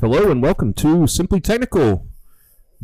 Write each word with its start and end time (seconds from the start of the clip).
Hello 0.00 0.30
and 0.30 0.40
welcome 0.40 0.72
to 0.74 1.08
Simply 1.08 1.40
Technical. 1.40 2.06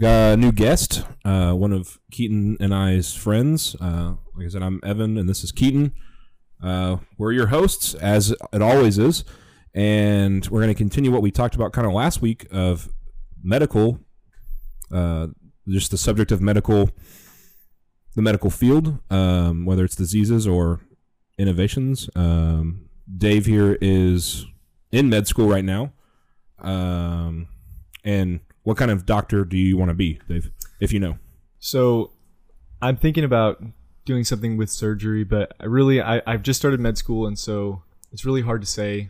Got 0.01 0.33
a 0.33 0.37
new 0.37 0.51
guest, 0.51 1.07
uh, 1.25 1.53
one 1.53 1.73
of 1.73 2.01
Keaton 2.11 2.57
and 2.59 2.75
I's 2.75 3.15
friends. 3.15 3.77
Uh, 3.81 4.15
like 4.35 4.47
I 4.47 4.49
said, 4.49 4.65
I'm 4.65 4.81
Evan, 4.83 5.17
and 5.17 5.29
this 5.29 5.45
is 5.45 5.53
Keaton. 5.53 5.93
Uh, 6.61 6.97
we're 7.17 7.31
your 7.31 7.47
hosts, 7.47 7.95
as 7.95 8.35
it 8.53 8.61
always 8.61 8.99
is, 8.99 9.23
and 9.73 10.45
we're 10.49 10.61
going 10.61 10.75
to 10.75 10.77
continue 10.77 11.13
what 11.13 11.23
we 11.23 11.31
talked 11.31 11.55
about 11.55 11.73
kind 11.73 11.87
of 11.87 11.93
last 11.93 12.21
week 12.21 12.49
of 12.51 12.89
medical, 13.45 14.01
uh, 14.93 15.29
just 15.69 15.93
the 15.93 15.99
subject 15.99 16.33
of 16.33 16.41
medical, 16.41 16.91
the 18.17 18.23
medical 18.23 18.51
field, 18.51 18.99
um, 19.11 19.65
whether 19.65 19.85
it's 19.85 19.95
diseases 19.95 20.49
or 20.49 20.81
innovations. 21.39 22.11
Um, 22.17 22.87
Dave 23.17 23.47
here 23.47 23.79
is 23.81 24.47
in 24.91 25.09
med 25.09 25.29
school 25.29 25.49
right 25.49 25.65
now. 25.65 25.93
Um, 26.59 27.49
and 28.05 28.41
what 28.63 28.77
kind 28.77 28.91
of 28.91 29.07
doctor 29.07 29.45
do 29.45 29.57
you 29.57 29.77
want 29.77 29.91
to 29.91 29.95
be, 29.95 30.21
Dave? 30.29 30.51
If 30.81 30.93
you 30.93 31.01
know. 31.01 31.19
So, 31.59 32.13
I'm 32.83 32.97
thinking 32.97 33.25
about 33.25 33.63
doing 34.05 34.25
something 34.25 34.57
with 34.57 34.71
surgery, 34.71 35.25
but 35.25 35.55
I 35.59 35.65
really, 35.65 36.03
I, 36.03 36.21
I've 36.27 36.43
just 36.43 36.61
started 36.61 36.81
med 36.81 36.99
school, 36.99 37.27
and 37.27 37.39
so 37.39 37.83
it's 38.13 38.25
really 38.25 38.43
hard 38.43 38.61
to 38.61 38.67
say 38.67 39.09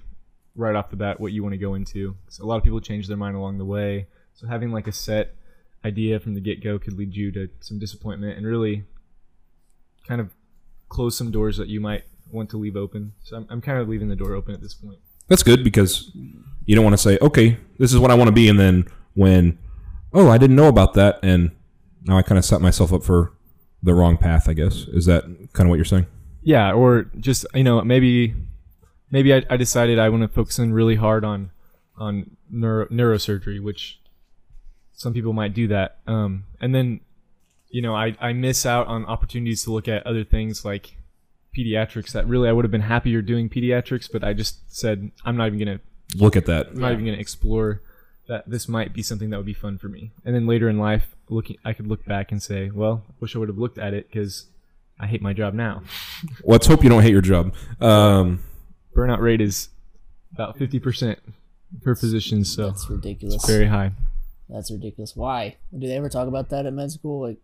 right 0.56 0.74
off 0.74 0.90
the 0.90 0.96
bat 0.96 1.20
what 1.20 1.32
you 1.32 1.42
want 1.42 1.52
to 1.52 1.58
go 1.58 1.74
into. 1.74 2.16
So 2.28 2.44
a 2.44 2.46
lot 2.46 2.56
of 2.56 2.64
people 2.64 2.80
change 2.80 3.08
their 3.08 3.16
mind 3.16 3.36
along 3.36 3.58
the 3.58 3.64
way. 3.64 4.06
So 4.34 4.46
having 4.46 4.70
like 4.70 4.86
a 4.86 4.92
set 4.92 5.34
idea 5.84 6.20
from 6.20 6.34
the 6.34 6.40
get 6.40 6.62
go 6.62 6.78
could 6.78 6.94
lead 6.94 7.14
you 7.14 7.30
to 7.32 7.48
some 7.60 7.78
disappointment 7.78 8.36
and 8.36 8.46
really 8.46 8.84
kind 10.06 10.20
of 10.20 10.30
close 10.88 11.18
some 11.18 11.30
doors 11.30 11.56
that 11.56 11.68
you 11.68 11.80
might 11.80 12.04
want 12.30 12.50
to 12.50 12.56
leave 12.56 12.76
open. 12.76 13.12
So 13.22 13.36
I'm, 13.36 13.46
I'm 13.50 13.60
kind 13.60 13.78
of 13.78 13.88
leaving 13.88 14.08
the 14.08 14.16
door 14.16 14.34
open 14.34 14.54
at 14.54 14.60
this 14.60 14.74
point. 14.74 14.98
That's 15.28 15.42
good 15.42 15.64
because 15.64 16.10
you 16.66 16.74
don't 16.74 16.84
want 16.84 16.94
to 16.94 17.02
say, 17.02 17.18
okay, 17.20 17.58
this 17.78 17.92
is 17.92 17.98
what 17.98 18.10
I 18.10 18.14
want 18.14 18.28
to 18.28 18.32
be, 18.32 18.48
and 18.48 18.58
then 18.58 18.86
when, 19.14 19.58
oh, 20.12 20.30
I 20.30 20.38
didn't 20.38 20.56
know 20.56 20.68
about 20.68 20.94
that, 20.94 21.18
and 21.22 21.50
now 22.04 22.18
I 22.18 22.22
kind 22.22 22.38
of 22.38 22.44
set 22.44 22.60
myself 22.60 22.92
up 22.92 23.02
for 23.02 23.32
the 23.82 23.94
wrong 23.94 24.16
path. 24.16 24.48
I 24.48 24.52
guess 24.52 24.86
is 24.88 25.06
that 25.06 25.24
kind 25.52 25.66
of 25.66 25.68
what 25.68 25.76
you're 25.76 25.84
saying? 25.84 26.06
Yeah, 26.42 26.72
or 26.72 27.04
just 27.18 27.46
you 27.54 27.64
know 27.64 27.80
maybe 27.82 28.34
maybe 29.10 29.34
I, 29.34 29.42
I 29.48 29.56
decided 29.56 29.98
I 29.98 30.08
want 30.08 30.22
to 30.22 30.28
focus 30.28 30.58
in 30.58 30.72
really 30.72 30.96
hard 30.96 31.24
on 31.24 31.50
on 31.96 32.36
neuro, 32.50 32.86
neurosurgery, 32.86 33.62
which 33.62 34.00
some 34.92 35.12
people 35.12 35.32
might 35.32 35.54
do 35.54 35.68
that, 35.68 35.98
um, 36.06 36.44
and 36.60 36.74
then 36.74 37.00
you 37.68 37.82
know 37.82 37.94
I 37.94 38.16
I 38.20 38.32
miss 38.32 38.66
out 38.66 38.86
on 38.86 39.04
opportunities 39.06 39.64
to 39.64 39.72
look 39.72 39.88
at 39.88 40.06
other 40.06 40.24
things 40.24 40.64
like 40.64 40.96
pediatrics 41.56 42.12
that 42.12 42.26
really 42.26 42.48
I 42.48 42.52
would 42.52 42.64
have 42.64 42.72
been 42.72 42.80
happier 42.82 43.22
doing 43.22 43.48
pediatrics, 43.48 44.10
but 44.10 44.24
I 44.24 44.32
just 44.32 44.74
said 44.74 45.10
I'm 45.24 45.36
not 45.36 45.46
even 45.46 45.58
gonna 45.58 45.80
Look 46.16 46.36
at 46.36 46.46
that. 46.46 46.68
I'm 46.68 46.80
not 46.80 46.92
even 46.92 47.04
gonna 47.04 47.16
explore 47.18 47.80
that 48.28 48.48
this 48.48 48.68
might 48.68 48.92
be 48.92 49.02
something 49.02 49.30
that 49.30 49.36
would 49.36 49.46
be 49.46 49.54
fun 49.54 49.78
for 49.78 49.88
me. 49.88 50.12
And 50.24 50.34
then 50.34 50.46
later 50.46 50.68
in 50.68 50.78
life, 50.78 51.14
looking 51.28 51.56
I 51.64 51.72
could 51.72 51.86
look 51.86 52.04
back 52.04 52.30
and 52.32 52.42
say, 52.42 52.70
well, 52.70 53.04
I 53.08 53.12
wish 53.20 53.34
I 53.34 53.38
would 53.38 53.48
have 53.48 53.58
looked 53.58 53.78
at 53.78 53.94
it 53.94 54.08
because 54.08 54.46
I 54.98 55.06
hate 55.06 55.22
my 55.22 55.32
job 55.32 55.54
now. 55.54 55.82
Let's 56.44 56.66
hope 56.66 56.82
you 56.84 56.88
don't 56.90 57.02
hate 57.02 57.12
your 57.12 57.20
job. 57.20 57.54
Um, 57.80 58.42
Burnout 58.94 59.20
rate 59.20 59.40
is 59.40 59.68
about 60.32 60.58
50% 60.58 61.16
per 61.82 61.94
position, 61.96 62.44
so 62.44 62.68
That's 62.68 62.88
ridiculous. 62.88 63.34
it's 63.36 63.46
very 63.48 63.66
high. 63.66 63.92
That's 64.48 64.70
ridiculous. 64.70 65.16
Why? 65.16 65.56
Do 65.76 65.86
they 65.86 65.96
ever 65.96 66.08
talk 66.08 66.28
about 66.28 66.50
that 66.50 66.66
at 66.66 66.72
med 66.72 66.92
school? 66.92 67.22
Like 67.22 67.38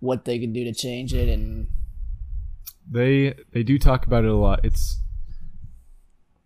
what 0.00 0.24
they 0.24 0.38
can 0.38 0.52
do 0.52 0.64
to 0.64 0.72
change 0.72 1.12
it 1.12 1.28
and 1.28 1.66
They 2.90 3.34
they 3.52 3.62
do 3.62 3.78
talk 3.78 4.06
about 4.06 4.24
it 4.24 4.30
a 4.30 4.36
lot. 4.36 4.60
It's 4.64 5.00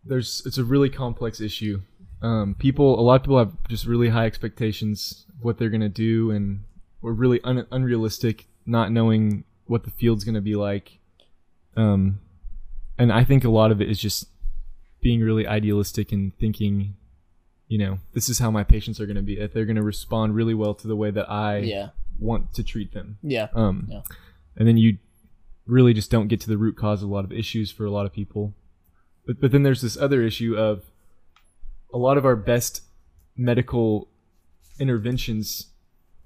there's 0.04 0.42
it's 0.44 0.58
a 0.58 0.64
really 0.64 0.90
complex 0.90 1.40
issue. 1.40 1.82
Um, 2.20 2.54
people, 2.56 2.98
a 2.98 3.02
lot 3.02 3.16
of 3.16 3.22
people 3.22 3.38
have 3.38 3.52
just 3.68 3.84
really 3.86 4.08
high 4.08 4.26
expectations 4.26 5.26
of 5.36 5.44
what 5.44 5.58
they're 5.58 5.70
gonna 5.70 5.88
do, 5.88 6.30
and 6.30 6.64
we're 7.00 7.12
really 7.12 7.40
un- 7.42 7.66
unrealistic, 7.70 8.46
not 8.64 8.92
knowing 8.92 9.44
what 9.66 9.84
the 9.84 9.90
field's 9.90 10.24
gonna 10.24 10.40
be 10.40 10.54
like. 10.54 10.98
Um, 11.76 12.20
and 12.98 13.12
I 13.12 13.24
think 13.24 13.44
a 13.44 13.50
lot 13.50 13.72
of 13.72 13.80
it 13.80 13.90
is 13.90 13.98
just 13.98 14.28
being 15.00 15.20
really 15.20 15.46
idealistic 15.46 16.12
and 16.12 16.36
thinking, 16.38 16.94
you 17.66 17.78
know, 17.78 17.98
this 18.12 18.28
is 18.28 18.38
how 18.38 18.50
my 18.50 18.62
patients 18.62 19.00
are 19.00 19.06
gonna 19.06 19.22
be. 19.22 19.36
That 19.36 19.52
they're 19.52 19.66
gonna 19.66 19.82
respond 19.82 20.34
really 20.34 20.54
well 20.54 20.74
to 20.74 20.86
the 20.86 20.96
way 20.96 21.10
that 21.10 21.28
I 21.30 21.58
yeah. 21.58 21.88
want 22.20 22.54
to 22.54 22.62
treat 22.62 22.92
them. 22.92 23.18
Yeah. 23.22 23.48
Um, 23.52 23.88
Yeah. 23.90 24.02
and 24.56 24.68
then 24.68 24.76
you 24.76 24.98
really 25.66 25.94
just 25.94 26.10
don't 26.10 26.28
get 26.28 26.40
to 26.40 26.48
the 26.48 26.56
root 26.58 26.76
cause 26.76 27.02
of 27.02 27.08
a 27.08 27.12
lot 27.12 27.24
of 27.24 27.32
issues 27.32 27.70
for 27.70 27.84
a 27.84 27.90
lot 27.90 28.06
of 28.06 28.12
people. 28.12 28.54
But 29.26 29.40
but 29.40 29.52
then 29.52 29.62
there's 29.62 29.82
this 29.82 29.96
other 29.96 30.22
issue 30.22 30.56
of 30.56 30.84
a 31.92 31.98
lot 31.98 32.18
of 32.18 32.24
our 32.24 32.36
best 32.36 32.82
medical 33.36 34.08
interventions 34.78 35.68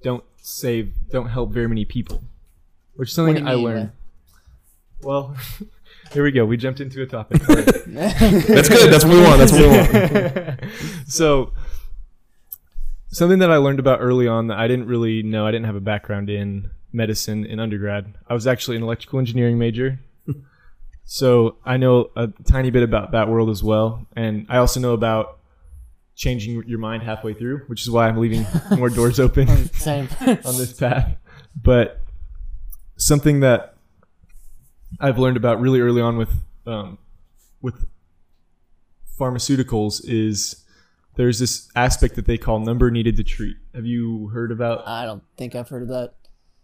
don't 0.02 0.24
save 0.40 0.94
don't 1.10 1.28
help 1.28 1.52
very 1.52 1.68
many 1.68 1.84
people, 1.84 2.22
which 2.94 3.10
is 3.10 3.14
something 3.14 3.46
I 3.46 3.54
learned. 3.54 3.76
man? 3.76 3.92
Well, 5.02 5.36
here 6.12 6.22
we 6.22 6.32
go. 6.32 6.44
We 6.44 6.56
jumped 6.56 6.80
into 6.80 7.02
a 7.02 7.06
topic. 7.06 7.42
that's 7.42 8.68
good. 8.68 8.92
That's 8.92 9.04
what 9.04 9.14
we 9.14 9.22
want. 9.22 9.38
That's 9.38 9.52
what 9.52 9.60
we 9.60 9.68
want. 9.68 10.60
so 11.06 11.52
something 13.08 13.38
that 13.40 13.50
I 13.50 13.56
learned 13.56 13.78
about 13.78 14.00
early 14.00 14.26
on 14.26 14.46
that 14.48 14.58
I 14.58 14.68
didn't 14.68 14.86
really 14.86 15.22
know. 15.22 15.46
I 15.46 15.50
didn't 15.50 15.66
have 15.66 15.76
a 15.76 15.80
background 15.80 16.30
in 16.30 16.70
medicine 16.96 17.44
in 17.44 17.60
undergrad. 17.60 18.14
I 18.26 18.34
was 18.34 18.46
actually 18.46 18.76
an 18.76 18.82
electrical 18.82 19.18
engineering 19.18 19.58
major. 19.58 20.00
so 21.04 21.56
I 21.64 21.76
know 21.76 22.10
a 22.16 22.28
tiny 22.48 22.70
bit 22.70 22.82
about 22.82 23.12
that 23.12 23.28
world 23.28 23.50
as 23.50 23.62
well. 23.62 24.06
And 24.16 24.46
I 24.48 24.56
also 24.56 24.80
know 24.80 24.94
about 24.94 25.38
changing 26.16 26.64
your 26.66 26.78
mind 26.78 27.02
halfway 27.02 27.34
through, 27.34 27.58
which 27.66 27.82
is 27.82 27.90
why 27.90 28.08
I'm 28.08 28.16
leaving 28.16 28.46
more 28.76 28.88
doors 28.88 29.20
open 29.20 29.46
Same. 29.74 30.08
on 30.20 30.56
this 30.56 30.72
path. 30.72 31.14
But 31.54 32.00
something 32.96 33.40
that 33.40 33.76
I've 34.98 35.18
learned 35.18 35.36
about 35.36 35.60
really 35.60 35.80
early 35.80 36.00
on 36.00 36.16
with 36.16 36.30
um, 36.66 36.98
with 37.60 37.86
pharmaceuticals 39.18 40.00
is 40.04 40.64
there's 41.16 41.38
this 41.38 41.68
aspect 41.76 42.16
that 42.16 42.26
they 42.26 42.38
call 42.38 42.60
number 42.60 42.90
needed 42.90 43.16
to 43.16 43.24
treat. 43.24 43.56
Have 43.74 43.86
you 43.86 44.28
heard 44.28 44.50
about? 44.50 44.86
I 44.88 45.04
don't 45.04 45.22
think 45.36 45.54
I've 45.54 45.68
heard 45.68 45.82
of 45.82 45.88
that. 45.88 46.14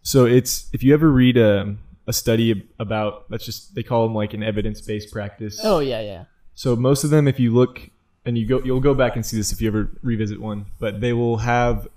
So 0.03 0.25
it's 0.25 0.69
if 0.73 0.83
you 0.83 0.93
ever 0.93 1.11
read 1.11 1.37
a 1.37 1.75
a 2.05 2.13
study 2.13 2.67
about 2.79 3.29
that's 3.29 3.45
just 3.45 3.75
they 3.75 3.83
call 3.83 4.05
them 4.05 4.15
like 4.15 4.33
an 4.33 4.43
evidence 4.43 4.81
based 4.81 5.11
practice. 5.11 5.59
Oh 5.63 5.79
yeah, 5.79 6.01
yeah. 6.01 6.25
So 6.55 6.75
most 6.75 7.03
of 7.03 7.09
them, 7.09 7.27
if 7.27 7.39
you 7.39 7.53
look 7.53 7.89
and 8.25 8.37
you 8.37 8.45
go, 8.45 8.61
you'll 8.63 8.79
go 8.79 8.93
back 8.93 9.15
and 9.15 9.25
see 9.25 9.37
this 9.37 9.51
if 9.51 9.61
you 9.61 9.67
ever 9.67 9.89
revisit 10.01 10.39
one. 10.39 10.67
But 10.79 11.01
they 11.01 11.13
will 11.13 11.37
have 11.37 11.87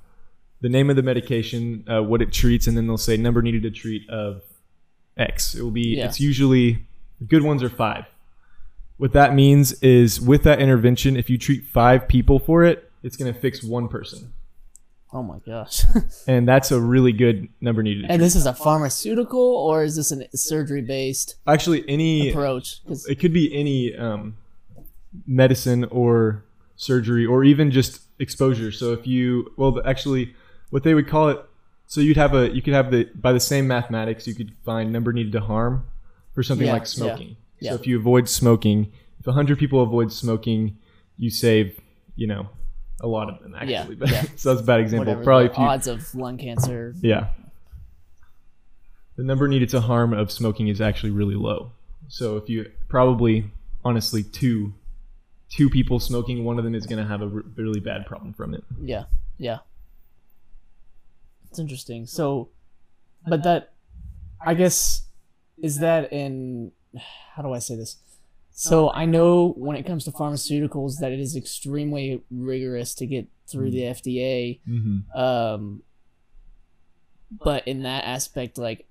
the 0.61 0.69
name 0.69 0.89
of 0.91 0.97
the 0.97 1.03
medication, 1.03 1.85
uh, 1.89 2.03
what 2.03 2.23
it 2.23 2.33
treats, 2.33 2.67
and 2.67 2.77
then 2.77 2.87
they'll 2.87 2.97
say 2.97 3.17
number 3.17 3.43
needed 3.43 3.63
to 3.65 3.71
treat 3.71 4.09
of 4.09 4.43
X. 5.17 5.55
It 5.55 5.63
will 5.63 5.71
be. 5.71 5.97
Yeah. 5.97 6.07
It's 6.07 6.21
usually 6.21 6.87
good 7.27 7.43
ones 7.43 7.63
are 7.63 7.69
five. 7.69 8.07
What 8.99 9.13
that 9.13 9.35
means 9.35 9.75
is 9.83 10.21
with 10.21 10.43
that 10.45 10.59
intervention, 10.61 11.17
if 11.17 11.29
you 11.29 11.37
treat 11.37 11.67
five 11.67 12.09
people 12.09 12.39
for 12.39 12.65
it, 12.65 12.91
it's 13.03 13.17
going 13.17 13.33
to 13.33 13.39
fix 13.39 13.63
one 13.63 13.89
person, 13.89 14.33
Oh 15.17 15.23
my 15.23 15.39
gosh. 15.47 15.83
and 16.29 16.47
that's 16.47 16.71
a 16.71 16.79
really 16.81 17.13
good 17.13 17.49
number 17.63 17.83
needed. 17.83 18.03
To 18.03 18.09
and 18.13 18.19
treat. 18.21 18.25
this 18.27 18.37
is 18.37 18.45
a 18.45 18.53
pharmaceutical 18.53 19.41
or 19.41 19.83
is 19.83 19.97
this 19.97 20.13
a 20.13 20.37
surgery 20.37 20.83
based 20.83 21.37
Actually, 21.47 21.89
any 21.89 22.29
approach? 22.31 22.85
'Cause- 22.87 23.07
it 23.07 23.19
could 23.19 23.33
be 23.33 23.47
any 23.55 23.95
um, 23.97 24.37
medicine 25.27 25.85
or 25.85 26.45
surgery 26.77 27.25
or 27.25 27.45
even 27.45 27.71
just 27.71 28.03
exposure 28.19 28.71
so 28.71 28.93
if 28.93 29.07
you 29.07 29.51
well 29.57 29.81
actually 29.87 30.35
what 30.71 30.83
they 30.83 30.93
would 30.93 31.09
call 31.09 31.31
it 31.31 31.39
so 31.87 32.03
you'd 32.03 32.17
have 32.19 32.35
a 32.35 32.55
you 32.55 32.61
could 32.61 32.75
have 32.75 32.91
the 32.91 33.09
by 33.15 33.33
the 33.33 33.41
same 33.41 33.67
mathematics 33.67 34.27
you 34.27 34.35
could 34.35 34.53
find 34.65 34.93
number 34.93 35.11
needed 35.13 35.33
to 35.33 35.41
harm 35.41 35.87
for 36.35 36.43
something 36.43 36.67
Yeah, 36.67 36.75
like 36.75 36.83
yeah, 36.83 36.87
smoking 36.87 37.37
yeah. 37.61 37.71
so 37.71 37.77
if 37.77 37.87
you 37.87 37.99
avoid 37.99 38.29
smoking 38.29 38.93
if 39.19 39.27
100 39.27 39.59
people 39.59 39.83
avoid 39.83 40.13
smoking 40.13 40.77
you 41.17 41.31
save 41.31 41.81
you 42.15 42.27
know 42.27 42.51
a 43.01 43.07
lot 43.07 43.29
of 43.29 43.43
them 43.43 43.55
actually 43.55 43.73
Yeah, 43.73 43.85
but 43.99 44.11
yeah. 44.11 44.23
so 44.37 44.51
that's 44.51 44.63
a 44.63 44.65
bad 44.65 44.81
example 44.81 45.07
whatever 45.07 45.25
probably 45.25 45.49
the 45.49 45.53
if 45.53 45.59
odds 45.59 45.87
of 45.87 46.15
lung 46.15 46.39
cancer. 46.39 46.95
yeah. 47.01 47.29
The 49.17 49.25
number 49.25 49.49
needed 49.49 49.71
to 49.71 49.81
harm 49.81 50.13
of 50.13 50.31
smoking 50.31 50.69
is 50.69 50.81
actually 50.81 51.11
really 51.11 51.37
low. 51.37 51.73
So 52.09 52.37
if 52.37 52.49
you 52.49 52.71
probably 52.89 53.51
honestly 53.85 54.23
two 54.23 54.75
two 55.49 55.71
people 55.71 56.01
smoking, 56.01 56.45
one 56.45 56.59
of 56.59 56.65
them 56.65 56.75
is 56.75 56.87
going 56.87 57.03
to 57.03 57.09
have 57.09 57.23
a 57.23 57.29
really 57.29 57.81
bad 57.81 58.07
problem 58.07 58.33
from 58.33 58.55
it. 58.55 58.65
Yeah, 58.81 59.05
yeah. 59.39 59.59
It's 61.49 61.59
interesting. 61.59 62.07
So, 62.07 62.51
but 63.27 63.43
that, 63.45 63.73
I 64.45 64.55
guess, 64.55 65.03
is 65.63 65.79
that 65.79 66.13
in, 66.13 66.73
how 67.35 67.43
do 67.43 67.53
I 67.53 67.59
say 67.59 67.77
this? 67.77 67.97
So 68.59 68.91
I 68.91 69.05
know 69.05 69.53
when 69.59 69.77
it 69.77 69.85
comes 69.85 70.05
to 70.05 70.11
pharmaceuticals 70.13 70.99
that 71.01 71.13
it 71.13 71.21
is 71.21 71.37
extremely 71.37 72.23
rigorous 72.31 72.95
to 72.95 73.07
get 73.07 73.29
through 73.47 73.71
the 73.71 73.81
FDA. 73.83 74.61
Mm-hmm. 74.67 75.19
Um, 75.19 75.83
but 77.31 77.69
in 77.69 77.83
that 77.83 78.05
aspect, 78.05 78.57
like 78.57 78.87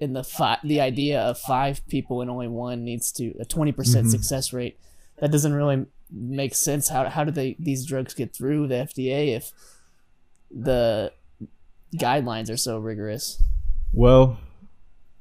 in 0.00 0.14
the 0.14 0.24
fi- 0.24 0.58
the 0.64 0.80
idea 0.80 1.20
of 1.20 1.38
five 1.38 1.86
people 1.86 2.20
and 2.22 2.28
only 2.30 2.48
one 2.48 2.84
needs 2.84 3.12
to 3.12 3.34
a 3.40 3.44
20% 3.44 4.06
Mhm. 4.06 4.10
success 4.10 4.52
rate. 4.52 4.78
that 5.20 5.32
doesn't 5.32 5.52
really 5.52 5.84
make 6.12 6.54
sense. 6.54 6.88
How 6.88 7.08
how 7.08 7.24
do 7.24 7.32
they 7.32 7.56
these 7.58 7.84
drugs 7.84 8.14
get 8.14 8.32
through 8.34 8.68
the 8.68 8.76
FDA 8.76 9.34
if 9.34 9.50
the 10.50 11.12
guidelines 11.96 12.48
are 12.50 12.56
so 12.56 12.78
rigorous? 12.78 13.42
Well, 13.92 14.38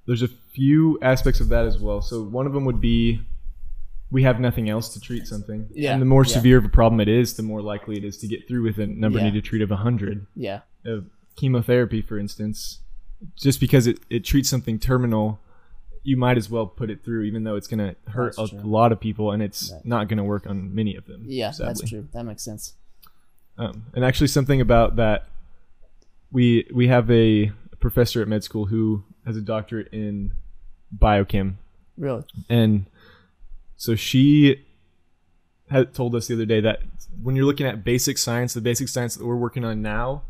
there's 0.06 0.22
a 0.22 0.28
few 0.28 1.00
aspects 1.02 1.40
of 1.42 1.50
that 1.50 1.66
as 1.66 1.80
well. 1.80 2.02
So 2.02 2.22
one 2.24 2.46
of 2.46 2.54
them 2.54 2.64
would 2.66 2.80
be 2.80 3.22
we 4.10 4.24
have 4.24 4.40
nothing 4.40 4.70
else 4.70 4.94
to 4.94 5.00
treat 5.02 5.28
something. 5.28 5.68
Yeah, 5.74 5.92
And 5.94 6.02
the 6.02 6.06
more 6.06 6.24
yeah. 6.26 6.34
severe 6.34 6.58
of 6.58 6.66
a 6.66 6.70
problem 6.70 7.00
it 7.02 7.08
is, 7.10 7.34
the 7.36 7.44
more 7.44 7.62
likely 7.62 7.98
it 7.98 8.04
is 8.06 8.18
to 8.20 8.28
get 8.28 8.48
through 8.48 8.64
with 8.64 8.80
a 8.80 8.88
number 8.88 9.20
Yeah. 9.20 9.26
needed 9.26 9.44
to 9.44 9.50
treat 9.50 9.62
of 9.62 9.70
100. 9.70 10.26
Yeah, 10.36 10.62
Of 10.86 11.06
chemotherapy, 11.36 12.02
for 12.02 12.18
instance, 12.18 12.80
just 13.36 13.60
because 13.60 13.86
it, 13.88 14.00
it 14.10 14.24
treats 14.24 14.48
something 14.50 14.80
terminal, 14.80 15.40
you 16.04 16.16
might 16.16 16.38
as 16.38 16.50
well 16.50 16.66
put 16.68 16.90
it 16.90 17.04
through, 17.04 17.24
even 17.24 17.44
though 17.44 17.56
it's 17.58 17.68
going 17.68 17.80
to 17.80 17.96
hurt 18.12 18.36
That's 18.38 18.54
a 18.54 18.56
true. 18.56 18.70
lot 18.70 18.92
of 18.94 19.00
people 19.02 19.32
and 19.32 19.44
it's 19.44 19.74
Right. 19.74 19.86
not 19.86 20.08
going 20.08 20.18
to 20.20 20.24
work 20.24 20.48
on 20.48 20.74
many 20.74 20.96
of 20.96 21.06
them. 21.06 21.26
yeah, 21.28 21.52
sadly. 21.52 21.68
that's 21.74 21.90
true. 21.90 22.08
That 22.14 22.24
makes 22.24 22.44
sense. 22.44 22.76
Um, 23.58 23.88
and 23.94 24.06
actually, 24.06 24.28
something 24.28 24.62
about 24.62 24.96
that, 24.98 25.28
we 26.32 26.68
we 26.74 26.88
have 26.88 27.10
a 27.12 27.52
professor 27.80 28.22
at 28.22 28.28
med 28.28 28.44
school 28.44 28.66
who 28.68 29.04
has 29.26 29.36
a 29.36 29.42
doctorate 29.42 29.88
in 29.92 30.32
biochem, 30.98 31.56
Really? 31.98 32.24
and 32.50 32.86
so 33.78 33.96
she 33.96 34.66
had 35.70 35.94
told 35.94 36.16
us 36.16 36.28
the 36.28 36.34
other 36.34 36.46
day 36.46 36.60
that 36.62 36.82
when 37.22 37.36
you're 37.36 37.46
looking 37.46 37.66
at 37.66 37.84
basic 37.84 38.18
science, 38.18 38.54
the 38.54 38.62
basic 38.62 38.88
science 38.88 39.16
that 39.16 39.26
we're 39.26 39.36
working 39.36 39.64
on 39.66 39.82
now, 39.82 40.24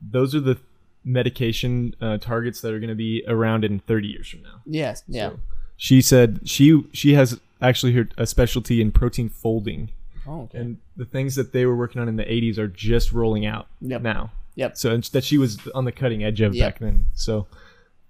those 0.00 0.34
are 0.34 0.40
the 0.40 0.58
medication 1.04 1.94
uh, 2.00 2.18
targets 2.18 2.60
that 2.60 2.72
are 2.74 2.80
going 2.80 2.88
to 2.88 2.94
be 2.96 3.22
around 3.28 3.64
in 3.64 3.78
30 3.80 4.08
years 4.08 4.28
from 4.28 4.42
now. 4.42 4.60
Yes. 4.66 5.02
Yeah. 5.08 5.30
So 5.30 5.38
she 5.76 6.02
said 6.02 6.40
she 6.44 6.84
she 6.92 7.14
has 7.14 7.38
actually 7.62 7.92
her 7.92 8.08
a 8.18 8.26
specialty 8.26 8.80
in 8.80 8.90
protein 8.92 9.28
folding, 9.28 9.90
oh, 10.26 10.42
okay. 10.42 10.58
and 10.58 10.78
the 10.96 11.04
things 11.04 11.34
that 11.36 11.52
they 11.52 11.64
were 11.66 11.76
working 11.76 12.00
on 12.00 12.08
in 12.08 12.16
the 12.16 12.24
80s 12.24 12.58
are 12.58 12.68
just 12.68 13.12
rolling 13.12 13.46
out 13.46 13.68
Yep. 13.80 14.02
now. 14.02 14.32
Yep. 14.56 14.76
So 14.76 14.96
that 14.96 15.22
she 15.24 15.38
was 15.38 15.58
on 15.74 15.84
the 15.84 15.92
cutting 15.92 16.24
edge 16.24 16.40
of 16.40 16.54
Yep. 16.54 16.66
back 16.74 16.78
then. 16.80 17.06
So 17.14 17.46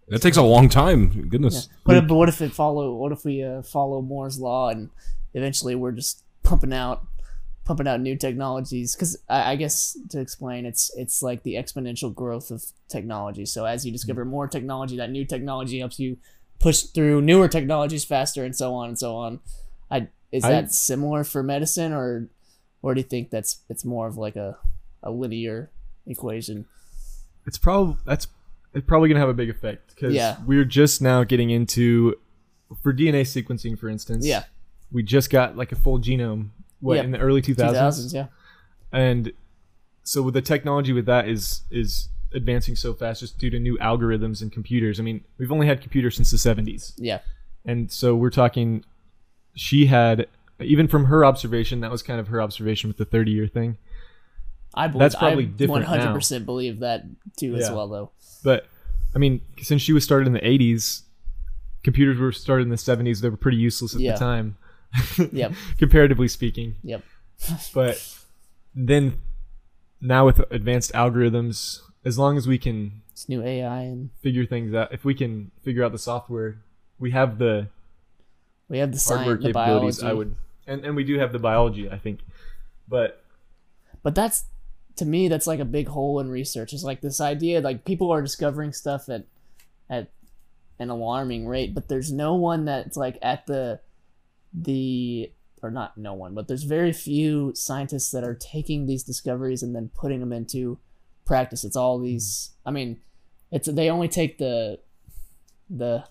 That 0.08 0.22
takes 0.22 0.36
a 0.36 0.42
long 0.42 0.68
time. 0.68 1.12
Yeah. 1.14 1.22
Goodness. 1.22 1.68
But, 1.84 2.06
but 2.06 2.14
what 2.14 2.28
if 2.28 2.40
it 2.40 2.52
follow? 2.52 2.94
What 2.94 3.12
if 3.12 3.24
we 3.24 3.42
uh, 3.42 3.62
follow 3.62 4.02
Moore's 4.02 4.38
law 4.38 4.68
and 4.68 4.90
eventually 5.34 5.74
we're 5.74 5.92
just 5.92 6.22
pumping 6.44 6.72
out, 6.72 7.04
pumping 7.64 7.88
out 7.88 8.00
new 8.00 8.16
technologies? 8.16 8.94
Because 8.94 9.18
I, 9.28 9.52
I 9.52 9.56
guess 9.56 9.98
to 10.10 10.20
explain, 10.20 10.64
it's 10.64 10.92
it's 10.96 11.22
like 11.22 11.42
the 11.42 11.54
exponential 11.54 12.14
growth 12.14 12.50
of 12.52 12.64
technology. 12.88 13.46
So 13.46 13.64
as 13.64 13.84
you 13.84 13.90
discover 13.90 14.24
more 14.24 14.46
technology, 14.46 14.96
that 14.96 15.10
new 15.10 15.24
technology 15.24 15.80
helps 15.80 15.98
you 15.98 16.18
push 16.60 16.82
through 16.82 17.20
newer 17.22 17.48
technologies 17.48 18.04
faster, 18.04 18.44
and 18.44 18.54
so 18.54 18.74
on 18.74 18.88
and 18.90 18.98
so 18.98 19.16
on. 19.16 19.40
I 19.90 20.08
is 20.30 20.44
I- 20.44 20.50
that 20.50 20.72
similar 20.72 21.24
for 21.24 21.42
medicine, 21.42 21.92
or 21.92 22.28
or 22.80 22.94
do 22.94 23.00
you 23.00 23.06
think 23.06 23.30
that's 23.30 23.58
it's 23.68 23.84
more 23.84 24.06
of 24.06 24.16
like 24.16 24.36
a 24.36 24.56
a 25.02 25.10
linear 25.10 25.70
equation? 26.06 26.66
it's 27.46 27.58
probably 27.58 27.96
that's 28.04 28.26
it's 28.76 28.86
probably 28.86 29.08
gonna 29.08 29.20
have 29.20 29.28
a 29.28 29.34
big 29.34 29.50
effect 29.50 29.94
because 29.94 30.14
Yeah. 30.14 30.36
we're 30.46 30.64
just 30.64 31.00
now 31.02 31.24
getting 31.24 31.50
into 31.50 32.14
for 32.82 32.92
DNA 32.92 33.22
sequencing, 33.22 33.78
for 33.78 33.88
instance. 33.88 34.26
Yeah, 34.26 34.44
we 34.92 35.02
just 35.02 35.30
got 35.30 35.56
like 35.56 35.72
a 35.72 35.76
full 35.76 35.98
genome. 35.98 36.50
What 36.80 36.96
Yep. 36.96 37.04
in 37.06 37.10
the 37.12 37.18
early 37.18 37.40
two 37.40 37.54
two 37.54 37.62
thousands? 37.62 37.78
thousands. 37.78 38.14
Yeah, 38.14 38.26
and 38.92 39.32
so 40.02 40.22
with 40.22 40.34
the 40.34 40.42
technology 40.42 40.92
with 40.92 41.06
that 41.06 41.28
is 41.28 41.62
is 41.70 42.08
advancing 42.34 42.76
so 42.76 42.92
fast 42.92 43.20
just 43.20 43.38
due 43.38 43.48
to 43.50 43.58
new 43.58 43.78
algorithms 43.78 44.42
and 44.42 44.52
computers. 44.52 45.00
I 45.00 45.02
mean, 45.02 45.22
we've 45.38 45.50
only 45.52 45.66
had 45.66 45.80
computers 45.80 46.16
since 46.16 46.30
the 46.30 46.38
seventies. 46.38 46.92
yeah, 46.98 47.20
And 47.64 47.90
so 47.90 48.14
we're 48.14 48.30
talking, 48.30 48.84
she 49.54 49.86
had, 49.86 50.26
even 50.60 50.86
from 50.86 51.06
her 51.06 51.24
observation, 51.24 51.80
that 51.80 51.90
was 51.90 52.02
kind 52.02 52.20
of 52.20 52.28
her 52.28 52.42
observation 52.42 52.88
with 52.88 52.98
the 52.98 53.04
30 53.06 53.30
year 53.30 53.46
thing. 53.46 53.78
I 54.76 54.88
believe 54.88 55.00
That's 55.00 55.14
probably 55.16 55.44
I 55.44 55.48
different 55.48 55.88
now. 55.88 56.14
100% 56.14 56.44
believe 56.44 56.80
that 56.80 57.04
too 57.36 57.54
as 57.56 57.70
well 57.70 57.88
though. 57.88 58.10
But 58.44 58.66
I 59.14 59.18
mean, 59.18 59.40
since 59.62 59.80
she 59.82 59.92
was 59.92 60.04
started 60.04 60.26
in 60.26 60.32
the 60.34 60.40
80s, 60.40 61.02
computers 61.82 62.18
were 62.18 62.32
started 62.32 62.64
in 62.64 62.68
the 62.68 62.76
70s. 62.76 63.20
They 63.20 63.30
were 63.30 63.36
pretty 63.36 63.56
useless 63.58 63.94
at 63.94 64.00
Yeah. 64.00 64.12
the 64.12 64.18
time, 64.18 64.56
Yep. 65.32 65.52
comparatively 65.78 66.28
speaking. 66.28 66.76
Yep. 66.82 67.02
But 67.74 68.16
then 68.74 69.18
now 70.00 70.26
with 70.26 70.40
advanced 70.50 70.92
algorithms, 70.92 71.80
as 72.04 72.18
long 72.18 72.36
as 72.36 72.46
we 72.46 72.58
can 72.58 73.02
It's 73.12 73.28
new 73.28 73.42
AI 73.42 73.80
and 73.82 74.10
figure 74.22 74.44
things 74.44 74.74
out, 74.74 74.92
if 74.92 75.04
we 75.04 75.14
can 75.14 75.50
figure 75.62 75.82
out 75.84 75.92
the 75.92 75.98
software, 75.98 76.58
we 76.98 77.12
have 77.12 77.38
the 77.38 77.68
we 78.68 78.78
have 78.78 78.92
the 78.92 78.98
hardware 78.98 79.36
science, 79.36 79.42
the 79.42 79.48
capabilities. 79.48 79.98
biology. 80.00 80.10
I 80.10 80.12
would, 80.18 80.34
and, 80.66 80.84
and 80.84 80.96
we 80.96 81.04
do 81.04 81.18
have 81.18 81.32
the 81.32 81.38
biology, 81.38 81.88
I 81.90 81.98
think. 81.98 82.20
But 82.88 83.22
But 84.02 84.14
that's 84.14 84.44
to 84.96 85.04
me 85.04 85.28
that's 85.28 85.46
like 85.46 85.60
a 85.60 85.64
big 85.64 85.88
hole 85.88 86.20
in 86.20 86.30
research. 86.30 86.72
It's 86.72 86.82
like 86.82 87.00
this 87.00 87.20
idea 87.20 87.60
like 87.60 87.84
people 87.84 88.10
are 88.10 88.22
discovering 88.22 88.72
stuff 88.72 89.08
at 89.08 89.24
at 89.88 90.10
an 90.78 90.90
alarming 90.90 91.46
rate, 91.46 91.74
but 91.74 91.88
there's 91.88 92.12
no 92.12 92.34
one 92.34 92.64
that's 92.64 92.96
like 92.96 93.18
at 93.22 93.46
the 93.46 93.80
the 94.52 95.30
or 95.62 95.70
not 95.70 95.96
no 95.96 96.14
one, 96.14 96.34
but 96.34 96.48
there's 96.48 96.64
very 96.64 96.92
few 96.92 97.52
scientists 97.54 98.10
that 98.10 98.24
are 98.24 98.34
taking 98.34 98.86
these 98.86 99.02
discoveries 99.02 99.62
and 99.62 99.74
then 99.74 99.90
putting 99.94 100.20
them 100.20 100.32
into 100.32 100.78
practice. 101.24 101.64
It's 101.64 101.76
all 101.76 101.98
hmm. 101.98 102.04
these 102.04 102.50
I 102.64 102.70
mean, 102.70 103.00
it's 103.50 103.68
they 103.68 103.90
only 103.90 104.08
take 104.08 104.38
the 104.38 104.78
the 105.68 106.04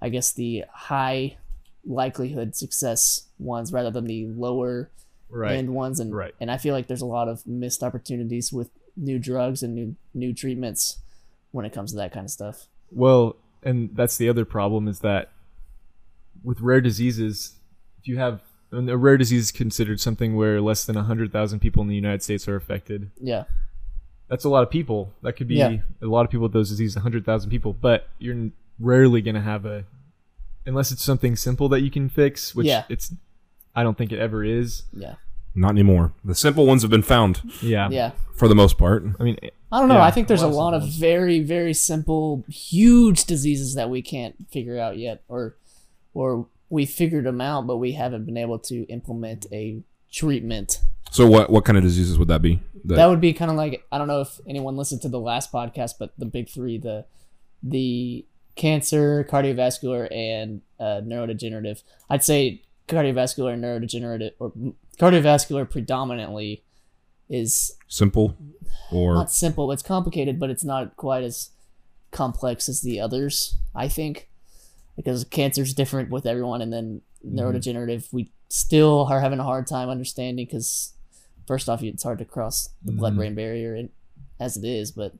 I 0.00 0.10
guess 0.10 0.32
the 0.32 0.64
high 0.72 1.38
likelihood 1.84 2.54
success 2.54 3.28
ones 3.38 3.72
rather 3.72 3.90
than 3.90 4.04
the 4.04 4.26
lower 4.26 4.90
right, 5.30 5.56
end 5.56 5.74
ones 5.74 6.00
and 6.00 6.14
Right. 6.14 6.34
and 6.40 6.50
I 6.50 6.56
feel 6.58 6.74
like 6.74 6.86
there's 6.86 7.02
a 7.02 7.06
lot 7.06 7.28
of 7.28 7.46
missed 7.46 7.82
opportunities 7.82 8.52
with 8.52 8.70
new 8.96 9.18
drugs 9.18 9.62
and 9.62 9.74
new 9.74 9.96
new 10.14 10.32
treatments 10.34 10.98
when 11.52 11.64
it 11.64 11.72
comes 11.72 11.90
to 11.92 11.96
that 11.96 12.12
kind 12.12 12.24
of 12.24 12.30
stuff. 12.30 12.66
Well, 12.90 13.36
and 13.62 13.90
that's 13.94 14.16
the 14.16 14.28
other 14.28 14.44
problem 14.44 14.88
is 14.88 15.00
that 15.00 15.30
with 16.42 16.60
rare 16.60 16.80
diseases, 16.80 17.56
if 18.00 18.06
you 18.08 18.18
have 18.18 18.42
and 18.70 18.88
a 18.90 18.96
rare 18.98 19.16
disease 19.16 19.44
is 19.44 19.52
considered 19.52 19.98
something 19.98 20.36
where 20.36 20.60
less 20.60 20.84
than 20.84 20.94
100,000 20.96 21.58
people 21.60 21.82
in 21.82 21.88
the 21.88 21.94
United 21.94 22.22
States 22.22 22.46
are 22.46 22.54
affected. 22.56 23.10
Yeah. 23.18 23.44
That's 24.28 24.44
a 24.44 24.50
lot 24.50 24.62
of 24.62 24.68
people. 24.70 25.14
That 25.22 25.36
could 25.36 25.48
be 25.48 25.54
Yeah. 25.54 25.78
a 26.02 26.06
lot 26.06 26.26
of 26.26 26.30
people 26.30 26.42
with 26.42 26.52
those 26.52 26.68
diseases, 26.68 26.94
100,000 26.96 27.48
people, 27.48 27.72
but 27.72 28.08
you're 28.18 28.50
rarely 28.78 29.22
going 29.22 29.36
to 29.36 29.40
have 29.40 29.64
a 29.64 29.86
unless 30.66 30.92
it's 30.92 31.02
something 31.02 31.34
simple 31.34 31.66
that 31.70 31.80
you 31.80 31.90
can 31.90 32.10
fix, 32.10 32.54
which 32.54 32.66
Yeah. 32.66 32.84
it's 32.90 33.14
I 33.78 33.82
don't 33.82 33.96
think 33.96 34.12
it 34.12 34.18
ever 34.18 34.44
is. 34.44 34.82
Yeah. 34.92 35.14
Not 35.54 35.70
anymore. 35.70 36.12
The 36.24 36.34
simple 36.34 36.66
ones 36.66 36.82
have 36.82 36.90
been 36.90 37.02
found 37.02 37.42
Yeah. 37.62 37.88
Yeah. 37.90 38.10
for 38.36 38.48
the 38.48 38.54
most 38.54 38.78
part. 38.78 39.04
I 39.18 39.22
mean, 39.22 39.36
I 39.72 39.80
don't 39.80 39.88
know. 39.88 39.94
Yeah, 39.96 40.04
I 40.04 40.10
think 40.10 40.28
there's 40.28 40.42
a 40.42 40.46
a 40.46 40.48
lot 40.48 40.64
lot 40.72 40.74
of 40.74 40.82
of 40.82 40.88
ones. 40.88 40.96
very 40.96 41.40
very 41.40 41.74
simple 41.74 42.44
huge 42.48 43.24
diseases 43.24 43.74
that 43.74 43.90
we 43.90 44.00
can't 44.02 44.34
figure 44.50 44.78
out 44.78 44.96
yet 44.98 45.22
or 45.28 45.56
or 46.14 46.46
we 46.70 46.86
figured 46.86 47.24
them 47.24 47.40
out 47.40 47.66
but 47.66 47.76
we 47.78 47.92
haven't 47.92 48.24
been 48.26 48.36
able 48.36 48.58
to 48.70 48.84
implement 48.88 49.46
a 49.52 49.82
treatment. 50.12 50.80
So 51.10 51.26
what 51.26 51.50
what 51.50 51.64
kind 51.64 51.76
of 51.78 51.84
diseases 51.84 52.18
would 52.18 52.28
that 52.28 52.42
be? 52.42 52.60
That, 52.84 52.96
That 52.96 53.06
would 53.06 53.20
be 53.20 53.32
kind 53.32 53.50
of 53.50 53.56
like 53.56 53.84
I 53.92 53.98
don't 53.98 54.08
know 54.08 54.20
if 54.22 54.38
anyone 54.48 54.76
listened 54.76 55.02
to 55.02 55.08
the 55.08 55.20
last 55.20 55.50
podcast 55.52 55.94
but 55.98 56.12
the 56.18 56.26
big 56.26 56.48
3 56.48 56.78
the 56.78 57.04
the 57.62 58.24
cancer, 58.56 59.24
cardiovascular 59.30 60.08
and 60.14 60.62
uh, 60.80 61.00
neurodegenerative. 61.04 61.82
I'd 62.10 62.24
say 62.24 62.62
cardiovascular 62.88 63.52
and 63.52 63.62
neurodegenerative 63.62 64.32
or 64.38 64.50
mm, 64.50 64.74
cardiovascular 64.98 65.68
predominantly 65.68 66.62
is 67.28 67.76
simple 67.86 68.36
or 68.90 69.14
not 69.14 69.30
simple. 69.30 69.70
It's 69.70 69.82
complicated, 69.82 70.38
but 70.38 70.50
it's 70.50 70.64
not 70.64 70.96
quite 70.96 71.22
as 71.22 71.50
complex 72.10 72.68
as 72.68 72.80
the 72.80 73.00
others. 73.00 73.56
I 73.74 73.88
think 73.88 74.28
because 74.96 75.24
cancer's 75.24 75.74
different 75.74 76.10
with 76.10 76.26
everyone, 76.26 76.62
and 76.62 76.72
then 76.72 77.02
neurodegenerative, 77.24 78.12
we 78.12 78.32
still 78.48 79.06
are 79.10 79.20
having 79.20 79.38
a 79.38 79.44
hard 79.44 79.66
time 79.66 79.88
understanding 79.88 80.46
because 80.46 80.94
first 81.46 81.68
off, 81.68 81.82
it's 81.82 82.02
hard 82.02 82.18
to 82.18 82.24
cross 82.24 82.70
the 82.84 82.92
blood-brain 82.92 83.34
barrier, 83.34 83.74
and 83.74 83.90
as 84.40 84.56
it 84.56 84.64
is, 84.64 84.90
but 84.90 85.12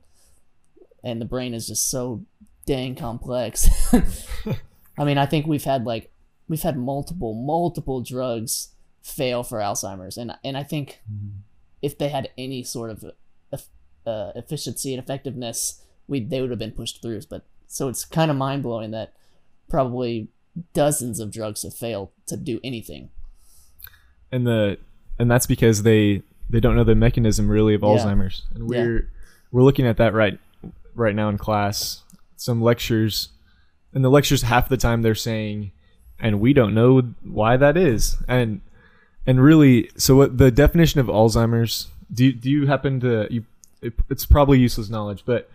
and 1.03 1.21
the 1.21 1.25
brain 1.25 1.53
is 1.53 1.67
just 1.67 1.89
so 1.89 2.23
dang 2.65 2.95
complex. 2.95 3.69
I 4.97 5.05
mean, 5.05 5.17
I 5.17 5.25
think 5.25 5.47
we've 5.47 5.63
had 5.63 5.85
like 5.85 6.11
we've 6.49 6.61
had 6.63 6.77
multiple 6.77 7.33
multiple 7.33 8.01
drugs 8.01 8.73
fail 9.01 9.43
for 9.43 9.59
Alzheimer's, 9.59 10.17
and 10.17 10.33
and 10.43 10.57
I 10.57 10.63
think 10.63 11.01
if 11.81 11.97
they 11.97 12.09
had 12.09 12.29
any 12.37 12.63
sort 12.63 12.89
of 12.89 13.05
uh, 14.05 14.31
efficiency 14.35 14.93
and 14.93 15.01
effectiveness, 15.01 15.81
we 16.07 16.19
they 16.19 16.41
would 16.41 16.49
have 16.49 16.59
been 16.59 16.71
pushed 16.73 17.01
through. 17.01 17.21
But 17.29 17.45
so 17.67 17.87
it's 17.87 18.03
kind 18.03 18.29
of 18.31 18.35
mind 18.37 18.63
blowing 18.63 18.91
that 18.91 19.13
probably 19.69 20.27
dozens 20.73 21.19
of 21.19 21.31
drugs 21.31 21.63
have 21.63 21.73
failed 21.75 22.09
to 22.25 22.35
do 22.35 22.59
anything. 22.63 23.09
and 24.31 24.45
the 24.45 24.77
and 25.17 25.29
that's 25.29 25.45
because 25.45 25.83
they 25.83 26.21
they 26.49 26.59
don't 26.59 26.75
know 26.75 26.83
the 26.83 26.95
mechanism 26.95 27.47
really 27.49 27.75
of 27.75 27.81
Yeah. 27.81 27.87
Alzheimer's, 27.89 28.43
and 28.55 28.67
we're 28.67 29.09
we're 29.51 29.63
looking 29.63 29.85
at 29.87 29.97
that 29.97 30.13
right 30.13 30.39
right 30.95 31.15
now 31.15 31.29
in 31.29 31.37
class. 31.37 32.03
Some 32.35 32.61
lectures, 32.61 33.29
and 33.93 34.03
the 34.03 34.09
lectures 34.09 34.43
half 34.43 34.69
the 34.69 34.77
time 34.77 35.01
they're 35.01 35.13
saying, 35.13 35.71
and 36.19 36.39
we 36.39 36.53
don't 36.53 36.73
know 36.73 37.01
why 37.23 37.57
that 37.57 37.77
is, 37.77 38.17
and 38.27 38.61
and 39.25 39.41
really, 39.43 39.89
so 39.97 40.15
what 40.15 40.37
the 40.37 40.51
definition 40.51 40.99
of 40.99 41.07
Alzheimer's? 41.07 41.87
Do 42.11 42.25
you, 42.25 42.33
do 42.33 42.49
you 42.49 42.67
happen 42.67 42.99
to 43.01 43.27
you? 43.29 43.45
It, 43.81 43.93
it's 44.09 44.25
probably 44.25 44.59
useless 44.59 44.89
knowledge, 44.89 45.23
but 45.25 45.49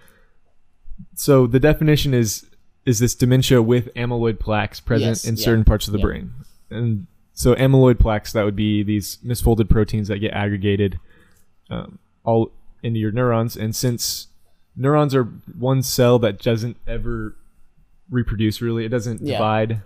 so 1.15 1.47
the 1.47 1.61
definition 1.61 2.15
is 2.15 2.47
is 2.87 2.99
this 2.99 3.15
dementia 3.15 3.63
with 3.63 3.93
amyloid 3.95 4.39
plaques 4.39 4.79
present 4.81 5.09
Yes, 5.11 5.25
in 5.25 5.37
yeah, 5.37 5.45
certain 5.45 5.65
parts 5.65 5.87
of 5.89 5.93
the 5.93 5.99
yeah. 5.99 6.05
brain, 6.05 6.33
and 6.71 7.07
so 7.33 7.55
amyloid 7.55 7.99
plaques 7.99 8.33
that 8.33 8.45
would 8.45 8.57
be 8.57 8.83
these 8.83 9.19
misfolded 9.25 9.69
proteins 9.69 10.09
that 10.09 10.19
get 10.19 10.33
aggregated 10.33 10.99
um, 11.71 11.99
all 12.25 12.51
into 12.83 12.99
your 13.01 13.11
neurons, 13.13 13.57
and 13.57 13.75
since 13.75 14.29
neurons 14.77 15.15
are 15.15 15.25
one 15.59 15.83
cell 15.83 16.19
that 16.19 16.39
doesn't 16.41 16.77
ever 16.87 17.35
reproduce 18.11 18.61
really, 18.61 18.85
it 18.85 18.91
doesn't 18.91 19.21
Yeah. 19.23 19.33
divide 19.39 19.83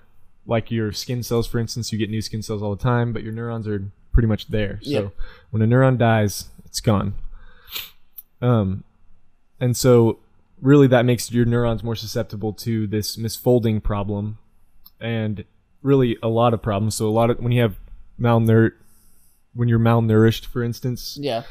like 0.49 0.71
your 0.73 0.91
skin 0.93 1.23
cells, 1.23 1.47
for 1.47 1.59
instance, 1.61 1.93
you 1.93 1.99
get 1.99 2.11
new 2.11 2.23
skin 2.23 2.43
cells 2.43 2.63
all 2.63 2.75
the 2.75 2.83
time, 2.83 3.13
but 3.13 3.23
your 3.23 3.33
neurons 3.33 3.69
are 3.69 3.93
pretty 4.13 4.27
much 4.27 4.49
there. 4.49 4.81
So 4.83 4.91
Yep. 4.91 5.15
when 5.51 5.63
a 5.63 5.67
neuron 5.67 5.97
dies, 5.99 6.49
it's 6.65 6.81
gone. 6.81 7.15
Um, 8.41 8.83
and 9.61 9.77
so 9.77 10.19
really 10.61 10.87
that 10.89 11.05
makes 11.05 11.31
your 11.31 11.45
neurons 11.45 11.83
more 11.85 11.95
susceptible 11.95 12.53
to 12.55 12.87
this 12.87 13.17
misfolding 13.17 13.83
problem, 13.83 14.39
and 15.01 15.45
really 15.83 16.17
a 16.23 16.29
lot 16.29 16.55
of 16.55 16.63
problems. 16.63 16.95
So 16.97 17.07
a 17.09 17.11
lot 17.11 17.31
of 17.31 17.39
when 17.41 17.53
you 17.53 17.63
have 17.63 17.77
malnour, 18.21 18.73
when 19.55 19.69
you're 19.69 19.79
malnourished, 19.79 20.47
for 20.47 20.63
instance, 20.63 21.17
Yeah. 21.21 21.43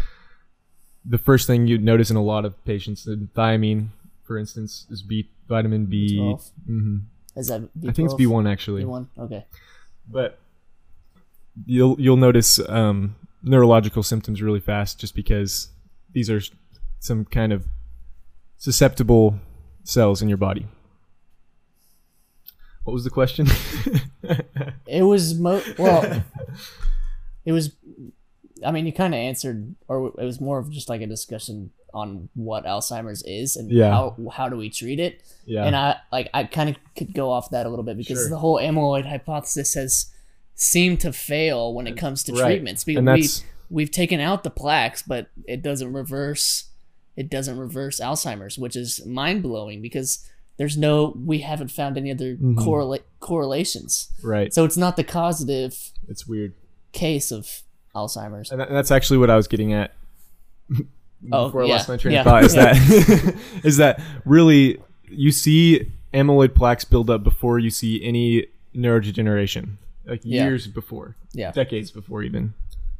the 1.06 1.18
first 1.18 1.48
thing 1.48 1.68
you'd 1.68 1.84
notice 1.84 2.10
in 2.10 2.18
a 2.18 2.24
lot 2.24 2.46
of 2.46 2.62
patients, 2.66 3.04
the 3.04 3.28
thiamine, 3.36 3.90
for 4.24 4.38
instance, 4.38 4.86
is 4.90 5.02
B 5.04 5.30
vitamin 5.48 5.86
B. 5.86 6.18
B12? 6.18 7.02
Is 7.38 7.48
that 7.48 7.62
B12? 7.80 7.90
I 7.90 7.94
think 7.94 8.06
it's 8.08 8.16
B 8.16 8.28
one 8.28 8.48
actually 8.48 8.84
B1? 8.84 9.08
Okay. 9.20 9.46
but 10.10 10.40
you'll 11.66 11.96
you'll 12.00 12.18
notice 12.18 12.60
um, 12.68 13.16
neurological 13.44 14.04
symptoms 14.04 14.42
really 14.42 14.60
fast 14.60 15.00
just 15.00 15.16
because 15.16 15.70
these 16.12 16.30
are 16.30 16.42
some 17.00 17.26
kind 17.26 17.54
of 17.54 17.68
susceptible 18.58 19.40
cells 19.84 20.22
in 20.22 20.28
your 20.28 20.38
body. 20.38 20.68
What 22.84 22.94
was 22.94 23.04
the 23.04 23.10
question? 23.10 23.48
It 24.88 25.04
was 25.04 25.40
mo 25.40 25.62
well. 25.78 26.24
it 27.46 27.52
was. 27.54 27.76
I 28.66 28.72
mean, 28.72 28.86
you 28.86 28.92
kind 28.92 29.14
of 29.14 29.20
answered, 29.20 29.76
or 29.88 30.08
it 30.08 30.26
was 30.26 30.42
more 30.42 30.58
of 30.60 30.70
just 30.72 30.90
like 30.90 31.02
a 31.02 31.08
discussion 31.08 31.72
on 31.94 32.30
what 32.36 32.66
Alzheimer's 32.66 33.24
is 33.24 33.56
and 33.56 33.72
Yeah. 33.72 33.90
how 33.92 34.16
how 34.34 34.50
do 34.50 34.58
we 34.58 34.70
treat 34.70 35.00
it. 35.00 35.22
yeah, 35.46 35.66
And 35.66 35.76
I 35.76 35.96
like 36.12 36.30
I 36.34 36.44
kind 36.44 36.70
of 36.70 36.76
could 36.96 37.14
go 37.14 37.32
off 37.32 37.50
that 37.52 37.66
a 37.66 37.70
little 37.70 37.84
bit 37.86 37.98
because 37.98 38.20
Sure. 38.20 38.30
the 38.30 38.40
whole 38.40 38.58
amyloid 38.58 39.06
hypothesis 39.08 39.74
has 39.76 40.08
seemed 40.56 41.00
to 41.02 41.14
fail 41.14 41.74
when 41.74 41.88
it 41.88 41.96
comes 41.98 42.24
to 42.26 42.34
Right. 42.34 42.46
treatments. 42.46 42.86
We, 42.86 42.98
we 42.98 43.28
we've 43.70 43.92
taken 43.92 44.20
out 44.20 44.44
the 44.44 44.50
plaques, 44.50 45.02
but 45.02 45.28
it 45.48 45.62
doesn't 45.62 45.92
reverse. 45.94 46.66
It 47.16 47.30
doesn't 47.30 47.58
reverse 47.58 48.00
Alzheimer's, 48.00 48.58
which 48.58 48.76
is 48.76 49.06
mind 49.06 49.42
blowing 49.44 49.82
because 49.82 50.26
there's 50.58 50.78
no 50.78 51.16
we 51.26 51.40
haven't 51.40 51.72
found 51.72 51.98
any 51.98 52.12
other 52.12 52.36
Mhm. 52.36 52.56
correla- 52.56 53.00
correlations. 53.20 54.10
right. 54.24 54.54
So 54.54 54.66
it's 54.66 54.78
not 54.78 54.96
the 54.98 55.04
causative 55.04 55.92
It's 56.08 56.28
weird, 56.28 56.54
case 56.92 57.32
of 57.32 57.62
Alzheimer's. 57.96 58.52
and 58.52 58.62
that's 58.62 58.92
actually 58.92 59.18
what 59.20 59.30
I 59.30 59.36
was 59.36 59.48
getting 59.48 59.72
at. 59.74 59.94
Oh, 61.32 61.46
Before 61.48 61.64
I 61.64 61.66
yeah, 61.66 61.74
lost 61.74 61.90
my 61.90 61.98
train 61.98 62.14
yeah, 62.14 62.20
of 62.22 62.26
thought, 62.26 62.44
is 62.44 62.56
yeah. 62.56 62.74
that 62.74 63.36
is 63.64 63.78
that 63.78 64.00
really 64.26 64.80
you 65.10 65.32
see 65.32 65.92
amyloid 66.14 66.54
plaques 66.56 66.86
build 66.86 67.10
up 67.10 67.24
before 67.24 67.58
you 67.60 67.70
see 67.70 68.04
any 68.04 68.46
neurodegeneration, 68.76 69.78
like 70.06 70.22
Yeah. 70.24 70.44
years 70.46 70.68
before, 70.68 71.16
Yeah. 71.34 71.52
decades 71.52 71.90
before 71.92 72.22
even. 72.24 72.54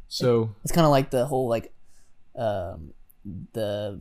So 0.08 0.50
It's 0.64 0.72
kind 0.72 0.84
of 0.84 0.90
like 0.90 1.10
the 1.10 1.26
whole 1.26 1.48
like, 1.48 1.72
um, 2.34 2.92
the, 3.52 4.00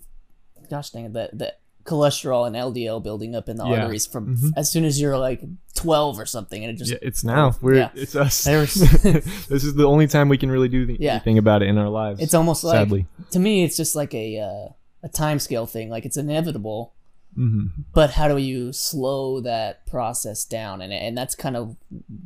gosh 0.69 0.89
dang 0.89 1.05
it, 1.05 1.13
the 1.13 1.29
the 1.33 1.53
cholesterol 1.87 2.45
and 2.45 2.55
LDL 2.55 3.01
building 3.01 3.33
up 3.35 3.47
in 3.49 3.55
the 3.57 3.65
Yeah. 3.65 3.81
arteries 3.81 4.05
from 4.05 4.35
Mhm. 4.37 4.51
as 4.57 4.69
soon 4.69 4.83
as 4.85 4.99
you're 5.01 5.17
like 5.17 5.41
12 5.75 6.19
or 6.19 6.25
something, 6.25 6.63
and 6.63 6.73
it 6.73 6.77
just 6.77 6.91
yeah, 6.91 6.97
it's 7.01 7.23
now. 7.23 7.55
We're 7.61 7.75
Yeah. 7.75 7.89
it's 7.95 8.15
us. 8.15 8.43
This 9.49 9.63
is 9.63 9.75
the 9.75 9.85
only 9.85 10.07
time 10.07 10.27
we 10.29 10.37
can 10.37 10.51
really 10.51 10.67
do 10.69 10.85
the, 10.85 10.97
Yeah. 10.99 11.13
anything 11.13 11.37
about 11.37 11.61
it 11.63 11.69
in 11.69 11.77
our 11.77 11.89
lives. 11.89 12.19
it's 12.21 12.33
almost 12.33 12.63
like 12.63 12.75
sadly. 12.77 13.05
to 13.31 13.39
me 13.39 13.63
it's 13.63 13.77
just 13.77 13.95
like 13.95 14.13
a 14.13 14.39
uh, 14.39 14.67
a 15.03 15.09
time 15.09 15.39
scale 15.39 15.65
thing. 15.65 15.89
Like 15.89 16.05
it's 16.05 16.17
inevitable, 16.17 16.93
hmm 17.35 17.67
but 17.93 18.09
how 18.11 18.27
do 18.27 18.37
you 18.37 18.73
slow 18.73 19.39
that 19.41 19.85
process 19.85 20.43
down? 20.45 20.81
And 20.81 20.91
and 20.91 21.17
that's 21.17 21.35
kind 21.35 21.55
of, 21.55 21.75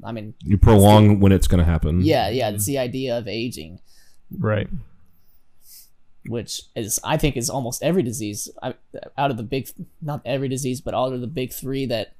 I 0.03 0.11
mean, 0.11 0.33
You 0.43 0.57
prolong 0.57 1.19
when 1.19 1.31
it's 1.31 1.47
going 1.47 1.59
to 1.63 1.69
happen. 1.69 2.01
yeah, 2.01 2.29
yeah, 2.29 2.49
it's 2.49 2.65
the 2.65 2.77
idea 2.79 3.17
of 3.17 3.27
aging. 3.27 3.79
Right. 4.37 4.69
Which 6.27 6.63
is 6.75 6.99
I 7.03 7.17
think 7.17 7.37
is 7.37 7.49
almost 7.49 7.83
every 7.83 8.03
disease. 8.03 8.49
I, 8.61 8.75
out 9.17 9.31
of 9.31 9.37
the 9.37 9.43
big 9.43 9.69
not 10.01 10.21
every 10.25 10.47
disease 10.47 10.81
but 10.81 10.93
out 10.93 11.13
of 11.13 11.21
the 11.21 11.27
big 11.27 11.51
three 11.51 11.85
that 11.87 12.13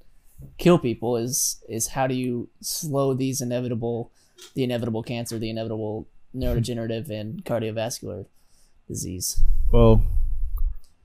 kill 0.58 0.80
people 0.80 1.18
is 1.18 1.64
is 1.70 1.90
how 1.90 2.08
do 2.08 2.16
you 2.16 2.50
slow 2.62 3.14
these 3.14 3.42
inevitable 3.42 4.12
the 4.56 4.64
inevitable 4.64 5.04
cancer 5.04 5.38
the 5.38 5.50
inevitable 5.50 6.08
neurodegenerative 6.36 7.10
and 7.10 7.44
cardiovascular 7.46 8.26
disease? 8.88 9.42
Well, 9.72 10.04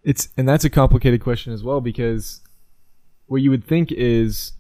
it's 0.03 0.29
and 0.37 0.49
that's 0.49 0.65
a 0.65 0.71
complicated 0.71 1.21
question 1.21 1.53
as 1.53 1.63
well 1.63 1.81
because 1.81 2.41
what 3.27 3.43
you 3.43 3.51
would 3.51 3.65
think 3.65 3.91
is 3.93 4.53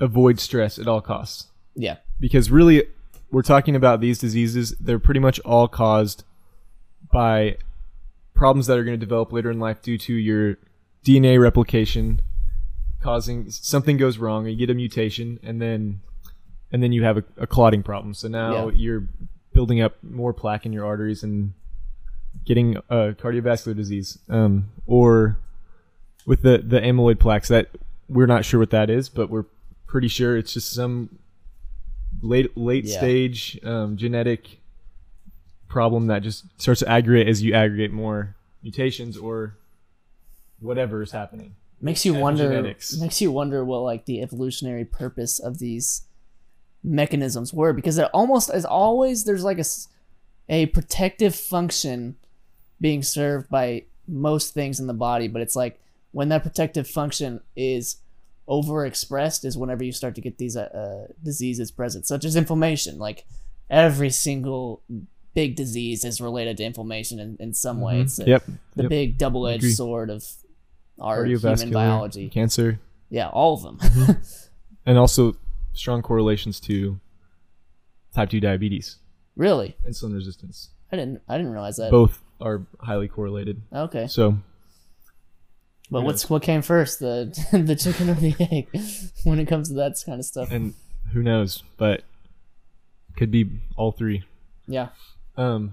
avoid 0.00 0.38
stress 0.38 0.78
at 0.78 0.86
all 0.86 1.00
costs. 1.00 1.48
yeah. 1.74 1.96
Because 2.20 2.50
really 2.50 2.84
we're 3.30 3.42
talking 3.42 3.76
about 3.76 4.00
these 4.00 4.18
diseases 4.18 4.74
they're 4.80 4.98
pretty 4.98 5.20
much 5.20 5.38
all 5.40 5.68
caused 5.68 6.24
by 7.12 7.56
problems 8.34 8.66
that 8.66 8.78
are 8.78 8.84
going 8.84 8.98
to 8.98 9.04
develop 9.04 9.32
later 9.32 9.50
in 9.50 9.58
life 9.58 9.82
due 9.82 9.98
to 9.98 10.12
your 10.14 10.56
DNA 11.04 11.40
replication 11.40 12.20
causing 13.02 13.48
something 13.50 13.96
goes 13.96 14.18
wrong 14.18 14.46
you 14.46 14.56
get 14.56 14.68
a 14.70 14.74
mutation 14.74 15.38
and 15.42 15.62
then 15.62 16.00
and 16.72 16.82
then 16.82 16.90
you 16.92 17.04
have 17.04 17.16
a, 17.16 17.24
a 17.36 17.46
clotting 17.46 17.82
problem 17.82 18.12
so 18.12 18.26
now 18.28 18.68
Yeah. 18.68 18.74
you're 18.74 19.04
building 19.52 19.80
up 19.80 19.96
more 20.02 20.32
plaque 20.32 20.66
in 20.66 20.72
your 20.72 20.84
arteries 20.84 21.22
and 21.22 21.52
getting 22.44 22.76
uh, 22.90 23.12
cardiovascular 23.18 23.74
disease 23.76 24.18
um, 24.28 24.68
or 24.86 25.38
with 26.26 26.42
the 26.42 26.58
the 26.58 26.80
amyloid 26.80 27.18
plaques 27.20 27.48
that 27.48 27.68
we're 28.08 28.26
not 28.26 28.44
sure 28.44 28.58
what 28.60 28.70
that 28.70 28.90
is 28.90 29.08
but 29.08 29.30
we're 29.30 29.46
pretty 29.86 30.08
sure 30.08 30.36
it's 30.36 30.52
just 30.52 30.72
some 30.72 31.18
late 32.20 32.56
late 32.56 32.84
Yeah. 32.84 32.98
stage 32.98 33.58
um, 33.64 33.96
genetic 33.96 34.58
problem 35.68 36.06
that 36.06 36.22
just 36.22 36.44
starts 36.60 36.80
to 36.80 36.88
aggregate 36.88 37.28
as 37.28 37.42
you 37.42 37.54
aggregate 37.54 37.92
more 37.92 38.34
mutations 38.62 39.16
or 39.16 39.56
whatever 40.60 41.02
is 41.02 41.12
happening. 41.12 41.54
makes 41.80 42.04
you 42.04 42.14
wonder 42.14 42.74
makes 42.98 43.20
you 43.20 43.30
wonder 43.30 43.64
what 43.64 43.80
like 43.80 44.04
the 44.06 44.20
evolutionary 44.20 44.84
purpose 44.84 45.38
of 45.38 45.58
these 45.58 46.02
mechanisms 46.82 47.52
were 47.52 47.72
because 47.72 47.98
it 47.98 48.08
almost 48.12 48.50
as 48.50 48.64
always 48.64 49.24
there's 49.24 49.44
like 49.44 49.58
a 49.58 49.64
a 50.48 50.66
protective 50.66 51.34
function 51.34 52.16
being 52.80 53.02
served 53.02 53.48
by 53.50 53.84
most 54.06 54.54
things 54.54 54.80
in 54.80 54.86
the 54.86 54.94
body 54.94 55.28
but 55.28 55.42
it's 55.42 55.56
like 55.56 55.80
when 56.12 56.28
that 56.30 56.42
protective 56.42 56.88
function 56.88 57.40
is 57.54 57.96
overexpressed 58.48 59.44
is 59.44 59.58
whenever 59.58 59.84
you 59.84 59.92
start 59.92 60.14
to 60.14 60.20
get 60.20 60.38
these 60.38 60.56
uh, 60.56 60.62
uh, 60.62 61.12
diseases 61.22 61.70
present 61.70 62.06
such 62.06 62.24
as 62.24 62.34
inflammation 62.34 62.98
like 62.98 63.24
every 63.68 64.10
single 64.10 64.82
big 65.40 65.54
disease 65.54 66.04
is 66.04 66.20
related 66.20 66.56
to 66.56 66.64
inflammation 66.64 67.18
in, 67.20 67.36
in 67.38 67.54
some 67.54 67.80
way 67.80 67.94
Mhm. 67.98 68.02
it's 68.02 68.16
the, 68.16 68.26
Yep. 68.26 68.42
the 68.76 68.82
Yep. 68.84 68.90
big 68.90 69.18
double-edged 69.18 69.72
sword 69.74 70.10
of 70.10 70.24
our 71.00 71.24
human 71.24 71.70
biology 71.70 72.28
cancer, 72.28 72.80
yeah, 73.08 73.28
all 73.28 73.54
of 73.54 73.62
them. 73.62 73.78
and 74.86 74.98
also 74.98 75.36
strong 75.74 76.02
correlations 76.02 76.58
to 76.60 76.98
type 78.14 78.30
2 78.30 78.40
diabetes, 78.40 78.96
really? 79.36 79.76
insulin 79.88 80.12
resistance. 80.14 80.70
I 80.90 80.96
didn't. 80.96 81.20
I 81.28 81.36
didn't 81.36 81.52
realize 81.52 81.76
that. 81.76 81.90
Both 81.92 82.20
are 82.40 82.66
highly 82.80 83.06
correlated. 83.08 83.62
Okay, 83.72 84.06
So, 84.08 84.38
but 85.90 86.00
who 86.00 86.06
what's 86.06 86.28
what 86.28 86.42
came 86.42 86.62
first, 86.62 86.98
the 86.98 87.30
the 87.52 87.76
chicken 87.76 88.10
or 88.10 88.14
the 88.14 88.34
egg, 88.40 88.66
when 89.24 89.38
it 89.38 89.46
comes 89.46 89.68
to 89.68 89.74
that 89.74 89.94
kind 90.04 90.18
of 90.18 90.24
stuff? 90.24 90.50
and 90.50 90.74
who 91.12 91.22
knows, 91.22 91.62
but 91.76 92.02
could 93.16 93.30
be 93.30 93.50
all 93.76 93.92
three. 93.92 94.24
Yeah, 94.66 94.88
Um, 95.38 95.72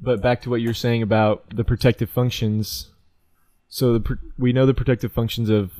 but 0.00 0.20
back 0.20 0.40
to 0.42 0.50
what 0.50 0.60
you're 0.60 0.74
saying 0.74 1.02
about 1.02 1.44
the 1.54 1.62
protective 1.64 2.10
functions. 2.10 2.88
So 3.68 3.92
the 3.92 4.00
pr- 4.00 4.14
we 4.38 4.52
know 4.52 4.66
the 4.66 4.74
protective 4.74 5.12
functions 5.12 5.48
of 5.48 5.70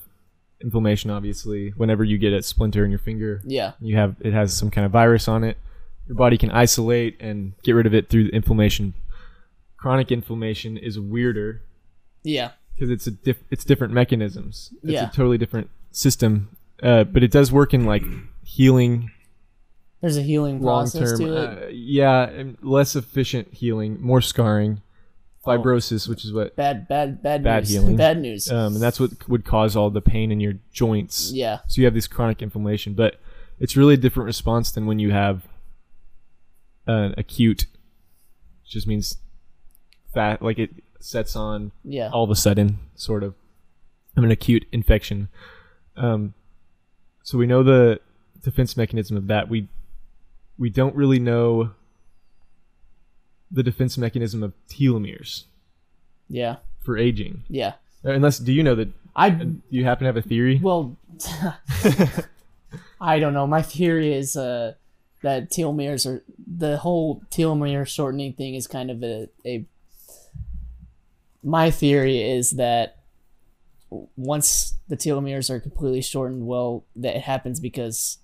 inflammation. 0.62 1.10
Obviously, 1.10 1.70
whenever 1.76 2.04
you 2.04 2.18
get 2.18 2.32
a 2.32 2.42
splinter 2.42 2.84
in 2.84 2.90
your 2.90 3.00
finger, 3.00 3.40
yeah, 3.44 3.72
you 3.80 3.96
have 3.96 4.16
it 4.20 4.32
has 4.32 4.56
some 4.56 4.70
kind 4.70 4.84
of 4.84 4.92
virus 4.92 5.26
on 5.28 5.42
it. 5.44 5.56
Your 6.06 6.14
body 6.16 6.36
can 6.38 6.50
isolate 6.50 7.20
and 7.20 7.54
get 7.62 7.72
rid 7.72 7.86
of 7.86 7.94
it 7.94 8.08
through 8.08 8.26
inflammation. 8.28 8.94
Chronic 9.76 10.12
inflammation 10.12 10.76
is 10.76 10.98
weirder 11.00 11.62
yeah, 12.22 12.52
because 12.74 12.90
it's 12.90 13.06
a 13.06 13.10
diff- 13.10 13.42
it's 13.50 13.64
different 13.64 13.92
mechanisms. 13.92 14.72
It's 14.82 14.92
Yeah. 14.92 15.08
a 15.08 15.12
totally 15.12 15.38
different 15.38 15.70
system, 15.90 16.56
uh, 16.82 17.04
but 17.04 17.22
it 17.24 17.30
does 17.32 17.50
work 17.50 17.74
in 17.74 17.84
like 17.84 18.04
healing 18.44 19.10
There's 20.02 20.16
a 20.16 20.22
healing 20.22 20.60
process 20.60 21.16
to 21.18 21.36
it. 21.36 21.62
Uh, 21.64 21.66
yeah, 21.68 22.42
less 22.60 22.96
efficient 22.96 23.54
healing, 23.54 24.02
more 24.02 24.20
scarring, 24.20 24.82
fibrosis, 25.46 26.08
which 26.08 26.24
is 26.24 26.32
what, 26.32 26.56
bad, 26.56 26.88
bad, 26.88 27.22
bad, 27.22 27.44
bad 27.44 27.62
news. 27.62 27.70
healing. 27.72 27.96
Bad 27.96 28.20
news. 28.20 28.50
um, 28.50 28.74
and 28.74 28.82
that's 28.82 28.98
what 28.98 29.28
would 29.28 29.44
cause 29.44 29.76
all 29.76 29.90
the 29.90 30.00
pain 30.02 30.32
in 30.32 30.40
your 30.40 30.54
joints. 30.72 31.30
yeah, 31.32 31.60
So 31.68 31.80
you 31.80 31.84
have 31.84 31.94
this 31.94 32.08
chronic 32.08 32.42
inflammation, 32.42 32.94
but 32.94 33.20
it's 33.60 33.76
really 33.76 33.94
a 33.94 33.96
different 33.96 34.26
response 34.26 34.72
than 34.72 34.86
when 34.86 34.98
you 34.98 35.12
have 35.12 35.46
an 36.88 37.14
acute. 37.16 37.66
Which 38.62 38.72
just 38.72 38.88
means 38.88 39.18
fat, 40.12 40.42
like 40.42 40.58
it 40.58 40.70
sets 40.98 41.36
on 41.36 41.70
yeah, 41.84 42.10
all 42.10 42.24
of 42.24 42.30
a 42.30 42.36
sudden, 42.36 42.80
sort 42.96 43.22
of. 43.22 43.34
I'm 44.16 44.24
an 44.24 44.32
acute 44.32 44.66
infection. 44.72 45.28
Um, 45.96 46.34
so 47.22 47.38
we 47.38 47.46
know 47.46 47.62
the 47.62 48.00
defense 48.42 48.76
mechanism 48.76 49.16
of 49.16 49.28
that. 49.28 49.48
We 49.48 49.68
we 50.62 50.70
don't 50.70 50.94
really 50.94 51.18
know 51.18 51.72
the 53.50 53.64
defense 53.64 53.98
mechanism 53.98 54.44
of 54.44 54.52
telomeres 54.68 55.42
yeah, 56.28 56.58
for 56.84 56.96
aging. 56.96 57.42
yeah. 57.48 57.72
Uh, 58.04 58.12
Unless, 58.12 58.38
do 58.38 58.52
you 58.52 58.62
know 58.62 58.76
that? 58.76 58.88
I 59.16 59.30
Do 59.30 59.60
you 59.70 59.84
happen 59.84 60.04
to 60.04 60.06
have 60.06 60.16
a 60.16 60.22
theory? 60.22 60.60
well, 60.62 60.96
I 63.00 63.18
don't 63.18 63.34
know. 63.34 63.44
My 63.44 63.60
theory 63.60 64.14
is 64.14 64.36
uh, 64.36 64.74
that 65.22 65.50
telomeres 65.50 66.06
are 66.06 66.22
the 66.46 66.76
whole 66.76 67.22
telomere 67.30 67.84
shortening 67.84 68.32
thing 68.32 68.54
is 68.54 68.68
kind 68.68 68.90
of 68.90 69.02
a, 69.02 69.28
a. 69.44 69.66
My 71.42 71.72
theory 71.72 72.22
is 72.22 72.52
that 72.52 72.98
once 73.90 74.76
the 74.88 74.96
telomeres 74.96 75.50
are 75.50 75.58
completely 75.58 76.02
shortened, 76.02 76.46
well, 76.46 76.84
that 76.94 77.16
it 77.16 77.22
happens 77.22 77.58
because 77.58 78.18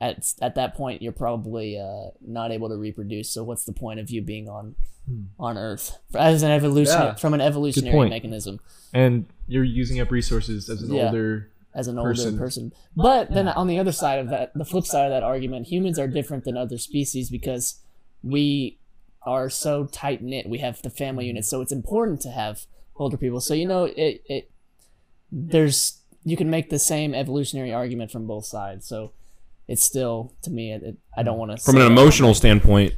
at 0.00 0.32
at 0.40 0.54
that 0.54 0.74
point 0.74 1.02
you're 1.02 1.12
probably 1.12 1.78
uh, 1.78 2.10
not 2.26 2.50
able 2.52 2.68
to 2.68 2.76
reproduce. 2.76 3.30
So 3.30 3.42
what's 3.44 3.64
the 3.64 3.72
point 3.72 4.00
of 4.00 4.10
you 4.10 4.22
being 4.22 4.48
on 4.48 4.74
on 5.38 5.56
Earth 5.56 5.98
as 6.14 6.42
an 6.42 6.50
evolution 6.50 6.92
Yeah. 7.00 7.14
from 7.14 7.34
an 7.34 7.40
evolutionary 7.40 8.08
mechanism? 8.10 8.60
and 8.94 9.26
you're 9.46 9.64
using 9.64 10.00
up 10.00 10.10
resources 10.10 10.68
as 10.68 10.82
an 10.82 10.94
Yeah. 10.94 11.06
older. 11.06 11.50
as 11.74 11.86
an 11.88 11.98
older 11.98 12.10
person. 12.10 12.38
person. 12.38 12.72
But 12.96 13.30
then 13.32 13.46
on 13.48 13.66
the 13.66 13.78
other 13.78 13.92
side 13.92 14.18
of 14.18 14.28
that, 14.30 14.52
the 14.54 14.64
flip 14.64 14.84
side 14.86 15.04
of 15.04 15.10
that 15.10 15.22
argument, 15.22 15.66
humans 15.68 15.98
are 15.98 16.08
different 16.08 16.44
than 16.44 16.56
other 16.56 16.78
species 16.78 17.28
because 17.30 17.80
we 18.22 18.78
are 19.22 19.48
so 19.50 19.84
tight 19.84 20.22
knit. 20.22 20.48
We 20.48 20.58
have 20.58 20.80
the 20.82 20.90
family 20.90 21.26
unit, 21.26 21.44
so 21.44 21.60
it's 21.60 21.70
important 21.72 22.20
to 22.22 22.30
have 22.30 22.66
older 22.96 23.16
people. 23.16 23.40
So 23.40 23.54
you 23.54 23.66
know, 23.66 23.84
it 23.84 24.22
it 24.26 24.50
there's 25.30 26.00
you 26.24 26.36
can 26.36 26.50
make 26.50 26.68
the 26.70 26.78
same 26.78 27.14
evolutionary 27.14 27.72
argument 27.72 28.10
from 28.10 28.26
both 28.26 28.44
sides. 28.46 28.86
So 28.86 29.12
it's 29.68 29.82
still 29.84 30.32
to 30.42 30.50
me, 30.50 30.72
it, 30.72 30.82
it, 30.82 30.96
I 31.16 31.22
don't 31.22 31.38
want 31.38 31.50
to 31.56 31.58
From 31.62 31.76
an 31.76 31.86
emotional 31.86 32.34
standpoint, 32.34 32.94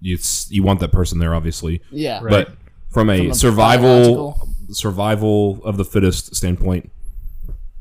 you 0.00 0.18
you 0.48 0.62
want 0.62 0.80
that 0.80 0.92
person 0.92 1.18
there, 1.18 1.34
obviously. 1.34 1.80
yeah, 1.90 2.20
Right. 2.22 2.30
But 2.48 2.56
from 2.90 3.08
a, 3.10 3.18
From 3.18 3.30
a 3.30 3.34
survival 3.34 4.48
survival 4.70 5.62
of 5.64 5.76
the 5.76 5.84
fittest 5.84 6.34
standpoint, 6.34 6.90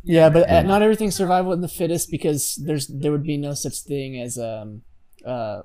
Yeah, 0.03 0.29
but 0.29 0.49
uh, 0.49 0.61
not 0.63 0.81
everything's 0.81 1.15
survival 1.15 1.51
of 1.53 1.61
the 1.61 1.67
fittest 1.67 2.09
because 2.11 2.55
there's 2.65 2.87
there 2.87 3.11
would 3.11 3.23
be 3.23 3.37
no 3.37 3.53
such 3.53 3.79
thing 3.79 4.19
as 4.19 4.37
um 4.37 4.81
uh 5.25 5.61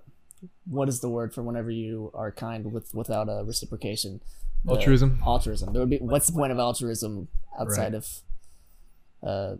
what 0.69 0.89
is 0.89 1.01
the 1.01 1.09
word 1.09 1.33
for 1.35 1.43
whenever 1.43 1.71
you 1.71 2.11
are 2.15 2.31
kind 2.33 2.73
with 2.73 2.95
without 2.95 3.29
a 3.29 3.45
reciprocation? 3.45 4.21
The- 4.65 4.73
Altruism? 4.75 5.21
Altruism. 5.25 5.73
There 5.73 5.81
would 5.81 5.91
be 5.91 5.99
what's 5.99 6.27
the 6.27 6.33
point 6.33 6.53
of 6.53 6.59
altruism 6.59 7.29
outside 7.59 7.93
Right. 7.93 7.95
of 7.95 8.07
uh 9.23 9.57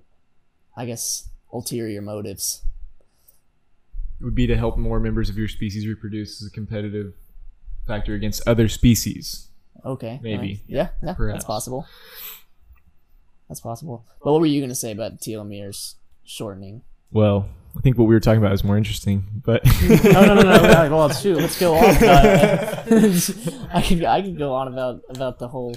I 0.77 0.85
guess 0.87 1.29
ulterior 1.57 2.03
motives. 2.03 2.63
It 4.21 4.25
would 4.25 4.35
be 4.35 4.47
to 4.47 4.57
help 4.57 4.79
more 4.79 5.01
members 5.01 5.29
of 5.29 5.37
your 5.37 5.49
species 5.49 5.87
reproduce 5.87 6.41
as 6.41 6.49
a 6.49 6.51
competitive 6.51 7.15
factor 7.87 8.15
against 8.15 8.47
other 8.47 8.69
species. 8.69 9.49
Okay. 9.85 10.21
Maybe. 10.23 10.35
alright. 10.35 10.61
Yeah, 10.67 10.89
yeah, 11.03 11.15
Perhaps. 11.15 11.39
that's 11.39 11.45
possible. 11.45 11.87
That's 13.49 13.61
possible. 13.61 14.05
But 14.23 14.33
what 14.33 14.41
were 14.41 14.47
you 14.47 14.61
gonna 14.61 14.75
say 14.75 14.93
about 14.93 15.21
telomeres 15.21 15.95
shortening? 16.25 16.83
Well, 17.11 17.49
I 17.77 17.81
think 17.81 17.99
what 17.99 18.05
we 18.05 18.15
were 18.15 18.21
talking 18.21 18.41
about 18.41 18.53
is 18.53 18.65
more 18.65 18.77
interesting, 18.77 19.25
but 19.45 19.65
no, 20.05 20.25
no, 20.27 20.35
no, 20.35 20.43
no. 20.43 20.63
no. 20.63 20.89
Well, 20.97 21.11
shoot, 21.11 21.37
let's 21.39 21.59
go 21.59 21.75
on. 21.75 21.85
About 21.97 22.93
I 23.75 23.83
could, 23.83 24.05
I 24.05 24.23
could 24.23 24.39
go 24.39 24.55
on 24.55 24.69
about 24.69 25.03
about 25.09 25.39
the 25.39 25.49
whole 25.49 25.77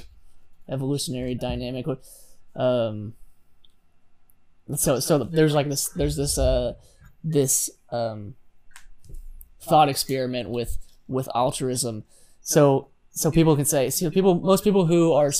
evolutionary 0.70 1.36
dynamic. 1.36 1.86
Um, 2.56 3.14
so, 4.76 5.00
so 5.00 5.20
there's 5.20 5.54
like 5.54 5.70
this, 5.70 5.90
there's 5.90 6.16
this, 6.16 6.38
uh, 6.38 6.74
this 7.24 7.70
um, 7.92 8.36
thought 9.62 9.90
experiment 9.90 10.50
with 10.50 10.78
with 11.10 11.28
altruism. 11.36 12.04
So, 12.42 12.88
so 13.12 13.32
people 13.32 13.56
can 13.56 13.66
say, 13.66 13.90
so 13.90 14.10
people, 14.10 14.36
most 14.36 14.64
people 14.64 14.86
who 14.86 15.12
are 15.12 15.32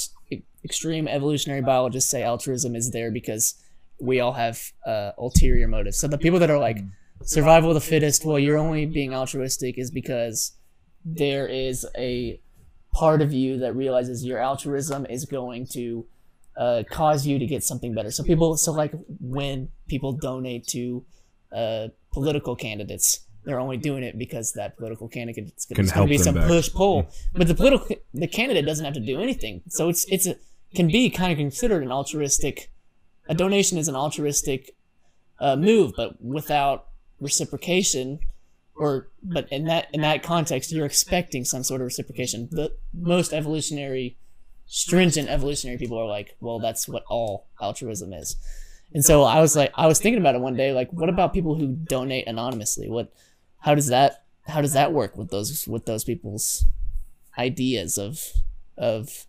extreme 0.66 1.08
evolutionary 1.08 1.62
biologists 1.62 2.10
say 2.10 2.24
altruism 2.24 2.76
is 2.76 2.92
there 2.92 3.12
because 3.12 3.56
we 4.02 4.20
all 4.20 4.34
have 4.34 4.60
uh, 4.86 5.12
ulterior 5.18 5.68
motives. 5.68 5.98
So 5.98 6.08
the 6.08 6.18
people 6.18 6.40
that 6.40 6.50
are 6.50 6.60
like 6.60 6.80
survival 7.24 7.70
of 7.70 7.76
the 7.76 7.82
fittest, 7.82 8.26
well, 8.26 8.40
you're 8.40 8.58
only 8.58 8.86
being 8.86 9.14
altruistic 9.14 9.78
is 9.78 9.92
because 9.92 10.54
there 11.06 11.48
is 11.48 11.86
a 11.98 12.42
part 12.92 13.22
of 13.22 13.32
you 13.32 13.60
that 13.60 13.76
realizes 13.76 14.26
your 14.26 14.40
altruism 14.40 15.06
is 15.06 15.26
going 15.26 15.68
to 15.68 16.06
uh, 16.58 16.84
cause 16.90 17.26
you 17.26 17.40
to 17.40 17.46
get 17.46 17.64
something 17.64 17.94
better. 17.94 18.12
So 18.12 18.24
people, 18.24 18.58
so 18.58 18.72
like 18.72 18.94
when 19.20 19.70
people 19.88 20.14
donate 20.14 20.68
to 20.68 21.06
uh, 21.56 21.88
political 22.12 22.56
candidates, 22.56 23.22
they're 23.46 23.60
only 23.60 23.78
doing 23.78 24.04
it 24.04 24.18
because 24.18 24.54
that 24.54 24.78
political 24.78 25.08
candidate 25.08 25.54
is 25.56 25.66
Can 25.66 25.86
going 25.86 25.88
to 25.88 26.06
be 26.06 26.18
some 26.18 26.36
back. 26.36 26.48
push 26.48 26.72
pull. 26.72 27.10
But 27.34 27.48
the 27.48 27.56
political 27.56 27.96
the 28.14 28.28
candidate 28.28 28.66
doesn't 28.66 28.86
have 28.86 28.94
to 28.96 29.00
do 29.00 29.22
anything. 29.22 29.62
So 29.70 29.90
it's 29.90 30.06
it's 30.10 30.28
a 30.28 30.36
can 30.76 30.88
be 30.88 31.10
kind 31.10 31.32
of 31.32 31.38
considered 31.38 31.84
an 31.84 31.92
altruistic. 31.92 32.72
A 33.28 33.34
donation 33.34 33.78
is 33.78 33.88
an 33.88 33.96
altruistic 33.96 34.76
uh, 35.40 35.56
move, 35.56 35.94
but 35.96 36.22
without 36.22 36.88
reciprocation, 37.20 38.20
or 38.76 39.08
but 39.24 39.48
in 39.52 39.66
that 39.66 39.88
in 39.94 40.02
that 40.02 40.22
context, 40.22 40.72
you're 40.72 40.86
expecting 40.86 41.46
some 41.46 41.64
sort 41.64 41.82
of 41.82 41.86
reciprocation. 41.86 42.50
The 42.52 42.74
most 42.94 43.34
evolutionary, 43.34 44.18
stringent 44.72 45.28
evolutionary 45.28 45.80
people 45.80 45.98
are 45.98 46.06
like, 46.06 46.36
well, 46.40 46.60
that's 46.60 46.88
what 46.88 47.04
all 47.10 47.48
altruism 47.60 48.14
is. 48.14 48.38
And 48.94 49.04
so 49.04 49.24
I 49.24 49.42
was 49.42 49.56
like, 49.56 49.72
I 49.76 49.88
was 49.88 50.00
thinking 50.00 50.22
about 50.22 50.36
it 50.36 50.42
one 50.42 50.56
day, 50.56 50.72
like, 50.74 50.94
what 50.94 51.10
about 51.10 51.34
people 51.34 51.56
who 51.56 51.68
donate 51.68 52.28
anonymously? 52.28 52.90
What, 52.90 53.12
how 53.60 53.76
does 53.76 53.88
that, 53.88 54.24
how 54.48 54.62
does 54.62 54.74
that 54.74 54.94
work 54.94 55.18
with 55.18 55.30
those 55.30 55.68
with 55.68 55.86
those 55.86 56.04
people's 56.04 56.66
ideas 57.38 57.98
of 57.98 58.24
of 58.78 59.26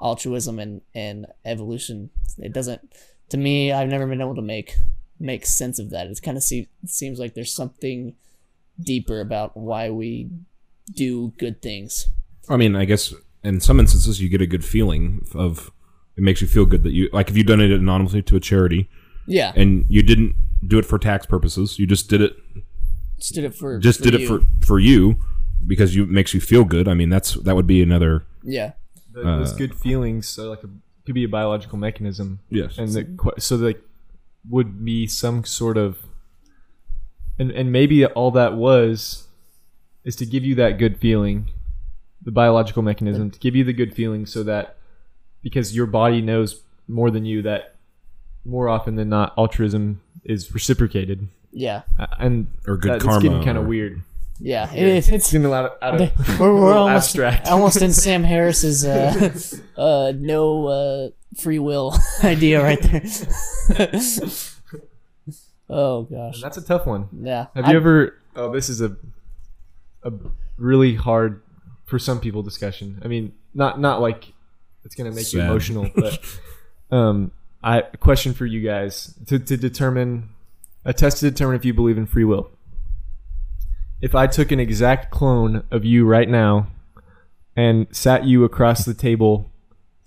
altruism 0.00 0.58
and 0.58 0.80
and 0.94 1.26
evolution? 1.44 2.10
It 2.38 2.52
doesn't, 2.52 2.92
to 3.30 3.36
me, 3.36 3.72
I've 3.72 3.88
never 3.88 4.06
been 4.06 4.20
able 4.20 4.34
to 4.34 4.42
make 4.42 4.76
make 5.20 5.46
sense 5.46 5.78
of 5.78 5.90
that. 5.90 6.06
It 6.08 6.20
kind 6.22 6.36
of 6.36 6.42
se- 6.42 6.68
it 6.82 6.90
seems 6.90 7.18
like 7.18 7.34
there's 7.34 7.52
something 7.52 8.14
deeper 8.78 9.20
about 9.20 9.56
why 9.56 9.90
we 9.90 10.28
do 10.94 11.32
good 11.38 11.62
things. 11.62 12.08
I 12.48 12.56
mean, 12.56 12.76
I 12.76 12.84
guess 12.84 13.14
in 13.44 13.60
some 13.60 13.78
instances 13.78 14.20
you 14.20 14.28
get 14.28 14.40
a 14.40 14.46
good 14.46 14.64
feeling 14.64 15.24
of 15.34 15.70
it 16.16 16.22
makes 16.22 16.40
you 16.40 16.46
feel 16.46 16.64
good 16.66 16.82
that 16.82 16.92
you 16.92 17.08
like 17.12 17.28
if 17.30 17.36
you 17.36 17.44
donated 17.44 17.80
anonymously 17.80 18.22
to 18.22 18.36
a 18.36 18.40
charity 18.40 18.88
Yeah, 19.26 19.52
and 19.54 19.84
you 19.88 20.02
didn't 20.02 20.34
do 20.66 20.78
it 20.78 20.84
for 20.86 20.98
tax 20.98 21.26
purposes, 21.26 21.78
you 21.78 21.86
just 21.86 22.08
did 22.08 22.20
it 22.20 22.36
just 23.18 23.34
did 23.34 23.44
it 23.44 23.54
for 23.54 23.78
just 23.78 23.98
for 24.02 24.10
did 24.10 24.20
you. 24.20 24.26
it 24.26 24.28
for 24.28 24.66
for 24.66 24.78
you 24.78 25.16
because 25.66 25.94
you 25.96 26.04
it 26.04 26.10
makes 26.10 26.34
you 26.34 26.40
feel 26.40 26.64
good. 26.64 26.88
I 26.88 26.94
mean, 26.94 27.10
that's 27.10 27.34
that 27.34 27.54
would 27.54 27.66
be 27.66 27.82
another 27.82 28.24
yeah 28.42 28.72
the, 29.12 29.22
those 29.22 29.52
Uh, 29.52 29.56
good 29.56 29.74
feelings 29.74 30.38
are 30.38 30.46
like 30.48 30.62
a, 30.64 30.68
could 31.06 31.14
be 31.14 31.24
a 31.24 31.28
biological 31.28 31.78
mechanism, 31.78 32.40
yes. 32.50 32.78
and 32.78 32.88
the 32.92 33.04
que- 33.04 33.38
so 33.40 33.56
like 33.56 33.80
would 34.50 34.84
be 34.84 35.06
some 35.06 35.44
sort 35.44 35.76
of, 35.78 35.98
and 37.38 37.50
and 37.50 37.70
maybe 37.72 38.04
all 38.06 38.30
that 38.32 38.54
was, 38.56 39.28
is 40.04 40.16
to 40.16 40.26
give 40.26 40.44
you 40.44 40.54
that 40.56 40.78
good 40.78 40.98
feeling, 40.98 41.50
the 42.24 42.30
biological 42.32 42.82
mechanism 42.82 43.30
to 43.30 43.38
give 43.38 43.54
you 43.54 43.64
the 43.64 43.72
good 43.72 43.94
feeling, 43.94 44.26
so 44.26 44.42
that 44.44 44.76
because 45.42 45.74
your 45.76 45.86
body 45.86 46.20
knows 46.22 46.62
more 46.88 47.10
than 47.10 47.24
you 47.24 47.42
that 47.42 47.74
more 48.44 48.68
often 48.68 48.96
than 48.96 49.08
not 49.08 49.32
altruism 49.38 50.00
is 50.24 50.52
reciprocated, 50.54 51.28
yeah 51.52 51.82
Uh, 51.98 52.06
and 52.18 52.46
Or 52.66 52.76
good 52.76 52.90
that, 52.92 52.96
it's 52.96 53.04
karma 53.04 53.20
getting 53.22 53.42
kind 53.44 53.56
of 53.58 53.66
weird. 53.66 54.02
yeah. 54.40 54.72
It 54.72 54.82
is. 54.86 55.08
It's 55.08 55.16
It's 55.16 55.32
getting 55.32 55.46
a 55.46 55.50
lot 55.50 55.64
of, 55.66 55.72
out 55.82 56.00
of 56.00 56.38
we're, 56.40 56.54
we're 56.54 56.74
almost 56.74 57.06
abstract. 57.16 57.46
almost 57.48 57.80
in 57.82 57.92
Sam 58.04 58.22
Harris's 58.24 58.84
uh, 58.84 59.32
uh, 59.80 60.12
no 60.16 60.66
uh, 60.66 61.08
free 61.38 61.58
will 61.58 61.94
idea 62.22 62.62
right 62.62 62.80
there. 62.82 63.02
oh 65.68 66.02
gosh, 66.02 66.40
That's 66.42 66.56
a 66.56 66.62
tough 66.62 66.86
one. 66.86 67.08
yeah. 67.22 67.46
Have 67.54 67.66
I- 67.66 67.70
you 67.70 67.76
ever? 67.76 68.18
Oh, 68.36 68.52
this 68.52 68.68
is 68.68 68.80
a 68.80 68.96
a 70.02 70.12
really 70.58 70.94
hard 70.96 71.40
for 71.84 71.98
some 71.98 72.20
people 72.20 72.42
discussion. 72.42 73.00
I 73.04 73.08
mean, 73.08 73.32
not 73.54 73.80
not 73.80 74.00
like 74.00 74.32
it's 74.84 74.94
gonna 74.94 75.10
make 75.12 75.32
you 75.32 75.40
emotional, 75.40 75.90
but 75.94 76.18
um, 76.90 77.30
I 77.62 77.82
question 77.82 78.34
for 78.34 78.46
you 78.46 78.60
guys 78.60 79.14
to 79.26 79.38
to 79.38 79.56
determine 79.56 80.30
a 80.84 80.92
test 80.92 81.18
to 81.20 81.30
determine 81.30 81.56
if 81.56 81.64
you 81.64 81.74
believe 81.74 81.98
in 81.98 82.06
free 82.06 82.24
will. 82.24 82.50
If 84.00 84.14
I 84.14 84.26
took 84.26 84.50
an 84.52 84.60
exact 84.60 85.10
clone 85.10 85.64
of 85.70 85.84
you 85.84 86.04
right 86.04 86.28
now 86.28 86.66
and 87.56 87.86
sat 87.90 88.24
you 88.24 88.44
across 88.44 88.84
the 88.84 88.94
table 88.94 89.50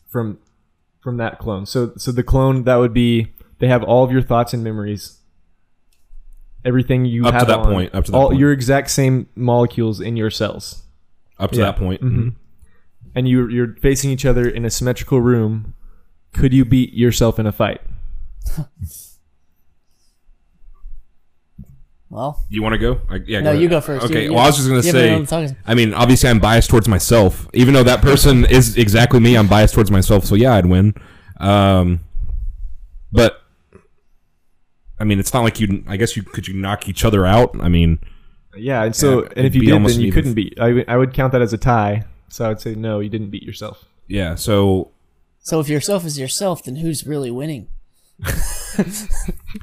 from 0.07 0.39
from 1.01 1.17
that 1.17 1.39
clone. 1.39 1.65
So 1.65 1.93
so 1.97 2.11
the 2.11 2.23
clone 2.23 2.63
that 2.63 2.75
would 2.75 2.93
be 2.93 3.33
they 3.59 3.67
have 3.67 3.83
all 3.83 4.03
of 4.03 4.11
your 4.11 4.21
thoughts 4.21 4.53
and 4.53 4.63
memories. 4.63 5.19
Everything 6.65 7.05
you 7.05 7.25
Up 7.25 7.39
to 7.39 7.45
that 7.45 7.59
on, 7.59 7.65
point, 7.65 7.95
up 7.95 8.05
to 8.05 8.11
that 8.11 8.17
all 8.17 8.27
point. 8.29 8.39
your 8.39 8.51
exact 8.51 8.89
same 8.89 9.29
molecules 9.35 10.01
in 10.01 10.17
your 10.17 10.29
cells. 10.29 10.83
Up 11.39 11.51
to 11.51 11.57
Yeah. 11.59 11.65
that 11.65 11.77
point. 11.77 12.01
Mhm. 12.01 12.35
And 13.15 13.27
you 13.27 13.47
you're 13.49 13.75
facing 13.81 14.11
each 14.11 14.25
other 14.25 14.47
in 14.47 14.65
a 14.65 14.69
symmetrical 14.69 15.21
room. 15.21 15.73
Could 16.33 16.53
you 16.53 16.65
beat 16.65 16.93
yourself 16.93 17.39
in 17.39 17.45
a 17.47 17.51
fight? 17.51 17.81
Well, 22.09 22.45
You 22.49 22.63
want 22.63 22.71
to 22.71 22.79
go? 22.79 23.01
I, 23.09 23.17
yeah. 23.27 23.41
no, 23.41 23.49
ahead. 23.49 23.61
you 23.61 23.67
go 23.67 23.81
first. 23.81 24.05
Okay. 24.05 24.23
You- 24.23 24.29
you- 24.29 24.33
well, 24.33 24.43
I 24.43 24.47
was 24.47 24.55
just 24.55 24.69
gonna 24.69 24.79
you 24.79 24.85
haven't 24.87 25.01
say. 25.01 25.17
been 25.17 25.25
talking. 25.49 25.57
I 25.65 25.73
mean, 25.75 25.93
obviously, 25.93 26.29
I'm 26.29 26.39
biased 26.39 26.69
towards 26.69 26.87
myself. 26.87 27.47
Even 27.53 27.73
though 27.73 27.83
that 27.83 28.01
person 28.01 28.45
is 28.45 28.77
exactly 28.77 29.19
me, 29.19 29.35
I'm 29.35 29.47
biased 29.47 29.73
towards 29.73 29.91
myself. 29.91 30.23
So 30.23 30.35
yeah, 30.35 30.53
I'd 30.55 30.67
win. 30.67 30.93
Um, 31.41 31.99
but 33.11 33.41
I 34.99 35.03
mean, 35.03 35.19
it's 35.19 35.33
not 35.33 35.41
like 35.43 35.59
you. 35.59 35.83
I 35.85 35.97
guess 35.97 36.15
you 36.15 36.23
could 36.23 36.47
you 36.47 36.53
knock 36.53 36.87
each 36.87 37.03
other 37.03 37.25
out. 37.25 37.53
I 37.59 37.67
mean, 37.67 37.99
Yeah, 38.55 38.83
and 38.83 38.95
so 38.95 39.23
Yeah, 39.23 39.29
and 39.37 39.45
if 39.47 39.55
you 39.55 39.61
did, 39.61 39.73
almost 39.73 39.95
then 39.95 40.05
you 40.05 40.11
couldn't 40.11 40.33
beat. 40.33 40.57
I, 40.59 40.71
would- 40.73 40.89
I 40.89 40.97
would 40.97 41.13
count 41.13 41.31
that 41.33 41.41
as 41.41 41.53
a 41.53 41.57
tie. 41.57 42.05
So 42.29 42.45
I 42.45 42.49
would 42.49 42.59
say 42.61 42.75
no, 42.75 42.99
you 42.99 43.09
didn't 43.09 43.29
beat 43.29 43.43
yourself. 43.43 43.85
yeah. 44.07 44.35
So 44.35 44.91
So 45.39 45.59
if 45.59 45.69
yourself 45.69 46.05
is 46.05 46.17
yourself, 46.19 46.63
then 46.63 46.77
who's 46.77 47.05
really 47.07 47.31
winning? 47.31 47.67
all 48.27 48.33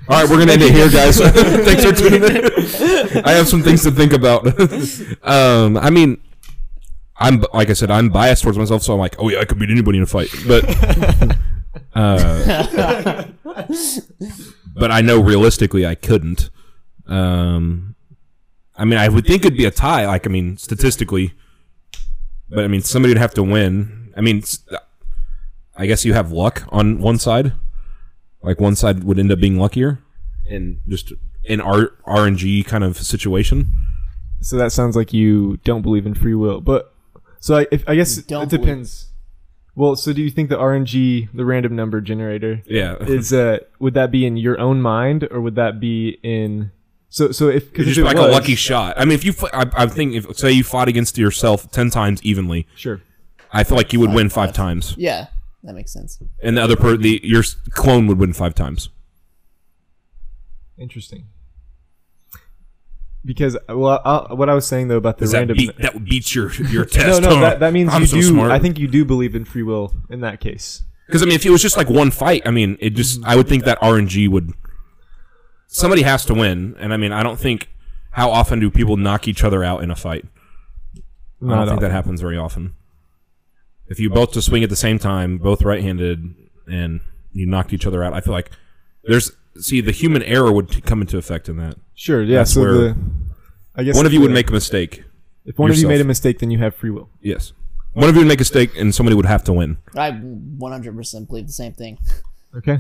right, 0.09 0.29
we're 0.31 0.38
gonna 0.38 0.53
end 0.53 0.62
it 0.62 0.73
here, 0.73 0.88
guys. 0.90 1.18
Thanks 1.66 1.85
for 1.85 1.92
tuning 1.92 2.23
in. 2.23 3.25
I 3.25 3.33
have 3.33 3.49
some 3.49 3.62
things 3.62 3.83
to 3.83 3.90
think 3.90 4.12
about. 4.12 4.47
um, 5.27 5.77
I 5.77 5.90
mean. 5.90 6.20
I'm 7.16 7.44
like 7.55 7.70
I 7.70 7.75
said, 7.75 7.92
I'm 7.92 8.09
biased 8.09 8.42
towards 8.42 8.59
myself, 8.59 8.83
so 8.83 8.92
I'm 8.92 8.99
like, 8.99 9.14
oh 9.20 9.29
yeah, 9.29 9.38
I 9.38 9.44
could 9.44 9.57
beat 9.61 9.70
anybody 9.70 9.99
in 9.99 10.03
a 10.03 10.07
fight. 10.07 10.31
But 10.49 10.64
uh, 11.94 13.25
but 14.75 14.90
I 14.90 15.01
know 15.01 15.20
realistically 15.20 15.87
I 15.87 15.94
couldn't. 15.94 16.51
Um, 17.07 17.93
I 18.76 18.84
mean, 18.84 18.98
I 18.98 19.08
would 19.08 19.26
think 19.26 19.44
it'd 19.44 19.56
be 19.56 19.64
a 19.66 19.70
tie. 19.70 20.06
Like, 20.06 20.26
I 20.26 20.30
mean, 20.30 20.56
statistically, 20.56 21.32
but 22.48 22.64
I 22.64 22.68
mean, 22.68 22.82
somebody 22.82 23.12
would 23.12 23.20
have 23.20 23.34
to 23.34 23.42
win. 23.42 24.12
I 24.16 24.20
mean, 24.20 24.42
I 25.76 25.87
guess 25.87 26.04
you 26.04 26.12
have 26.14 26.32
luck 26.32 26.64
on 26.70 26.98
one 27.00 27.18
side. 27.18 27.52
Like, 28.42 28.60
one 28.60 28.76
side 28.76 29.04
would 29.04 29.18
end 29.18 29.32
up 29.32 29.40
being 29.40 29.58
luckier, 29.58 30.00
and 30.50 30.80
just 30.88 31.12
an 31.48 31.60
R 31.60 31.92
RNG 32.06 32.64
kind 32.66 32.84
of 32.84 32.96
situation. 32.98 33.72
So 34.40 34.56
that 34.58 34.72
sounds 34.72 34.96
like 34.96 35.12
you 35.12 35.56
don't 35.58 35.82
believe 35.82 36.04
in 36.06 36.14
free 36.14 36.34
will. 36.34 36.60
But 36.60 36.92
so 37.40 37.58
I, 37.58 37.66
if, 37.70 37.88
I 37.88 37.94
guess 37.94 38.18
it 38.18 38.26
Don't 38.26 38.48
depends. 38.48 39.08
Well, 39.76 39.96
so 39.96 40.12
do 40.12 40.22
you 40.22 40.30
think 40.30 40.50
the 40.50 40.56
RNG, 40.56 41.30
the 41.34 41.44
random 41.44 41.74
number 41.74 42.00
generator, 42.00 42.62
Yeah, 42.66 42.96
is 43.00 43.32
uh 43.32 43.58
would 43.78 43.94
that 43.94 44.10
be 44.10 44.24
in 44.26 44.37
your 44.37 44.60
own 44.60 44.80
mind 44.82 45.26
or 45.30 45.40
would 45.40 45.56
that 45.56 45.80
be 45.80 46.18
in 46.22 46.70
so 47.14 47.31
so 47.31 47.48
if 47.48 47.62
it's 47.62 47.70
because 47.70 47.87
just 47.87 47.98
if 48.00 48.05
like 48.05 48.16
was, 48.16 48.27
a 48.27 48.29
lucky 48.33 48.57
shot. 48.57 48.98
I 48.98 49.05
mean, 49.05 49.14
if 49.14 49.24
you, 49.24 49.33
I, 49.53 49.70
I 49.77 49.87
think 49.87 50.14
if 50.14 50.37
say 50.37 50.50
you 50.50 50.64
fought 50.64 50.88
against 50.88 51.16
yourself 51.16 51.70
ten 51.70 51.88
times 51.88 52.20
evenly, 52.24 52.66
sure 52.74 53.00
I 53.53 53.62
feel 53.62 53.77
like 53.77 53.92
you 53.92 54.00
would 54.00 54.12
win 54.12 54.29
five 54.31 54.53
times, 54.53 54.96
Yeah, 54.98 55.29
that 55.62 55.74
makes 55.74 55.92
sense. 55.92 56.18
and 56.42 56.57
the 56.57 56.62
other 56.62 56.74
per 56.74 56.96
the 56.96 57.20
your 57.22 57.44
clone 57.70 58.09
would 58.09 58.18
win 58.18 58.33
five 58.33 58.57
times. 58.57 58.88
interesting 60.77 61.27
because 63.24 63.57
well 63.68 64.03
I, 64.05 64.35
what 64.35 64.48
I 64.48 64.55
was 64.55 64.66
saying 64.66 64.88
though 64.88 64.96
about 64.96 65.18
the 65.18 65.27
Does 65.27 65.31
that 65.33 65.38
random 65.38 65.57
beat 65.57 65.79
that 65.79 65.94
would 65.94 66.05
beat 66.05 66.35
your 66.35 66.53
your 66.64 66.83
no 66.83 66.88
test? 66.88 67.22
no 67.22 67.37
huh? 67.37 67.40
that, 67.42 67.61
that 67.61 67.72
means 67.72 67.94
I'm 67.94 68.00
you 68.00 68.07
so 68.09 68.16
do 68.16 68.22
smart. 68.22 68.50
I 68.50 68.59
think 68.59 68.77
you 68.81 68.88
do 68.88 69.05
believe 69.05 69.37
in 69.37 69.44
free 69.44 69.62
will 69.62 69.94
in 70.11 70.20
that 70.22 70.40
case 70.40 70.83
because 71.07 71.22
I 71.22 71.27
mean, 71.27 71.37
if 71.37 71.46
it 71.46 71.50
was 71.50 71.62
just 71.62 71.77
like 71.77 71.88
one 71.88 72.11
fight, 72.11 72.42
I 72.44 72.50
mean, 72.50 72.77
it 72.81 72.90
just 72.90 73.20
mm-hmm. 73.20 73.31
I 73.31 73.37
would 73.37 73.46
think 73.46 73.64
that 73.64 73.79
RNG 73.81 74.29
would 74.29 74.53
somebody 75.66 76.03
has 76.03 76.24
to 76.27 76.35
win, 76.35 76.77
and 76.79 76.92
I 76.92 76.96
mean, 76.96 77.12
I 77.12 77.22
don't 77.22 77.38
think 77.38 77.68
how 78.11 78.31
often 78.31 78.61
do 78.61 78.70
people 78.70 78.96
knock 78.96 79.27
each 79.29 79.42
other 79.44 79.64
out 79.64 79.83
in 79.83 79.90
a 79.90 79.96
fight? 79.96 80.24
I 81.46 81.57
don't 81.57 81.68
think 81.68 81.81
that 81.81 81.90
happens 81.90 82.20
very 82.20 82.38
often. 82.38 82.74
If 83.88 84.00
you 84.00 84.09
both 84.09 84.33
just 84.33 84.46
swing 84.48 84.62
at 84.64 84.70
the 84.70 84.77
same 84.77 84.98
time, 84.98 85.37
both 85.38 85.62
right-handed, 85.62 86.35
and 86.66 87.00
you 87.33 87.46
knocked 87.46 87.72
each 87.74 87.87
other 87.87 88.03
out, 88.03 88.14
I 88.14 88.20
feel 88.20 88.33
like 88.33 88.50
there's 89.03 89.33
see 89.57 89.81
the 89.81 89.92
human 89.92 90.22
error 90.22 90.50
would 90.50 90.70
t- 90.70 90.81
come 90.81 91.00
into 91.00 91.16
effect 91.18 91.48
in 91.48 91.57
that. 91.59 91.77
sure 91.94 92.22
yeah 92.22 92.38
That's 92.38 92.55
so 92.55 92.61
where 92.62 92.72
the 92.72 92.96
I 93.77 93.83
guess 93.85 93.94
One 93.96 94.07
of 94.07 94.12
you 94.12 94.20
would 94.22 94.31
make 94.33 94.48
a 94.50 94.53
mistake. 94.53 95.05
if 95.44 95.59
one 95.59 95.70
of 95.70 95.77
you 95.77 95.87
made 95.87 96.00
a 96.00 96.05
mistake 96.05 96.38
then 96.40 96.50
you 96.50 96.59
have 96.59 96.74
free 96.74 96.90
will 96.90 97.09
Yes. 97.20 97.53
One 97.92 98.09
of 98.09 98.14
you 98.16 98.22
would 98.22 98.29
make 98.29 98.40
a 98.40 98.42
mistake, 98.42 98.70
and 98.77 98.92
somebody 98.92 99.14
would 99.14 99.27
have 99.27 99.44
to 99.44 99.53
win. 99.53 99.77
I 99.96 100.11
100% 100.11 101.29
believe 101.29 101.46
the 101.46 101.53
same 101.53 101.72
thing. 101.74 101.98
okay 102.57 102.79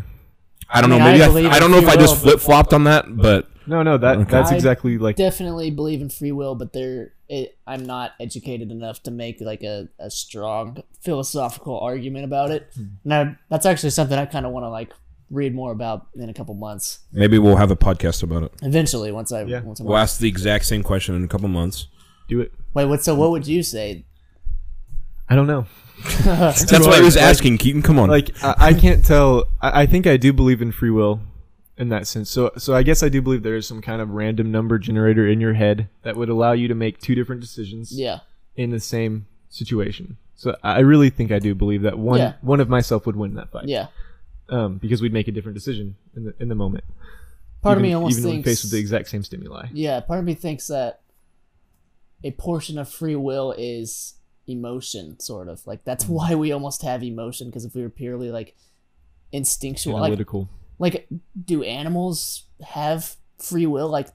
I 0.68 0.80
don't 0.80 0.90
I 0.92 0.94
mean, 0.96 0.98
know. 1.04 1.10
Maybe 1.12 1.22
I, 1.22 1.26
believe 1.28 1.46
I, 1.52 1.58
don't 1.58 1.70
know 1.70 1.78
if 1.78 1.88
I 1.88 1.96
just 1.96 2.20
flip 2.22 2.40
flopped 2.40 2.72
on 2.72 2.84
that, 2.84 3.04
but 3.16 3.48
no 3.66 3.82
no 3.82 3.96
that 3.98 4.18
Okay. 4.18 4.30
that's 4.30 4.50
exactly 4.50 4.98
like 4.98 5.16
Definitely 5.16 5.70
believe 5.70 6.00
in 6.00 6.08
free 6.10 6.32
will, 6.32 6.54
but 6.54 6.72
there, 6.72 7.12
it, 7.28 7.56
I'm 7.66 7.84
not 7.86 8.12
educated 8.20 8.70
enough 8.70 9.02
to 9.04 9.10
make 9.10 9.40
like 9.40 9.62
a, 9.62 9.88
a 9.98 10.10
strong 10.10 10.82
philosophical 11.02 11.78
argument 11.80 12.24
about 12.24 12.50
it. 12.50 12.68
Hmm. 12.74 12.84
Now, 13.04 13.36
that's 13.50 13.66
actually 13.66 13.90
something 13.90 14.18
I 14.18 14.26
kind 14.26 14.46
of 14.46 14.52
want 14.52 14.64
to 14.64 14.70
like 14.70 14.92
read 15.30 15.54
more 15.54 15.72
about 15.72 16.06
in 16.14 16.28
a 16.28 16.34
couple 16.34 16.54
months. 16.54 17.00
maybe 17.12 17.38
we'll 17.38 17.56
have 17.56 17.70
a 17.70 17.76
podcast 17.76 18.22
about 18.22 18.42
it. 18.44 18.52
Eventually, 18.62 19.12
once 19.12 19.32
I 19.32 19.42
Yeah. 19.44 19.60
once 19.62 19.80
I'm 19.80 19.86
We'll 19.86 19.96
ask 19.96 20.18
the 20.18 20.28
exact 20.28 20.64
same 20.66 20.82
question 20.82 21.14
in 21.14 21.24
a 21.24 21.28
couple 21.28 21.48
months. 21.48 21.88
do 22.28 22.40
it 22.40 22.52
Wait, 22.74 22.86
what? 22.86 23.04
So 23.04 23.14
what 23.14 23.30
would 23.30 23.46
you 23.46 23.62
say? 23.62 24.04
I 25.28 25.34
don't 25.36 25.46
know 25.46 25.66
That's 26.24 26.70
what 26.70 26.82
I 26.88 26.90
hard. 26.92 27.04
was 27.04 27.16
Like- 27.16 27.24
asking, 27.24 27.58
Keaton. 27.58 27.82
Come 27.82 27.98
on. 27.98 28.08
like 28.08 28.30
I, 28.42 28.54
I 28.58 28.74
can't 28.74 29.04
tell. 29.04 29.44
I, 29.60 29.82
I 29.82 29.86
think 29.86 30.06
I 30.06 30.16
do 30.16 30.32
believe 30.32 30.60
in 30.60 30.70
free 30.72 30.90
will 30.90 31.20
in 31.78 31.88
that 31.88 32.06
sense. 32.06 32.30
So 32.30 32.50
so 32.58 32.74
I 32.74 32.82
guess 32.82 33.02
I 33.02 33.08
do 33.08 33.22
believe 33.22 33.42
there 33.42 33.56
is 33.56 33.66
some 33.66 33.80
kind 33.80 34.02
of 34.02 34.10
random 34.10 34.50
number 34.52 34.78
generator 34.78 35.26
in 35.26 35.40
your 35.40 35.54
head 35.54 35.88
that 36.02 36.16
would 36.16 36.28
allow 36.28 36.52
you 36.52 36.68
to 36.68 36.74
make 36.74 37.00
two 37.00 37.14
different 37.14 37.40
decisions 37.40 37.90
Yeah, 37.98 38.20
in 38.56 38.70
the 38.70 38.80
same 38.80 39.26
situation. 39.48 40.18
So 40.36 40.56
I 40.62 40.80
really 40.80 41.10
think 41.10 41.30
I 41.32 41.38
do 41.38 41.54
believe 41.54 41.82
that 41.82 41.98
one 41.98 42.18
Yeah. 42.18 42.32
one 42.42 42.60
of 42.60 42.68
myself 42.68 43.06
would 43.06 43.16
win 43.16 43.34
that 43.34 43.50
fight. 43.50 43.68
yeah. 43.68 43.86
Um, 44.50 44.76
because 44.76 45.00
we'd 45.00 45.12
make 45.12 45.26
a 45.26 45.32
different 45.32 45.54
decision 45.56 45.96
in 46.14 46.24
the 46.24 46.34
in 46.38 46.48
the 46.48 46.54
moment. 46.54 46.84
Part 47.62 47.78
even, 47.78 47.84
of 47.84 47.88
me 47.88 47.92
almost 47.94 48.18
even 48.18 48.24
when 48.30 48.36
thinks 48.42 48.48
faced 48.50 48.64
with 48.64 48.72
the 48.72 48.78
exact 48.78 49.08
same 49.08 49.22
stimuli. 49.22 49.68
Yeah, 49.72 50.00
part 50.00 50.18
of 50.18 50.26
me 50.26 50.34
thinks 50.34 50.66
that 50.66 51.00
a 52.22 52.30
portion 52.32 52.76
of 52.76 52.90
free 52.90 53.16
will 53.16 53.54
is 53.56 54.14
emotion, 54.46 55.18
sort 55.20 55.48
of. 55.48 55.66
Like 55.66 55.84
that's 55.84 56.04
hmm. 56.04 56.14
why 56.14 56.34
we 56.34 56.52
almost 56.52 56.82
have 56.82 57.02
emotion 57.02 57.48
because 57.48 57.64
if 57.64 57.74
we 57.74 57.82
were 57.82 57.90
purely 57.90 58.30
like 58.30 58.54
instinctual, 59.32 59.94
like 59.94 60.08
Analytical. 60.08 60.48
like 60.78 61.08
do 61.44 61.62
animals 61.62 62.44
have 62.64 63.16
free 63.38 63.66
will? 63.66 63.88
Like 63.88 64.08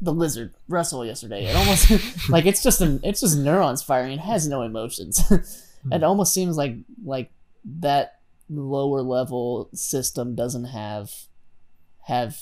the 0.00 0.12
lizard 0.12 0.54
Russell 0.68 1.04
yesterday, 1.04 1.46
it 1.46 1.56
almost 1.56 1.90
like 2.28 2.46
it's 2.46 2.62
just 2.62 2.80
an 2.80 3.00
it's 3.02 3.20
just 3.20 3.38
neurons 3.38 3.82
firing. 3.82 4.12
It 4.12 4.20
has 4.20 4.48
no 4.48 4.62
emotions. 4.62 5.22
Hmm. 5.82 5.94
it 5.94 6.04
almost 6.04 6.32
seems 6.32 6.56
like 6.56 6.76
like 7.04 7.32
that 7.64 8.20
lower 8.48 9.02
level 9.02 9.68
system 9.74 10.36
doesn't 10.36 10.66
have 10.66 11.10
have 12.02 12.38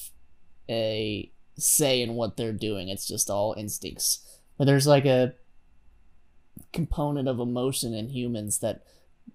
a 0.69 1.31
say 1.57 2.03
in 2.03 2.15
what 2.15 2.37
they're 2.37 2.53
doing. 2.53 2.89
It's 2.89 3.07
just 3.07 3.31
all 3.31 3.55
instincts. 3.57 4.27
But 4.59 4.67
there's 4.67 4.87
like 4.87 5.07
a 5.07 5.35
component 6.73 7.29
of 7.29 7.39
emotion 7.41 7.95
in 7.95 8.09
humans 8.09 8.59
that 8.59 8.83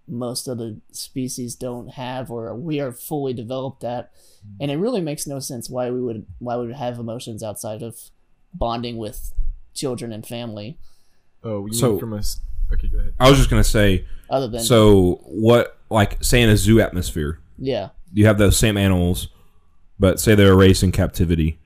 most 0.07 0.47
other 0.47 0.75
species 0.91 1.55
don't 1.55 1.91
have 1.93 2.29
or 2.29 2.53
we 2.55 2.79
are 2.79 2.91
fully 2.91 3.33
developed 3.33 3.83
at. 3.83 4.11
Mm-hmm. 4.13 4.57
And 4.61 4.71
it 4.71 4.77
really 4.77 5.01
makes 5.01 5.25
no 5.27 5.39
sense 5.39 5.69
why 5.69 5.89
we 5.89 6.01
would 6.01 6.25
why 6.39 6.57
we 6.57 6.67
would 6.67 6.75
have 6.75 6.99
emotions 6.99 7.41
outside 7.43 7.81
of 7.81 7.97
bonding 8.53 8.97
with 8.97 9.33
children 9.73 10.11
and 10.13 10.25
family 10.25 10.77
Oh, 11.43 11.65
you 11.67 11.73
So- 11.73 11.91
mean 11.91 11.99
from 11.99 12.13
a 12.13 12.17
s- 12.17 12.39
Okay, 12.73 12.87
go 12.87 12.97
ahead. 12.97 13.13
I 13.19 13.29
was 13.29 13.37
just 13.37 13.49
gonna 13.51 13.63
say. 13.63 14.05
other 14.29 14.47
than 14.47 14.61
So 14.61 15.19
what? 15.25 15.77
Like, 15.91 16.23
say 16.23 16.41
in 16.41 16.49
a 16.49 16.57
zoo 16.57 16.79
atmosphere, 16.81 17.39
yeah. 17.59 17.89
you 18.11 18.25
have 18.25 18.39
those 18.39 18.57
same 18.57 18.75
animals, 18.75 19.27
but 19.99 20.19
say 20.19 20.33
they're 20.33 20.55
raised 20.55 20.81
in 20.81 20.91
captivity. 20.91 21.59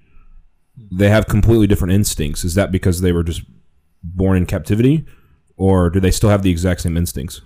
Hmm. 0.78 0.98
They 0.98 1.10
have 1.10 1.28
completely 1.28 1.68
different 1.68 1.94
instincts. 1.94 2.44
Is 2.44 2.56
that 2.56 2.70
because 2.74 3.00
they 3.00 3.14
were 3.14 3.24
just 3.24 3.44
born 4.04 4.36
in 4.36 4.46
captivity, 4.46 5.06
or 5.60 5.90
do 5.90 6.00
they 6.00 6.10
still 6.12 6.30
have 6.30 6.42
the 6.42 6.50
exact 6.50 6.82
same 6.82 6.96
instincts? 6.98 7.42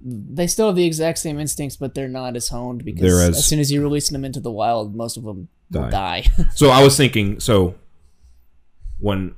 They 0.00 0.46
still 0.46 0.68
have 0.68 0.76
the 0.76 0.86
exact 0.86 1.18
same 1.18 1.40
instincts, 1.40 1.76
but 1.76 1.94
they're 1.94 2.08
not 2.08 2.36
as 2.36 2.48
honed 2.48 2.84
because 2.84 3.12
as- 3.20 3.36
as 3.38 3.44
soon 3.44 3.58
as 3.58 3.70
you 3.72 3.82
release 3.82 4.08
them 4.10 4.24
into 4.24 4.40
the 4.40 4.50
wild, 4.52 4.94
most 4.94 5.16
of 5.16 5.24
them 5.24 5.48
will 5.70 5.90
die. 5.90 6.24
So 6.54 6.70
I 6.70 6.82
was 6.82 6.96
thinking. 6.96 7.40
So 7.40 7.74
when 8.98 9.34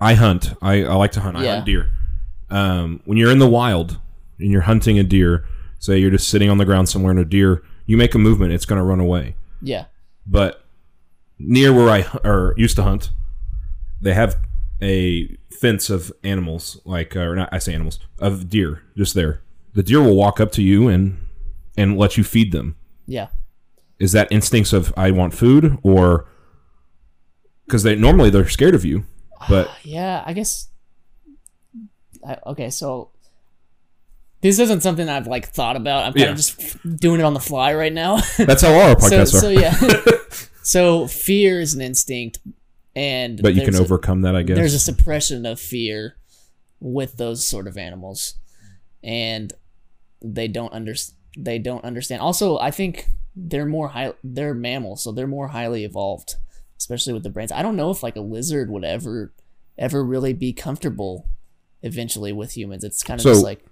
I 0.00 0.14
hunt, 0.14 0.52
I, 0.62 0.84
I 0.84 0.94
like 0.94 1.12
to 1.12 1.20
hunt. 1.20 1.36
I 1.36 1.44
Yeah. 1.44 1.54
hunt 1.54 1.66
deer. 1.66 1.90
Um, 2.50 3.00
when 3.04 3.18
you're 3.18 3.30
in 3.32 3.38
the 3.38 3.48
wild 3.48 3.98
and 4.38 4.50
you're 4.50 4.62
hunting 4.62 4.98
a 4.98 5.02
deer, 5.02 5.44
say 5.78 5.98
you're 5.98 6.10
just 6.10 6.28
sitting 6.28 6.48
on 6.50 6.58
the 6.58 6.64
ground 6.64 6.88
somewhere 6.88 7.10
and 7.10 7.20
a 7.20 7.24
deer, 7.24 7.62
you 7.86 7.96
make 7.96 8.14
a 8.14 8.18
movement, 8.18 8.52
it's 8.52 8.66
going 8.66 8.78
to 8.78 8.84
run 8.84 9.00
away. 9.00 9.36
yeah. 9.62 9.86
But 10.26 10.64
near 11.38 11.72
where 11.72 11.88
I 11.88 12.04
or 12.24 12.52
used 12.58 12.76
to 12.76 12.82
hunt, 12.82 13.10
they 14.02 14.12
have 14.12 14.36
a 14.82 15.36
fence 15.50 15.90
of 15.90 16.12
animals, 16.22 16.80
like 16.84 17.16
uh, 17.16 17.20
or 17.20 17.34
not 17.36 17.48
I 17.52 17.58
say 17.58 17.74
animals 17.74 17.98
of 18.18 18.48
deer, 18.48 18.82
just 18.96 19.14
there. 19.14 19.42
The 19.74 19.82
deer 19.82 20.00
will 20.02 20.16
walk 20.16 20.40
up 20.40 20.52
to 20.52 20.62
you 20.62 20.88
and 20.88 21.20
and 21.76 21.96
let 21.98 22.16
you 22.16 22.24
feed 22.24 22.52
them. 22.52 22.76
Yeah. 23.06 23.28
Is 23.98 24.12
that 24.12 24.30
instincts 24.30 24.72
of 24.72 24.92
I 24.96 25.10
want 25.10 25.34
food 25.34 25.78
or 25.82 26.26
because 27.66 27.82
they 27.82 27.94
normally 27.96 28.30
they're 28.30 28.48
scared 28.48 28.74
of 28.74 28.84
you, 28.84 29.04
but 29.48 29.70
Yeah, 29.82 30.22
I 30.24 30.32
guess. 30.32 30.68
I, 32.26 32.38
okay, 32.46 32.70
so 32.70 33.10
this 34.40 34.58
isn't 34.58 34.82
something 34.82 35.08
I've 35.08 35.26
like 35.26 35.48
thought 35.48 35.76
about. 35.76 36.04
I'm 36.04 36.12
kind 36.12 36.26
Yeah. 36.26 36.30
of 36.30 36.36
just 36.36 36.96
doing 36.96 37.20
it 37.20 37.24
on 37.24 37.34
the 37.34 37.40
fly 37.40 37.74
right 37.74 37.92
now. 37.92 38.20
that's 38.38 38.62
how 38.62 38.72
all 38.72 38.80
our 38.90 39.00
so, 39.00 39.08
podcasts 39.08 39.40
so 39.40 39.48
are. 39.48 39.52
yeah. 39.52 39.76
so 40.62 41.06
fear 41.06 41.60
is 41.60 41.74
an 41.74 41.80
instinct, 41.80 42.38
and 42.98 43.40
but 43.42 43.54
you 43.54 43.62
can 43.62 43.74
a- 43.76 43.80
overcome 43.80 44.22
that, 44.22 44.34
I 44.34 44.42
guess. 44.42 44.56
there's 44.56 44.74
a 44.74 44.78
suppression 44.78 45.46
of 45.46 45.60
fear 45.60 46.16
with 46.80 47.16
those 47.16 47.44
sort 47.46 47.66
of 47.66 47.76
animals 47.78 48.34
and 49.02 49.52
they 50.22 50.48
don't 50.48 50.72
under 50.72 50.94
they 51.36 51.58
don't 51.58 51.84
understand 51.84 52.20
also 52.20 52.58
i 52.58 52.70
think 52.70 53.06
they're 53.36 53.66
more 53.66 53.88
high 53.88 54.12
they're 54.24 54.54
mammals 54.54 55.02
so 55.04 55.12
they're 55.12 55.26
more 55.28 55.48
highly 55.48 55.84
evolved 55.84 56.34
especially 56.76 57.12
with 57.12 57.22
the 57.22 57.30
brains 57.30 57.52
i 57.52 57.62
don't 57.62 57.76
know 57.76 57.90
if 57.90 58.02
like 58.02 58.16
a 58.16 58.20
lizard 58.20 58.70
would 58.70 58.84
ever 58.84 59.32
ever 59.76 60.04
really 60.04 60.32
be 60.32 60.52
comfortable 60.52 61.28
eventually 61.82 62.32
with 62.32 62.56
humans 62.56 62.82
it's 62.82 63.02
kind 63.04 63.18
of 63.20 63.22
So- 63.22 63.30
just 63.32 63.44
like 63.44 63.64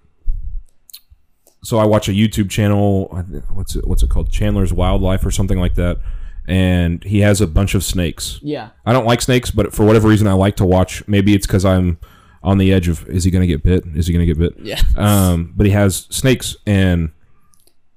so 1.63 1.77
I 1.79 1.85
watch 1.85 2.07
a 2.07 2.11
YouTube 2.11 2.49
channel. 2.49 3.07
What's 3.51 3.75
it? 3.75 3.85
What's 3.85 4.03
it 4.03 4.09
called? 4.09 4.31
Chandler's 4.31 4.71
Wildlife 4.71 5.25
or 5.25 5.31
something 5.31 5.59
like 5.59 5.73
that. 5.75 5.97
And 6.47 7.03
he 7.03 7.19
has 7.19 7.41
a 7.41 7.47
bunch 7.47 7.75
of 7.75 7.83
snakes. 7.83 8.39
yeah 8.41 8.69
I 8.85 8.93
don't 8.93 9.05
like 9.05 9.21
snakes, 9.21 9.51
but 9.51 9.73
for 9.73 9.85
whatever 9.85 10.07
reason, 10.07 10.27
I 10.27 10.33
like 10.33 10.55
to 10.57 10.65
watch. 10.65 11.05
Maybe 11.07 11.33
it's 11.35 11.45
because 11.45 11.65
I'm 11.65 11.99
on 12.43 12.57
the 12.57 12.71
edge 12.71 12.87
of 12.87 13.07
is 13.09 13.25
he 13.25 13.31
going 13.31 13.41
to 13.41 13.47
get 13.47 13.63
bit? 13.63 13.83
Is 13.95 14.07
he 14.07 14.13
going 14.13 14.25
to 14.25 14.33
get 14.33 14.39
bit? 14.39 14.65
yeah 14.65 14.81
Um, 14.95 15.53
but 15.55 15.65
he 15.65 15.73
has 15.73 16.07
snakes, 16.09 16.55
and 16.65 17.11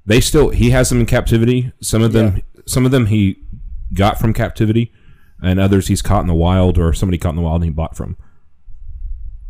they 0.05 0.21
still 0.21 0.49
he 0.51 0.71
has 0.71 0.89
them 0.89 0.99
in 1.01 1.07
captivity. 1.07 1.73
Some 1.81 2.03
of 2.03 2.13
them, 2.13 2.43
some 2.67 2.85
of 2.85 2.91
them 2.91 3.07
he 3.07 3.39
got 3.95 4.19
from 4.19 4.33
captivity, 4.33 4.93
and 5.41 5.61
others 5.61 5.87
he's 5.87 6.03
caught 6.03 6.23
in 6.23 6.27
the 6.27 6.35
wild 6.35 6.77
or 6.79 6.93
somebody 6.93 7.19
caught 7.19 7.31
in 7.31 7.37
the 7.37 7.43
wild 7.43 7.63
and 7.63 7.65
he 7.65 7.71
bought 7.71 7.97
from. 7.97 8.17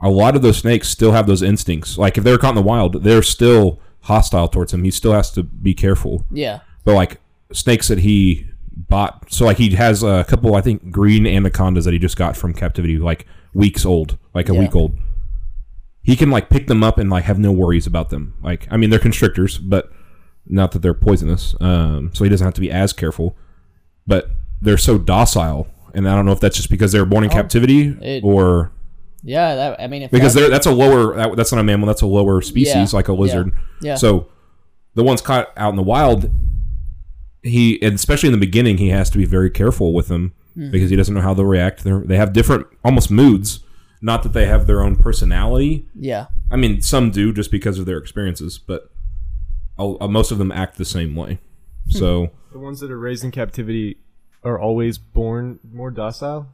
A 0.02 0.10
lot 0.10 0.34
of 0.36 0.42
those 0.42 0.58
snakes 0.58 0.88
still 0.88 1.12
have 1.12 1.26
those 1.26 1.42
instincts. 1.42 1.96
Like 1.98 2.16
if 2.18 2.24
they're 2.24 2.38
caught 2.38 2.50
in 2.50 2.54
the 2.56 2.62
wild, 2.62 3.02
they're 3.04 3.22
still 3.22 3.80
hostile 4.02 4.48
towards 4.48 4.72
him. 4.72 4.84
He 4.84 4.90
still 4.90 5.12
has 5.12 5.30
to 5.32 5.42
be 5.42 5.74
careful. 5.74 6.24
yeah 6.30 6.60
But 6.84 6.94
like 6.94 7.20
snakes 7.52 7.88
that 7.88 7.98
he 7.98 8.46
bought, 8.88 9.32
so 9.32 9.44
like 9.44 9.56
he 9.58 9.70
has 9.76 10.02
a 10.02 10.24
couple, 10.28 10.54
I 10.54 10.60
think, 10.60 10.90
green 10.90 11.26
anacondas 11.26 11.84
that 11.84 11.92
he 11.92 11.98
just 11.98 12.16
got 12.16 12.36
from 12.36 12.52
captivity, 12.54 12.98
like 12.98 13.26
weeks 13.54 13.84
old, 13.84 14.18
like 14.34 14.48
a 14.48 14.54
Yeah. 14.54 14.60
week 14.60 14.74
old. 14.76 14.94
He 16.02 16.16
can 16.16 16.30
like 16.30 16.48
pick 16.48 16.66
them 16.66 16.82
up 16.82 16.98
and 16.98 17.10
like 17.10 17.24
have 17.24 17.38
no 17.38 17.52
worries 17.52 17.86
about 17.86 18.08
them. 18.10 18.34
Like 18.42 18.66
I 18.70 18.76
mean, 18.76 18.90
they're 18.90 18.98
constrictors, 18.98 19.58
but 19.58 19.90
not 20.46 20.72
that 20.72 20.80
they're 20.82 20.94
poisonous. 20.94 21.54
Um, 21.60 22.10
so 22.14 22.24
he 22.24 22.30
doesn't 22.30 22.44
have 22.44 22.54
to 22.54 22.60
be 22.60 22.70
as 22.70 22.92
careful. 22.92 23.36
But 24.06 24.30
they're 24.62 24.78
so 24.78 24.98
docile, 24.98 25.68
and 25.94 26.08
I 26.08 26.14
don't 26.14 26.24
know 26.26 26.32
if 26.32 26.40
that's 26.40 26.56
just 26.56 26.70
because 26.70 26.92
they 26.92 26.98
were 26.98 27.06
born 27.06 27.24
in 27.24 27.30
captivity 27.30 27.90
Oh, 27.90 28.02
it- 28.04 28.24
or 28.24 28.72
yeah 29.22 29.54
that 29.54 29.78
i 29.82 29.86
mean 29.86 30.00
if 30.00 30.10
because 30.10 30.32
they're 30.32 30.48
that's 30.48 30.64
a 30.64 30.70
lower 30.72 31.14
that, 31.14 31.36
that's 31.36 31.52
not 31.52 31.60
a 31.60 31.62
mammal 31.62 31.86
that's 31.86 32.00
a 32.00 32.06
lower 32.06 32.40
species 32.40 32.74
Yeah, 32.74 32.96
like 32.96 33.08
a 33.08 33.12
lizard 33.12 33.52
yeah. 33.82 33.96
so 33.96 34.28
the 34.94 35.04
ones 35.04 35.20
caught 35.20 35.50
out 35.58 35.68
in 35.68 35.76
the 35.76 35.82
wild 35.82 36.30
he 37.42 37.80
and 37.82 37.94
especially 37.94 38.28
in 38.28 38.32
the 38.32 38.38
beginning 38.46 38.78
he 38.78 38.88
has 38.90 39.08
to 39.10 39.18
be 39.18 39.24
very 39.24 39.50
careful 39.50 39.92
with 39.92 40.08
them 40.08 40.32
Hmm. 40.54 40.72
because 40.72 40.90
he 40.90 40.96
doesn't 40.96 41.14
know 41.14 41.20
how 41.20 41.32
they'll 41.32 41.44
react 41.46 41.84
They're, 41.84 42.00
they 42.00 42.16
have 42.16 42.32
different 42.32 42.66
almost 42.84 43.08
moods 43.08 43.60
not 44.02 44.24
that 44.24 44.32
they 44.32 44.46
have 44.46 44.66
their 44.66 44.82
own 44.82 44.96
personality 44.96 45.86
yeah 45.94 46.26
i 46.50 46.56
mean 46.56 46.80
some 46.82 47.12
do 47.12 47.32
just 47.32 47.52
because 47.52 47.78
of 47.78 47.86
their 47.86 47.98
experiences 47.98 48.58
but 48.58 48.90
uh, 49.78 50.08
most 50.08 50.32
of 50.32 50.38
them 50.38 50.50
act 50.50 50.76
the 50.76 50.84
same 50.84 51.14
way 51.14 51.38
Hmm. 51.86 51.98
so 51.98 52.30
The 52.52 52.58
ones 52.58 52.80
that 52.80 52.90
are 52.90 52.98
raised 52.98 53.22
in 53.24 53.30
captivity 53.30 53.98
are 54.42 54.58
always 54.58 54.98
born 54.98 55.60
more 55.72 55.90
docile. 55.92 56.48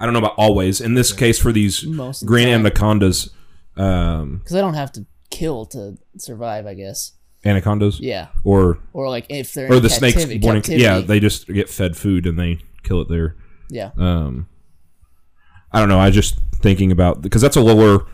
i 0.00 0.04
don't 0.06 0.14
know 0.14 0.18
about 0.20 0.34
always 0.38 0.80
in 0.80 0.94
this 0.94 1.12
case 1.12 1.38
for 1.38 1.52
these 1.52 1.84
Most 1.86 2.24
green 2.24 2.46
time. 2.48 2.60
anacondas 2.60 3.28
um 3.76 4.38
because 4.38 4.52
they 4.52 4.60
don't 4.60 4.74
have 4.74 4.92
to 4.92 5.04
kill 5.30 5.66
to 5.66 5.98
survive 6.16 6.64
i 6.66 6.74
guess 6.74 7.12
anacondas 7.44 8.00
yeah 8.00 8.28
or 8.44 8.78
or 8.92 9.08
like 9.08 9.26
if 9.28 9.52
they're 9.54 9.70
or 9.72 9.78
the 9.80 9.90
snakes 9.90 10.24
captivi- 10.24 10.40
born 10.40 10.56
in, 10.56 10.62
captivity. 10.62 10.82
yeah 10.82 11.00
they 11.00 11.20
just 11.20 11.46
get 11.48 11.68
fed 11.68 11.96
food 11.96 12.26
and 12.26 12.38
they 12.38 12.58
kill 12.82 13.00
it 13.00 13.08
there 13.08 13.36
yeah 13.68 13.90
um 13.98 14.46
i 15.72 15.78
don't 15.78 15.88
know 15.88 15.98
i 15.98 16.10
just 16.10 16.38
thinking 16.62 16.90
about 16.90 17.20
because 17.22 17.42
that's 17.42 17.56
a 17.56 17.60
lower 17.60 18.06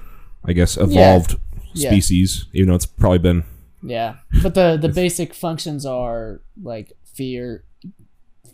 i 0.45 0.53
guess 0.53 0.77
evolved 0.77 1.37
Yeah. 1.75 1.91
species 1.91 2.47
even 2.53 2.69
though 2.71 2.75
it's 2.75 2.87
probably 2.87 3.19
been 3.19 3.45
Yeah, 3.83 4.17
but 4.43 4.55
the 4.55 4.77
the 4.77 4.89
basic 5.03 5.33
functions 5.35 5.87
are 5.87 6.41
like 6.63 6.93
fear, 7.15 7.65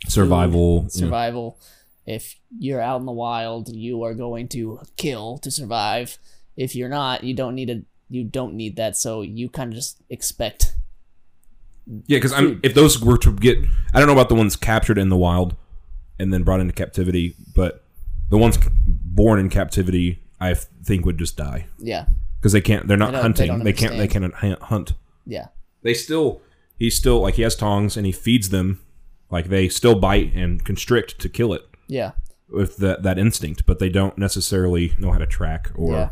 survival 0.08 0.82
yeah. 0.82 0.88
survival. 0.88 1.58
If 2.06 2.36
you're 2.56 2.80
out 2.80 3.00
in 3.00 3.06
the 3.06 3.12
wild, 3.12 3.68
you 3.68 4.04
are 4.04 4.14
going 4.14 4.46
to 4.50 4.80
kill 4.96 5.38
to 5.38 5.50
survive. 5.50 6.18
If 6.56 6.76
you're 6.76 6.88
not, 6.88 7.24
you 7.24 7.34
don't 7.34 7.54
need 7.56 7.70
a 7.70 7.82
you 8.08 8.24
don't 8.24 8.54
need 8.54 8.76
that. 8.76 8.96
So 8.96 9.22
you 9.22 9.48
kind 9.48 9.70
of 9.72 9.76
just 9.76 10.02
expect. 10.10 10.74
yeah 12.08 12.16
because 12.18 12.32
i'm 12.32 12.58
if 12.64 12.74
those 12.74 13.00
were 13.00 13.16
to 13.16 13.32
get 13.32 13.56
i 13.94 13.98
don't 14.00 14.08
know 14.08 14.12
about 14.12 14.28
the 14.28 14.34
ones 14.34 14.56
captured 14.56 14.98
in 14.98 15.08
the 15.08 15.16
wild 15.16 15.54
and 16.18 16.32
then 16.32 16.42
brought 16.42 16.58
into 16.60 16.72
captivity 16.72 17.36
but 17.54 17.84
the 18.28 18.36
ones 18.36 18.58
born 18.86 19.38
in 19.38 19.48
captivity 19.48 20.22
I 20.40 20.52
think 20.54 21.06
would 21.06 21.16
just 21.16 21.36
die. 21.36 21.66
Yeah, 21.78 22.06
because 22.38 22.52
they 22.52 22.60
can't 22.60 22.86
they're 22.88 22.96
not 22.98 23.12
They 23.12 23.20
hunting. 23.22 23.58
they 23.58 23.64
they 23.64 23.72
can't 23.72 23.96
they 23.96 24.08
can't 24.08 24.34
hunt. 24.34 24.92
Yeah, 25.24 25.46
they 25.82 25.94
still 25.94 26.42
He 26.76 26.90
still 26.90 27.20
like 27.20 27.34
he 27.36 27.42
has 27.42 27.56
tongs 27.56 27.96
and 27.96 28.04
he 28.04 28.12
feeds 28.12 28.48
them. 28.50 28.80
Like 29.30 29.46
they 29.48 29.68
still 29.68 29.94
bite 29.98 30.34
and 30.34 30.62
constrict 30.64 31.18
to 31.20 31.28
kill 31.30 31.54
it 31.54 31.62
yeah, 31.88 32.10
with 32.50 32.76
that 32.78 33.02
that 33.04 33.16
instinct, 33.18 33.64
but 33.64 33.78
they 33.78 33.88
don't 33.88 34.18
necessarily 34.18 34.92
know 34.98 35.12
how 35.12 35.18
to 35.18 35.26
track 35.26 35.70
or 35.74 35.92
yeah. 35.92 36.10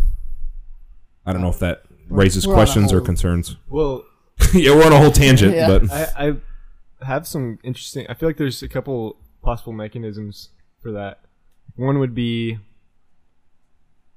I 1.27 1.33
don't 1.33 1.43
know 1.43 1.49
if 1.49 1.59
that 1.59 1.85
raises 2.09 2.47
we're 2.47 2.55
on 2.55 2.59
a 2.59 2.63
questions 2.63 2.93
or 2.93 3.01
concerns. 3.13 3.57
Well, 3.69 4.05
yeah, 4.55 4.75
we're 4.75 4.85
on 4.85 4.93
a 4.93 4.99
whole 4.99 5.13
tangent, 5.13 5.55
Yeah. 5.55 5.79
but 5.79 5.91
I, 5.91 6.29
I 6.29 7.07
have 7.07 7.27
some 7.27 7.59
interesting. 7.63 8.07
I 8.09 8.15
feel 8.15 8.29
like 8.29 8.37
there's 8.37 8.63
a 8.63 8.69
couple 8.69 9.17
possible 9.43 9.73
mechanisms 9.73 10.51
for 10.81 10.93
that. 10.93 11.21
One 11.77 11.99
would 11.99 12.15
be 12.15 12.59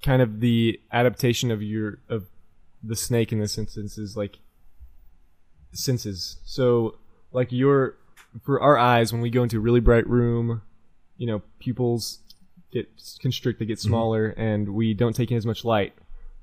kind 0.04 0.22
of 0.22 0.39
the 0.39 0.80
adaptation 0.91 1.52
of 1.52 1.62
your 1.62 2.00
of 2.10 2.26
the 2.84 2.96
snake 2.96 3.32
in 3.32 3.39
this 3.39 3.58
instance 3.58 3.98
is 3.98 4.15
like 4.15 4.38
senses. 5.74 6.38
So 6.46 6.98
like 7.32 7.52
your 7.52 7.96
for 8.43 8.62
our 8.62 8.78
eyes 8.78 9.12
when 9.12 9.22
we 9.22 9.30
go 9.30 9.43
into 9.43 9.58
a 9.58 9.60
really 9.60 9.80
bright 9.80 10.08
room, 10.08 10.62
you 11.17 11.28
know, 11.28 11.41
pupils 11.60 12.20
get 12.72 12.88
constrict, 13.22 13.60
they 13.60 13.65
get 13.65 13.80
mm-hmm. 13.80 13.89
smaller, 13.89 14.28
and 14.38 14.70
we 14.70 14.93
don't 14.93 15.15
take 15.15 15.32
in 15.32 15.38
as 15.38 15.46
much 15.46 15.65
light. 15.65 15.93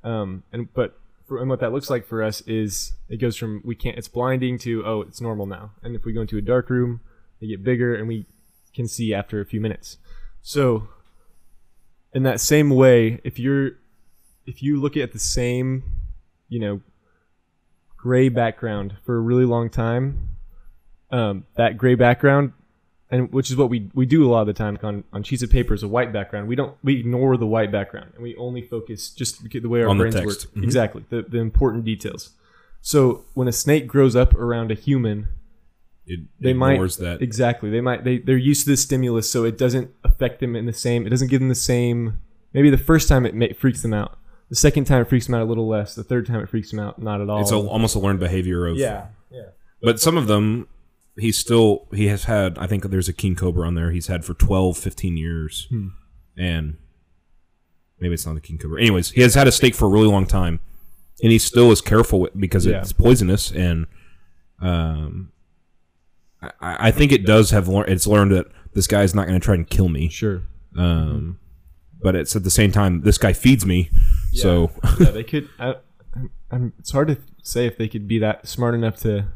Um, 0.04 0.44
and 0.52 0.72
but 0.72 0.98
for, 1.26 1.40
and 1.40 1.48
what 1.50 1.60
that 1.60 1.72
looks 1.72 1.90
like 1.90 2.06
for 2.06 2.22
us 2.22 2.42
is 2.42 2.92
it 3.08 3.16
goes 3.16 3.36
from 3.36 3.62
we 3.64 3.74
can't 3.74 3.96
it's 3.96 4.08
blinding 4.08 4.58
to 4.58 4.84
oh 4.84 5.00
it's 5.00 5.20
normal 5.20 5.46
now. 5.46 5.72
And 5.82 5.96
if 5.96 6.04
we 6.04 6.12
go 6.12 6.20
into 6.20 6.38
a 6.38 6.42
dark 6.42 6.70
room, 6.70 7.00
they 7.40 7.48
get 7.48 7.64
bigger, 7.64 7.94
and 7.94 8.06
we 8.06 8.26
can 8.74 8.86
see 8.86 9.14
after 9.14 9.40
a 9.40 9.46
few 9.46 9.60
minutes. 9.60 9.98
So 10.42 10.88
in 12.12 12.22
that 12.24 12.40
same 12.40 12.70
way, 12.70 13.20
if 13.24 13.38
you're 13.38 13.72
if 14.46 14.62
you 14.62 14.80
look 14.80 14.96
at 14.96 15.12
the 15.12 15.18
same, 15.18 15.82
you 16.48 16.60
know, 16.60 16.80
gray 17.96 18.28
background 18.28 18.96
for 19.04 19.16
a 19.16 19.20
really 19.20 19.46
long 19.46 19.70
time, 19.70 20.28
um, 21.10 21.46
that 21.56 21.78
gray 21.78 21.94
background, 21.94 22.52
and 23.14 23.32
which 23.32 23.48
is 23.50 23.56
what 23.56 23.70
we 23.70 23.90
we 23.94 24.06
do 24.06 24.26
a 24.26 24.28
lot 24.28 24.40
of 24.40 24.46
the 24.48 24.52
time 24.52 24.76
on 24.82 25.04
on 25.12 25.22
sheets 25.22 25.42
of 25.42 25.50
paper 25.50 25.72
is 25.72 25.82
a 25.84 25.88
white 25.88 26.12
background. 26.12 26.48
We 26.48 26.56
don't 26.56 26.76
we 26.82 26.98
ignore 26.98 27.36
the 27.36 27.46
white 27.46 27.70
background 27.70 28.10
and 28.14 28.22
we 28.22 28.34
only 28.36 28.60
focus 28.60 29.10
just 29.10 29.48
the 29.48 29.68
way 29.68 29.82
our 29.82 29.88
On 29.88 29.98
brains 29.98 30.16
work. 30.16 30.36
Mhm. 30.36 30.64
Exactly 30.64 31.04
the 31.08 31.22
the 31.22 31.38
important 31.38 31.84
details. 31.84 32.30
So 32.80 33.24
when 33.34 33.46
a 33.46 33.52
snake 33.52 33.86
grows 33.86 34.16
up 34.16 34.34
around 34.34 34.72
a 34.72 34.74
human, 34.74 35.28
it 36.06 36.20
they 36.40 36.52
might 36.52 36.72
ignores 36.72 36.96
that. 36.96 37.22
exactly 37.22 37.70
they 37.70 37.80
might 37.80 38.02
they 38.04 38.18
they're 38.18 38.36
used 38.36 38.64
to 38.64 38.70
this 38.70 38.82
stimulus, 38.82 39.30
so 39.30 39.44
it 39.44 39.56
doesn't 39.56 39.90
affect 40.02 40.40
them 40.40 40.56
in 40.56 40.66
the 40.66 40.72
same. 40.72 41.06
It 41.06 41.10
doesn't 41.10 41.28
give 41.28 41.40
them 41.40 41.48
the 41.48 41.54
same. 41.54 42.18
Maybe 42.52 42.68
the 42.68 42.76
first 42.78 43.08
time 43.08 43.24
it 43.26 43.34
ma- 43.34 43.54
freaks 43.56 43.82
them 43.82 43.94
out. 43.94 44.18
The 44.48 44.56
second 44.56 44.84
time 44.84 45.00
it 45.02 45.08
freaks 45.08 45.26
them 45.26 45.34
out 45.36 45.42
a 45.42 45.44
little 45.44 45.66
less. 45.68 45.94
The 45.94 46.04
third 46.04 46.26
time 46.26 46.40
it 46.40 46.48
freaks 46.48 46.70
them 46.70 46.80
out 46.80 47.00
not 47.00 47.20
at 47.20 47.30
all. 47.30 47.40
It's 47.40 47.52
a, 47.52 47.56
almost 47.56 47.94
a 47.94 48.00
learned 48.00 48.20
behavior 48.20 48.66
of 48.66 48.76
yeah 48.76 49.06
yeah. 49.30 49.50
But 49.82 50.00
some 50.00 50.16
of 50.16 50.26
them 50.26 50.66
he's 51.16 51.38
still 51.38 51.86
he 51.92 52.06
has 52.08 52.24
had 52.24 52.58
I 52.58 52.66
think 52.66 52.84
there's 52.84 53.08
a 53.08 53.12
king 53.12 53.34
cobra 53.34 53.66
on 53.66 53.74
there 53.74 53.90
he's 53.90 54.08
had 54.08 54.24
for 54.24 54.34
12 54.34 54.76
15 54.76 55.16
years. 55.16 55.66
Hmm. 55.70 55.88
And 56.36 56.76
maybe 58.00 58.14
it's 58.14 58.26
not 58.26 58.36
a 58.36 58.40
king 58.40 58.58
cobra. 58.58 58.80
Anyways, 58.80 59.10
he 59.12 59.20
has 59.22 59.34
had 59.34 59.46
a 59.46 59.52
snake 59.52 59.74
for 59.74 59.86
a 59.86 59.88
really 59.88 60.08
long 60.08 60.26
time 60.26 60.60
and 61.22 61.30
he 61.30 61.38
still 61.38 61.70
is 61.70 61.80
careful 61.80 62.20
with, 62.20 62.38
because 62.38 62.66
Yeah. 62.66 62.80
it's 62.80 62.92
poisonous 62.92 63.50
and 63.52 63.86
um 64.60 65.30
I, 66.42 66.88
I 66.88 66.90
think 66.90 67.12
it 67.12 67.24
does 67.24 67.50
have 67.50 67.68
learned 67.68 67.88
it's 67.90 68.06
learned 68.06 68.32
that 68.32 68.46
this 68.74 68.86
guy's 68.86 69.14
not 69.14 69.26
going 69.26 69.38
to 69.40 69.44
try 69.44 69.54
and 69.54 69.68
kill 69.68 69.88
me. 69.88 70.08
Sure. 70.08 70.42
Um, 70.76 71.38
but 72.02 72.16
it's 72.16 72.34
at 72.34 72.42
the 72.42 72.50
same 72.50 72.72
time, 72.72 73.02
this 73.02 73.18
guy 73.18 73.32
feeds 73.32 73.64
me. 73.64 73.88
So 74.32 74.72
yeah, 75.00 75.10
they 75.12 75.22
could. 75.22 75.48
I, 75.60 75.76
I'm, 76.50 76.72
it's 76.80 76.90
hard 76.90 77.06
to 77.08 77.18
say 77.44 77.66
if 77.66 77.78
they 77.78 77.86
could 77.88 78.08
be 78.08 78.18
that 78.18 78.48
smart 78.48 78.74
enough 78.74 78.96
to, 79.02 79.28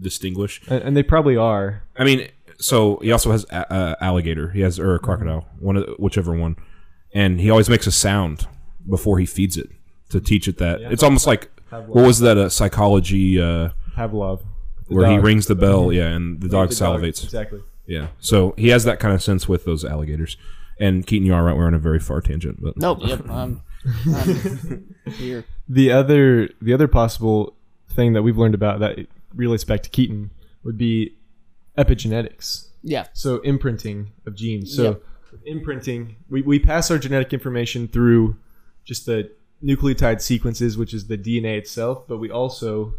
distinguish. 0.00 0.60
and, 0.68 0.82
and 0.82 0.96
they 0.96 1.02
probably 1.02 1.36
are. 1.36 1.82
I 1.96 2.04
mean, 2.04 2.28
so 2.58 2.98
he 3.02 3.12
also 3.12 3.30
has 3.32 3.44
a, 3.50 3.72
uh, 3.72 3.94
alligator. 4.00 4.50
He 4.50 4.60
has 4.60 4.78
or 4.78 4.94
a 4.94 4.98
crocodile, 4.98 5.46
one 5.58 5.76
of 5.76 5.86
the- 5.86 5.92
whichever 5.98 6.34
one, 6.36 6.56
and 7.12 7.40
he 7.40 7.50
always 7.50 7.68
makes 7.68 7.86
a 7.86 7.92
sound 7.92 8.46
before 8.88 9.18
he 9.18 9.26
feeds 9.26 9.56
it 9.56 9.70
to 10.10 10.20
teach 10.20 10.46
it 10.48 10.58
that 10.58 10.80
it's 10.82 11.02
almost 11.02 11.26
like 11.26 11.50
what 11.70 12.04
was 12.04 12.18
that 12.20 12.36
uh, 12.36 12.48
psychology 12.48 13.40
uh, 13.40 13.70
Pavlov. 13.96 14.42
the 14.88 14.94
where 14.94 15.10
he 15.10 15.18
rings 15.18 15.46
the 15.46 15.54
bell, 15.54 15.92
yeah, 15.92 16.08
and 16.08 16.40
the 16.40 16.48
dog 16.48 16.68
The 16.70 16.76
dog, 16.76 17.00
salivates, 17.00 17.24
Exactly. 17.24 17.62
yeah. 17.86 18.08
So 18.20 18.54
he 18.56 18.68
has 18.68 18.84
that 18.84 19.00
kind 19.00 19.14
of 19.14 19.22
sense 19.22 19.48
with 19.48 19.64
those 19.64 19.84
alligators. 19.84 20.36
And 20.78 21.06
Keaton, 21.06 21.24
you 21.26 21.32
are 21.34 21.42
right. 21.44 21.56
We're 21.56 21.66
on 21.66 21.74
a 21.74 21.78
very 21.78 22.00
far 22.00 22.20
tangent, 22.20 22.60
but 22.60 22.76
Nope. 22.76 22.98
Yep. 23.02 23.28
I'm, 23.30 23.62
I'm 24.06 24.94
here. 25.12 25.44
The 25.68 25.92
other 25.92 26.48
the 26.60 26.72
other 26.74 26.88
possible 26.88 27.54
thing 27.90 28.12
that 28.14 28.22
we've 28.22 28.36
learned 28.36 28.54
about 28.54 28.80
that 28.80 28.98
relates 29.34 29.64
back 29.64 29.82
to 29.82 29.90
Keaton 29.90 30.30
would 30.62 30.78
be 30.78 31.16
epigenetics. 31.76 32.68
Yeah. 32.82 33.06
So 33.12 33.38
imprinting 33.38 34.12
of 34.26 34.34
genes. 34.34 34.74
So 34.74 35.00
imprinting, 35.44 36.16
we, 36.28 36.42
we 36.42 36.58
pass 36.58 36.90
our 36.90 36.98
genetic 36.98 37.32
information 37.32 37.88
through 37.88 38.36
just 38.84 39.06
the 39.06 39.30
nucleotide 39.62 40.20
sequences, 40.20 40.76
which 40.76 40.92
is 40.92 41.06
the 41.06 41.18
DNA 41.18 41.56
itself, 41.58 42.04
but 42.06 42.18
we 42.18 42.30
also 42.30 42.94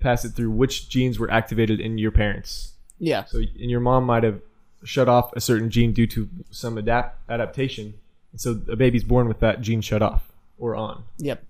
pass 0.00 0.24
it 0.24 0.30
through 0.30 0.50
which 0.50 0.88
genes 0.88 1.18
were 1.18 1.30
activated 1.30 1.80
in 1.80 1.98
your 1.98 2.12
parents. 2.12 2.74
Yeah. 2.98 3.24
So 3.24 3.38
and 3.38 3.70
your 3.70 3.80
mom 3.80 4.04
might 4.04 4.22
have 4.22 4.40
shut 4.84 5.08
off 5.08 5.32
a 5.34 5.40
certain 5.40 5.70
gene 5.70 5.92
due 5.92 6.06
to 6.08 6.28
some 6.50 6.78
adapt 6.78 7.18
adaptation. 7.30 7.94
And 8.32 8.40
so 8.40 8.60
a 8.70 8.76
baby's 8.76 9.04
born 9.04 9.28
with 9.28 9.40
that 9.40 9.60
gene 9.60 9.80
shut 9.80 10.02
off 10.02 10.30
or 10.58 10.76
on. 10.76 11.04
Yep. 11.18 11.44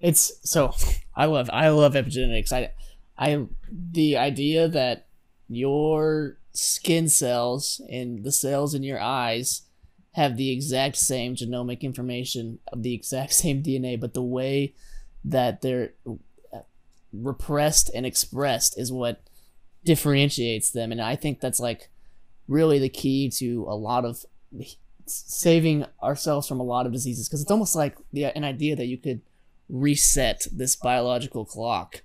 It's 0.00 0.32
so 0.42 0.74
I 1.14 1.26
love 1.26 1.50
I 1.52 1.68
love 1.68 1.94
epigenetics. 1.94 2.52
I 2.52 2.72
I 3.20 3.46
the 3.70 4.16
idea 4.16 4.66
that 4.66 5.06
your 5.48 6.38
skin 6.52 7.08
cells 7.08 7.80
and 7.90 8.24
the 8.24 8.32
cells 8.32 8.74
in 8.74 8.82
your 8.82 9.00
eyes 9.00 9.62
have 10.12 10.36
the 10.36 10.50
exact 10.50 10.96
same 10.96 11.36
genomic 11.36 11.82
information 11.82 12.58
of 12.72 12.82
the 12.82 12.94
exact 12.94 13.32
same 13.42 13.62
DNA, 13.62 14.00
but 14.00 14.14
the 14.14 14.22
way 14.22 14.74
that 15.24 15.60
they're 15.60 15.92
repressed 17.12 17.90
and 17.94 18.06
expressed 18.06 18.78
is 18.78 18.90
what 18.90 19.20
differentiates 19.84 20.70
them. 20.70 20.90
And 20.90 21.00
I 21.00 21.14
think 21.14 21.40
that's 21.40 21.60
like 21.60 21.90
really 22.48 22.78
the 22.78 22.88
key 22.88 23.28
to 23.30 23.66
a 23.68 23.76
lot 23.76 24.04
of 24.04 24.24
saving 25.06 25.84
ourselves 26.02 26.48
from 26.48 26.60
a 26.60 26.64
lot 26.64 26.86
of 26.86 26.92
diseases 26.92 27.28
because 27.28 27.42
it's 27.42 27.50
almost 27.50 27.76
like 27.76 27.96
the, 28.12 28.24
an 28.24 28.44
idea 28.44 28.76
that 28.76 28.86
you 28.86 28.96
could 28.96 29.20
reset 29.68 30.46
this 30.52 30.74
biological 30.74 31.44
clock 31.44 32.02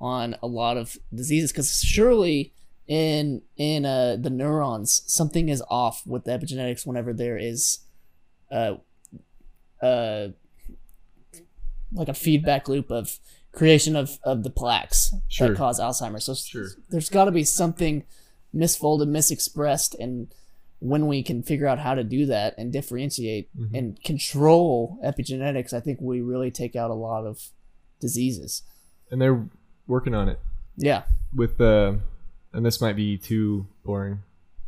on 0.00 0.36
a 0.42 0.46
lot 0.46 0.76
of 0.76 0.96
diseases 1.14 1.52
because 1.52 1.82
surely 1.82 2.52
in 2.86 3.42
in 3.56 3.84
uh, 3.86 4.16
the 4.18 4.30
neurons 4.30 5.02
something 5.06 5.48
is 5.48 5.62
off 5.70 6.02
with 6.06 6.24
the 6.24 6.30
epigenetics 6.32 6.86
whenever 6.86 7.12
there 7.12 7.38
is 7.38 7.78
uh 8.50 8.74
uh 9.82 10.28
like 11.92 12.08
a 12.08 12.14
feedback 12.14 12.68
loop 12.68 12.90
of 12.90 13.18
creation 13.52 13.96
of 13.96 14.18
of 14.24 14.42
the 14.42 14.50
plaques 14.50 15.14
Sure. 15.28 15.48
that 15.48 15.56
cause 15.56 15.80
alzheimer's 15.80 16.24
so 16.24 16.34
Sure. 16.34 16.68
there's 16.90 17.10
got 17.10 17.24
to 17.24 17.30
be 17.32 17.44
something 17.44 18.04
misfolded 18.54 19.08
misexpressed 19.08 19.94
and 19.98 20.28
when 20.80 21.06
we 21.06 21.22
can 21.22 21.42
figure 21.42 21.66
out 21.66 21.78
how 21.78 21.94
to 21.94 22.02
do 22.04 22.26
that 22.26 22.54
and 22.58 22.72
differentiate 22.72 23.48
Mm-hmm. 23.56 23.74
and 23.74 24.02
control 24.04 24.98
epigenetics 25.04 25.72
i 25.72 25.80
think 25.80 26.00
we 26.00 26.20
really 26.20 26.50
take 26.50 26.74
out 26.76 26.90
a 26.90 26.94
lot 26.94 27.24
of 27.26 27.50
diseases 28.00 28.62
And 29.10 29.20
they're 29.20 29.44
working 29.90 30.14
on 30.14 30.28
it 30.28 30.38
yeah 30.76 31.02
with 31.34 31.58
the, 31.58 31.98
and 32.52 32.64
this 32.64 32.80
might 32.80 32.96
be 32.96 33.16
too 33.18 33.66
boring, 33.84 34.22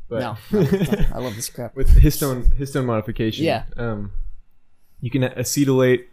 but 0.09 0.21
no 0.21 0.37
i 1.15 1.19
love 1.19 1.35
this 1.37 1.49
crap 1.49 1.75
with 1.75 1.89
histone 1.89 2.45
histone 2.59 2.85
modification, 2.85 3.45
Yeah. 3.45 3.65
um, 3.77 4.13
you 5.01 5.11
can 5.11 5.23
acetylate 5.23 6.05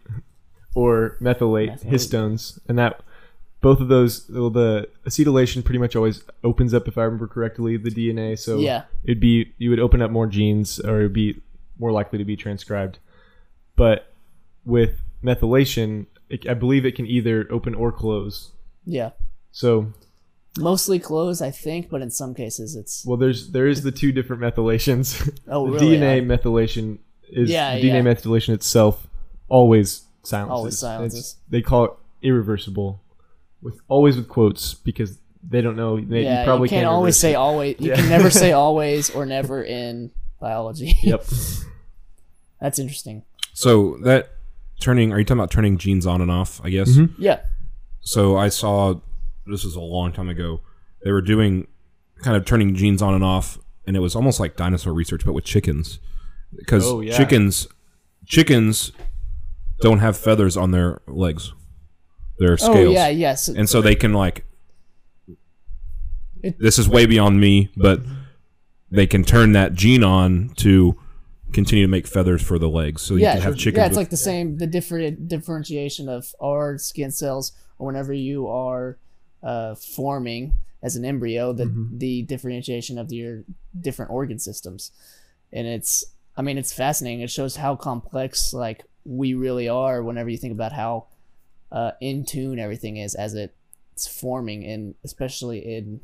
or 0.75 1.17
methylate, 1.21 1.81
Methylate. 1.83 1.91
histones, 1.91 2.59
and 2.67 2.77
that 2.79 3.01
both 3.61 3.79
of 3.81 3.87
those, 3.89 4.25
well, 4.29 4.49
the 4.49 4.87
acetylation 5.05 5.63
pretty 5.65 5.79
much 5.79 5.95
always 5.95 6.23
opens 6.45 6.73
up, 6.73 6.87
if 6.87 6.97
I 6.97 7.03
remember 7.03 7.27
correctly, 7.27 7.75
the 7.75 7.89
DNA. 7.91 8.37
So 8.39 8.57
Yeah. 8.57 8.83
it'd 9.03 9.19
be 9.19 9.53
you 9.57 9.69
would 9.71 9.79
open 9.79 10.01
up 10.01 10.11
more 10.11 10.27
genes, 10.27 10.79
or 10.79 10.99
it'd 10.99 11.13
be 11.13 11.41
more 11.77 11.91
likely 11.91 12.17
to 12.19 12.25
be 12.25 12.35
transcribed. 12.37 12.99
But 13.75 14.13
with 14.65 15.01
methylation, 15.23 16.05
it, 16.29 16.47
I 16.47 16.53
believe 16.53 16.85
it 16.85 16.95
can 16.95 17.05
either 17.05 17.47
open 17.51 17.73
or 17.75 17.91
close. 17.91 18.51
Yeah 18.89 19.11
So 19.51 19.93
mostly 20.57 20.99
closed 20.99 21.41
i 21.41 21.51
think 21.51 21.89
but 21.89 22.01
in 22.01 22.09
some 22.09 22.33
cases 22.33 22.75
it's 22.75 23.05
Well, 23.05 23.17
there's 23.17 23.51
there 23.51 23.67
is 23.67 23.83
the 23.83 23.91
two 23.91 24.11
different 24.11 24.41
methylations. 24.41 25.05
Oh, 25.47 25.65
the 25.67 25.73
really? 25.73 25.97
DNA 25.97 26.17
I- 26.17 26.21
methylation 26.37 26.97
is 27.29 27.49
Yeah, 27.49 27.77
DNA 27.77 27.83
yeah. 28.03 28.11
methylation 28.11 28.53
itself 28.55 29.07
always 29.47 30.03
silences. 30.23 30.51
Always 30.57 30.79
silences. 30.79 31.19
It's- 31.19 31.35
they 31.49 31.61
call 31.61 31.85
it 31.85 31.91
irreversible, 32.23 33.01
with 33.61 33.79
always 33.87 34.15
with 34.17 34.27
quotes 34.27 34.73
because 34.73 35.17
they 35.47 35.61
don't 35.61 35.75
know. 35.77 35.99
They, 36.01 36.23
yeah 36.23 36.39
you 36.41 36.45
probably 36.45 36.65
you 36.67 36.69
can't, 36.71 36.83
can't 36.85 36.93
always 36.95 37.15
say 37.17 37.31
it. 37.33 37.35
always 37.35 37.75
you 37.79 37.89
Yeah. 37.91 37.95
can 37.97 38.09
never 38.09 38.29
say 38.29 38.51
always 38.65 39.09
or 39.11 39.25
never 39.25 39.63
in 39.63 40.11
biology 40.41 40.95
Yep. 41.03 41.23
that's 42.61 42.79
interesting 42.79 43.23
so 43.53 43.97
that 44.03 44.31
turning. 44.79 45.11
Are 45.13 45.19
you 45.19 45.25
talking 45.25 45.39
about 45.39 45.51
turning 45.51 45.77
genes 45.77 46.05
on 46.07 46.21
and 46.21 46.31
off? 46.31 46.59
I 46.63 46.69
guess. 46.69 46.89
Mhm. 46.91 47.13
yeah 47.17 47.39
So 48.01 48.37
I 48.37 48.49
saw 48.49 48.95
this 49.45 49.63
was 49.63 49.75
a 49.75 49.81
long 49.81 50.11
time 50.13 50.29
ago. 50.29 50.61
They 51.03 51.11
were 51.11 51.21
doing 51.21 51.67
kind 52.23 52.35
of 52.37 52.45
turning 52.45 52.75
genes 52.75 53.01
on 53.01 53.13
and 53.13 53.23
off, 53.23 53.57
and 53.87 53.95
it 53.95 53.99
was 53.99 54.15
almost 54.15 54.39
like 54.39 54.55
dinosaur 54.55 54.93
research, 54.93 55.23
but 55.25 55.33
with 55.33 55.45
chickens, 55.45 55.99
because 56.55 56.85
Oh, 56.85 57.01
yeah. 57.01 57.15
chickens 57.17 57.67
chickens 58.25 58.91
don't 59.81 59.99
have 59.99 60.15
feathers 60.17 60.55
on 60.57 60.71
their 60.71 61.01
legs, 61.07 61.53
their 62.37 62.53
oh, 62.53 62.55
scales, 62.57 62.75
oh 62.75 62.91
yeah 62.91 63.07
yes 63.09 63.47
and 63.47 63.67
so 63.69 63.81
they 63.81 63.95
can 63.95 64.13
like. 64.13 64.45
It- 66.43 66.57
this 66.59 66.77
is 66.79 66.87
way 66.87 67.05
beyond 67.05 67.39
me, 67.39 67.69
but 67.75 68.01
they 68.91 69.07
can 69.07 69.23
turn 69.23 69.51
that 69.53 69.73
gene 69.73 70.03
on 70.03 70.49
to 70.57 70.97
continue 71.51 71.83
to 71.85 71.89
make 71.91 72.07
feathers 72.07 72.41
for 72.41 72.57
the 72.59 72.69
legs, 72.69 73.01
so 73.01 73.15
you 73.15 73.21
yeah, 73.21 73.33
can 73.33 73.41
have 73.41 73.57
chickens. 73.57 73.77
yeah, 73.77 73.85
it's 73.85 73.91
with- 73.91 73.97
like 73.97 74.09
the 74.09 74.17
same 74.17 74.57
the 74.57 74.67
different 74.67 75.27
differentiation 75.27 76.07
of 76.07 76.33
our 76.41 76.77
skin 76.77 77.11
cells, 77.11 77.51
or 77.79 77.87
whenever 77.87 78.13
you 78.13 78.47
are 78.47 78.97
uh, 79.41 79.73
forming 79.73 80.53
as 80.83 80.95
an 80.95 81.03
embryo, 81.05 81.51
the 81.53 81.65
Mm-hmm. 81.65 81.97
the 81.97 82.21
differentiation 82.23 82.97
of 82.99 83.11
your 83.11 83.43
different 83.79 84.11
organ 84.11 84.37
systems, 84.39 84.91
and 85.51 85.65
it's 85.67 86.05
I 86.37 86.41
mean 86.41 86.57
it's 86.57 86.71
fascinating. 86.73 87.21
It 87.21 87.31
shows 87.31 87.55
how 87.55 87.75
complex 87.75 88.53
like 88.53 88.83
we 89.05 89.33
really 89.33 89.67
are. 89.67 90.03
Whenever 90.03 90.29
you 90.29 90.37
think 90.37 90.53
about 90.53 90.73
how 90.73 91.07
uh, 91.71 91.91
in 91.99 92.25
tune 92.25 92.59
everything 92.59 92.97
is 92.97 93.15
as 93.15 93.33
it's 93.33 94.07
forming, 94.07 94.63
and 94.65 94.95
especially 95.03 95.59
in 95.59 96.01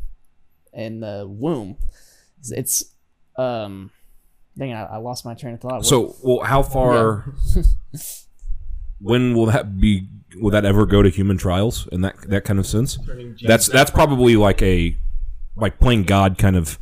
in 0.73 0.99
the 0.99 1.25
womb, 1.27 1.77
it's, 2.51 2.83
um. 3.37 3.91
Dang, 4.57 4.71
I, 4.71 4.83
I 4.85 4.97
lost 4.97 5.25
my 5.25 5.33
train 5.33 5.53
of 5.55 5.59
thought. 5.59 5.85
So, 5.85 6.15
well, 6.23 6.39
how 6.45 6.63
far? 6.63 7.25
when 8.99 9.33
will 9.35 9.47
that 9.47 9.79
be? 9.79 10.07
Will 10.41 10.51
that 10.51 10.65
ever 10.65 10.85
go 10.85 11.01
to 11.01 11.09
human 11.09 11.37
trials 11.37 11.87
in 11.91 12.01
that 12.01 12.15
that 12.29 12.43
kind 12.43 12.59
of 12.59 12.65
sense? 12.67 12.97
That's 13.45 13.67
that's 13.67 13.91
probably 13.91 14.35
like 14.35 14.61
a 14.61 14.97
like 15.55 15.79
playing 15.79 16.03
God 16.03 16.37
kind 16.37 16.55
of. 16.55 16.77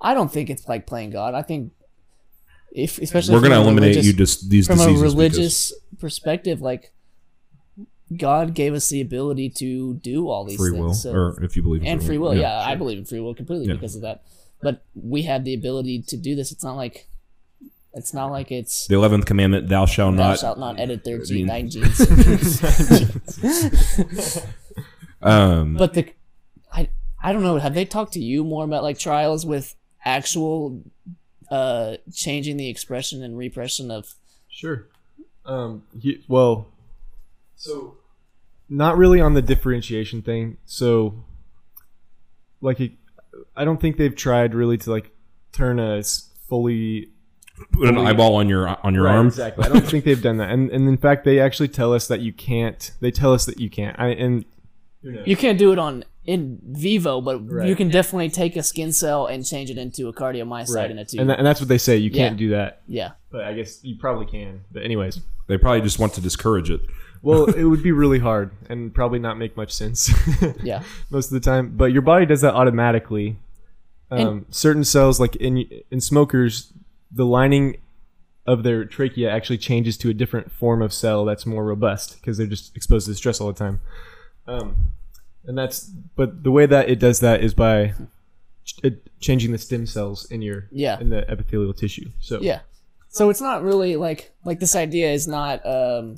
I 0.00 0.12
don't 0.14 0.30
think 0.30 0.50
it's 0.50 0.68
like 0.68 0.86
playing 0.86 1.10
God. 1.10 1.34
I 1.34 1.42
think 1.42 1.72
if 2.72 2.98
especially 2.98 3.34
We're 3.34 3.40
gonna 3.42 3.60
eliminate 3.60 4.04
you 4.04 4.12
just 4.12 4.50
these 4.50 4.66
from 4.66 4.74
a 4.80 4.84
diseases 4.84 5.00
because- 5.00 5.14
religious 5.14 5.72
perspective. 5.98 6.60
Like 6.60 6.92
God 8.14 8.54
gave 8.54 8.74
us 8.74 8.88
the 8.90 9.00
ability 9.00 9.48
to 9.50 9.94
do 9.94 10.28
all 10.28 10.44
these 10.44 10.58
free 10.58 10.70
things, 10.72 10.80
will, 10.82 10.94
so- 10.94 11.12
or 11.12 11.42
if 11.42 11.56
you 11.56 11.62
believe 11.62 11.80
in 11.80 11.86
free. 11.86 11.90
and 11.92 12.02
free 12.02 12.18
will. 12.18 12.34
Yeah, 12.34 12.58
I 12.60 12.70
sure. 12.72 12.76
believe 12.78 12.98
in 12.98 13.04
free 13.06 13.20
will 13.20 13.34
completely 13.34 13.66
Yeah. 13.66 13.74
because 13.74 13.96
of 13.96 14.02
that. 14.02 14.22
But 14.62 14.82
we 14.94 15.22
have 15.22 15.44
the 15.44 15.54
ability 15.54 16.02
to 16.08 16.16
do 16.16 16.34
this. 16.34 16.52
It's 16.52 16.62
not 16.64 16.76
like 16.76 17.08
it's 17.94 18.12
not 18.14 18.30
like 18.32 18.50
it's 18.50 18.86
The 18.86 18.94
eleventh 18.96 19.26
commandment: 19.26 19.68
Thou 19.68 19.86
shalt 19.86 20.16
thou 20.16 20.30
not. 20.30 20.38
shalt 20.38 20.58
not 20.58 20.78
edit 20.80 21.04
their 21.04 21.18
gene- 21.24 21.46
gene, 21.46 21.46
thine 21.46 21.70
genes. 21.70 22.00
Um, 25.22 25.76
but 25.76 25.94
the 25.94 26.12
I 26.72 26.88
I 27.22 27.32
don't 27.32 27.42
know. 27.42 27.56
Have 27.56 27.74
they 27.74 27.84
talked 27.84 28.12
to 28.14 28.20
you 28.20 28.44
more 28.44 28.64
about 28.64 28.82
like 28.82 28.98
trials 28.98 29.46
with 29.46 29.74
actual 30.04 30.82
uh 31.50 31.96
changing 32.12 32.56
the 32.56 32.68
expression 32.68 33.22
and 33.22 33.36
repression 33.38 33.90
of 33.90 34.14
Sure. 34.48 34.86
Um. 35.46 35.82
he- 36.00 36.22
well, 36.28 36.68
so 37.56 37.96
not 38.68 38.96
really 38.96 39.20
on 39.20 39.34
the 39.34 39.42
differentiation 39.42 40.22
thing. 40.22 40.56
So, 40.64 41.24
like, 42.62 42.80
it, 42.80 42.92
I 43.56 43.64
don't 43.64 43.80
think 43.80 43.96
they've 43.98 44.14
tried 44.14 44.54
really 44.54 44.78
to 44.78 44.90
like 44.90 45.10
turn 45.52 45.78
a 45.78 46.02
fully 46.48 47.10
Put 47.72 47.88
an 47.88 47.98
eyeball 47.98 48.34
on 48.36 48.48
your 48.48 48.68
on 48.84 48.94
your 48.94 49.04
Right, 49.04 49.14
arm. 49.16 49.28
Exactly. 49.28 49.64
I 49.64 49.68
don't 49.68 49.86
think 49.86 50.04
they've 50.04 50.20
done 50.20 50.38
that, 50.38 50.50
and 50.50 50.70
and 50.70 50.88
in 50.88 50.96
fact, 50.96 51.24
they 51.24 51.38
actually 51.38 51.68
tell 51.68 51.92
us 51.92 52.08
that 52.08 52.20
you 52.20 52.32
can't. 52.32 52.90
They 53.00 53.10
tell 53.12 53.32
us 53.32 53.46
that 53.46 53.60
you 53.60 53.70
can't. 53.70 53.98
I 53.98 54.08
and 54.08 54.44
You 55.02 55.36
can't 55.36 55.58
do 55.58 55.70
it 55.72 55.78
on 55.78 56.04
in 56.26 56.58
vivo, 56.64 57.20
but 57.20 57.42
you 57.42 57.46
Right. 57.56 57.76
can 57.76 57.90
definitely 57.90 58.30
take 58.30 58.56
a 58.56 58.62
skin 58.62 58.90
cell 58.92 59.26
and 59.26 59.44
change 59.44 59.70
it 59.70 59.76
into 59.78 60.08
a 60.08 60.12
cardiomyocyte 60.12 60.74
right, 60.74 60.90
in 60.90 60.98
a 60.98 61.04
tube. 61.04 61.20
and, 61.20 61.28
that, 61.30 61.38
and 61.38 61.46
that's 61.46 61.60
what 61.60 61.68
they 61.68 61.76
say. 61.78 61.96
You 61.98 62.10
can't 62.10 62.34
Yeah. 62.34 62.38
do 62.46 62.48
that, 62.50 62.80
yeah. 62.88 63.10
but 63.30 63.44
I 63.44 63.52
guess 63.52 63.84
you 63.84 63.96
probably 63.96 64.24
can. 64.26 64.62
But 64.72 64.82
anyways, 64.84 65.20
They 65.46 65.58
probably 65.58 65.82
just 65.82 65.98
want 65.98 66.14
to 66.14 66.22
discourage 66.22 66.70
it. 66.70 66.80
well, 67.22 67.44
it 67.60 67.64
would 67.64 67.82
be 67.82 67.92
really 67.92 68.18
hard 68.20 68.50
and 68.70 68.92
probably 68.94 69.18
not 69.18 69.36
make 69.38 69.54
much 69.56 69.72
sense. 69.72 70.10
Yeah. 70.64 70.82
most 71.10 71.26
of 71.26 71.32
the 71.34 71.40
time. 71.40 71.74
But 71.76 71.92
your 71.92 72.02
body 72.02 72.24
does 72.26 72.40
that 72.40 72.54
automatically. 72.54 73.36
Um, 74.10 74.46
certain 74.50 74.84
cells, 74.84 75.20
like 75.20 75.36
in 75.36 75.66
in 75.90 76.00
smokers, 76.00 76.72
the 77.14 77.24
lining 77.26 77.76
of 78.46 78.62
their 78.62 78.84
trachea 78.84 79.30
actually 79.30 79.58
changes 79.58 79.96
to 79.98 80.10
a 80.10 80.14
different 80.14 80.50
form 80.52 80.82
of 80.82 80.92
cell 80.92 81.24
that's 81.24 81.46
more 81.46 81.64
robust 81.64 82.16
because 82.20 82.36
they're 82.36 82.46
just 82.46 82.76
exposed 82.76 83.06
to 83.06 83.14
stress 83.14 83.40
all 83.40 83.46
the 83.46 83.54
time. 83.58 83.80
Um, 84.46 84.92
and 85.46 85.56
that's 85.56 85.84
but 86.16 86.42
the 86.44 86.50
way 86.50 86.66
that 86.66 86.88
it 86.90 86.98
does 86.98 87.20
that 87.20 87.42
is 87.42 87.54
by 87.54 87.94
ch- 88.64 88.80
changing 89.20 89.52
the 89.52 89.58
stem 89.58 89.86
cells 89.86 90.30
in 90.30 90.42
your 90.42 90.68
Yeah. 90.70 90.98
in 91.00 91.08
the 91.10 91.28
epithelial 91.30 91.72
tissue. 91.72 92.10
So 92.20 92.40
Yeah. 92.42 92.60
So 93.08 93.30
it's 93.30 93.40
not 93.40 93.62
really 93.62 93.96
like 93.96 94.32
like 94.44 94.60
this 94.60 94.74
idea 94.74 95.10
is 95.12 95.26
not 95.28 95.64
um 95.64 96.16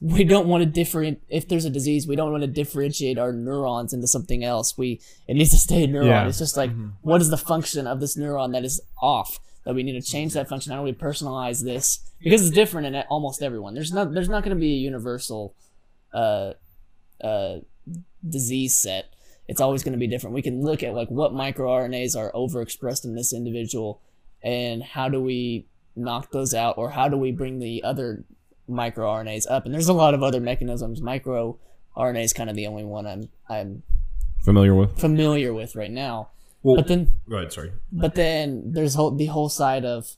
we 0.00 0.22
don't 0.24 0.46
want 0.46 0.62
to 0.62 0.66
different 0.70 1.20
if 1.28 1.48
there's 1.48 1.64
a 1.64 1.70
disease 1.70 2.06
we 2.06 2.14
don't 2.16 2.30
want 2.30 2.42
to 2.42 2.46
differentiate 2.46 3.18
our 3.18 3.32
neurons 3.32 3.92
into 3.92 4.06
something 4.06 4.44
else 4.44 4.78
we 4.78 5.00
it 5.26 5.34
needs 5.34 5.50
to 5.50 5.56
stay 5.58 5.82
a 5.82 5.88
neuron 5.88 6.06
Yeah. 6.06 6.28
it's 6.28 6.38
just 6.38 6.56
like 6.56 6.70
what 7.02 7.20
is 7.20 7.30
the 7.30 7.36
function 7.36 7.88
of 7.88 7.98
this 7.98 8.16
neuron 8.16 8.52
that 8.52 8.64
is 8.64 8.80
off 9.02 9.40
that 9.68 9.74
we 9.74 9.82
need 9.82 10.00
to 10.00 10.00
change 10.00 10.32
that 10.32 10.48
function. 10.48 10.72
How 10.72 10.78
do 10.78 10.82
we 10.84 10.94
personalize 10.94 11.62
this? 11.62 11.98
Because 12.22 12.40
it's 12.40 12.54
different 12.54 12.86
in 12.86 12.96
almost 13.10 13.42
everyone. 13.42 13.74
There's 13.74 13.92
not 13.92 14.14
there's 14.14 14.30
not 14.30 14.42
going 14.42 14.56
to 14.56 14.60
be 14.60 14.72
a 14.72 14.78
universal 14.78 15.54
uh 16.14 16.54
uh 17.22 17.58
disease 18.26 18.74
set. 18.74 19.12
It's 19.46 19.60
always 19.60 19.82
going 19.82 19.92
to 19.92 19.98
be 19.98 20.06
different. 20.06 20.32
We 20.32 20.40
can 20.40 20.62
look 20.62 20.82
at 20.82 20.94
like 20.94 21.10
what 21.10 21.32
microRNAs 21.32 22.16
are 22.16 22.32
overexpressed 22.32 23.04
in 23.04 23.14
this 23.14 23.34
individual 23.34 24.00
and 24.42 24.82
how 24.82 25.10
do 25.10 25.20
we 25.22 25.66
knock 25.94 26.32
those 26.32 26.54
out 26.54 26.78
or 26.78 26.92
how 26.92 27.10
do 27.10 27.18
we 27.18 27.30
bring 27.30 27.58
the 27.58 27.84
other 27.84 28.24
microRNAs 28.70 29.44
up? 29.50 29.66
And 29.66 29.74
there's 29.74 29.88
a 29.88 29.92
lot 29.92 30.14
of 30.14 30.22
other 30.22 30.40
mechanisms. 30.40 31.02
microRNA 31.02 32.24
is 32.24 32.32
kind 32.32 32.48
of 32.48 32.56
the 32.56 32.66
only 32.66 32.84
one 32.84 33.06
I'm 33.06 33.28
I'm 33.50 33.82
Familiar 34.42 34.74
with? 34.74 34.98
familiar 34.98 35.52
with 35.52 35.76
right 35.76 35.90
now 35.90 36.30
Well, 36.62 36.76
but 36.76 36.88
then 36.88 37.12
go 37.28 37.36
ahead. 37.36 37.52
Sorry. 37.52 37.72
but 37.92 38.14
then 38.14 38.72
there's 38.72 38.94
whole, 38.94 39.10
the 39.12 39.26
whole 39.26 39.48
side 39.48 39.84
of 39.84 40.16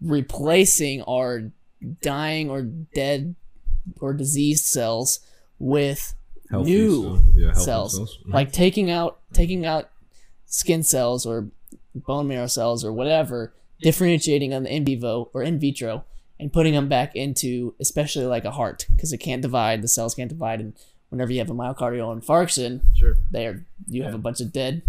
replacing 0.00 1.02
our 1.02 1.50
dying 2.02 2.50
or 2.50 2.62
dead 2.62 3.34
or 4.00 4.12
diseased 4.14 4.64
cells 4.64 5.20
with 5.58 6.14
new 6.50 7.02
cell- 7.02 7.24
yeah, 7.34 7.44
healthy 7.46 7.60
cells. 7.64 8.18
Mhm. 8.26 8.32
like 8.32 8.52
taking 8.52 8.90
out 8.90 9.18
taking 9.32 9.64
out 9.66 9.90
skin 10.46 10.82
cells 10.82 11.26
or 11.26 11.48
bone 11.94 12.28
marrow 12.28 12.46
cells 12.46 12.84
or 12.84 12.92
whatever 12.92 13.52
differentiating 13.80 14.50
them 14.50 14.66
in 14.66 14.84
vivo 14.84 15.30
or 15.34 15.42
in 15.42 15.58
vitro 15.58 16.04
and 16.38 16.52
putting 16.52 16.74
them 16.74 16.88
back 16.88 17.14
into 17.16 17.74
especially 17.80 18.24
like 18.26 18.44
a 18.44 18.50
heart 18.52 18.86
because 18.94 19.12
it 19.12 19.18
can't 19.18 19.42
divide 19.42 19.82
the 19.82 19.88
cells 19.88 20.14
can't 20.14 20.28
divide 20.30 20.60
and 20.60 20.74
whenever 21.10 21.32
you 21.32 21.38
have 21.38 21.50
a 21.50 21.54
myocardial 21.54 22.16
infarction 22.18 22.80
sure. 22.94 23.16
they 23.30 23.46
are 23.46 23.64
you 23.88 24.02
have 24.02 24.14
a 24.14 24.18
bunch 24.18 24.40
of 24.40 24.52
dead 24.52 24.82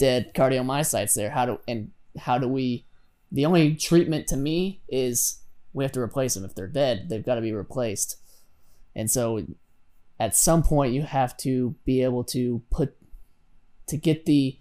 dead 0.00 0.32
cardiomyocytes 0.34 1.14
there 1.14 1.30
how 1.30 1.46
do 1.46 1.60
and 1.68 1.90
how 2.18 2.38
do 2.38 2.48
we 2.48 2.84
the 3.30 3.46
only 3.46 3.74
treatment 3.74 4.26
to 4.26 4.36
me 4.36 4.80
is 4.88 5.40
we 5.72 5.84
have 5.84 5.92
to 5.92 6.00
replace 6.00 6.34
them 6.34 6.44
if 6.44 6.54
they're 6.54 6.66
dead 6.66 7.08
they've 7.08 7.24
got 7.24 7.34
to 7.36 7.40
be 7.40 7.52
replaced 7.52 8.16
and 8.96 9.10
so 9.10 9.44
at 10.18 10.34
some 10.34 10.62
point 10.62 10.92
you 10.92 11.02
have 11.02 11.36
to 11.36 11.74
be 11.84 12.02
able 12.02 12.24
to 12.24 12.62
put 12.70 12.96
to 13.86 13.96
get 13.96 14.26
the 14.26 14.56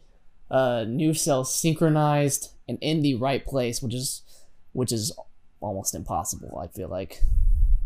uh, 0.51 0.83
new 0.87 1.13
cells 1.13 1.55
synchronized 1.55 2.51
and 2.67 2.77
in 2.81 3.01
the 3.01 3.15
right 3.15 3.45
place 3.45 3.81
which 3.81 3.93
is 3.93 4.21
which 4.73 4.91
is 4.91 5.11
almost 5.61 5.95
impossible 5.95 6.59
i 6.61 6.67
feel 6.67 6.89
like 6.89 7.21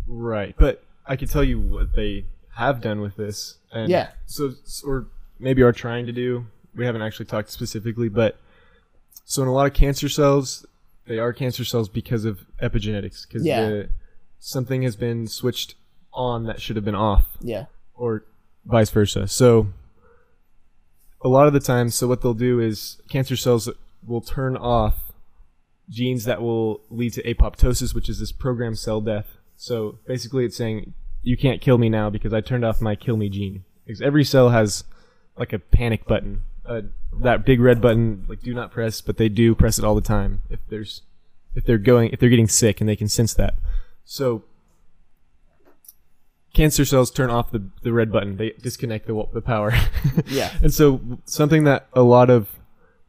Right. 0.08 0.56
But 0.58 0.84
I 1.06 1.16
can 1.16 1.28
tell 1.28 1.44
you 1.44 1.60
what 1.60 1.96
they 1.96 2.26
have 2.56 2.82
done 2.82 3.02
with 3.02 3.16
this. 3.16 3.58
And 3.72 3.90
Yeah. 3.90 4.10
So, 4.26 4.54
or 4.86 5.08
maybe 5.40 5.62
are 5.62 5.72
trying 5.72 6.06
to 6.06 6.12
do. 6.12 6.46
We 6.76 6.86
haven't 6.86 7.02
actually 7.02 7.26
talked 7.26 7.50
specifically, 7.52 8.10
but 8.10 8.38
so 9.26 9.42
in 9.42 9.48
a 9.48 9.54
lot 9.54 9.68
of 9.68 9.74
cancer 9.74 10.10
cells, 10.10 10.66
they 11.06 11.20
are 11.20 11.34
cancer 11.34 11.64
cells 11.66 11.90
because 11.90 12.26
of 12.26 12.46
epigenetics. 12.62 13.28
Because 13.28 13.46
Yeah. 13.46 13.84
something 14.40 14.82
has 14.84 14.96
been 14.96 15.28
switched 15.28 15.76
on 16.14 16.46
that 16.46 16.62
should 16.62 16.76
have 16.76 16.86
been 16.86 16.96
off, 16.96 17.38
yeah 17.42 17.66
or 17.96 18.26
vice 18.66 18.90
versa. 18.90 19.28
So 19.28 19.68
a 21.22 21.30
lot 21.30 21.48
of 21.48 21.54
the 21.54 21.60
time, 21.60 21.90
so 21.90 22.08
what 22.08 22.22
they'll 22.22 22.34
do 22.34 22.60
is 22.60 22.98
cancer 23.10 23.36
cells 23.36 23.70
will 24.06 24.22
turn 24.22 24.58
off 24.58 25.12
genes 25.90 26.26
that 26.26 26.42
will 26.42 26.82
lead 26.90 27.14
to 27.14 27.24
apoptosis, 27.24 27.94
which 27.96 28.10
is 28.10 28.20
this 28.20 28.32
programmed 28.32 28.78
cell 28.80 29.02
death. 29.02 29.38
So 29.56 30.00
basically, 30.08 30.46
it's 30.46 30.58
saying 30.58 30.94
you 31.22 31.38
can't 31.38 31.62
kill 31.62 31.78
me 31.78 31.90
now 31.90 32.10
because 32.10 32.34
I 32.34 32.42
turned 32.42 32.66
off 32.66 32.82
my 32.82 32.96
kill 32.96 33.16
me 33.18 33.30
gene. 33.30 33.64
Because 33.86 34.02
every 34.02 34.24
cell 34.24 34.50
has 34.50 34.84
like 35.38 35.54
a 35.54 35.60
panic 35.60 36.06
button, 36.06 36.42
uh, 36.66 36.82
that 37.22 37.46
big 37.46 37.60
red 37.60 37.82
button, 37.82 38.26
like 38.28 38.42
do 38.42 38.54
not 38.54 38.72
press, 38.72 39.02
but 39.02 39.18
they 39.18 39.30
do 39.30 39.54
press 39.56 39.78
it 39.78 39.86
all 39.86 39.96
the 39.96 40.02
time 40.02 40.42
if 40.50 40.60
there's 40.70 41.02
if 41.56 41.64
they're 41.66 41.78
going 41.78 42.10
if 42.12 42.20
they're 42.20 42.30
getting 42.30 42.48
sick 42.48 42.80
and 42.80 42.90
they 42.90 42.96
can 42.96 43.08
sense 43.10 43.34
that. 43.34 43.56
So 44.06 44.44
cancer 46.54 46.86
cells 46.86 47.10
turn 47.12 47.30
off 47.30 47.52
the, 47.52 47.64
the 47.82 47.92
red 47.92 48.12
button. 48.12 48.38
They 48.38 48.52
disconnect 48.62 49.08
the 49.08 49.28
the 49.34 49.42
power. 49.42 49.74
Yeah. 50.28 50.52
and 50.62 50.74
so 50.74 51.02
something 51.26 51.64
that 51.66 51.88
a 51.94 52.02
lot 52.02 52.30
of 52.30 52.50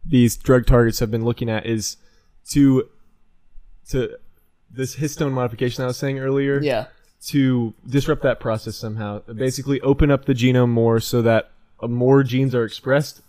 these 0.04 0.36
drug 0.36 0.66
targets 0.66 0.98
have 0.98 1.10
been 1.10 1.24
looking 1.24 1.48
at 1.48 1.66
is 1.66 1.96
to 2.50 2.88
to 3.88 4.16
this 4.70 4.96
histone 4.96 5.32
modification 5.32 5.84
I 5.84 5.86
was 5.86 5.96
saying 5.96 6.18
earlier 6.18 6.60
yeah 6.60 6.86
to 7.26 7.72
disrupt 7.88 8.22
that 8.22 8.38
process 8.38 8.76
somehow. 8.76 9.20
Basically, 9.20 9.80
open 9.80 10.10
up 10.10 10.26
the 10.26 10.34
genome 10.34 10.68
more 10.68 11.00
so 11.00 11.22
that 11.22 11.50
uh, 11.80 11.86
more 11.86 12.22
genes 12.22 12.54
are 12.54 12.64
expressed, 12.64 13.22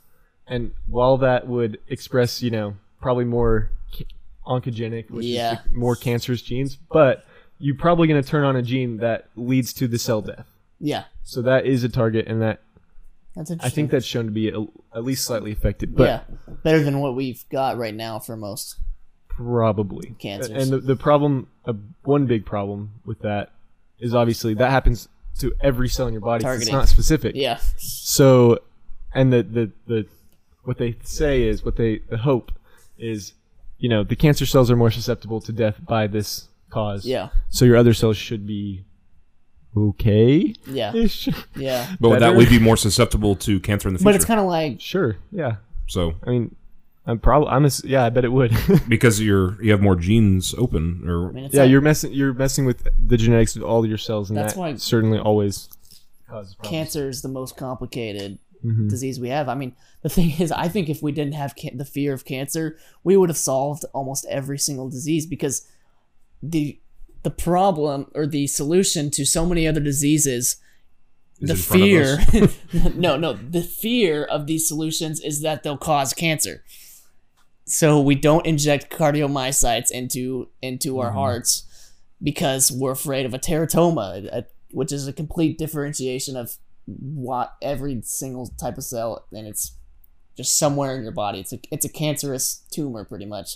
and 0.47 0.71
while 0.87 1.17
that 1.17 1.47
would 1.47 1.79
express, 1.87 2.41
you 2.41 2.51
know, 2.51 2.75
probably 3.01 3.25
more 3.25 3.69
ca- 3.95 4.05
oncogenic, 4.45 5.09
which 5.09 5.25
Yeah. 5.25 5.53
is 5.53 5.59
more 5.73 5.95
cancerous 5.95 6.41
genes, 6.41 6.77
but 6.91 7.25
you're 7.59 7.75
probably 7.77 8.07
going 8.07 8.21
to 8.21 8.27
turn 8.27 8.43
on 8.43 8.55
a 8.55 8.61
gene 8.61 8.97
that 8.97 9.29
leads 9.35 9.73
to 9.73 9.87
the 9.87 9.97
cell 9.97 10.21
death. 10.21 10.45
yeah 10.79 11.05
So 11.23 11.41
that 11.43 11.65
is 11.65 11.83
a 11.83 11.89
target, 11.89 12.27
and 12.27 12.41
that 12.41 12.61
that's 13.35 13.49
interesting. 13.51 13.71
I 13.71 13.75
think 13.75 13.91
that's 13.91 14.05
shown 14.05 14.25
to 14.25 14.31
be 14.31 14.49
a, 14.49 14.61
at 14.95 15.03
least 15.03 15.25
slightly 15.25 15.51
affected. 15.51 15.95
But 15.95 16.03
yeah 16.05 16.21
better 16.63 16.83
than 16.83 16.99
what 16.99 17.15
we've 17.15 17.43
got 17.49 17.77
right 17.77 17.93
now 17.95 18.19
for 18.19 18.35
most 18.37 18.75
Probably 19.27 20.15
Cancers. 20.19 20.49
And 20.63 20.71
the, 20.71 20.79
the 20.79 20.95
problem, 20.95 21.49
uh, 21.65 21.73
one 22.03 22.25
big 22.25 22.45
problem 22.45 22.91
with 23.05 23.19
that 23.19 23.51
is 23.99 24.15
obviously 24.15 24.53
that 24.53 24.71
happens 24.71 25.09
to 25.39 25.53
every 25.59 25.89
cell 25.89 26.07
in 26.07 26.13
your 26.13 26.21
body. 26.21 26.45
It's 26.45 26.71
not 26.71 26.87
specific. 26.87 27.35
yeah 27.35 27.57
So, 27.77 28.59
and 29.13 29.33
the, 29.33 29.43
the 29.43 29.71
the 29.87 30.07
what 30.65 30.77
they 30.77 30.95
say 31.03 31.43
is 31.43 31.63
what 31.63 31.75
they 31.77 31.99
the 32.09 32.17
hope 32.17 32.51
is, 32.97 33.33
you 33.77 33.89
know, 33.89 34.03
the 34.03 34.15
cancer 34.15 34.45
cells 34.45 34.69
are 34.71 34.75
more 34.75 34.91
susceptible 34.91 35.39
to 35.41 35.51
death 35.51 35.77
by 35.87 36.07
this 36.07 36.47
cause. 36.69 37.05
yeah 37.05 37.29
So 37.49 37.65
your 37.65 37.77
other 37.77 37.93
cells 37.93 38.17
should 38.17 38.45
be 38.45 38.83
okay. 39.75 40.53
yeah 40.67 40.93
yeah 41.55 41.95
But 41.99 42.09
would 42.09 42.15
that 42.21 42.27
Better. 42.27 42.37
would 42.37 42.49
be 42.49 42.59
more 42.59 42.77
susceptible 42.77 43.35
to 43.37 43.59
cancer 43.59 43.87
in 43.87 43.93
the 43.93 43.99
future. 43.99 44.05
but 44.09 44.15
it's 44.15 44.25
kind 44.25 44.39
of 44.39 44.45
like 44.45 44.79
Sure. 44.81 45.17
Yeah. 45.31 45.57
so 45.87 46.13
I 46.25 46.29
mean, 46.29 46.55
I'm 47.07 47.19
probably 47.19 47.49
I'm 47.49 47.63
a, 47.65 47.67
s- 47.67 47.83
yeah. 47.85 48.03
I 48.03 48.09
bet 48.09 48.25
it 48.25 48.31
would. 48.31 48.51
because 48.89 49.21
you're 49.21 49.61
you 49.61 49.71
have 49.71 49.81
more 49.81 49.95
genes 49.95 50.55
open, 50.57 51.03
or 51.07 51.29
I 51.29 51.31
mean, 51.33 51.43
it's 51.45 51.53
yeah, 51.53 51.61
like 51.61 51.69
you're 51.69 51.81
messing 51.81 52.11
you're 52.13 52.33
messing 52.33 52.65
with 52.65 52.87
the 52.97 53.15
genetics 53.15 53.55
of 53.55 53.61
all 53.63 53.85
your 53.85 53.99
cells, 53.99 54.31
and 54.31 54.37
That's 54.37 54.53
that 54.55 54.59
why- 54.59 54.75
certainly 54.77 55.19
always 55.19 55.69
causes 56.27 56.55
problems. 56.55 56.69
cancer 56.71 57.07
is 57.07 57.21
the 57.21 57.27
most 57.29 57.57
complicated 57.57 58.39
Mhm. 58.65 58.89
disease 58.89 59.19
we 59.19 59.29
have. 59.29 59.47
I 59.47 59.55
mean, 59.55 59.75
the 60.01 60.09
thing 60.09 60.31
is, 60.39 60.51
I 60.51 60.67
think 60.67 60.89
if 60.89 61.01
we 61.03 61.11
didn't 61.11 61.33
have 61.33 61.53
the 61.73 61.85
fear 61.85 62.13
of 62.13 62.25
cancer, 62.25 62.77
we 63.03 63.15
would 63.17 63.29
have 63.29 63.37
solved 63.37 63.85
almost 63.93 64.25
every 64.29 64.57
single 64.57 64.89
disease 64.89 65.25
because 65.25 65.67
the 66.41 66.79
the 67.23 67.31
problem 67.31 68.11
or 68.13 68.27
the 68.27 68.45
solution 68.45 69.09
to 69.09 69.25
so 69.25 69.45
many 69.47 69.67
other 69.67 69.79
diseases 69.79 70.57
is 71.39 71.47
the 71.47 71.53
in 71.53 71.57
front 71.57 71.83
of 71.83 72.49
fear 72.69 72.91
no 72.95 73.17
no 73.17 73.33
the 73.33 73.63
fear 73.63 74.23
of 74.23 74.45
these 74.45 74.67
solutions 74.67 75.19
is 75.21 75.41
that 75.41 75.63
they'll 75.63 75.75
cause 75.75 76.13
cancer 76.13 76.63
so 77.65 77.99
we 77.99 78.13
don't 78.13 78.45
inject 78.45 78.91
cardiomyocytes 78.91 79.89
into 79.89 80.49
into 80.61 80.99
our 80.99 81.11
hearts 81.11 81.63
because 82.21 82.71
we're 82.71 82.91
afraid 82.91 83.25
of 83.25 83.33
a 83.33 83.39
teratoma 83.39 84.27
a, 84.31 84.45
which 84.69 84.91
is 84.91 85.07
a 85.07 85.13
complete 85.13 85.57
differentiation 85.57 86.37
of 86.37 86.57
what 86.87 87.55
every 87.61 88.01
single 88.03 88.47
type 88.59 88.77
of 88.77 88.83
cell 88.83 89.25
and 89.31 89.47
it's 89.47 89.75
just 90.37 90.57
somewhere 90.59 90.95
in 90.95 91.03
your 91.03 91.11
body. 91.11 91.39
It's 91.39 91.53
a 91.53 91.59
it's 91.71 91.85
a 91.85 91.89
cancerous 91.89 92.63
tumor 92.71 93.05
pretty 93.05 93.25
much. 93.25 93.55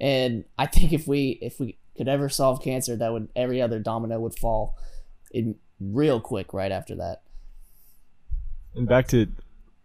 And 0.00 0.44
I 0.58 0.66
think 0.66 0.92
if 0.92 1.06
we 1.06 1.38
if 1.42 1.58
we 1.60 1.76
could 1.96 2.08
ever 2.08 2.28
solve 2.28 2.62
cancer, 2.62 2.96
that 2.96 3.12
would 3.12 3.28
every 3.36 3.60
other 3.62 3.78
domino 3.78 4.18
would 4.20 4.34
fall 4.38 4.76
in 5.32 5.56
real 5.80 6.20
quick 6.20 6.52
right 6.54 6.72
after 6.72 6.94
that. 6.96 7.22
And 8.74 8.88
back 8.88 9.06
to 9.08 9.28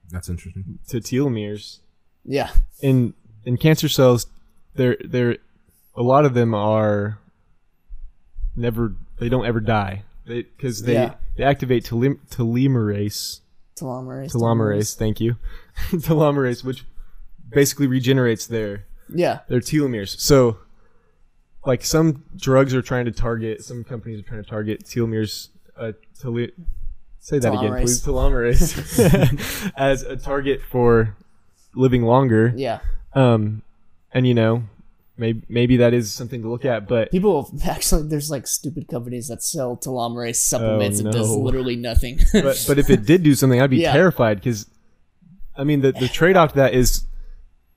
That's 0.10 0.30
interesting. 0.30 0.80
to 0.88 0.98
telomeres 1.00 1.80
Yeah. 2.26 2.52
in 2.82 3.14
in 3.46 3.58
cancer 3.58 3.90
cells, 3.90 4.28
they're 4.76 4.98
they're 5.04 5.38
a 5.96 6.04
lot 6.04 6.26
of 6.26 6.34
them 6.34 6.54
are 6.54 7.20
never 8.56 8.96
they 9.20 9.30
don't 9.30 9.46
ever 9.46 9.60
die 9.60 10.04
because 10.26 10.84
they 10.84 10.94
Yeah. 10.94 11.16
They 11.40 11.46
activate 11.46 11.86
telomerase. 11.86 13.40
Telomerase. 13.78 14.34
telomerase 14.34 14.96
thank 14.98 15.22
you. 15.22 15.38
Telomerase 15.92 16.66
which 16.66 16.84
basically 17.50 17.88
regenerates 17.88 18.46
their 18.46 18.86
Yeah. 19.08 19.40
their 19.48 19.62
telomeres. 19.62 20.20
So 20.20 20.58
like 21.66 21.86
some 21.86 22.26
drugs 22.36 22.74
are 22.76 22.82
trying 22.82 23.06
to 23.06 23.12
target 23.14 23.64
some 23.64 23.86
companies 23.86 24.20
are 24.20 24.24
trying 24.28 24.44
to 24.44 24.50
target 24.50 24.84
telomeres 24.84 25.48
uh, 25.78 25.94
tele- 26.20 26.52
say 27.20 27.40
that 27.40 27.54
again 27.54 27.72
please. 27.82 28.02
Telomerase. 28.04 29.72
As 29.78 30.04
a 30.04 30.18
target 30.18 30.60
for 30.70 31.16
living 31.74 32.04
longer. 32.04 32.54
Yeah. 32.54 32.80
um 33.14 33.62
and 34.12 34.28
you 34.28 34.34
know 34.34 34.64
maybe 35.20 35.42
maybe 35.50 35.78
that 35.78 35.94
is 35.94 36.12
something 36.12 36.42
to 36.42 36.50
look 36.50 36.66
at 36.66 36.88
but 36.88 37.12
People 37.12 37.52
actually, 37.66 38.08
there's 38.08 38.32
like 38.32 38.48
stupid 38.48 38.88
companies 38.88 39.28
that 39.28 39.44
sell 39.44 39.78
telomerase 39.78 40.38
supplements. 40.38 41.02
Oh, 41.04 41.08
It 41.10 41.12
does 41.12 41.30
literally 41.30 41.76
nothing. 41.76 42.20
but 42.34 42.64
but 42.68 42.80
if 42.80 42.90
it 42.90 43.06
did 43.06 43.22
do 43.24 43.36
something 43.36 43.62
i'd 43.62 43.70
be 43.70 43.78
Yeah. 43.78 43.94
terrified 43.94 44.38
because 44.38 44.66
i 45.58 45.64
mean 45.64 45.82
the, 45.82 45.92
the 45.92 46.08
trade-off 46.08 46.52
to 46.54 46.58
that 46.58 46.74
is 46.74 47.06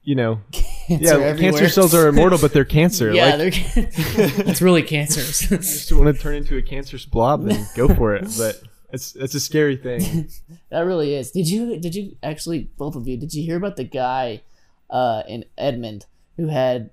you 0.04 0.14
know 0.14 0.40
cancer 0.52 1.04
yeah 1.04 1.10
everywhere. 1.12 1.36
cancer 1.52 1.68
cells 1.68 1.94
are 1.94 2.08
immortal 2.08 2.38
but 2.38 2.52
they're 2.52 2.64
cancer 2.64 3.12
Yeah, 3.12 3.34
like 3.36 3.38
they're. 3.74 3.90
it's 4.46 4.62
really 4.62 4.82
cancerous. 4.82 5.90
you 5.90 5.98
want 5.98 6.14
to 6.16 6.22
turn 6.22 6.34
into 6.36 6.56
a 6.56 6.62
cancerous 6.62 7.04
blob 7.04 7.44
then 7.44 7.66
go 7.76 7.88
for 7.94 8.14
it 8.16 8.26
but 8.38 8.60
it's 8.92 9.14
it's 9.16 9.34
a 9.34 9.40
scary 9.40 9.76
thing 9.76 10.28
That 10.70 10.80
really 10.80 11.14
is. 11.14 11.30
Did 11.30 11.48
you 11.48 11.78
did 11.78 11.94
you 11.94 12.16
actually 12.22 12.68
both 12.76 12.94
of 12.96 13.06
you 13.08 13.16
did 13.16 13.32
you 13.32 13.42
hear 13.42 13.56
about 13.56 13.76
the 13.76 13.84
guy 13.84 14.42
uh, 14.90 15.22
in 15.28 15.44
Edmond 15.56 16.04
who 16.36 16.48
had 16.48 16.90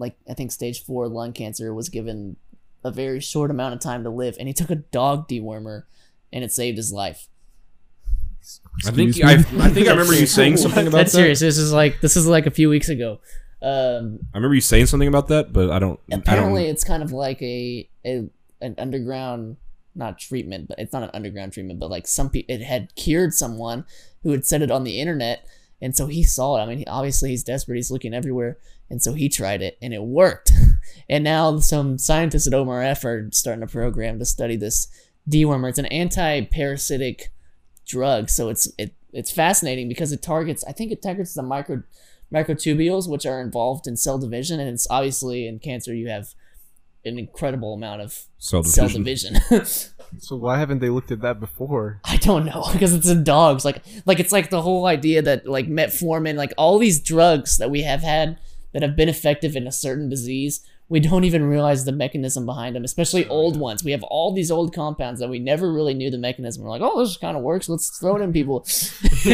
like 0.00 0.16
I 0.28 0.34
think 0.34 0.50
stage 0.50 0.84
four 0.84 1.06
lung 1.08 1.32
cancer 1.32 1.72
was 1.72 1.88
given 1.88 2.36
a 2.82 2.90
very 2.90 3.20
short 3.20 3.50
amount 3.50 3.74
of 3.74 3.80
time 3.80 4.02
to 4.04 4.10
live 4.10 4.36
and 4.38 4.48
he 4.48 4.54
took 4.54 4.70
a 4.70 4.76
dog 4.76 5.28
dewormer 5.28 5.84
and 6.32 6.42
it 6.42 6.52
saved 6.52 6.76
his 6.76 6.92
life. 6.92 7.28
I 8.86 8.90
think 8.90 9.22
I. 9.22 9.34
I 9.34 9.38
think 9.68 9.86
I 9.86 9.90
remember 9.90 10.14
you 10.14 10.26
saying 10.26 10.56
something 10.56 10.86
about 10.86 10.98
That's 10.98 11.12
that. 11.12 11.18
serious. 11.18 11.40
This 11.40 11.58
is 11.58 11.72
like 11.72 12.00
this 12.00 12.16
is 12.16 12.26
like 12.26 12.46
a 12.46 12.50
few 12.50 12.68
weeks 12.68 12.88
ago. 12.88 13.20
Um, 13.62 14.20
I 14.32 14.38
remember 14.38 14.54
you 14.54 14.62
saying 14.62 14.86
something 14.86 15.08
about 15.08 15.28
that, 15.28 15.52
but 15.52 15.70
I 15.70 15.78
don't. 15.78 16.00
apparently 16.10 16.62
I 16.62 16.64
don't, 16.64 16.72
it's 16.72 16.82
kind 16.82 17.02
of 17.02 17.12
like 17.12 17.42
a, 17.42 17.88
a 18.06 18.30
an 18.62 18.74
underground 18.78 19.58
not 19.94 20.18
treatment 20.18 20.68
but 20.68 20.78
it's 20.78 20.92
not 20.92 21.02
an 21.02 21.10
underground 21.12 21.52
treatment 21.52 21.80
but 21.80 21.90
like 21.90 22.06
some 22.06 22.30
people 22.30 22.54
it 22.54 22.62
had 22.62 22.94
cured 22.94 23.34
someone 23.34 23.84
who 24.22 24.30
had 24.30 24.46
said 24.46 24.62
it 24.62 24.70
on 24.70 24.84
the 24.84 25.00
internet 25.00 25.46
and 25.80 25.96
so 25.96 26.06
he 26.06 26.22
saw 26.22 26.56
it 26.56 26.62
i 26.62 26.66
mean 26.66 26.78
he, 26.78 26.86
obviously 26.86 27.30
he's 27.30 27.42
desperate 27.42 27.76
he's 27.76 27.90
looking 27.90 28.14
everywhere 28.14 28.56
and 28.90 29.02
so 29.02 29.14
he 29.14 29.28
tried 29.28 29.62
it 29.62 29.78
and 29.80 29.94
it 29.94 30.02
worked. 30.02 30.52
And 31.08 31.24
now 31.24 31.58
some 31.58 31.98
scientists 31.98 32.46
at 32.46 32.52
omrf 32.52 33.04
are 33.04 33.28
starting 33.32 33.64
a 33.64 33.66
program 33.66 34.20
to 34.20 34.24
study 34.24 34.56
this 34.56 34.86
dewormer. 35.28 35.68
It's 35.68 35.78
an 35.78 35.86
anti-parasitic 35.86 37.32
drug 37.90 38.30
so 38.30 38.48
it's 38.48 38.68
it, 38.78 38.94
it's 39.12 39.30
fascinating 39.30 39.88
because 39.88 40.12
it 40.12 40.22
targets 40.22 40.64
i 40.68 40.72
think 40.72 40.92
it 40.92 41.02
targets 41.02 41.34
the 41.34 41.42
micro 41.42 41.82
microtubules 42.32 43.08
which 43.08 43.26
are 43.26 43.40
involved 43.40 43.86
in 43.88 43.96
cell 43.96 44.16
division 44.16 44.60
and 44.60 44.70
it's 44.70 44.86
obviously 44.88 45.48
in 45.48 45.58
cancer 45.58 45.92
you 45.92 46.08
have 46.08 46.28
an 47.04 47.18
incredible 47.18 47.74
amount 47.74 48.00
of 48.02 48.26
cell 48.38 48.62
cell 48.62 48.88
division. 48.88 49.34
division. 49.34 49.90
So 50.18 50.34
why 50.34 50.58
haven't 50.58 50.80
they 50.80 50.88
looked 50.88 51.12
at 51.12 51.20
that 51.20 51.38
before? 51.38 52.00
I 52.02 52.16
don't 52.16 52.44
know 52.44 52.68
because 52.72 52.92
it's 52.92 53.08
in 53.08 53.22
dogs. 53.22 53.64
Like 53.64 53.84
like 54.06 54.18
it's 54.18 54.32
like 54.32 54.50
the 54.50 54.60
whole 54.60 54.86
idea 54.86 55.22
that 55.22 55.46
like 55.46 55.68
metformin 55.68 56.34
like 56.34 56.52
all 56.58 56.80
these 56.80 56.98
drugs 56.98 57.58
that 57.58 57.70
we 57.70 57.82
have 57.82 58.00
had 58.00 58.36
that 58.72 58.82
have 58.82 58.96
been 58.96 59.08
effective 59.08 59.56
in 59.56 59.66
a 59.66 59.72
certain 59.72 60.08
disease 60.08 60.60
we 60.90 60.98
don't 60.98 61.22
even 61.22 61.44
realize 61.44 61.84
the 61.84 61.92
mechanism 61.92 62.44
behind 62.44 62.74
them 62.76 62.84
especially 62.84 63.26
old 63.28 63.58
ones. 63.58 63.82
We 63.82 63.92
have 63.92 64.02
all 64.02 64.34
these 64.34 64.50
old 64.50 64.74
compounds 64.74 65.20
that 65.20 65.30
we 65.30 65.38
never 65.38 65.72
really 65.72 65.94
knew 65.94 66.10
the 66.10 66.18
mechanism. 66.18 66.64
We're 66.64 66.70
like 66.70 66.82
oh 66.82 66.98
this 66.98 67.16
kind 67.16 67.36
of 67.36 67.44
works. 67.44 67.68
Let's 67.68 67.96
throw 67.96 68.16
it 68.16 68.22
in 68.22 68.32
people. 68.34 68.66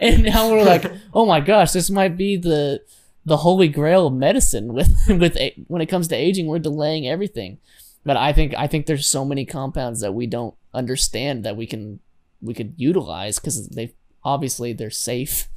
And 0.00 0.24
now 0.24 0.50
we're 0.50 0.64
like 0.64 0.84
oh 1.14 1.24
my 1.24 1.40
gosh 1.40 1.70
this 1.70 1.88
might 1.88 2.16
be 2.16 2.36
the 2.36 2.82
the 3.24 3.38
holy 3.38 3.68
grail 3.68 4.08
of 4.08 4.12
medicine 4.12 4.74
with 4.74 4.92
with 5.08 5.36
a- 5.36 5.54
when 5.68 5.80
it 5.80 5.86
comes 5.86 6.08
to 6.08 6.16
aging 6.16 6.46
we're 6.46 6.58
delaying 6.58 7.06
everything. 7.08 7.58
But 8.04 8.16
i 8.18 8.32
think 8.32 8.52
i 8.58 8.66
think 8.66 8.84
there's 8.84 9.06
so 9.06 9.24
many 9.24 9.46
compounds 9.46 10.00
that 10.00 10.12
we 10.12 10.26
don't 10.26 10.54
understand 10.74 11.44
that 11.44 11.56
we 11.56 11.66
can 11.66 12.00
we 12.42 12.52
could 12.52 12.74
utilize 12.76 13.38
because 13.38 13.68
they 13.68 13.94
obviously 14.24 14.72
they're 14.72 14.90
safe 14.90 15.48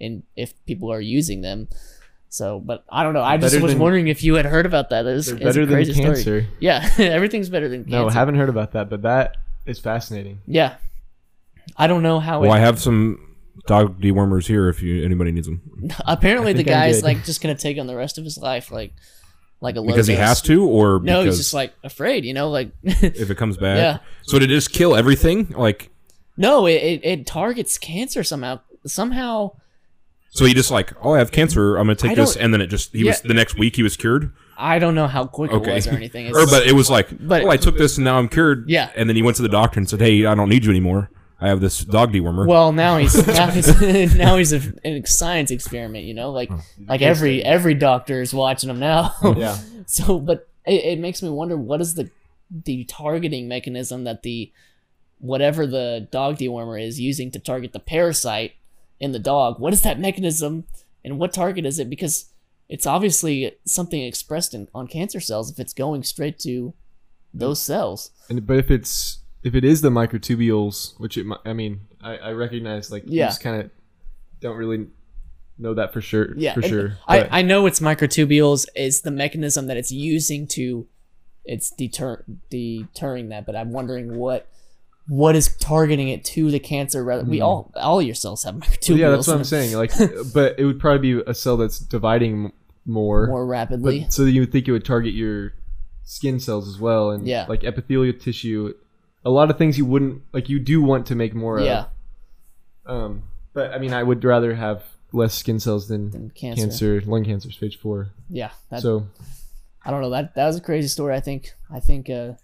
and 0.00 0.22
if 0.36 0.54
people 0.64 0.90
are 0.90 1.00
using 1.00 1.42
them 1.42 1.68
so 2.30 2.58
but 2.60 2.84
i 2.90 3.02
don't 3.02 3.12
know 3.12 3.22
i 3.22 3.36
just 3.36 3.52
Better 3.54 3.62
was 3.62 3.72
than- 3.72 3.82
wondering 3.82 4.08
if 4.08 4.22
you 4.24 4.34
had 4.34 4.46
heard 4.46 4.64
about 4.64 4.88
that 4.90 5.04
it's, 5.06 5.26
they're 5.26 5.34
it's 5.36 5.44
better 5.44 5.62
a 5.62 5.66
than 5.66 5.74
crazy 5.74 5.94
cancer 5.94 6.22
story 6.22 6.48
yeah 6.60 6.88
everything's 6.98 7.48
better 7.50 7.68
than 7.68 7.84
cancer 7.84 7.98
no 7.98 8.08
I 8.08 8.12
haven't 8.12 8.36
heard 8.36 8.48
about 8.48 8.72
that 8.72 8.88
but 8.88 9.02
that 9.02 9.36
is 9.66 9.78
fascinating 9.78 10.40
yeah 10.46 10.76
i 11.76 11.86
don't 11.86 12.02
know 12.02 12.18
how 12.20 12.40
Well, 12.40 12.52
it, 12.52 12.56
I 12.56 12.60
have 12.60 12.80
some 12.80 13.36
dog 13.66 14.00
dewormers 14.00 14.46
here 14.46 14.68
if 14.68 14.80
you 14.82 15.04
anybody 15.04 15.32
needs 15.32 15.46
them 15.46 15.60
apparently 16.06 16.50
I 16.50 16.52
the 16.54 16.58
think 16.58 16.68
I'm 16.68 16.74
guy's 16.82 16.96
good. 16.98 17.04
like 17.04 17.24
just 17.24 17.42
gonna 17.42 17.54
take 17.54 17.78
on 17.78 17.86
the 17.86 17.96
rest 17.96 18.16
of 18.16 18.24
his 18.24 18.38
life 18.38 18.70
like 18.70 18.92
like 19.60 19.76
a 19.76 19.80
low 19.80 19.88
because 19.88 20.06
he 20.06 20.14
dose. 20.14 20.24
has 20.26 20.40
to, 20.42 20.64
or 20.66 21.00
no 21.00 21.20
because 21.22 21.24
he's 21.36 21.44
just 21.44 21.52
like 21.52 21.74
afraid 21.84 22.24
you 22.24 22.32
know 22.32 22.48
like 22.48 22.70
if 22.82 23.28
it 23.28 23.34
comes 23.36 23.58
back. 23.58 23.76
Yeah. 23.76 23.98
So 24.22 24.38
did 24.38 24.50
it 24.50 24.54
just 24.54 24.72
kill 24.72 24.96
everything? 24.96 25.50
Like, 25.50 25.90
no 26.38 26.64
it, 26.64 26.76
it, 26.76 27.04
it 27.04 27.26
targets 27.26 27.76
cancer 27.76 28.24
somehow 28.24 28.60
somehow 28.86 29.50
so 30.30 30.44
he 30.44 30.54
just 30.54 30.70
like, 30.70 30.92
oh, 31.04 31.14
I 31.14 31.18
have 31.18 31.30
cancer. 31.32 31.76
I'm 31.76 31.86
gonna 31.86 31.96
take 31.96 32.12
I 32.12 32.14
this, 32.14 32.34
don't- 32.34 32.44
and 32.44 32.54
then 32.54 32.60
it 32.60 32.68
just 32.68 32.92
he 32.92 33.04
was 33.04 33.20
Yeah. 33.22 33.28
the 33.28 33.34
next 33.34 33.58
week 33.58 33.76
he 33.76 33.82
was 33.82 33.96
cured. 33.96 34.32
i 34.56 34.78
don't 34.78 34.94
know 34.94 35.06
how 35.06 35.26
quick 35.26 35.52
Okay. 35.52 35.72
it 35.72 35.74
was 35.74 35.86
or 35.86 35.92
anything 35.92 36.26
It's 36.26 36.36
or 36.36 36.46
but 36.46 36.66
it 36.66 36.72
was 36.74 36.90
like, 36.90 37.08
But- 37.26 37.42
oh, 37.44 37.50
I 37.50 37.56
took 37.56 37.76
this 37.76 37.96
and 37.98 38.04
now 38.04 38.18
I'm 38.18 38.28
cured. 38.28 38.64
Yeah. 38.68 38.90
And 38.94 39.08
then 39.08 39.16
he 39.16 39.22
went 39.22 39.36
to 39.36 39.42
the 39.42 39.48
doctor 39.48 39.78
and 39.78 39.88
said, 39.88 40.00
hey, 40.00 40.26
I 40.26 40.34
don't 40.34 40.48
need 40.48 40.64
you 40.64 40.70
anymore. 40.70 41.10
I 41.40 41.48
have 41.48 41.60
this 41.60 41.82
dog 41.82 42.12
dewormer. 42.12 42.46
Well, 42.46 42.70
now 42.70 42.98
he's 42.98 43.26
now 43.26 43.50
he's 43.50 43.80
now 44.14 44.36
he's 44.36 44.52
a, 44.52 44.60
a 44.84 45.02
science 45.06 45.50
experiment, 45.50 46.04
you 46.04 46.12
know, 46.12 46.30
like 46.30 46.50
hmm. 46.50 46.58
like 46.86 47.00
every 47.00 47.42
every 47.42 47.74
doctor 47.74 48.20
is 48.20 48.34
watching 48.34 48.68
him 48.68 48.78
now. 48.78 49.04
Hmm. 49.20 49.32
yeah 49.38 49.56
so, 49.90 50.20
but 50.20 50.48
it, 50.66 50.84
it 50.84 50.98
makes 51.00 51.20
me 51.22 51.28
wonder 51.30 51.56
what 51.56 51.80
is 51.80 51.94
the 51.94 52.10
the 52.50 52.84
targeting 52.84 53.48
mechanism 53.48 54.04
that 54.04 54.22
the 54.22 54.52
whatever 55.18 55.66
the 55.66 56.08
dog 56.10 56.36
dewormer 56.38 56.80
is 56.80 57.00
using 57.00 57.30
to 57.32 57.38
target 57.38 57.72
the 57.72 57.80
parasite 57.80 58.52
in 59.00 59.12
the 59.12 59.18
dog. 59.18 59.58
What 59.58 59.72
is 59.72 59.82
that 59.82 59.98
mechanism, 59.98 60.64
and 61.04 61.18
what 61.18 61.32
target 61.32 61.66
is 61.66 61.78
it? 61.78 61.90
Because 61.90 62.26
it's 62.68 62.86
obviously 62.86 63.52
something 63.64 64.00
expressed 64.00 64.54
in, 64.54 64.68
on 64.74 64.86
cancer 64.86 65.18
cells 65.18 65.50
if 65.50 65.58
it's 65.58 65.72
going 65.72 66.04
straight 66.04 66.38
to 66.40 66.48
mm-hmm. 66.48 67.38
those 67.38 67.60
cells. 67.60 68.10
And 68.28 68.46
but 68.46 68.58
if 68.58 68.70
it's 68.70 69.18
if 69.42 69.54
it 69.54 69.64
is 69.64 69.80
the 69.80 69.90
microtubules, 69.90 70.98
which 71.00 71.16
it 71.16 71.26
I 71.44 71.52
mean, 71.52 71.80
I, 72.00 72.16
I 72.16 72.32
recognize 72.32 72.90
like 72.92 73.04
Yeah. 73.06 73.24
you 73.24 73.28
just 73.30 73.42
kind 73.42 73.60
of 73.60 73.70
don't 74.40 74.56
really 74.56 74.86
know 75.58 75.74
that 75.74 75.92
for 75.92 76.00
sure. 76.00 76.34
Yeah, 76.36 76.54
for 76.54 76.62
sure. 76.62 76.88
but- 77.08 77.32
I, 77.32 77.40
I 77.40 77.42
know 77.42 77.66
it's 77.66 77.80
microtubules 77.80 78.66
is 78.76 79.02
the 79.02 79.10
mechanism 79.10 79.66
that 79.66 79.76
it's 79.76 79.90
using 79.90 80.46
to 80.48 80.86
it's 81.44 81.70
deter 81.70 82.24
deterring 82.50 83.30
that, 83.30 83.46
but 83.46 83.56
I'm 83.56 83.72
wondering 83.72 84.16
what 84.16 84.48
what 85.10 85.34
is 85.34 85.56
targeting 85.56 86.08
it 86.08 86.24
to 86.24 86.52
the 86.52 86.60
cancer 86.60 87.02
rather 87.02 87.24
we 87.24 87.40
all 87.40 87.72
all 87.74 88.00
your 88.00 88.14
cells 88.14 88.44
have 88.44 88.54
microtubules 88.62 88.86
Hmm. 88.94 88.96
Yeah, 88.98 89.10
that's 89.10 89.26
what 89.26 89.36
I'm 89.36 89.44
saying. 89.44 89.76
Like, 89.76 89.90
but 90.32 90.56
it 90.56 90.64
would 90.64 90.78
probably 90.78 91.14
be 91.14 91.22
a 91.26 91.34
cell 91.34 91.56
that's 91.56 91.80
dividing 91.80 92.44
m- 92.46 92.52
more. 92.86 93.26
more 93.26 93.44
rapidly. 93.44 94.02
But 94.02 94.12
so 94.12 94.22
you 94.24 94.42
would 94.42 94.52
think 94.52 94.68
it 94.68 94.72
would 94.72 94.84
target 94.84 95.12
your 95.14 95.54
skin 96.04 96.38
cells 96.38 96.68
as 96.68 96.78
well, 96.78 97.10
and 97.10 97.26
Yeah. 97.26 97.46
like 97.48 97.64
epithelial 97.64 98.12
tissue. 98.20 98.72
A 99.24 99.30
lot 99.30 99.50
of 99.50 99.58
things 99.58 99.76
you 99.76 99.84
wouldn't 99.84 100.22
like. 100.32 100.48
You 100.48 100.60
do 100.60 100.80
want 100.80 101.06
to 101.06 101.16
make 101.16 101.34
more 101.34 101.58
yeah, 101.60 101.86
of. 102.86 102.94
Um, 102.94 103.22
but 103.52 103.72
I 103.74 103.78
mean, 103.78 103.92
I 103.92 104.04
would 104.04 104.22
rather 104.24 104.54
have 104.54 104.84
less 105.12 105.34
skin 105.34 105.58
cells 105.58 105.88
than 105.88 106.12
and 106.14 106.34
cancer. 106.36 106.62
cancer, 106.62 107.02
lung 107.04 107.24
cancer, 107.24 107.50
stage 107.50 107.78
four. 107.80 108.10
Yeah, 108.28 108.50
that, 108.70 108.80
so 108.80 109.08
I 109.84 109.90
don't 109.90 110.02
know. 110.02 110.10
That 110.10 110.34
that 110.36 110.46
was 110.46 110.56
a 110.56 110.60
crazy 110.60 110.88
story. 110.88 111.14
I 111.16 111.20
think 111.20 111.52
I 111.68 111.80
think 111.80 112.08
uh, 112.08 112.34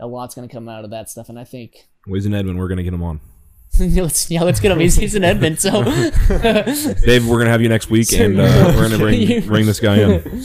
a 0.00 0.06
lot's 0.06 0.34
gonna 0.34 0.48
come 0.48 0.68
out 0.68 0.84
of 0.84 0.90
that 0.90 1.08
stuff, 1.08 1.28
and 1.28 1.38
I 1.38 1.44
think 1.44 1.88
Wiz 2.06 2.26
and 2.26 2.34
Edwin, 2.34 2.56
we're 2.56 2.68
gonna 2.68 2.82
get 2.82 2.94
him 2.94 3.02
on. 3.02 3.20
let's 3.80 4.30
yeah 4.30 4.42
let's 4.42 4.58
get 4.60 4.72
him. 4.72 4.80
He's, 4.80 4.96
he's 4.96 5.14
in 5.14 5.22
Edmond, 5.22 5.60
so 5.60 5.84
Dave, 5.84 7.26
we're 7.26 7.38
gonna 7.38 7.50
have 7.50 7.62
you 7.62 7.68
next 7.68 7.90
week, 7.90 8.12
and 8.12 8.40
uh, 8.40 8.72
we're 8.74 8.88
gonna 8.88 8.98
bring 9.04 9.46
bring 9.46 9.66
this 9.66 9.80
guy 9.80 9.98
in. 10.00 10.42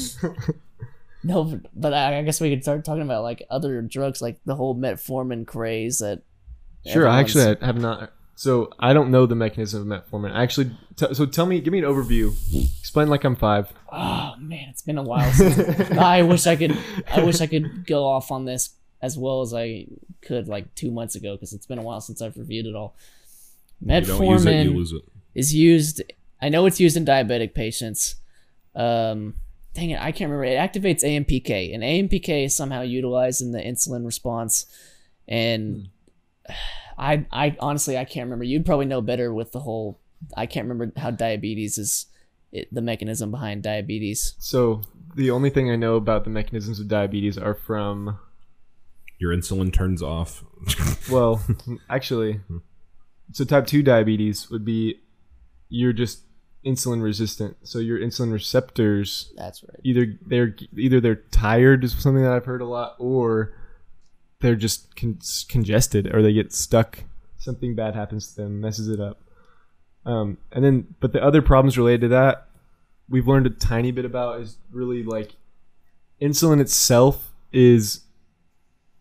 No, 1.24 1.44
but, 1.44 1.60
but 1.74 1.94
I 1.94 2.20
I 2.20 2.22
guess 2.22 2.40
we 2.40 2.52
could 2.52 2.62
start 2.62 2.86
talking 2.86 3.02
about 3.02 3.24
like 3.24 3.44
other 3.50 3.82
drugs, 3.82 4.22
like 4.22 4.40
the 4.46 4.56
whole 4.56 4.76
metformin 4.76 5.48
craze. 5.48 6.00
That 6.00 6.22
sure, 6.86 7.08
I 7.08 7.20
actually 7.20 7.58
I 7.62 7.66
have 7.66 7.80
not. 7.80 8.12
So 8.38 8.70
I 8.80 8.94
don't 8.94 9.12
know 9.12 9.26
the 9.26 9.36
mechanism 9.36 9.92
of 9.92 10.04
metformin. 10.04 10.34
I 10.34 10.44
actually 10.44 10.72
T- 10.96 11.14
so 11.14 11.26
tell 11.26 11.46
me, 11.46 11.60
give 11.60 11.74
me 11.74 11.80
an 11.80 11.86
overview. 11.86 12.34
Explain 12.80 13.10
like 13.10 13.24
I'm 13.26 13.36
five. 13.36 13.72
Oh 13.92 14.36
man, 14.40 14.68
it's 14.70 14.82
been 14.82 14.98
a 14.98 15.04
while. 15.04 15.30
Since, 15.32 15.92
I 15.92 16.22
wish 16.22 16.48
I 16.48 16.56
could. 16.56 16.78
I 17.12 17.24
wish 17.24 17.42
I 17.42 17.48
could 17.48 17.86
go 17.86 18.06
off 18.06 18.32
on 18.32 18.46
this 18.46 18.70
as 19.02 19.18
well 19.18 19.42
as 19.42 19.54
I 19.54 19.88
could 20.22 20.48
like 20.48 20.74
two 20.76 20.92
months 20.92 21.16
ago 21.16 21.36
because 21.36 21.54
it's 21.54 21.66
been 21.66 21.80
a 21.80 21.84
while 21.84 22.02
since 22.02 22.22
I've 22.22 22.38
reviewed 22.38 22.66
it 22.66 22.76
all. 22.76 22.96
You 23.82 23.94
use 23.94 24.10
it, 24.10 24.14
you 24.14 24.20
Metformin 24.20 24.76
lose 24.76 24.92
it. 24.94 25.04
is 25.34 25.54
used. 25.54 26.02
I 26.42 26.50
know 26.50 26.66
it's 26.66 26.80
used 26.80 26.98
in 26.98 27.06
diabetic 27.06 27.54
patients. 27.54 28.16
Um, 28.76 29.36
dang 29.74 29.92
it, 29.92 30.00
I 30.02 30.12
can't 30.12 30.32
remember. 30.32 30.46
It 30.46 30.58
activates 30.58 31.04
AMPK, 31.04 31.74
and 31.74 31.84
AMPK 31.84 32.46
is 32.46 32.56
somehow 32.56 32.82
utilized 32.82 33.42
in 33.42 33.52
the 33.52 33.60
insulin 33.60 34.06
response. 34.06 34.66
And 35.28 35.90
I, 36.98 37.26
I 37.32 37.56
honestly, 37.60 37.98
I 37.98 38.06
can't 38.06 38.26
remember. 38.26 38.46
You'd 38.46 38.66
probably 38.66 38.86
know 38.86 39.02
better 39.02 39.34
with 39.34 39.52
the 39.52 39.60
whole. 39.60 40.00
I 40.36 40.46
can't 40.46 40.68
remember 40.68 41.00
how 41.00 41.12
diabetes 41.12 41.78
is, 41.78 42.08
it, 42.52 42.74
the 42.74 42.82
mechanism 42.82 43.32
behind 43.32 43.64
diabetes. 43.64 44.34
So 44.40 44.82
the 45.16 45.30
only 45.32 45.50
thing 45.50 45.70
I 45.70 45.76
know 45.76 45.96
about 45.96 46.24
the 46.24 46.30
mechanisms 46.30 46.80
of 46.80 46.88
diabetes 46.88 47.38
are 47.38 47.54
from 47.54 48.18
Your 49.26 49.36
insulin 49.36 49.74
turns 49.74 50.04
off. 50.04 50.44
well, 51.12 51.42
actually, 51.90 52.42
so 53.32 53.44
type 53.44 53.66
two 53.66 53.82
diabetes 53.82 54.52
would 54.52 54.64
be 54.64 55.00
you're 55.68 55.94
just 55.94 56.22
insulin 56.64 57.02
resistant. 57.02 57.58
So 57.64 57.80
your 57.80 57.98
insulin 57.98 58.32
receptors 58.32 59.34
That's 59.36 59.64
right. 59.64 59.80
either 59.84 60.14
they're 60.28 60.56
either 60.78 61.02
they're 61.02 61.16
tired 61.16 61.84
is 61.84 61.94
something 61.94 62.22
that 62.22 62.34
I've 62.34 62.46
heard 62.46 62.62
a 62.62 62.68
lot, 62.68 62.98
or 63.00 63.56
they're 64.42 64.56
just 64.56 64.96
con- 64.96 65.18
congested, 65.50 66.14
or 66.14 66.22
they 66.22 66.32
get 66.32 66.54
stuck. 66.54 67.00
Something 67.40 67.74
bad 67.74 67.96
happens 67.96 68.28
to 68.36 68.44
them, 68.44 68.62
messes 68.62 68.90
it 68.90 69.00
up. 69.00 69.24
Um, 70.06 70.38
and 70.52 70.64
then, 70.64 70.94
but 71.00 71.14
the 71.14 71.24
other 71.24 71.42
problems 71.42 71.80
related 71.80 72.02
to 72.02 72.08
that, 72.10 72.48
we've 73.10 73.28
learned 73.28 73.48
a 73.48 73.50
tiny 73.50 73.90
bit 73.90 74.06
about 74.06 74.40
is 74.40 74.58
really 74.72 75.02
like 75.02 75.32
insulin 76.22 76.62
itself 76.62 77.32
is 77.52 78.02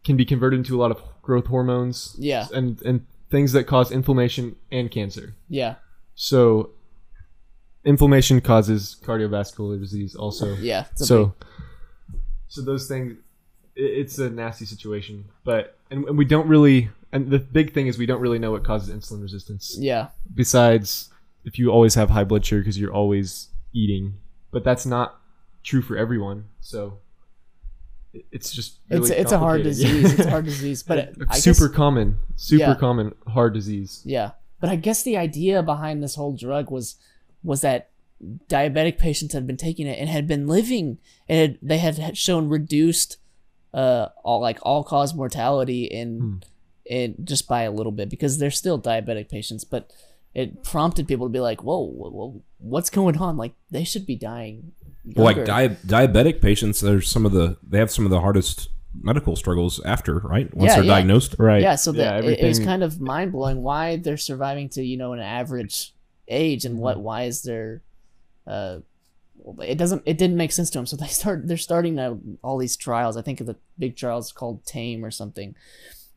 can 0.04 0.16
be 0.16 0.24
converted 0.24 0.58
into 0.58 0.76
a 0.76 0.80
lot 0.80 0.90
of 0.90 1.02
growth 1.22 1.46
hormones 1.46 2.14
Yeah, 2.18 2.46
and 2.52 2.80
and 2.82 3.06
things 3.30 3.52
that 3.52 3.64
cause 3.64 3.90
inflammation 3.90 4.56
and 4.70 4.90
cancer. 4.90 5.34
yeah, 5.48 5.76
So 6.14 6.70
inflammation 7.84 8.40
causes 8.40 8.96
cardiovascular 9.04 9.78
disease 9.78 10.14
also 10.14 10.54
yeah. 10.56 10.84
It's 10.92 11.02
a 11.02 11.06
so 11.06 11.34
so 12.48 12.62
those 12.62 12.86
things 12.88 13.16
i- 13.76 13.92
it's 14.00 14.18
a 14.18 14.30
nasty 14.30 14.64
situation 14.64 15.24
but 15.44 15.76
and, 15.90 16.04
and 16.08 16.16
we 16.16 16.24
don't 16.24 16.48
really 16.48 16.88
and 17.12 17.30
the 17.30 17.38
big 17.38 17.72
thing 17.74 17.86
is 17.86 17.98
we 17.98 18.06
don't 18.06 18.20
really 18.20 18.38
know 18.38 18.52
what 18.52 18.64
causes 18.64 18.94
insulin 18.94 19.20
resistance 19.22 19.76
yeah, 19.78 20.08
besides 20.34 21.10
if 21.44 21.58
you 21.58 21.70
always 21.70 21.94
have 21.94 22.08
high 22.10 22.24
blood 22.24 22.44
sugar 22.44 22.60
because 22.62 22.78
you're 22.78 22.92
always 22.92 23.48
eating 23.74 24.14
but 24.50 24.64
that's 24.64 24.86
not 24.86 25.20
true 25.62 25.82
for 25.82 25.96
everyone 25.96 26.44
so 26.60 26.80
it- 26.86 27.00
it's 28.30 28.52
just 28.52 28.78
it's 28.90 29.08
really 29.10 29.20
it's 29.20 29.32
a 29.32 29.38
hard 29.38 29.62
disease. 29.62 30.12
It's 30.14 30.26
a 30.26 30.30
hard 30.30 30.44
disease, 30.52 30.82
but 30.82 30.98
it, 30.98 31.16
super 31.32 31.68
guess, 31.68 31.76
common 31.76 32.18
super 32.36 32.60
Yeah. 32.70 32.74
common 32.74 33.14
heart 33.28 33.54
disease 33.54 34.02
yeah. 34.04 34.30
But 34.60 34.70
I 34.70 34.76
guess 34.76 35.02
the 35.02 35.16
idea 35.16 35.62
behind 35.62 36.02
this 36.02 36.14
whole 36.14 36.32
drug 36.34 36.70
was 36.70 36.96
was 37.42 37.60
that 37.62 37.90
diabetic 38.48 38.98
patients 38.98 39.34
had 39.34 39.46
been 39.46 39.56
taking 39.56 39.86
it 39.86 39.98
and 39.98 40.08
had 40.08 40.26
been 40.26 40.46
living 40.46 40.98
and 41.28 41.38
had, 41.40 41.58
they 41.60 41.78
had 41.78 41.98
had 41.98 42.16
shown 42.16 42.48
reduced 42.48 43.18
uh 43.74 44.08
all 44.22 44.40
like 44.40 44.58
all 44.62 44.84
cause 44.84 45.14
mortality 45.14 45.84
in 45.84 46.18
Hmm. 46.18 46.36
in 46.86 47.14
just 47.24 47.48
by 47.48 47.62
a 47.62 47.70
little 47.72 47.92
bit 47.92 48.08
because 48.08 48.38
they're 48.38 48.50
still 48.50 48.80
diabetic 48.80 49.28
patients 49.28 49.64
but 49.64 49.90
it 50.32 50.62
prompted 50.62 51.06
people 51.08 51.26
to 51.26 51.32
be 51.32 51.40
like 51.40 51.62
whoa, 51.62 51.80
whoa, 51.84 52.10
whoa 52.10 52.42
what's 52.58 52.88
going 52.90 53.18
on 53.18 53.36
like 53.36 53.52
they 53.70 53.84
should 53.84 54.06
be 54.06 54.16
dying 54.16 54.72
Well, 55.14 55.24
like 55.26 55.44
di- 55.44 55.68
diabetic 55.86 56.40
patients, 56.40 56.80
they're 56.80 57.00
some 57.02 57.26
of 57.26 57.32
the 57.32 57.56
they 57.62 57.78
have 57.78 57.90
some 57.90 58.04
of 58.04 58.10
the 58.10 58.20
hardest 58.20 58.68
medical 59.00 59.36
struggles 59.36 59.80
after, 59.84 60.18
right? 60.20 60.52
Once 60.54 60.70
Yeah, 60.70 60.74
they're 60.76 60.84
yeah. 60.84 60.94
diagnosed. 60.94 61.34
right 61.38 61.60
yeah 61.60 61.74
so 61.74 61.90
that 61.92 62.24
it, 62.24 62.38
it 62.40 62.46
was 62.46 62.60
kind 62.60 62.82
of 62.84 63.00
mind-blowing 63.00 63.60
why 63.62 63.96
they're 63.96 64.16
surviving 64.16 64.68
to 64.70 64.84
you 64.84 64.96
know 64.96 65.12
an 65.12 65.20
average 65.20 65.92
age 66.28 66.64
and 66.64 66.74
Mm-hmm. 66.76 66.82
what 66.84 67.00
why 67.00 67.24
is 67.24 67.42
there 67.42 67.82
uh 68.46 68.78
it 69.62 69.76
doesn't 69.76 70.02
it 70.06 70.16
didn't 70.16 70.36
make 70.36 70.52
sense 70.52 70.70
to 70.70 70.78
them 70.78 70.86
so 70.86 70.96
they 70.96 71.06
start 71.08 71.46
they're 71.48 71.56
starting 71.56 71.96
now 71.96 72.18
all 72.40 72.56
these 72.56 72.76
trials 72.76 73.16
i 73.16 73.22
think 73.22 73.40
of 73.40 73.46
the 73.46 73.56
big 73.78 73.96
trials 73.96 74.32
called 74.32 74.64
tame 74.64 75.04
or 75.04 75.10
something 75.10 75.54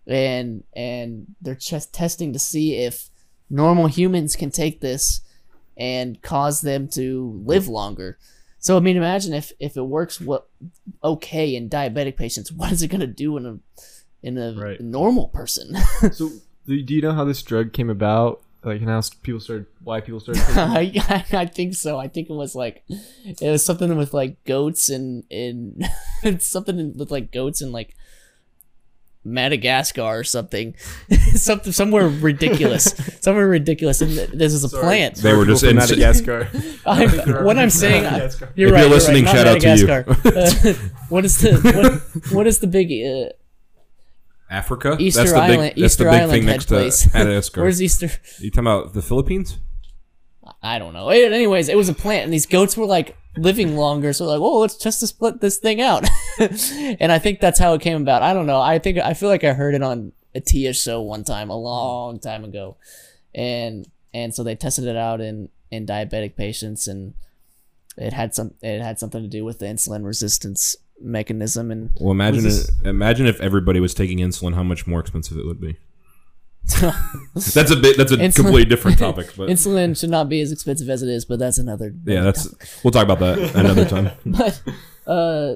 and 0.05 0.63
and 0.75 1.25
they're 1.41 1.55
just 1.55 1.93
testing 1.93 2.31
to 2.31 2.39
see 2.39 2.75
if 2.75 3.09
normal 3.49 3.87
humans 3.87 4.35
can 4.35 4.51
take 4.51 4.79
this 4.81 5.21
and 5.75 6.21
cause 6.21 6.61
them 6.61 6.87
to 6.87 7.41
live 7.45 7.67
longer 7.67 8.17
so 8.59 8.77
i 8.77 8.79
mean 8.79 8.97
imagine 8.97 9.33
if 9.33 9.51
if 9.59 9.77
it 9.77 9.83
works 9.83 10.19
what 10.21 10.47
okay 11.03 11.55
in 11.55 11.69
diabetic 11.69 12.15
patients 12.17 12.51
what 12.59 12.71
is 12.71 12.81
it 12.81 12.87
going 12.89 13.01
to 13.01 13.07
do 13.07 13.37
in 13.37 13.45
a 13.45 13.59
in 14.23 14.37
a 14.37 14.53
Right. 14.53 14.81
normal 14.81 15.27
person 15.29 15.75
So, 16.11 16.31
do 16.65 16.81
do 16.81 16.93
you 16.93 17.01
know 17.01 17.13
how 17.13 17.23
this 17.23 17.41
drug 17.43 17.71
came 17.73 17.89
about? 17.89 18.41
Like, 18.63 18.81
and 18.81 18.89
how 18.89 18.99
people 19.23 19.39
started, 19.39 19.67
why 19.83 20.01
people 20.01 20.19
started 20.19 20.41
taking 20.43 20.95
it? 20.97 21.09
I, 21.31 21.41
I 21.43 21.45
think 21.45 21.75
so. 21.75 21.97
I 21.99 22.07
think 22.09 22.29
it 22.29 22.33
was 22.33 22.53
like 22.55 22.83
it 22.89 23.39
was 23.49 23.63
something 23.63 23.95
with 23.95 24.13
like 24.13 24.43
goats 24.43 24.89
and 24.89 25.23
and 25.31 25.85
it's 26.23 26.47
something 26.47 26.97
with 26.97 27.11
like 27.11 27.31
goats 27.31 27.61
and 27.61 27.71
like 27.71 27.95
Madagascar 29.27 30.01
or 30.19 30.23
something, 30.23 30.75
something 31.35 31.71
somewhere 31.71 32.07
ridiculous, 32.07 32.93
somewhere 33.21 33.47
ridiculous. 33.47 34.01
And 34.01 34.11
this 34.11 34.53
is 34.53 34.63
a 34.63 34.69
plant. 34.69 35.17
They 35.17 35.33
were 35.33 35.45
just 35.45 35.63
in- 35.63 35.75
Madagascar. 35.75 36.49
I, 36.85 37.05
what 37.43 37.57
I'm 37.57 37.69
saying, 37.69 38.05
I, 38.05 38.11
Madagascar. 38.11 38.53
you're 38.55 38.69
If 38.69 38.73
right. 38.73 38.79
you're 38.79 38.87
you're 38.87 38.95
listening, 38.95 39.25
right, 39.25 39.35
not 39.35 39.35
shout 39.35 39.47
out 39.47 39.61
to 39.61 39.75
you. 39.77 39.87
Madagascar. 39.87 40.81
Uh, 40.89 40.89
what 41.09 41.25
is 41.25 41.37
the 41.39 42.01
what, 42.23 42.33
what 42.33 42.47
is 42.47 42.59
the 42.59 42.67
big 42.67 42.91
uh, 42.91 43.29
Africa. 44.49 44.95
Easter 44.99 45.21
that's 45.23 45.33
the 45.33 45.39
big, 45.41 45.49
Island- 45.59 45.61
That's 45.75 45.77
Easter 45.79 46.03
the 46.05 46.09
big 46.11 46.19
Island 46.21 46.31
thing 46.31 46.45
next 46.45 46.65
place. 46.67 47.03
to 47.03 47.17
Madagascar. 47.17 47.61
where's 47.61 47.81
Easter? 47.81 48.09
you 48.39 48.49
talking 48.49 48.67
about 48.67 48.93
the 48.93 49.01
Philippines? 49.01 49.57
I 50.61 50.79
don't 50.79 50.93
know. 50.93 51.09
Anyways, 51.09 51.69
it 51.69 51.77
was 51.77 51.89
a 51.89 51.93
plant, 51.93 52.25
and 52.25 52.33
these 52.33 52.45
goats 52.45 52.77
were 52.77 52.85
like 52.85 53.15
living 53.37 53.75
longer, 53.75 54.13
so 54.13 54.25
like, 54.25 54.39
oh, 54.39 54.59
let's 54.59 54.77
just 54.77 55.05
split 55.05 55.41
this 55.41 55.57
thing 55.57 55.81
out. 55.81 56.07
and 56.39 57.11
I 57.11 57.19
think 57.19 57.39
that's 57.39 57.59
how 57.59 57.73
it 57.73 57.81
came 57.81 58.01
about. 58.01 58.23
I 58.23 58.33
don't 58.33 58.45
know. 58.45 58.61
I 58.61 58.79
think 58.79 58.97
I 58.97 59.13
feel 59.13 59.29
like 59.29 59.43
I 59.43 59.53
heard 59.53 59.75
it 59.75 59.83
on 59.83 60.11
a 60.35 60.41
Tia 60.41 60.73
show 60.73 61.01
one 61.01 61.23
time, 61.23 61.49
a 61.49 61.57
long 61.57 62.19
time 62.19 62.43
ago, 62.43 62.77
and 63.33 63.87
and 64.13 64.33
so 64.33 64.43
they 64.43 64.55
tested 64.55 64.85
it 64.85 64.95
out 64.95 65.21
in 65.21 65.49
in 65.71 65.85
diabetic 65.85 66.35
patients, 66.35 66.87
and 66.87 67.13
it 67.97 68.13
had 68.13 68.33
some 68.33 68.53
it 68.61 68.81
had 68.81 68.99
something 68.99 69.21
to 69.21 69.27
do 69.27 69.43
with 69.43 69.59
the 69.59 69.65
insulin 69.65 70.05
resistance 70.05 70.75
mechanism, 70.99 71.71
and 71.71 71.91
Well, 71.99 72.11
imagine 72.11 72.45
it, 72.45 72.69
imagine 72.83 73.27
if 73.27 73.39
everybody 73.41 73.79
was 73.79 73.93
taking 73.93 74.19
insulin, 74.19 74.55
how 74.55 74.63
much 74.63 74.87
more 74.87 74.99
expensive 74.99 75.37
it 75.37 75.45
would 75.45 75.61
be. 75.61 75.77
That's 77.33 77.71
a 77.71 77.75
bit. 77.75 77.97
That's 77.97 78.11
a 78.11 78.17
Insulin- 78.17 78.35
completely 78.35 78.65
different 78.65 78.99
topic. 78.99 79.33
But 79.37 79.49
insulin 79.49 79.97
should 79.97 80.09
not 80.09 80.27
be 80.29 80.41
as 80.41 80.51
expensive 80.51 80.89
as 80.89 81.01
it 81.01 81.09
is, 81.09 81.23
but 81.25 81.39
that's 81.39 81.57
another. 81.57 81.93
yeah, 82.05 82.21
that's. 82.21 82.53
We'll 82.83 82.91
talk 82.91 83.03
about 83.07 83.19
that 83.19 83.55
another 83.55 83.85
time. 83.95 84.11
but 84.25 84.61
uh 85.07 85.55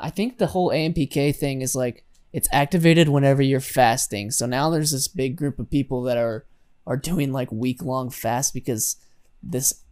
i 0.00 0.08
think 0.10 0.38
the 0.38 0.46
whole 0.48 0.70
ampk 0.70 1.34
thing 1.36 1.60
is 1.62 1.74
like 1.74 2.04
it's 2.32 2.48
activated 2.52 3.08
whenever 3.08 3.40
you're 3.42 3.60
fasting 3.60 4.30
so 4.30 4.44
now 4.46 4.68
there's 4.70 4.90
this 4.92 5.08
big 5.08 5.36
group 5.36 5.58
of 5.58 5.70
people 5.70 6.02
that 6.02 6.16
are 6.18 6.44
are 6.86 6.96
doing 6.96 7.32
like 7.32 7.50
week 7.52 7.82
long 7.82 8.08
fasts 8.10 8.50
because 8.52 8.96
this 9.42 9.82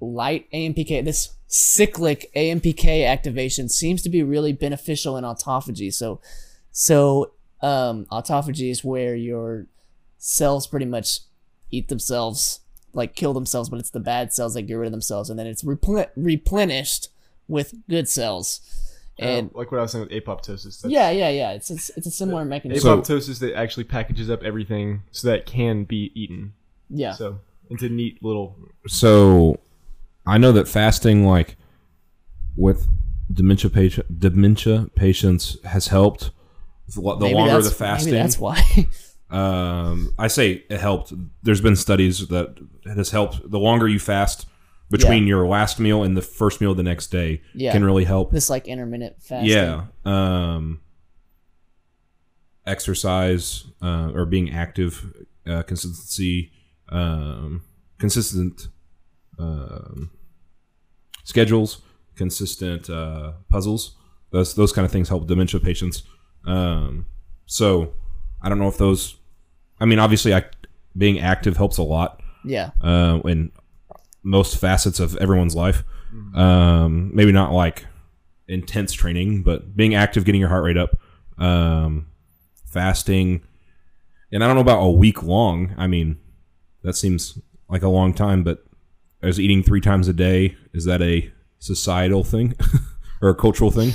light 0.00 0.46
ampk 0.52 1.04
this 1.04 1.30
cyclic 1.46 2.30
ampk 2.34 3.06
activation 3.06 3.68
seems 3.68 4.02
to 4.02 4.08
be 4.10 4.22
really 4.22 4.52
beneficial 4.52 5.16
in 5.16 5.24
autophagy 5.24 5.92
so 5.92 6.20
so 6.70 7.32
um 7.62 8.04
autophagy 8.12 8.70
is 8.70 8.84
where 8.84 9.14
your 9.14 9.66
cells 10.18 10.66
pretty 10.66 10.86
much 10.86 11.20
eat 11.70 11.88
themselves 11.88 12.60
like 12.92 13.14
kill 13.14 13.32
themselves 13.34 13.68
but 13.68 13.78
it's 13.78 13.90
the 13.90 14.00
bad 14.00 14.32
cells 14.32 14.54
that 14.54 14.62
get 14.62 14.74
rid 14.74 14.86
of 14.86 14.92
themselves 14.92 15.28
and 15.30 15.38
then 15.38 15.46
it's 15.46 15.62
replen- 15.62 16.08
replenished 16.16 17.08
with 17.48 17.74
good 17.88 18.08
cells 18.08 18.60
and 19.18 19.50
Uh, 19.54 19.58
like 19.58 19.72
what 19.72 19.78
I 19.78 19.82
was 19.82 19.92
saying 19.92 20.06
with 20.08 20.12
apoptosis. 20.24 20.82
That's- 20.82 20.90
yeah 20.92 21.10
yeah 21.10 21.30
yeah 21.30 21.52
it's 21.52 21.70
it's, 21.70 21.90
it's 21.96 22.06
a 22.06 22.10
similar 22.10 22.44
mechanism 22.44 22.82
So- 22.82 23.00
apoptosis 23.00 23.38
that 23.40 23.54
actually 23.56 23.84
packages 23.84 24.28
up 24.30 24.42
everything 24.42 25.02
so 25.10 25.28
that 25.28 25.38
it 25.40 25.46
can 25.46 25.84
be 25.84 26.12
eaten. 26.14 26.52
yeah 26.90 27.12
So 27.12 27.40
into 27.70 27.88
neat 27.88 28.22
little. 28.22 28.54
So, 28.86 29.58
I 30.24 30.38
know 30.38 30.52
that 30.52 30.68
fasting, 30.68 31.26
like 31.26 31.56
with 32.56 32.86
dementia 33.32 33.70
patient 33.70 34.20
dementia 34.20 34.88
patients, 34.94 35.56
has 35.64 35.88
helped. 35.88 36.30
The 36.94 37.16
Maybe 37.18 37.34
longer 37.34 37.60
the 37.62 37.70
fasting, 37.70 38.14
that's 38.14 38.38
why 38.38 38.62
um, 39.30 40.14
I 40.18 40.28
say 40.28 40.64
it 40.70 40.78
helped. 40.80 41.12
There's 41.42 41.60
been 41.60 41.74
studies 41.76 42.28
that 42.28 42.56
it 42.84 42.96
has 42.96 43.10
helped. 43.10 43.50
The 43.50 43.58
longer 43.58 43.88
you 43.88 43.98
fast 43.98 44.46
between 44.90 45.24
Yeah. 45.24 45.30
your 45.30 45.48
last 45.48 45.80
meal 45.80 46.04
and 46.04 46.16
the 46.16 46.22
first 46.22 46.60
meal 46.60 46.74
the 46.74 46.84
next 46.84 47.08
day 47.08 47.42
Yeah. 47.54 47.72
can 47.72 47.84
really 47.84 48.04
help. 48.04 48.30
this 48.30 48.48
like 48.48 48.68
intermittent 48.68 49.20
fasting 49.20 49.50
Yeah. 49.50 49.86
Um, 50.04 50.80
exercise 52.66 53.64
uh, 53.82 54.10
or 54.14 54.26
being 54.26 54.50
active, 54.52 55.12
uh, 55.46 55.62
consistency, 55.62 56.52
um, 56.90 57.62
consistent 57.98 58.68
um, 59.38 60.10
schedules, 61.24 61.82
consistent 62.14 62.88
uh, 62.88 63.32
puzzles. 63.48 63.96
Those 64.30 64.54
those 64.54 64.72
kind 64.72 64.84
of 64.84 64.90
things 64.92 65.08
help 65.08 65.26
dementia 65.26 65.60
patients. 65.60 66.02
Um, 66.46 67.06
so 67.46 67.92
I 68.42 68.48
don't 68.48 68.58
know 68.58 68.68
if 68.68 68.78
those. 68.78 69.16
I 69.80 69.84
mean, 69.84 69.98
obviously, 69.98 70.34
I, 70.34 70.44
being 70.96 71.18
active 71.20 71.56
helps 71.56 71.76
a 71.78 71.82
lot 71.82 72.20
Yeah. 72.44 72.70
uh, 72.80 73.20
in 73.24 73.52
most 74.22 74.56
facets 74.58 75.00
of 75.00 75.16
everyone's 75.16 75.54
life. 75.54 75.84
Um, 76.34 77.10
maybe 77.14 77.30
not 77.32 77.52
like 77.52 77.84
intense 78.48 78.92
training, 78.94 79.42
but 79.42 79.76
being 79.76 79.94
active, 79.94 80.24
getting 80.24 80.40
your 80.40 80.48
heart 80.48 80.64
rate 80.64 80.78
up, 80.78 80.98
um, 81.38 82.06
fasting, 82.64 83.42
and 84.32 84.42
I 84.42 84.46
don't 84.46 84.56
know 84.56 84.62
about 84.62 84.80
a 84.82 84.90
week 84.90 85.22
long. 85.22 85.74
I 85.76 85.86
mean, 85.86 86.16
that 86.82 86.94
seems 86.94 87.38
like 87.68 87.82
a 87.82 87.88
long 87.88 88.14
time, 88.14 88.44
but 88.44 88.64
is 89.22 89.38
eating 89.40 89.62
three 89.62 89.80
times 89.80 90.08
a 90.08 90.12
day 90.12 90.56
is 90.72 90.84
that 90.84 91.02
a 91.02 91.30
societal 91.58 92.22
thing 92.24 92.54
or 93.20 93.28
a 93.30 93.34
cultural 93.34 93.70
thing? 93.70 93.92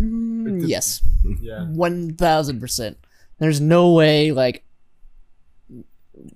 Mm, 0.00 0.68
yes. 0.68 1.02
Yeah. 1.40 1.64
One 1.66 2.14
thousand 2.14 2.60
percent. 2.60 2.98
There's 3.38 3.60
no 3.60 3.92
way 3.92 4.32
like 4.32 4.64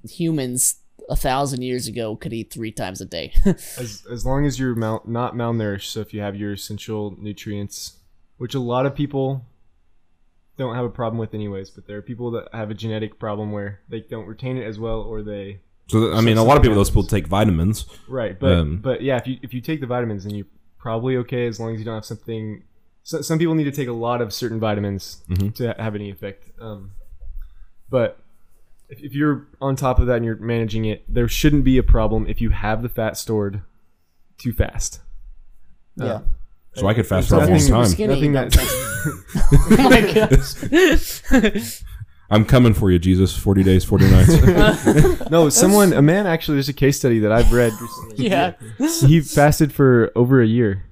humans 0.08 0.76
a 1.08 1.16
thousand 1.16 1.62
years 1.62 1.86
ago 1.86 2.16
could 2.16 2.32
eat 2.32 2.52
three 2.52 2.72
times 2.72 3.00
a 3.00 3.04
day. 3.04 3.32
As 3.46 4.04
as 4.10 4.26
long 4.26 4.44
as 4.44 4.58
you're 4.58 4.74
mal- 4.74 5.02
not 5.06 5.34
malnourished, 5.34 5.86
so 5.90 6.00
if 6.00 6.12
you 6.12 6.20
have 6.20 6.34
your 6.36 6.52
essential 6.54 7.16
nutrients, 7.18 7.98
which 8.38 8.54
a 8.54 8.60
lot 8.60 8.86
of 8.86 8.94
people 8.94 9.44
don't 10.56 10.74
have 10.74 10.84
a 10.84 10.90
problem 10.90 11.18
with 11.18 11.34
anyways, 11.34 11.70
but 11.70 11.86
there 11.86 11.96
are 11.98 12.02
people 12.02 12.30
that 12.32 12.48
have 12.52 12.70
a 12.70 12.74
genetic 12.74 13.18
problem 13.18 13.52
where 13.52 13.80
they 13.88 14.00
don't 14.00 14.26
retain 14.26 14.56
it 14.56 14.64
as 14.64 14.78
well 14.78 15.00
or 15.02 15.22
they 15.22 15.60
So 15.88 16.00
th- 16.00 16.14
I 16.16 16.20
mean, 16.22 16.38
a 16.38 16.42
lot 16.42 16.56
of 16.56 16.62
people, 16.62 16.76
those 16.76 16.90
people 16.90 17.04
take 17.04 17.26
vitamins. 17.26 17.86
Right, 18.08 18.38
but 18.38 18.52
Um, 18.52 18.78
but 18.78 19.02
yeah, 19.02 19.16
if 19.16 19.26
you 19.26 19.38
if 19.42 19.54
you 19.54 19.60
take 19.60 19.80
the 19.80 19.86
vitamins, 19.86 20.24
then 20.24 20.34
you're 20.34 20.46
probably 20.78 21.16
okay 21.18 21.46
as 21.46 21.60
long 21.60 21.72
as 21.74 21.78
you 21.78 21.84
don't 21.84 21.94
have 21.94 22.04
something. 22.06 22.62
So, 23.06 23.20
some 23.22 23.38
people 23.38 23.54
need 23.54 23.64
to 23.64 23.70
take 23.70 23.86
a 23.86 23.92
lot 23.92 24.20
of 24.20 24.32
certain 24.34 24.58
vitamins 24.58 25.22
Mhm. 25.30 25.54
to 25.54 25.76
have 25.78 25.94
any 25.94 26.10
effect. 26.10 26.50
Um, 26.60 26.90
but 27.88 28.18
if, 28.88 29.00
if 29.00 29.14
you're 29.14 29.46
on 29.60 29.76
top 29.76 30.00
of 30.00 30.08
that 30.08 30.16
and 30.16 30.24
you're 30.24 30.34
managing 30.38 30.86
it, 30.86 31.04
there 31.08 31.28
shouldn't 31.28 31.62
be 31.62 31.78
a 31.78 31.84
problem 31.84 32.26
if 32.26 32.40
you 32.40 32.50
have 32.50 32.82
the 32.82 32.88
fat 32.88 33.16
stored 33.16 33.60
too 34.38 34.52
fast. 34.52 35.02
Yeah. 35.94 36.14
Um, 36.14 36.24
So 36.74 36.88
I 36.88 36.94
could 36.94 37.06
fast 37.06 37.28
for 37.28 37.36
a 37.36 37.46
long 37.46 37.58
time. 37.60 37.86
Skinny, 37.86 38.12
Nothing 38.12 38.32
that 38.32 38.56
oh 38.58 39.88
my 39.88 40.00
gosh. 41.60 41.82
I'm 42.28 42.44
coming 42.44 42.74
for 42.74 42.90
you, 42.90 42.98
Jesus. 42.98 43.36
Forty 43.38 43.62
days, 43.62 43.84
forty 43.84 44.10
nights. 44.10 44.34
no, 45.30 45.48
someone, 45.48 45.92
a 45.92 46.02
man 46.02 46.26
actually. 46.26 46.56
There's 46.56 46.68
a 46.68 46.72
case 46.72 46.98
study 46.98 47.20
that 47.20 47.30
I've 47.30 47.52
read 47.52 47.72
recently. 47.80 48.28
yeah. 48.28 48.54
he 49.06 49.20
fasted 49.20 49.72
for 49.72 50.10
over 50.16 50.42
a 50.42 50.46
year. 50.46 50.82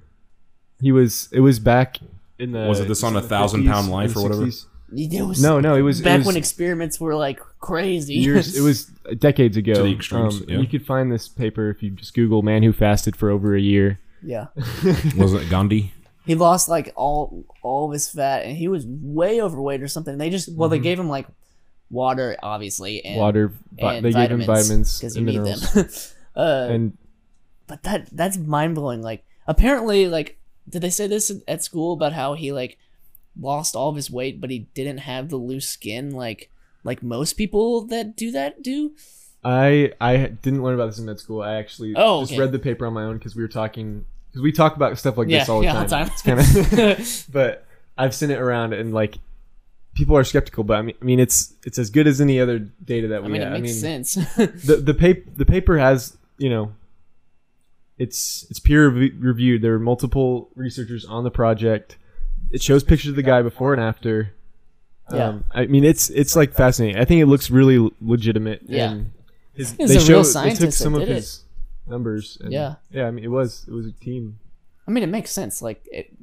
He 0.81 0.91
was. 0.91 1.29
It 1.31 1.39
was 1.39 1.59
back 1.59 1.97
in 2.39 2.51
the. 2.51 2.65
Was 2.67 2.79
it 2.79 2.87
this 2.87 3.03
on 3.03 3.15
a 3.15 3.21
thousand 3.21 3.63
50s, 3.63 3.71
pound 3.71 3.89
life 3.89 4.15
or 4.15 4.23
whatever? 4.23 4.43
It 4.43 5.23
was 5.25 5.41
No, 5.41 5.59
no, 5.59 5.75
it 5.75 5.81
was 5.81 5.99
it 6.01 6.03
back 6.03 6.19
was 6.19 6.27
when 6.27 6.37
experiments 6.37 6.99
were 6.99 7.15
like 7.15 7.39
crazy. 7.59 8.15
years. 8.15 8.55
It 8.55 8.61
was 8.61 8.85
decades 9.17 9.57
ago. 9.57 9.73
To 9.73 9.81
the 9.83 9.91
extremes, 9.93 10.41
Um, 10.41 10.45
yeah. 10.47 10.59
You 10.59 10.67
could 10.67 10.85
find 10.85 11.11
this 11.11 11.27
paper 11.27 11.69
if 11.69 11.81
you 11.81 11.89
just 11.91 12.13
Google 12.13 12.41
"man 12.43 12.61
who 12.63 12.71
fasted 12.71 13.15
for 13.15 13.29
over 13.29 13.55
a 13.55 13.61
year." 13.61 13.99
yeah. 14.21 14.47
Was 15.17 15.33
it 15.33 15.49
Gandhi? 15.49 15.91
He 16.25 16.35
lost 16.35 16.69
like 16.69 16.91
all 16.95 17.43
all 17.61 17.85
of 17.87 17.93
his 17.93 18.09
fat 18.09 18.45
and 18.45 18.55
he 18.57 18.67
was 18.67 18.85
way 18.87 19.41
overweight 19.41 19.81
or 19.81 19.87
something. 19.87 20.17
They 20.17 20.29
just 20.29 20.49
well 20.53 20.69
they 20.69 20.79
gave 20.79 20.99
him 20.99 21.07
like 21.09 21.27
water 21.91 22.35
obviously 22.41 23.03
and 23.05 23.13
Mm-hmm. 23.15 23.19
Water. 23.21 23.51
vi- 23.73 23.93
and 23.95 24.05
they 24.05 24.11
gave 24.11 24.31
him 24.31 24.41
vitamins 24.43 24.99
because 24.99 25.15
and 25.15 25.27
you 25.27 25.33
need 25.33 25.41
minerals. 25.43 25.71
them. 25.73 25.87
uh, 26.35 26.67
and 26.71 26.97
but 27.67 27.83
that 27.83 28.07
that's 28.11 28.37
mind 28.37 28.75
blowing. 28.75 29.01
Like 29.03 29.23
apparently, 29.47 30.07
like 30.07 30.37
did 30.67 30.81
they 30.81 30.89
say 30.89 31.07
this 31.07 31.31
at 31.47 31.63
school 31.63 31.93
about 31.93 32.13
how 32.13 32.33
he 32.33 32.51
like 32.51 32.77
lost 33.39 33.75
all 33.75 33.89
of 33.89 33.95
his 33.95 34.09
weight, 34.09 34.41
but 34.41 34.49
he 34.49 34.67
didn't 34.73 34.99
have 34.99 35.29
the 35.29 35.37
loose 35.37 35.69
skin 35.69 36.11
like 36.11 36.49
like 36.83 37.03
most 37.03 37.33
people 37.33 37.81
that 37.87 38.15
do 38.15 38.31
that 38.31 38.63
do? 38.63 38.93
I 39.43 39.91
I 40.01 40.17
didn't 40.41 40.63
learn 40.63 40.75
about 40.75 40.87
this 40.87 40.99
in 40.99 41.05
med 41.05 41.19
school. 41.19 41.41
I 41.41 41.55
actually 41.55 41.93
Oh, 41.95 42.25
just 42.25 42.37
read 42.37 42.51
the 42.51 42.59
paper 42.59 42.85
on 42.85 42.93
my 42.93 43.03
own 43.03 43.17
because 43.17 43.35
we 43.35 43.41
were 43.41 43.47
talking 43.47 44.05
because 44.31 44.41
we 44.41 44.51
talk 44.51 44.75
about 44.75 44.97
stuff 44.97 45.17
like 45.17 45.27
yeah, 45.27 45.39
this 45.39 45.49
all 45.49 45.59
the 45.59 45.65
yeah, 45.65 45.73
time. 45.73 45.87
time. 45.87 46.07
It's 46.07 46.21
kind 46.21 46.39
of. 46.39 47.25
but 47.31 47.65
I've 47.97 48.15
seen 48.15 48.31
it 48.31 48.39
around 48.39 48.73
and 48.73 48.93
like 48.93 49.19
people 49.93 50.17
are 50.17 50.23
skeptical. 50.23 50.63
But 50.63 50.77
I 50.77 50.81
mean, 50.81 50.95
I 51.01 51.05
mean 51.05 51.19
it's 51.19 51.53
it's 51.63 51.77
as 51.77 51.89
good 51.89 52.07
as 52.07 52.21
any 52.21 52.39
other 52.39 52.59
data 52.59 53.09
that 53.09 53.23
we. 53.23 53.29
I 53.29 53.31
mean, 53.31 53.41
have. 53.41 53.53
it 53.53 53.61
makes 53.61 53.83
I 53.83 53.87
mean, 53.87 54.03
sense. 54.03 54.35
the 54.65 54.77
the 54.77 54.93
paper 54.93 55.29
the 55.35 55.45
paper 55.45 55.77
has 55.77 56.17
you 56.37 56.49
know 56.49 56.73
it's 57.97 58.45
it's 58.49 58.59
peer 58.59 58.89
reviewed. 58.89 59.61
there 59.61 59.73
are 59.75 59.79
multiple 59.79 60.49
researchers 60.55 61.05
on 61.05 61.23
the 61.23 61.31
project 61.31 61.97
it 62.51 62.61
shows 62.61 62.83
pictures 62.83 63.09
of 63.11 63.15
the 63.15 63.23
guy 63.23 63.41
before 63.41 63.73
and 63.73 63.81
after 63.81 64.33
Yeah. 65.13 65.27
um, 65.29 65.43
i 65.53 65.65
mean 65.65 65.83
it's 65.83 66.09
it's 66.09 66.35
like 66.35 66.53
fascinating 66.53 66.99
i 67.01 67.05
think 67.05 67.21
it 67.21 67.27
looks 67.27 67.49
really 67.49 67.89
legitimate 68.01 68.61
Yeah. 68.65 68.91
and 68.91 69.11
his, 69.53 69.73
they 69.77 69.99
showed 69.99 70.23
they 70.25 70.53
took 70.53 70.73
some 70.73 70.93
of 70.95 71.01
did 71.01 71.09
it. 71.09 71.15
his 71.15 71.43
numbers 71.87 72.37
and 72.41 72.51
Yeah. 72.51 72.75
yeah 72.91 73.05
i 73.07 73.11
mean 73.11 73.23
it 73.23 73.29
was 73.31 73.65
it 73.67 73.71
was 73.73 73.85
a 73.85 73.91
team 73.93 74.39
I 74.87 74.91
mean, 74.91 75.03
it 75.03 75.07
makes 75.09 75.31
sense. 75.31 75.63
Like, 75.63 75.81
it, 75.91 76.13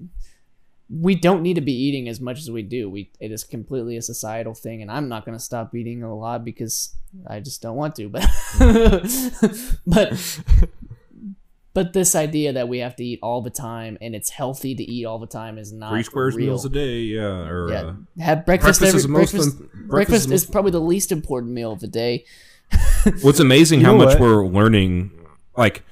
we 0.88 1.16
don't 1.16 1.42
need 1.42 1.54
to 1.54 1.60
be 1.60 1.72
eating 1.72 2.08
as 2.08 2.20
much 2.20 2.38
as 2.38 2.48
we 2.48 2.62
do. 2.62 2.88
We 2.88 3.10
it 3.18 3.32
is 3.32 3.42
completely 3.42 3.96
a 3.96 4.02
societal 4.02 4.54
thing, 4.54 4.82
and 4.82 4.88
I'm 4.88 5.08
not 5.08 5.24
going 5.24 5.36
to 5.36 5.42
stop 5.42 5.74
eating 5.74 6.04
a 6.04 6.14
lot 6.14 6.44
because 6.44 6.94
I 7.26 7.40
just 7.40 7.60
don't 7.60 7.74
want 7.74 7.96
to. 7.96 8.08
But 8.08 8.22
but 9.84 10.40
but 11.74 11.92
this 11.94 12.14
idea 12.14 12.52
that 12.52 12.68
we 12.68 12.78
have 12.78 12.94
to 12.96 13.04
eat 13.04 13.18
all 13.22 13.40
the 13.42 13.50
time 13.50 13.96
and 14.00 14.14
it's 14.14 14.30
healthy 14.30 14.74
to 14.74 14.82
eat 14.82 15.04
all 15.06 15.18
the 15.18 15.26
time 15.26 15.56
is 15.58 15.72
not 15.72 15.90
Three 15.92 16.02
squares 16.02 16.34
real. 16.34 16.46
meals 16.48 16.64
a 16.64 16.68
day. 16.68 16.98
Yeah, 17.00 17.22
or 17.48 17.70
Yeah, 17.70 17.80
uh, 17.82 17.92
have 18.22 18.44
breakfast. 18.46 18.80
breakfast 18.80 18.82
every, 18.82 18.96
is 18.98 19.02
the 19.04 19.08
most 19.08 19.32
breakfast, 19.32 19.58
breakfast 19.88 20.28
the 20.28 20.34
is 20.34 20.42
most- 20.44 20.52
probably 20.52 20.70
the 20.70 20.80
least 20.80 21.12
important 21.12 21.52
meal 21.52 21.72
of 21.72 21.80
the 21.80 21.88
day. 21.88 22.24
What's 23.22 23.40
amazing 23.40 23.80
You 23.80 23.86
how 23.86 23.94
much 23.96 24.18
what? 24.18 24.20
we're 24.20 24.46
learning. 24.46 25.10
Like 25.56 25.82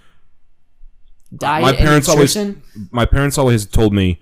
Diet 1.35 1.63
my 1.63 1.73
parents 1.75 2.09
and 2.09 2.15
always 2.17 2.35
nutrition. 2.37 2.63
my 2.91 3.07
parents 3.07 3.39
always 3.39 3.65
told 3.67 3.93
me 3.95 4.21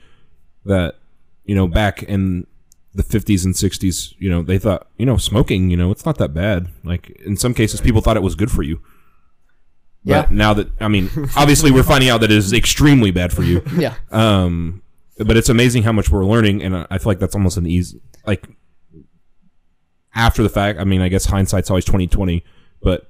that 0.67 0.97
you 1.45 1.55
know 1.55 1.67
back 1.67 2.03
in 2.03 2.47
the 2.95 3.03
50s 3.03 3.45
and 3.45 3.55
60s 3.55 4.15
you 4.19 4.29
know 4.29 4.43
they 4.43 4.59
thought 4.59 4.89
you 4.99 5.07
know 5.07 5.17
smoking 5.17 5.71
you 5.71 5.77
know 5.77 5.91
it's 5.91 6.05
not 6.05 6.19
that 6.19 6.35
bad 6.35 6.69
like 6.85 7.11
in 7.25 7.37
some 7.37 7.55
cases 7.55 7.81
people 7.81 8.01
thought 8.03 8.17
it 8.17 8.23
was 8.23 8.35
good 8.35 8.51
for 8.51 8.63
you 8.63 8.83
Yeah. 10.05 10.23
but 10.23 10.31
now 10.33 10.55
that 10.55 10.69
i 10.81 10.89
mean 10.89 11.11
obviously 11.37 11.71
we're 11.71 11.83
finding 11.83 12.09
out 12.09 12.21
that 12.21 12.31
it 12.31 12.37
is 12.37 12.53
extremely 12.53 13.11
bad 13.11 13.33
for 13.33 13.43
you 13.43 13.63
Yeah, 13.77 13.95
um 14.11 14.83
but 15.19 15.37
it's 15.37 15.49
amazing 15.49 15.83
how 15.83 15.93
much 15.93 16.11
we're 16.11 16.25
learning 16.25 16.63
and 16.63 16.77
i 16.77 16.87
I 16.91 16.99
feel 16.99 17.11
like 17.11 17.19
that's 17.19 17.35
almost 17.35 17.57
an 17.57 17.67
easy 17.67 18.01
like 18.27 18.47
after 20.15 20.43
the 20.43 20.49
fact 20.49 20.79
i 20.79 20.85
mean 20.85 21.01
i 21.01 21.09
guess 21.09 21.27
hindsight's 21.27 21.71
always 21.71 21.85
2020 21.85 22.45
but 22.81 23.09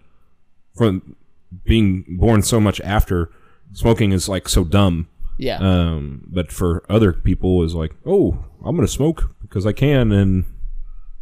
from 0.76 1.16
being 1.64 2.04
born 2.08 2.42
so 2.42 2.60
much 2.60 2.80
after 2.80 3.30
smoking 3.72 4.12
is 4.12 4.28
like 4.28 4.48
so 4.48 4.64
dumb 4.64 5.08
yeah. 5.38 5.58
um, 5.60 6.24
but 6.26 6.52
for 6.52 6.84
other 6.90 7.12
people, 7.12 7.62
is 7.62 7.74
like, 7.74 7.94
oh, 8.04 8.44
I'm 8.64 8.76
gonna 8.76 8.88
smoke 8.88 9.34
because 9.40 9.64
I 9.64 9.72
can, 9.72 10.12
and 10.12 10.44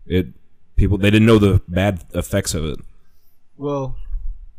it 0.07 0.29
people 0.75 0.99
they 0.99 1.11
didn't 1.11 1.27
know 1.27 1.39
the 1.39 1.63
bad 1.69 2.05
effects 2.15 2.55
of 2.55 2.65
it, 2.65 2.79
well 3.57 3.97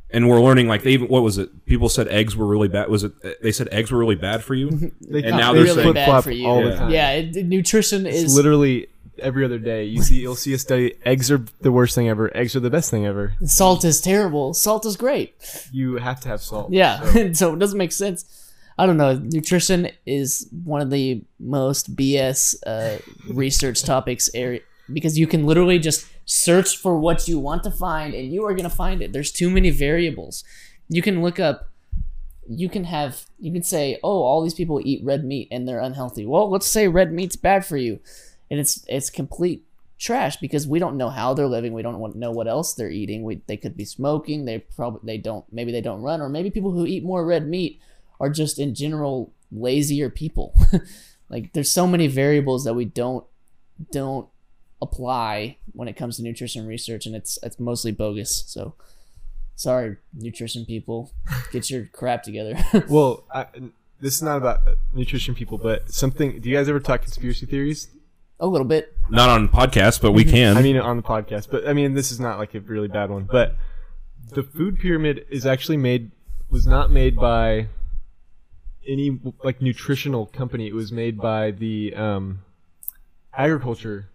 and 0.10 0.30
we're 0.30 0.42
learning 0.42 0.68
like 0.68 0.84
they 0.84 0.92
even 0.92 1.08
what 1.08 1.24
was 1.24 1.38
it? 1.38 1.66
People 1.66 1.90
said 1.90 2.08
eggs 2.08 2.36
were 2.36 2.46
really 2.48 2.68
bad. 2.68 2.90
Was 2.90 3.04
it? 3.04 3.42
They 3.42 3.52
said 3.52 3.68
eggs 3.72 3.92
were 3.92 3.98
really 4.00 4.16
bad 4.16 4.44
for 4.44 4.54
you. 4.56 4.70
they, 5.02 5.24
And 5.24 5.38
now 5.38 5.54
they 5.54 5.64
they're 5.64 5.74
saying- 5.76 5.94
Bad 5.94 6.22
for 6.24 6.32
you. 6.32 6.48
all 6.48 6.64
Yeah. 6.64 6.70
the 6.70 6.76
time 6.78 6.92
yeah, 6.92 7.12
it, 7.12 7.46
nutrition 7.46 8.06
it's 8.06 8.18
is 8.18 8.36
literally 8.36 8.88
every 9.20 9.44
other 9.44 9.58
day 9.58 9.84
you 9.84 10.00
see 10.04 10.22
you'll 10.22 10.36
see 10.36 10.54
a 10.54 10.60
study 10.60 10.94
eggs 11.04 11.32
are 11.32 11.44
the 11.62 11.72
worst 11.72 11.96
thing 11.96 12.08
ever 12.08 12.30
eggs 12.38 12.56
are 12.56 12.60
the 12.60 12.70
best 12.70 12.92
thing 12.92 13.04
ever 13.08 13.34
salt 13.46 13.84
is 13.84 14.00
terrible. 14.00 14.54
Salt 14.54 14.86
is 14.86 14.96
great. 14.96 15.34
you 15.72 15.96
have 15.96 16.20
to 16.20 16.28
have 16.28 16.40
salt 16.42 16.72
Yeah, 16.72 17.04
so. 17.12 17.34
so 17.40 17.54
it 17.54 17.60
doesn't 17.60 17.78
make 17.80 17.92
sense. 17.92 18.54
I 18.80 18.86
don't 18.86 18.98
know. 18.98 19.16
Nutrition 19.16 19.90
is 20.06 20.48
one 20.64 20.82
of 20.82 20.92
the 20.92 21.24
most 21.40 21.96
BS 21.96 22.56
uh, 22.68 23.00
research 23.28 23.82
topics 23.84 24.30
area 24.36 24.60
because 24.94 25.18
you 25.18 25.26
can 25.26 25.48
literally 25.48 25.80
just 25.80 26.06
search 26.28 26.78
for 26.78 27.00
what 27.00 27.28
you 27.28 27.40
want 27.40 27.64
to 27.64 27.72
find 27.72 28.14
and 28.14 28.32
you 28.32 28.44
are 28.46 28.54
going 28.54 28.70
to 28.70 28.76
find 28.76 29.02
it. 29.02 29.14
There's 29.14 29.32
too 29.32 29.50
many 29.50 29.72
variables. 29.72 30.44
You 30.90 31.02
can 31.02 31.24
look 31.24 31.40
up 31.40 31.72
you 32.50 32.70
can 32.70 32.86
have 32.86 33.26
you 33.40 33.52
can 33.52 33.64
say, 33.64 34.00
"Oh, 34.04 34.22
all 34.22 34.42
these 34.42 34.54
people 34.54 34.82
eat 34.84 35.04
red 35.04 35.26
meat 35.26 35.50
and 35.52 35.68
they're 35.68 35.80
unhealthy." 35.80 36.26
Well, 36.26 36.50
let's 36.50 36.68
say 36.68 36.88
red 36.88 37.12
meat's 37.12 37.36
bad 37.36 37.66
for 37.66 37.78
you. 37.78 38.00
And 38.50 38.60
it's 38.60 38.86
it's 38.88 39.10
complete 39.10 39.64
trash 40.00 40.38
because 40.38 40.68
we 40.68 40.80
don't 40.80 40.98
know 40.98 41.10
how 41.10 41.34
they're 41.34 41.48
living. 41.48 41.74
We 41.74 41.82
don't 41.82 42.16
know 42.16 42.32
what 42.32 42.48
else 42.48 42.74
they're 42.74 42.90
eating. 42.90 43.24
We 43.24 43.42
they 43.48 43.58
could 43.58 43.76
be 43.76 43.86
smoking. 43.86 44.46
They 44.46 44.60
probably 44.60 45.02
they 45.04 45.18
don't 45.18 45.46
maybe 45.52 45.72
they 45.72 45.82
don't 45.82 46.02
run 46.02 46.22
or 46.22 46.30
maybe 46.30 46.50
people 46.50 46.72
who 46.72 46.86
eat 46.86 47.04
more 47.04 47.26
red 47.26 47.48
meat 47.48 47.82
are 48.20 48.30
just 48.30 48.60
in 48.60 48.74
general 48.74 49.34
lazier 49.52 50.10
people. 50.10 50.56
like 51.30 51.52
there's 51.54 51.72
so 51.72 51.86
many 51.86 52.08
variables 52.08 52.64
that 52.64 52.76
we 52.76 52.86
don't 52.86 53.26
don't 53.92 54.30
apply 54.82 55.58
when 55.74 55.88
it 55.88 55.94
comes 55.94 56.18
to 56.18 56.24
nutrition 56.24 56.68
research 56.68 57.06
and 57.06 57.16
it's 57.16 57.40
it's 57.44 57.60
mostly 57.60 57.92
bogus. 57.92 58.44
So 58.48 58.76
Sorry, 59.58 59.98
nutrition 60.14 60.66
people, 60.66 61.12
get 61.52 61.72
your 61.72 61.86
crap 61.88 62.22
together. 62.22 62.56
Well, 62.88 63.24
I, 63.34 63.48
this 64.00 64.14
is 64.14 64.22
not 64.22 64.38
about 64.38 64.60
nutrition 64.94 65.34
people, 65.34 65.58
but 65.58 65.92
something. 65.92 66.40
Do 66.40 66.48
you 66.48 66.56
guys 66.56 66.70
ever 66.70 66.80
talk 66.80 67.02
conspiracy 67.02 67.48
theories? 67.48 67.88
a 68.40 68.48
little 68.48 68.68
bit. 68.68 68.96
Not 69.10 69.30
on 69.30 69.48
podcast, 69.48 70.02
but 70.02 70.12
we 70.12 70.24
can. 70.24 70.58
I 70.58 70.62
mean, 70.62 70.78
on 70.78 70.98
the 70.98 71.04
podcast, 71.04 71.50
but 71.50 71.68
I 71.68 71.74
mean, 71.74 71.94
this 71.96 72.12
is 72.12 72.20
not 72.20 72.38
like 72.38 72.54
a 72.54 72.60
really 72.60 72.88
bad 72.88 73.10
one. 73.10 73.24
But 73.24 73.56
the 74.30 74.44
food 74.44 74.80
pyramid 74.80 75.26
is 75.30 75.46
actually 75.46 75.78
made 75.78 76.12
was 76.50 76.68
not 76.68 76.92
made 76.92 77.16
by 77.16 77.68
any 78.88 79.20
like 79.44 79.62
nutritional 79.62 80.28
company. 80.28 80.68
It 80.68 80.76
was 80.76 80.92
made 80.92 81.18
by 81.18 81.52
the 81.52 81.96
um, 81.96 82.40
agriculture, 83.34 84.10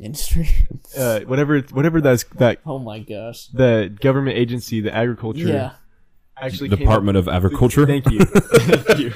Industry. 0.00 0.48
uh, 0.98 1.20
whatever 1.20 1.60
whatever 1.60 2.00
that's 2.00 2.24
that 2.34 2.58
oh 2.66 2.78
my 2.78 2.98
gosh. 2.98 3.46
the 3.48 3.96
government 4.00 4.36
agency, 4.36 4.80
the 4.80 4.94
agriculture. 4.94 5.46
Yeah. 5.46 5.72
Actually, 6.36 6.68
came 6.70 6.78
Department 6.80 7.16
up- 7.16 7.28
of 7.28 7.28
Agriculture. 7.28 7.86
Thank 7.86 8.10
you. 8.10 8.18
Thank 8.24 8.98
you. 8.98 9.12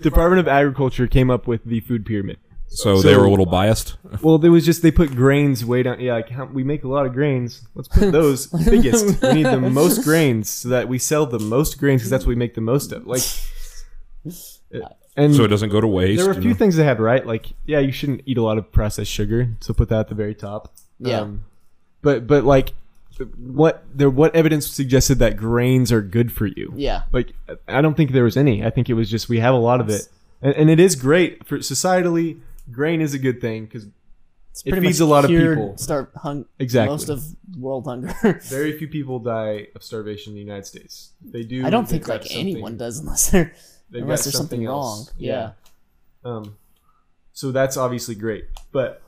Department 0.00 0.40
of 0.40 0.48
Agriculture 0.48 1.06
came 1.06 1.30
up 1.30 1.46
with 1.46 1.64
the 1.64 1.78
food 1.80 2.04
pyramid. 2.04 2.38
so, 2.66 3.00
they 3.00 3.16
were 3.16 3.26
a 3.26 3.30
little 3.30 3.46
biased. 3.46 3.96
Well, 4.20 4.38
there 4.38 4.50
was 4.50 4.66
just 4.66 4.82
they 4.82 4.90
put 4.90 5.14
grains 5.14 5.64
way 5.64 5.84
down. 5.84 6.00
Yeah, 6.00 6.14
like 6.14 6.30
how, 6.30 6.46
we 6.46 6.64
make 6.64 6.82
a 6.82 6.88
lot 6.88 7.06
of 7.06 7.12
grains. 7.12 7.64
Let's 7.76 7.86
put 7.86 8.10
those 8.10 8.46
biggest. 8.64 9.22
We 9.22 9.34
need 9.34 9.46
the 9.46 9.60
most 9.60 10.02
grains 10.02 10.48
so 10.50 10.68
that 10.70 10.88
we 10.88 10.98
sell 10.98 11.26
the 11.26 11.38
most 11.38 11.78
grains 11.78 12.00
because 12.00 12.10
that's 12.10 12.24
what 12.24 12.30
we 12.30 12.34
make 12.34 12.56
the 12.56 12.60
most 12.60 12.90
of. 12.90 13.06
Like, 13.06 13.22
and 15.18 15.34
So 15.34 15.44
it 15.44 15.48
doesn't 15.48 15.68
go 15.70 15.80
to 15.80 15.86
waste. 15.86 16.18
there 16.18 16.26
were 16.32 16.38
a 16.38 16.40
few 16.40 16.50
know. 16.50 16.56
things 16.56 16.76
they 16.76 16.84
had 16.84 17.00
right. 17.00 17.26
Like, 17.26 17.48
yeah, 17.66 17.80
you 17.80 17.92
shouldn't 17.92 18.22
eat 18.24 18.38
a 18.38 18.42
lot 18.42 18.56
of 18.56 18.70
processed 18.72 19.10
sugar, 19.10 19.50
so 19.60 19.74
put 19.74 19.88
that 19.90 20.00
at 20.00 20.08
the 20.08 20.14
very 20.14 20.34
top. 20.34 20.72
Yeah. 20.98 21.20
Um, 21.20 21.44
but 22.00 22.26
but 22.26 22.44
like, 22.44 22.72
what 23.36 23.84
there 23.92 24.08
what 24.08 24.34
evidence 24.34 24.68
suggested 24.68 25.18
that 25.18 25.36
grains 25.36 25.90
are 25.92 26.00
good 26.00 26.30
for 26.32 26.46
you? 26.46 26.72
Yeah. 26.76 27.02
Like, 27.12 27.32
I 27.66 27.80
don't 27.82 27.96
think 27.96 28.12
there 28.12 28.24
was 28.24 28.36
any. 28.36 28.64
I 28.64 28.70
think 28.70 28.88
it 28.88 28.94
was 28.94 29.10
just 29.10 29.28
we 29.28 29.40
have 29.40 29.54
a 29.54 29.58
lot 29.58 29.80
of 29.80 29.88
it, 29.90 30.08
and, 30.40 30.54
and 30.54 30.70
it 30.70 30.78
is 30.80 30.94
great 30.96 31.46
for 31.46 31.58
societally. 31.58 32.40
Grain 32.70 33.00
is 33.00 33.14
a 33.14 33.18
good 33.18 33.40
thing 33.40 33.64
because 33.64 33.86
It's 34.50 34.62
It 34.64 34.74
feeds 34.80 35.00
much 35.00 35.06
a 35.06 35.10
lot 35.10 35.24
of 35.24 35.30
people. 35.30 35.76
Start 35.78 36.12
hung 36.16 36.44
Exactly. 36.58 36.92
most 36.92 37.08
of 37.08 37.24
world 37.58 37.86
hunger. 37.86 38.14
very 38.44 38.78
few 38.78 38.88
people 38.88 39.18
die 39.18 39.68
of 39.74 39.82
starvation 39.82 40.32
in 40.32 40.34
the 40.34 40.40
United 40.42 40.66
States. 40.66 41.12
They 41.24 41.42
do. 41.42 41.66
I 41.66 41.70
don't 41.70 41.88
think 41.88 42.06
like 42.06 42.26
anyone 42.30 42.76
does 42.76 42.98
unless 43.00 43.30
they're 43.30 43.52
they've 43.90 44.02
unless 44.02 44.20
got 44.20 44.24
there's 44.24 44.36
something 44.36 44.64
wrong. 44.66 44.98
else. 44.98 45.12
Yeah. 45.18 45.50
Um, 46.24 46.56
so 47.32 47.52
that's 47.52 47.76
obviously 47.76 48.14
great, 48.14 48.46
but 48.72 49.02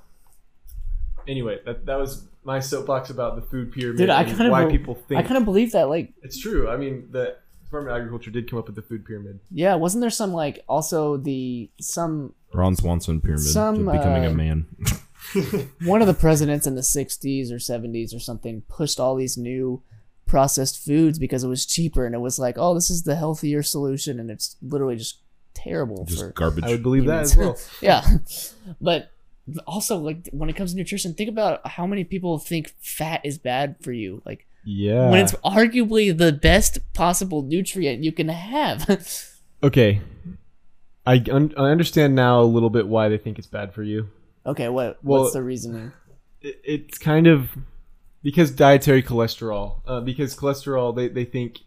anyway, 1.27 1.59
that 1.67 1.87
that 1.87 1.99
was 1.99 2.27
my 2.45 2.61
soapbox 2.61 3.11
about 3.11 3.37
the 3.37 3.43
food 3.43 3.73
pyramid 3.73 3.99
Dude, 3.99 4.11
I 4.11 4.23
and 4.23 4.31
kind 4.37 4.47
of 4.47 4.53
why 4.53 4.65
be- 4.65 4.79
people 4.79 4.95
think 4.95 5.19
I 5.19 5.23
kind 5.23 5.37
of 5.37 5.45
believe 5.45 5.73
that 5.73 5.89
like 5.89 6.13
it's 6.23 6.39
true. 6.41 6.69
I 6.69 6.77
mean, 6.77 7.09
the 7.11 7.37
Department 7.65 7.95
of 7.97 8.01
Agriculture 8.01 8.31
did 8.31 8.49
come 8.49 8.59
up 8.59 8.67
with 8.67 8.77
the 8.77 8.83
food 8.83 9.05
pyramid. 9.05 9.41
yeah, 9.51 9.75
wasn't 9.75 10.01
there 10.01 10.11
some 10.11 10.33
like 10.33 10.65
also 10.69 11.17
the 11.17 11.71
some 11.81 12.35
Ron 12.53 12.75
Swanson 12.77 13.21
pyramid 13.21 13.45
Some, 13.45 13.87
becoming 13.87 14.27
uh, 14.27 14.31
a 14.31 14.35
man. 14.35 14.67
one 15.85 16.01
of 16.01 16.09
the 16.09 16.15
presidents 16.15 16.67
in 16.67 16.75
the 16.75 16.81
60s 16.81 17.51
or 17.53 17.57
70s 17.57 18.15
or 18.15 18.19
something 18.19 18.63
pushed 18.63 18.99
all 18.99 19.15
these 19.15 19.37
new 19.37 19.83
processed 20.31 20.85
foods 20.85 21.19
because 21.19 21.43
it 21.45 21.49
was 21.49 21.67
cheaper 21.67 22.07
and 22.07 22.15
it 22.15 22.19
was 22.21 22.39
like 22.39 22.57
oh 22.57 22.73
this 22.75 22.89
is 22.91 23.03
the 23.03 23.17
healthier 23.17 23.63
solution 23.63 24.21
and 24.21 24.31
it's 24.31 24.57
literally 24.63 24.97
just 24.97 25.19
terrible 25.55 26.05
Just 26.05 26.21
for 26.21 26.31
garbage. 26.31 26.65
I 26.65 26.69
would 26.71 26.83
believe 26.83 27.07
that 27.07 27.23
as 27.23 27.37
well. 27.37 27.59
yeah 27.81 28.03
but 28.81 29.11
also 29.67 29.97
like 29.97 30.29
when 30.33 30.49
it 30.49 30.55
comes 30.55 30.71
to 30.71 30.77
nutrition 30.77 31.15
think 31.15 31.29
about 31.29 31.67
how 31.67 31.85
many 31.87 32.05
people 32.05 32.39
think 32.39 32.73
fat 32.81 33.21
is 33.25 33.37
bad 33.39 33.75
for 33.83 33.91
you 33.93 34.23
like 34.25 34.47
Yeah. 34.65 35.11
when 35.11 35.19
it's 35.25 35.33
arguably 35.45 36.17
the 36.17 36.31
best 36.33 36.79
possible 36.95 37.43
nutrient 37.43 38.05
you 38.05 38.13
can 38.13 38.29
have 38.29 38.89
okay, 39.63 40.01
I 41.07 41.15
un- 41.31 41.55
I 41.57 41.71
understand 41.71 42.15
now 42.15 42.41
a 42.41 42.45
little 42.57 42.71
bit 42.71 42.87
why 42.87 43.09
they 43.09 43.19
think 43.19 43.39
it's 43.39 43.49
bad 43.49 43.75
for 43.75 43.83
you. 43.83 44.09
okay 44.47 44.69
what 44.69 45.03
Well- 45.03 45.23
what's 45.23 45.35
the 45.35 45.43
reasoning 45.43 45.91
it, 46.41 46.61
it's 46.65 46.99
kind 46.99 47.27
of 47.27 47.51
because 48.23 48.51
dietary 48.51 49.03
cholesterol 49.03 49.81
uh, 49.87 50.01
because 50.01 50.37
cholesterol 50.37 50.95
they, 50.95 51.09
they 51.09 51.25
think 51.25 51.61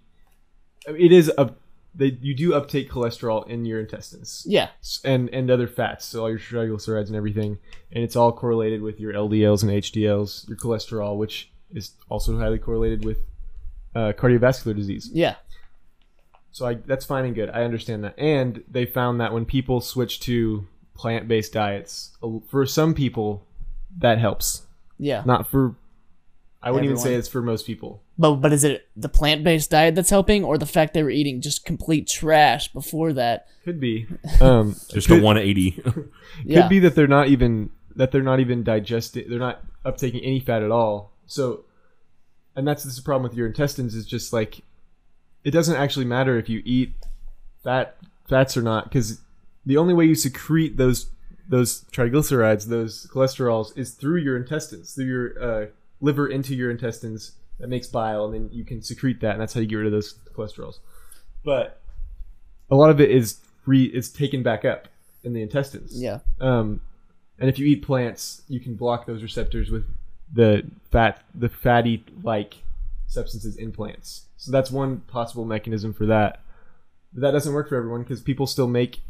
it 0.88 1.12
is 1.12 1.32
a 1.38 1.54
they 1.96 2.18
you 2.22 2.34
do 2.36 2.54
uptake 2.54 2.90
cholesterol 2.90 3.48
in 3.48 3.66
your 3.66 3.80
intestines 3.80 4.44
yeah 4.48 4.70
and 5.04 5.30
and 5.30 5.50
other 5.52 5.68
fats 5.68 6.06
so 6.06 6.22
all 6.22 6.30
your 6.30 6.40
triglycerides 6.40 7.08
and 7.08 7.16
everything 7.16 7.58
and 7.92 8.04
it's 8.04 8.16
all 8.16 8.32
correlated 8.32 8.82
with 8.82 9.00
your 9.00 9.14
LDLs 9.14 9.64
and 9.64 9.72
HDLs 9.72 10.48
your 10.48 10.58
cholesterol 10.58 11.18
which 11.18 11.52
is 11.74 11.92
also 12.10 12.38
highly 12.38 12.60
correlated 12.60 13.06
with 13.06 13.18
uh, 13.96 14.12
cardiovascular 14.14 14.76
disease 14.76 15.10
yeah 15.14 15.36
so 16.54 16.68
I, 16.68 16.76
that's 16.76 17.04
fine 17.04 17.26
and 17.26 17.34
good. 17.34 17.50
I 17.50 17.64
understand 17.64 18.04
that. 18.04 18.14
And 18.18 18.64
they 18.70 18.86
found 18.86 19.20
that 19.20 19.34
when 19.34 19.44
people 19.44 19.82
switch 19.82 20.20
to 20.22 20.68
plant-based 20.94 21.52
diets, 21.52 22.16
for 22.48 22.66
some 22.68 22.94
people, 22.94 23.46
that 23.98 24.20
helps. 24.20 24.62
yeah 25.00 25.24
Not 25.26 25.50
for. 25.50 25.76
I 26.64 26.72
wouldn't 26.72 26.86
even 26.86 26.98
say 26.98 27.16
it's 27.16 27.28
for 27.28 27.42
most 27.42 27.68
people. 27.68 28.02
But 28.18 28.36
but 28.36 28.54
is 28.54 28.64
it 28.64 28.88
the 28.96 29.10
plant 29.10 29.44
based 29.44 29.70
diet 29.70 29.96
that's 29.96 30.10
helping, 30.10 30.46
or 30.46 30.58
the 30.58 30.66
fact 30.66 30.94
they 30.94 31.04
were 31.04 31.10
eating 31.10 31.42
just 31.42 31.66
complete 31.66 32.08
trash 32.08 32.72
before 32.72 33.12
that? 33.14 33.48
Could 33.66 33.80
be. 33.80 34.08
Um, 34.42 34.76
Just 34.90 35.08
could, 35.08 35.20
a 35.20 35.24
180. 35.24 35.72
could 35.82 36.12
Yeah, 36.46 36.68
be 36.68 36.80
that 36.80 36.96
they're 36.96 37.08
not 37.08 37.28
even 37.28 37.70
that 37.96 38.12
they're 38.12 38.22
not 38.24 38.40
even 38.40 38.64
digesting. 38.64 39.26
They're 39.30 39.40
not 39.40 39.62
uptaking 39.86 40.22
any 40.24 40.40
fat 40.40 40.64
at 40.64 40.72
all. 40.72 41.12
So, 41.28 41.66
and 42.56 42.68
that's 42.68 42.84
the 42.84 43.02
problem 43.02 43.24
with 43.30 43.38
your 43.38 43.48
intestines 43.48 43.94
is 43.94 44.06
just 44.06 44.32
like 44.32 44.62
it 45.44 45.52
doesn't 45.52 45.76
actually 45.76 46.06
matter 46.06 46.38
if 46.38 46.48
you 46.48 46.62
eat 46.66 46.94
fat 47.64 47.98
fats 48.28 48.56
or 48.56 48.62
not 48.62 48.86
because 48.86 49.22
the 49.66 49.78
only 49.78 49.94
way 49.94 50.06
you 50.06 50.16
secrete 50.16 50.78
those 50.78 51.10
those 51.48 51.84
triglycerides, 51.92 52.68
those 52.68 53.08
cholesterols, 53.14 53.78
is 53.78 53.92
through 53.92 54.22
your 54.22 54.38
intestines, 54.38 54.94
through 54.94 55.06
your 55.06 55.44
uh, 55.44 55.66
liver 56.04 56.28
into 56.28 56.54
your 56.54 56.70
intestines 56.70 57.32
that 57.60 57.70
makes 57.70 57.88
bile, 57.88 58.26
and 58.26 58.34
then 58.34 58.50
you 58.52 58.66
can 58.66 58.82
secrete 58.82 59.22
that, 59.22 59.32
and 59.32 59.42
that's 59.42 59.54
how 59.54 59.62
you 59.62 59.68
get 59.68 59.78
rid 59.78 59.86
of 59.86 59.94
those 59.94 60.16
cholesterols. 60.36 60.80
But 61.46 61.80
a 62.70 62.76
lot 62.76 62.90
of 62.90 63.00
it 63.00 63.10
is 63.10 63.40
re 63.66 63.86
is 63.86 64.12
taken 64.12 64.44
back 64.44 64.66
up 64.66 64.90
in 65.24 65.34
the 65.34 65.42
intestines. 65.42 66.00
yeah, 66.00 66.20
Um, 66.42 66.82
and 67.40 67.50
if 67.50 67.58
you 67.58 67.66
eat 67.66 67.84
plants, 67.84 68.42
you 68.50 68.60
can 68.60 68.76
block 68.76 69.06
those 69.06 69.24
receptors 69.24 69.72
with 69.72 69.86
the 70.34 70.70
fat, 70.92 71.24
the 71.34 71.48
fatty 71.50 72.04
like 72.22 72.56
substances 73.08 73.56
in 73.56 73.72
plants. 73.72 74.26
So 74.38 74.52
that's 74.52 74.70
one 74.70 75.02
possible 75.02 75.46
mechanism 75.46 75.94
for 75.94 76.06
that. 76.08 76.42
But 77.14 77.22
that 77.22 77.32
doesn't 77.32 77.54
work 77.54 77.70
for 77.70 77.78
everyone 77.78 78.02
because 78.04 78.22
people 78.22 78.48
still 78.48 78.68
make 78.68 79.02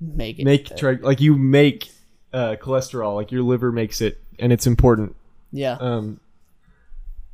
make 0.00 0.38
it. 0.40 0.44
make 0.44 0.76
tri- 0.76 0.98
like 1.00 1.20
you 1.20 1.36
make 1.36 1.90
uh, 2.32 2.56
cholesterol, 2.60 3.14
like 3.14 3.30
your 3.30 3.42
liver 3.42 3.70
makes 3.70 4.00
it, 4.00 4.18
and 4.38 4.52
it's 4.52 4.66
important. 4.66 5.14
Yeah, 5.52 5.76
Um, 5.80 6.20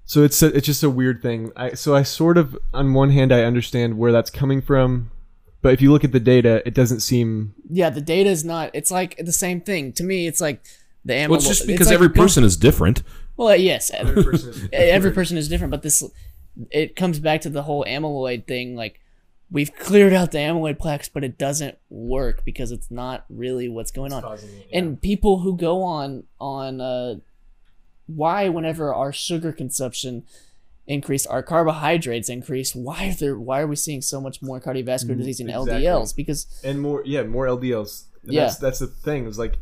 so 0.04 0.22
it's 0.22 0.40
a, 0.42 0.56
it's 0.56 0.66
just 0.66 0.82
a 0.82 0.90
weird 0.90 1.20
thing. 1.20 1.50
I 1.56 1.74
so 1.74 1.94
I 1.94 2.02
sort 2.02 2.38
of 2.38 2.56
on 2.72 2.94
one 2.94 3.10
hand 3.10 3.32
I 3.32 3.42
understand 3.42 3.98
where 3.98 4.12
that's 4.12 4.30
coming 4.30 4.62
from, 4.62 5.10
but 5.62 5.72
if 5.72 5.82
you 5.82 5.90
look 5.90 6.04
at 6.04 6.12
the 6.12 6.20
data, 6.20 6.62
it 6.64 6.74
doesn't 6.74 7.00
seem 7.00 7.54
yeah. 7.68 7.90
The 7.90 8.00
data 8.00 8.30
is 8.30 8.44
not. 8.44 8.70
It's 8.72 8.90
like 8.90 9.16
the 9.18 9.32
same 9.32 9.60
thing 9.60 9.92
to 9.94 10.04
me. 10.04 10.26
It's 10.26 10.40
like 10.40 10.62
the 11.04 11.14
amyloid. 11.14 11.28
well, 11.28 11.38
it's 11.38 11.48
just 11.48 11.66
because 11.66 11.88
like 11.88 11.94
every 11.94 12.08
go- 12.08 12.22
person 12.22 12.44
is 12.44 12.56
different. 12.56 13.02
Well, 13.36 13.54
yes, 13.56 13.90
every, 13.90 14.22
person 14.22 14.50
is 14.50 14.68
every 14.72 15.10
person 15.10 15.36
is 15.36 15.48
different, 15.48 15.70
but 15.70 15.82
this 15.82 16.02
it 16.70 16.96
comes 16.96 17.18
back 17.18 17.42
to 17.42 17.50
the 17.50 17.62
whole 17.62 17.84
amyloid 17.84 18.46
thing. 18.46 18.76
Like 18.76 19.00
we've 19.50 19.74
cleared 19.74 20.12
out 20.12 20.32
the 20.32 20.38
amyloid 20.38 20.78
plaques, 20.78 21.08
but 21.08 21.22
it 21.24 21.36
doesn't 21.36 21.76
work 21.90 22.44
because 22.44 22.72
it's 22.72 22.90
not 22.90 23.24
really 23.28 23.68
what's 23.68 23.90
going 23.90 24.12
on. 24.12 24.22
causing 24.22 24.50
it. 24.50 24.68
and 24.72 25.00
people 25.02 25.40
who 25.40 25.56
go 25.56 25.82
on 25.82 26.24
on 26.40 26.80
uh 26.80 27.16
why 28.06 28.48
whenever 28.48 28.94
our 28.94 29.12
sugar 29.12 29.52
consumption 29.52 30.22
increase 30.86 31.26
our 31.26 31.42
carbohydrates 31.42 32.28
increase 32.28 32.72
why 32.74 33.08
are 33.08 33.14
there 33.14 33.36
why 33.36 33.60
are 33.60 33.66
we 33.66 33.74
seeing 33.74 34.00
so 34.00 34.20
much 34.20 34.40
more 34.40 34.60
cardiovascular 34.60 35.14
Mm, 35.14 35.18
disease 35.18 35.40
in 35.40 35.48
exactly. 35.50 35.82
ldls 35.82 36.14
because 36.14 36.46
and 36.62 36.80
more 36.80 37.02
yeah 37.04 37.24
more 37.24 37.46
ldls 37.46 38.04
and 38.22 38.32
Yeah. 38.32 38.42
that's 38.42 38.58
that's 38.58 38.78
the 38.78 38.86
thing 38.86 39.26
it's 39.26 39.38
like 39.38 39.58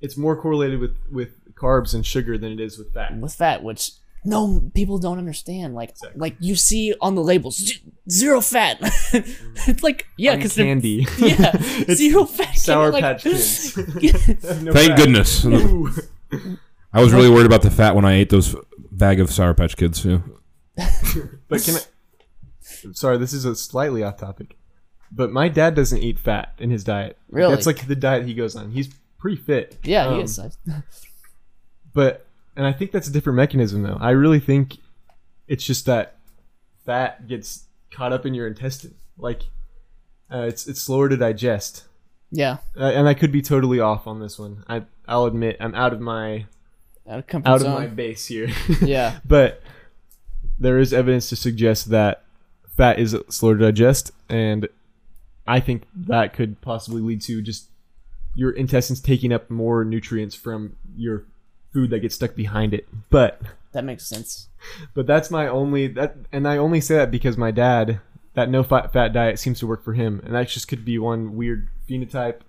it's 0.00 0.16
more 0.16 0.40
correlated 0.40 0.80
with 0.80 0.96
with 1.12 1.30
carbs 1.54 1.92
and 1.92 2.06
sugar 2.06 2.38
than 2.38 2.52
it 2.52 2.60
is 2.60 2.78
with 2.78 2.94
fat 2.94 3.14
with 3.18 3.34
fat 3.34 3.62
which 3.62 3.90
no 4.24 4.70
people 4.74 4.98
don't 4.98 5.18
understand 5.18 5.74
like 5.74 5.90
Exactly. 5.90 6.18
like 6.20 6.36
you 6.40 6.56
see 6.56 6.94
on 7.00 7.14
the 7.14 7.22
labels 7.22 7.70
zero 8.10 8.40
fat 8.40 8.78
it's 9.12 9.82
like 9.82 10.06
yeah 10.16 10.32
On 10.32 10.38
because 10.38 10.54
candy 10.54 11.06
yeah 11.18 11.50
It's 11.54 11.98
zero 11.98 12.24
fat 12.24 12.56
sour 12.56 12.90
like- 12.90 13.02
patch 13.02 13.22
kids 13.24 13.76
No 14.62 14.72
Thank 14.72 14.90
fat. 14.92 14.96
goodness. 14.96 15.44
Ooh. 16.94 16.98
I 16.98 17.02
was 17.02 17.12
really 17.12 17.28
worried 17.30 17.46
about 17.46 17.62
the 17.62 17.70
fat 17.70 17.94
when 17.94 18.04
I 18.04 18.14
ate 18.14 18.30
those 18.30 18.54
bag 18.90 19.20
of 19.20 19.30
Sour 19.30 19.54
Patch 19.54 19.76
Kids. 19.76 20.04
Yeah. 20.04 20.20
but 21.48 21.62
can 21.62 21.74
i 21.74 21.80
sorry 22.92 23.18
this 23.18 23.32
is 23.32 23.44
a 23.44 23.56
slightly 23.56 24.04
off 24.04 24.16
topic 24.16 24.56
but 25.10 25.32
my 25.32 25.48
dad 25.48 25.74
doesn't 25.74 25.98
eat 25.98 26.18
fat 26.20 26.52
in 26.58 26.70
his 26.70 26.84
diet 26.84 27.18
Really? 27.30 27.52
that's 27.52 27.66
like 27.66 27.88
the 27.88 27.96
diet 27.96 28.24
he 28.26 28.34
goes 28.34 28.54
on 28.54 28.70
he's 28.70 28.88
pretty 29.18 29.36
fit 29.38 29.76
yeah 29.82 30.06
Um, 30.06 30.14
he 30.16 30.20
is 30.22 30.38
but 31.92 32.26
and 32.54 32.64
i 32.64 32.72
think 32.72 32.92
that's 32.92 33.08
a 33.08 33.10
different 33.12 33.36
mechanism 33.38 33.82
though 33.82 33.98
i 34.00 34.10
really 34.10 34.38
think 34.38 34.76
it's 35.48 35.64
just 35.64 35.86
that 35.86 36.18
fat 36.84 37.26
gets 37.26 37.64
caught 37.90 38.12
up 38.12 38.24
in 38.26 38.34
your 38.34 38.46
intestine. 38.46 38.94
Like 39.16 39.42
uh, 40.32 40.42
it's 40.42 40.66
it's 40.66 40.80
slower 40.80 41.08
to 41.08 41.16
digest. 41.16 41.84
Yeah. 42.30 42.58
Uh, 42.78 42.84
and 42.84 43.08
I 43.08 43.14
could 43.14 43.32
be 43.32 43.40
totally 43.42 43.80
off 43.80 44.06
on 44.06 44.20
this 44.20 44.38
one. 44.38 44.62
I 44.68 44.84
I'll 45.06 45.24
admit 45.24 45.56
I'm 45.60 45.74
out 45.74 45.92
of 45.94 46.00
my 46.00 46.46
Out 47.08 47.32
of 47.32 47.46
out 47.46 47.62
of 47.62 47.68
my 47.68 47.86
base 47.86 48.26
here. 48.26 48.48
yeah. 48.82 49.20
but 49.24 49.62
there 50.58 50.78
is 50.78 50.92
evidence 50.92 51.28
to 51.30 51.36
suggest 51.36 51.90
that 51.90 52.24
fat 52.76 52.98
is 52.98 53.16
slower 53.28 53.56
to 53.56 53.64
digest, 53.64 54.12
and 54.28 54.68
I 55.46 55.60
think 55.60 55.84
that 55.94 56.34
could 56.34 56.60
possibly 56.60 57.00
lead 57.00 57.22
to 57.22 57.40
just 57.40 57.70
your 58.34 58.50
intestines 58.50 59.00
taking 59.00 59.32
up 59.32 59.50
more 59.50 59.84
nutrients 59.84 60.34
from 60.34 60.76
your 60.96 61.24
food 61.72 61.90
that 61.90 62.00
gets 62.00 62.14
stuck 62.14 62.34
behind 62.34 62.74
it. 62.74 62.86
But 63.10 63.40
That 63.72 63.84
makes 63.84 64.06
sense. 64.06 64.48
but 64.94 65.06
that's 65.06 65.30
my 65.30 65.48
only 65.48 65.86
that, 65.88 66.16
and 66.30 66.46
I 66.46 66.58
only 66.58 66.80
say 66.80 66.96
that 66.96 67.10
because 67.10 67.36
my 67.36 67.50
dad 67.50 68.00
that 68.34 68.50
no 68.50 68.62
fat 68.62 68.92
fat 68.92 69.12
diet 69.12 69.38
seems 69.38 69.58
to 69.60 69.66
work 69.66 69.82
for 69.82 69.94
him, 69.94 70.20
and 70.24 70.34
that 70.34 70.48
just 70.48 70.68
could 70.68 70.84
be 70.84 70.98
one 70.98 71.36
weird 71.36 71.68
phenotype. 71.88 72.40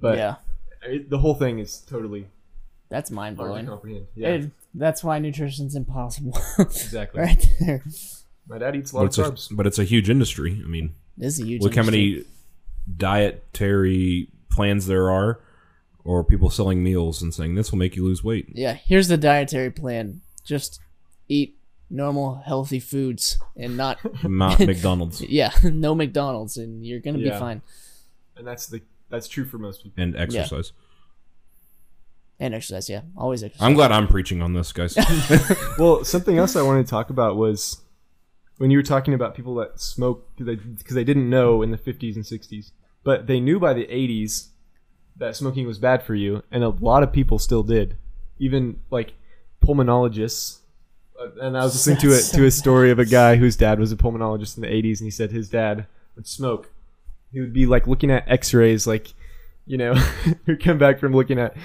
But 0.00 0.18
yeah. 0.18 0.36
it, 0.82 1.10
the 1.10 1.18
whole 1.18 1.34
thing 1.34 1.58
is 1.58 1.78
totally 1.80 2.28
That's 2.88 3.10
mind 3.10 3.36
blowing. 3.36 3.66
comprehend. 3.66 4.06
Yeah, 4.14 4.42
that's 4.74 5.02
why 5.02 5.18
nutrition's 5.18 5.74
impossible. 5.74 6.38
exactly. 6.58 7.20
right 7.22 7.48
there. 7.60 7.82
My 8.48 8.58
dad 8.58 8.76
eats 8.76 8.92
a 8.92 8.96
lot 8.96 9.06
it's, 9.06 9.18
of 9.18 9.26
a, 9.26 9.30
carbs. 9.32 9.48
but 9.50 9.66
it's 9.66 9.78
a 9.78 9.84
huge 9.84 10.08
industry. 10.08 10.60
I 10.64 10.68
mean, 10.68 10.94
This 11.16 11.34
is 11.34 11.40
a 11.40 11.46
huge 11.46 11.62
look 11.62 11.74
how 11.74 11.82
many 11.82 12.24
dietary 12.96 14.28
plans 14.50 14.86
there 14.86 15.10
are, 15.10 15.40
or 16.04 16.22
people 16.22 16.50
selling 16.50 16.82
meals 16.82 17.22
and 17.22 17.34
saying 17.34 17.56
this 17.56 17.72
will 17.72 17.78
make 17.78 17.96
you 17.96 18.04
lose 18.04 18.22
weight. 18.22 18.48
Yeah, 18.52 18.74
here's 18.74 19.08
the 19.08 19.16
dietary 19.16 19.70
plan. 19.70 20.20
Just 20.44 20.80
eat 21.28 21.58
normal, 21.90 22.36
healthy 22.46 22.80
foods 22.80 23.38
and 23.56 23.76
not 23.76 23.98
Not 24.24 24.60
McDonald's 24.66 25.20
yeah, 25.22 25.52
no 25.64 25.94
McDonald's 25.94 26.56
and 26.56 26.84
you're 26.86 27.00
gonna 27.00 27.18
be 27.18 27.30
fine. 27.30 27.62
and 28.36 28.46
that's 28.46 28.66
the 28.66 28.82
that's 29.08 29.28
true 29.28 29.44
for 29.44 29.58
most 29.58 29.82
people. 29.82 30.02
and 30.02 30.16
exercise. 30.16 30.72
And 32.38 32.54
exercise, 32.54 32.88
yeah. 32.90 33.00
Always 33.16 33.42
exercise. 33.42 33.64
I'm 33.66 33.74
glad 33.74 33.92
I'm 33.92 34.08
preaching 34.08 34.42
on 34.42 34.52
this, 34.52 34.72
guys. 34.72 34.96
Well, 35.78 36.04
something 36.04 36.36
else 36.38 36.54
I 36.56 36.62
wanted 36.62 36.86
to 36.86 36.90
talk 36.90 37.10
about 37.10 37.36
was 37.36 37.80
when 38.58 38.70
you 38.70 38.78
were 38.78 38.82
talking 38.82 39.14
about 39.14 39.34
people 39.34 39.54
that 39.56 39.80
smoke 39.80 40.28
because 40.36 40.46
they, 40.46 40.56
'cause 40.84 40.94
they 40.94 41.04
didn't 41.04 41.28
know 41.30 41.62
in 41.62 41.70
the 41.70 41.78
50s 41.78 42.14
and 42.16 42.24
60s, 42.24 42.72
but 43.04 43.26
they 43.26 43.40
knew 43.40 43.58
by 43.58 43.72
the 43.74 43.86
80s 43.86 44.48
that 45.16 45.34
smoking 45.36 45.66
was 45.66 45.78
bad 45.78 46.02
for 46.02 46.14
you, 46.14 46.42
and 46.50 46.62
a 46.62 46.68
lot 46.68 47.02
of 47.02 47.12
people 47.12 47.38
still 47.38 47.62
did, 47.62 47.96
even 48.38 48.78
like 48.90 49.14
pulmonologists. 49.62 50.58
Uh, 51.20 51.28
And 51.40 51.56
I 51.56 51.64
was 51.64 51.74
listening 51.74 51.96
to 51.98 52.08
it 52.08 52.20
so 52.20 52.38
to 52.38 52.46
a 52.46 52.50
story 52.50 52.90
of 52.90 52.98
a 52.98 53.04
guy 53.06 53.36
whose 53.42 53.56
dad 53.56 53.78
was 53.78 53.92
a 53.92 53.96
pulmonologist 53.96 54.56
in 54.56 54.62
the 54.62 54.68
80s, 54.68 55.00
and 55.00 55.06
he 55.06 55.10
said 55.10 55.30
his 55.30 55.48
dad 55.48 55.86
would 56.14 56.26
smoke. 56.26 56.70
He 57.32 57.40
would 57.40 57.52
be 57.52 57.66
like 57.66 57.86
looking 57.86 58.10
at 58.10 58.28
X-rays, 58.28 58.86
like 58.86 59.12
you 59.66 59.76
know, 59.76 59.94
he'd 60.46 60.62
come 60.62 60.78
back 60.78 61.00
from 61.00 61.12
looking 61.12 61.38
at 61.40 61.56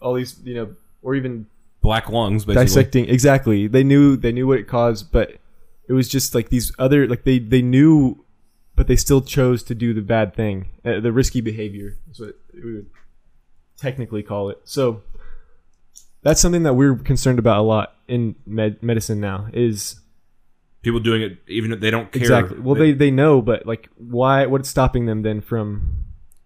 all 0.00 0.14
these, 0.14 0.38
you 0.44 0.54
know, 0.54 0.74
or 1.02 1.14
even 1.14 1.46
Black 1.82 2.08
lungs, 2.08 2.44
basically. 2.44 2.64
dissecting 2.64 3.08
exactly 3.08 3.66
they 3.68 3.84
knew 3.84 4.16
they 4.16 4.32
knew 4.32 4.46
what 4.46 4.58
it 4.58 4.66
caused 4.66 5.12
but 5.12 5.36
it 5.88 5.92
was 5.92 6.08
just 6.08 6.34
like 6.34 6.48
these 6.48 6.72
other 6.80 7.06
like 7.06 7.22
they 7.22 7.38
they 7.38 7.62
knew 7.62 8.24
but 8.74 8.88
they 8.88 8.96
still 8.96 9.20
chose 9.20 9.62
to 9.62 9.72
do 9.74 9.94
the 9.94 10.00
bad 10.02 10.34
thing 10.34 10.68
uh, 10.84 10.98
the 10.98 11.12
risky 11.12 11.40
behavior 11.40 11.96
is 12.10 12.18
what 12.18 12.34
we 12.52 12.74
would 12.74 12.86
technically 13.76 14.22
call 14.22 14.48
it 14.50 14.58
so 14.64 15.00
that's 16.22 16.40
something 16.40 16.64
that 16.64 16.74
we're 16.74 16.96
concerned 16.96 17.38
about 17.38 17.58
a 17.60 17.62
lot 17.62 17.94
in 18.08 18.34
med- 18.46 18.82
medicine 18.82 19.20
now 19.20 19.46
is 19.52 20.00
People 20.82 20.98
doing 20.98 21.22
it 21.22 21.38
even 21.46 21.72
if 21.72 21.78
they 21.78 21.90
don't 21.92 22.10
care. 22.10 22.22
exactly 22.22 22.58
well 22.58 22.74
they 22.74 22.92
they 22.92 23.12
know 23.12 23.40
but 23.40 23.64
like 23.64 23.88
why 23.96 24.46
what's 24.46 24.68
stopping 24.68 25.06
them 25.06 25.22
then 25.22 25.40
from 25.40 25.98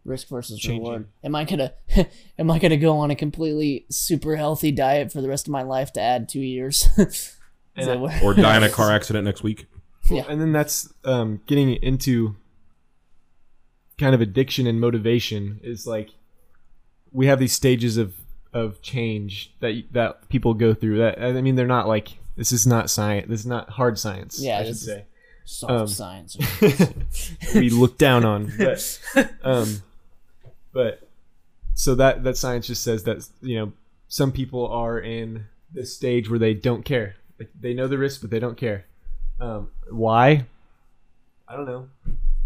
Risk 0.04 0.28
versus 0.28 0.58
Changing. 0.58 0.82
reward. 0.82 1.08
Am 1.22 1.34
I 1.34 1.44
gonna 1.44 1.72
am 2.38 2.50
I 2.50 2.58
gonna 2.58 2.76
go 2.76 2.96
on 2.98 3.10
a 3.10 3.14
completely 3.16 3.84
super 3.90 4.36
healthy 4.36 4.72
diet 4.72 5.12
for 5.12 5.20
the 5.20 5.28
rest 5.28 5.46
of 5.46 5.52
my 5.52 5.62
life 5.62 5.92
to 5.94 6.00
add 6.00 6.28
two 6.28 6.40
years? 6.40 6.88
Is 6.98 7.36
that 7.76 8.00
what- 8.00 8.22
or 8.22 8.34
die 8.34 8.56
in 8.56 8.62
a 8.62 8.68
car 8.78 8.90
accident 8.90 9.24
next 9.24 9.42
week. 9.42 9.66
Yeah. 10.10 10.24
and 10.28 10.40
then 10.40 10.50
that's 10.52 10.92
um, 11.04 11.40
getting 11.46 11.70
into 11.74 12.34
kind 13.98 14.14
of 14.14 14.20
addiction 14.20 14.66
and 14.66 14.80
motivation 14.80 15.60
is 15.62 15.86
like 15.86 16.08
we 17.12 17.26
have 17.26 17.38
these 17.38 17.52
stages 17.52 17.96
of 17.96 18.14
of 18.52 18.80
change 18.82 19.52
that 19.60 19.84
that 19.92 20.28
people 20.30 20.54
go 20.54 20.72
through 20.74 20.98
that 20.98 21.20
i 21.22 21.40
mean 21.40 21.54
they're 21.54 21.66
not 21.66 21.86
like 21.86 22.18
this 22.34 22.50
is 22.50 22.66
not 22.66 22.88
science 22.90 23.26
this 23.28 23.40
is 23.40 23.46
not 23.46 23.68
hard 23.70 23.98
science 23.98 24.40
Yeah, 24.42 24.58
i 24.58 24.64
should 24.64 24.78
say 24.78 25.04
Soft 25.44 25.70
Um, 25.72 25.86
science. 25.88 26.36
we 27.54 27.70
look 27.70 27.98
down 27.98 28.24
on 28.24 28.52
but 28.58 29.00
um 29.44 29.82
but 30.72 31.08
so 31.74 31.94
that 31.94 32.22
that 32.24 32.36
science 32.36 32.66
just 32.66 32.82
says 32.82 33.04
that 33.04 33.26
you 33.40 33.56
know 33.58 33.72
some 34.08 34.32
people 34.32 34.66
are 34.68 34.98
in 34.98 35.46
this 35.72 35.94
stage 35.94 36.28
where 36.28 36.38
they 36.38 36.54
don't 36.54 36.84
care. 36.84 37.16
They 37.60 37.74
know 37.74 37.88
the 37.88 37.96
risk 37.98 38.20
but 38.20 38.30
they 38.30 38.40
don't 38.40 38.56
care. 38.56 38.84
Um 39.40 39.70
why? 39.90 40.46
I 41.48 41.56
don't 41.56 41.66
know. 41.66 41.88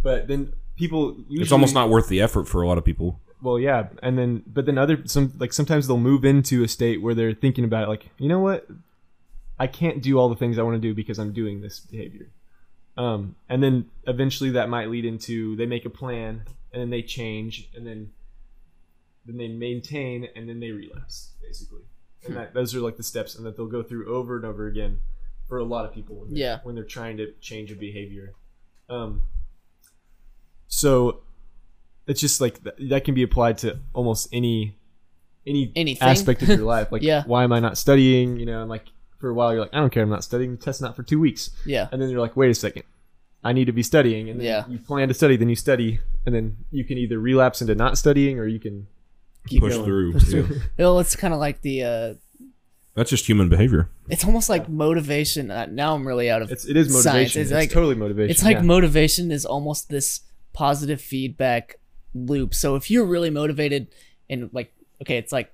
But 0.02 0.28
then 0.28 0.52
people 0.76 1.16
usually, 1.28 1.42
It's 1.42 1.52
almost 1.52 1.74
not 1.74 1.88
worth 1.88 2.08
the 2.08 2.20
effort 2.20 2.46
for 2.48 2.62
a 2.62 2.68
lot 2.68 2.78
of 2.78 2.84
people. 2.84 3.20
well 3.42 3.58
yeah 3.58 3.88
and 4.02 4.16
then 4.18 4.42
but 4.46 4.66
then 4.66 4.78
other 4.78 5.02
some 5.06 5.32
like 5.38 5.52
sometimes 5.52 5.86
they'll 5.86 5.98
move 5.98 6.24
into 6.24 6.62
a 6.64 6.68
state 6.68 7.02
where 7.02 7.14
they're 7.14 7.34
thinking 7.34 7.64
about 7.64 7.84
it 7.84 7.88
like 7.88 8.10
you 8.18 8.28
know 8.28 8.40
what? 8.40 8.66
I 9.58 9.66
can't 9.68 10.02
do 10.02 10.18
all 10.18 10.28
the 10.28 10.36
things 10.36 10.58
i 10.58 10.62
want 10.62 10.74
to 10.80 10.80
do 10.88 10.94
because 10.94 11.18
i'm 11.18 11.32
doing 11.32 11.60
this 11.62 11.80
behavior. 11.80 12.28
Um 12.96 13.34
and 13.48 13.62
then 13.62 13.86
eventually 14.06 14.50
that 14.50 14.68
might 14.68 14.88
lead 14.90 15.04
into 15.04 15.56
they 15.56 15.66
make 15.66 15.84
a 15.86 15.90
plan 15.90 16.42
and 16.74 16.82
then 16.82 16.90
they 16.90 17.00
change 17.02 17.70
and 17.74 17.86
then 17.86 18.10
then 19.24 19.38
they 19.38 19.48
maintain 19.48 20.28
and 20.36 20.46
then 20.48 20.60
they 20.60 20.70
relapse 20.70 21.30
basically 21.40 21.80
and 22.26 22.36
that 22.36 22.52
those 22.52 22.74
are 22.74 22.80
like 22.80 22.96
the 22.98 23.02
steps 23.02 23.34
and 23.36 23.46
that 23.46 23.56
they'll 23.56 23.66
go 23.66 23.82
through 23.82 24.12
over 24.14 24.36
and 24.36 24.44
over 24.44 24.66
again 24.66 24.98
for 25.48 25.58
a 25.58 25.64
lot 25.64 25.84
of 25.86 25.92
people 25.94 26.16
when 26.16 26.28
they're, 26.30 26.38
Yeah. 26.38 26.58
when 26.64 26.74
they're 26.74 26.84
trying 26.84 27.16
to 27.18 27.32
change 27.40 27.70
a 27.72 27.76
behavior 27.76 28.34
um 28.90 29.22
so 30.66 31.20
it's 32.06 32.20
just 32.20 32.40
like 32.40 32.62
th- 32.62 32.90
that 32.90 33.04
can 33.04 33.14
be 33.14 33.22
applied 33.22 33.58
to 33.58 33.78
almost 33.92 34.28
any 34.32 34.76
any 35.46 35.72
Anything. 35.76 36.08
aspect 36.08 36.42
of 36.42 36.48
your 36.48 36.58
life 36.76 36.90
like 36.90 37.02
Yeah. 37.02 37.22
why 37.26 37.44
am 37.44 37.52
i 37.52 37.60
not 37.60 37.78
studying 37.78 38.38
you 38.38 38.46
know 38.46 38.60
and 38.62 38.68
like 38.70 38.84
for 39.18 39.28
a 39.30 39.34
while 39.34 39.52
you're 39.52 39.60
like 39.60 39.72
i 39.74 39.78
don't 39.78 39.90
care 39.92 40.02
i'm 40.02 40.10
not 40.10 40.24
studying 40.24 40.52
The 40.56 40.62
test 40.62 40.80
not 40.82 40.96
for 40.96 41.02
two 41.02 41.20
weeks 41.20 41.50
yeah. 41.64 41.88
and 41.92 42.00
then 42.00 42.08
you're 42.10 42.20
like 42.20 42.36
wait 42.36 42.50
a 42.50 42.54
second 42.54 42.82
i 43.44 43.52
need 43.52 43.66
to 43.66 43.72
be 43.72 43.82
studying 43.82 44.28
and 44.30 44.40
then 44.40 44.46
Yeah. 44.46 44.64
you 44.68 44.78
plan 44.78 45.08
to 45.08 45.14
study 45.14 45.36
then 45.36 45.48
you 45.48 45.56
study 45.56 46.00
and 46.26 46.34
then 46.34 46.56
you 46.70 46.84
can 46.84 46.96
either 46.98 47.18
relapse 47.18 47.60
into 47.60 47.74
not 47.74 47.98
studying 47.98 48.38
or 48.38 48.46
you 48.46 48.58
can 48.58 48.86
Keep 49.46 49.60
Push 49.60 49.74
going. 49.74 49.84
through. 49.84 50.12
Push 50.14 50.32
yeah. 50.32 50.42
Well, 50.78 51.00
it's 51.00 51.14
kind 51.16 51.34
of 51.34 51.38
like 51.38 51.60
the. 51.60 51.82
uh 51.82 52.14
That's 52.94 53.10
just 53.10 53.26
human 53.28 53.50
behavior. 53.50 53.90
It's 54.08 54.24
almost 54.24 54.48
like 54.48 54.70
motivation. 54.70 55.50
Uh, 55.50 55.66
now 55.66 55.94
I'm 55.94 56.06
really 56.08 56.30
out 56.30 56.40
of. 56.40 56.50
it's 56.50 56.64
it 56.64 56.78
is 56.78 56.86
Science. 56.90 57.04
motivation 57.04 57.42
It's 57.42 57.50
it's, 57.50 57.54
like- 57.60 57.70
totally 57.70 57.94
motivation 57.94 58.30
it's 58.30 58.42
like 58.42 58.56
yeah. 58.56 58.62
motivation 58.62 59.30
is 59.30 59.44
almost 59.44 59.90
this 59.90 60.20
positive 60.54 60.98
feedback 60.98 61.78
loop. 62.14 62.54
So 62.54 62.74
if 62.76 62.90
you're 62.90 63.04
really 63.04 63.28
motivated 63.28 63.88
and 64.30 64.48
like, 64.54 64.72
okay, 65.02 65.18
it's 65.18 65.30
like 65.32 65.52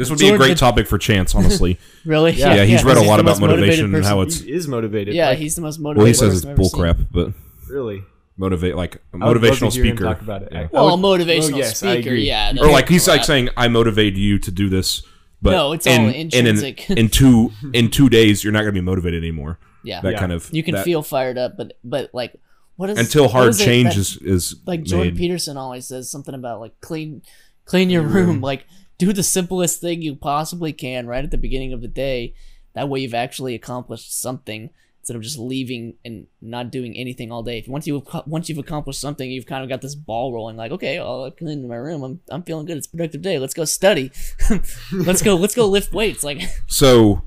This 0.00 0.10
would 0.10 0.18
be 0.18 0.28
a 0.30 0.36
great 0.36 0.56
topic 0.56 0.86
for 0.88 0.98
Chance, 0.98 1.34
honestly. 1.34 1.78
really, 2.04 2.32
Yeah. 2.32 2.54
yeah, 2.54 2.64
he's 2.64 2.82
read 2.84 2.96
a 2.96 3.02
lot 3.02 3.20
about 3.20 3.32
most 3.32 3.40
motivated 3.40 3.66
motivation 3.84 3.94
and 3.94 4.04
how 4.04 4.22
it's. 4.22 4.40
he 4.40 4.50
is 4.52 4.66
motivated 4.66 5.14
Yeah, 5.14 5.28
like, 5.28 5.38
he's 5.38 5.54
the 5.54 5.60
most 5.62 5.78
motivated. 5.78 5.98
Well, 5.98 6.06
he 6.06 6.14
says 6.14 6.36
it's 6.38 6.44
I've 6.46 6.52
ever 6.52 6.64
seen. 6.64 6.80
bullcrap, 6.80 7.06
but 7.12 7.32
really 7.68 8.02
motivate 8.36 8.74
like 8.76 8.96
a 8.96 9.00
I 9.22 9.28
would 9.28 9.42
love 9.42 9.58
to 9.58 9.64
motivational 9.66 9.72
hear 9.74 9.84
him 9.84 9.96
speaker. 9.96 10.04
talk 10.04 10.20
about 10.22 10.42
it. 10.42 10.48
Yeah. 10.52 10.68
Well, 10.72 10.88
I 10.88 10.92
a 10.92 10.96
would- 10.96 11.20
motivational 11.20 11.54
oh, 11.54 11.58
yes, 11.58 11.82
I 11.82 11.94
speaker, 11.94 12.08
agree. 12.10 12.26
yeah. 12.26 12.52
or 12.58 12.70
like 12.70 12.88
he's 12.88 13.06
like 13.06 13.24
saying, 13.24 13.50
"I 13.56 13.68
motivated 13.68 14.18
you 14.18 14.38
to 14.38 14.50
do 14.50 14.68
this," 14.70 15.02
but 15.42 15.50
No, 15.52 15.72
it's 15.72 15.86
all 15.86 15.92
in, 15.92 16.14
intrinsic. 16.14 16.88
In, 16.90 16.96
in 16.98 17.08
two 17.10 17.52
in 17.74 17.90
two 17.90 18.08
days, 18.08 18.42
you're 18.42 18.52
not 18.54 18.60
going 18.60 18.74
to 18.74 18.80
be 18.80 18.84
motivated 18.84 19.22
anymore. 19.22 19.58
yeah, 19.84 20.00
That 20.00 20.12
Yeah. 20.14 20.18
kind 20.18 20.32
of 20.32 20.48
you 20.52 20.62
can 20.62 20.74
that- 20.76 20.84
feel 20.84 21.02
fired 21.02 21.36
up, 21.38 21.56
but 21.58 21.74
but 21.84 22.08
like 22.14 22.34
what 22.76 22.88
is 22.88 22.98
until 22.98 23.28
hard 23.28 23.50
is 23.50 23.60
it 23.60 23.64
change 23.66 23.94
that- 23.94 24.00
is 24.00 24.16
is 24.16 24.54
like 24.66 24.82
Jordan 24.84 25.12
made. 25.12 25.18
Peterson 25.18 25.58
always 25.58 25.86
says 25.86 26.10
something 26.10 26.34
about 26.34 26.60
like 26.60 26.72
clean 26.80 27.20
clean 27.66 27.90
your 27.90 28.02
room. 28.02 28.40
Like 28.40 28.64
do 29.00 29.12
the 29.14 29.22
simplest 29.22 29.80
thing 29.80 30.02
you 30.02 30.14
possibly 30.14 30.72
can 30.72 31.06
right 31.06 31.24
at 31.24 31.30
the 31.30 31.38
beginning 31.38 31.72
of 31.72 31.80
the 31.80 31.88
day. 31.88 32.34
That 32.74 32.88
way 32.88 33.00
you've 33.00 33.14
actually 33.14 33.54
accomplished 33.54 34.20
something 34.20 34.70
instead 35.00 35.16
of 35.16 35.22
just 35.22 35.38
leaving 35.38 35.94
and 36.04 36.26
not 36.42 36.70
doing 36.70 36.94
anything 36.94 37.32
all 37.32 37.42
day. 37.42 37.58
If 37.58 37.66
once 37.66 37.86
you 37.86 38.04
once 38.26 38.48
you've 38.48 38.58
accomplished 38.58 39.00
something, 39.00 39.30
you've 39.30 39.46
kind 39.46 39.64
of 39.64 39.70
got 39.70 39.80
this 39.80 39.94
ball 39.94 40.32
rolling. 40.32 40.56
Like 40.56 40.70
okay, 40.72 40.98
I'll 40.98 41.30
clean 41.30 41.66
my 41.66 41.76
room. 41.76 42.02
I'm 42.02 42.20
I'm 42.30 42.42
feeling 42.42 42.66
good. 42.66 42.76
It's 42.76 42.86
a 42.86 42.90
productive 42.90 43.22
day. 43.22 43.38
Let's 43.38 43.54
go 43.54 43.64
study. 43.64 44.12
let's 44.92 45.22
go 45.22 45.34
let's 45.34 45.54
go 45.54 45.66
lift 45.66 45.92
weights. 45.92 46.22
Like 46.22 46.42
So 46.66 47.22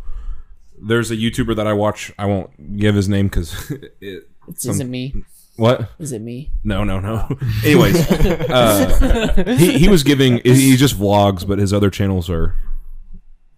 there's 0.79 1.09
a 1.09 1.17
YouTuber 1.17 1.55
that 1.55 1.65
I 1.67 1.73
watch. 1.73 2.13
I 2.19 2.27
won't 2.27 2.77
give 2.77 2.93
his 2.95 3.09
name 3.09 3.27
because 3.27 3.71
it, 3.99 4.29
it's, 4.47 4.63
Some- 4.63 4.71
is 4.71 4.79
it 4.79 4.87
me? 4.87 5.15
What? 5.55 5.89
Is 5.99 6.11
it 6.11 6.21
me? 6.21 6.51
No, 6.63 6.83
no, 6.83 6.99
no. 6.99 7.27
Anyways, 7.63 8.09
uh, 8.49 9.43
he 9.57 9.77
he 9.77 9.87
was 9.89 10.03
giving. 10.03 10.41
He 10.43 10.75
just 10.75 10.97
vlogs, 10.97 11.47
but 11.47 11.59
his 11.59 11.71
other 11.73 11.89
channels 11.89 12.29
are. 12.29 12.55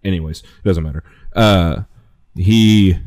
Anyways, 0.04 0.40
it 0.42 0.64
doesn't 0.64 0.84
matter. 0.84 1.02
Uh, 1.34 1.82
he 2.36 2.98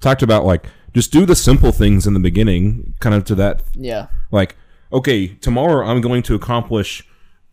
talked 0.00 0.22
about 0.22 0.44
like 0.44 0.66
just 0.94 1.10
do 1.12 1.26
the 1.26 1.34
simple 1.34 1.72
things 1.72 2.06
in 2.06 2.14
the 2.14 2.20
beginning, 2.20 2.94
kind 3.00 3.14
of 3.14 3.24
to 3.24 3.34
that 3.36 3.62
Yeah. 3.74 4.06
like 4.30 4.56
okay 4.92 5.26
tomorrow 5.26 5.84
i'm 5.84 6.00
going 6.00 6.22
to 6.22 6.36
accomplish 6.36 7.02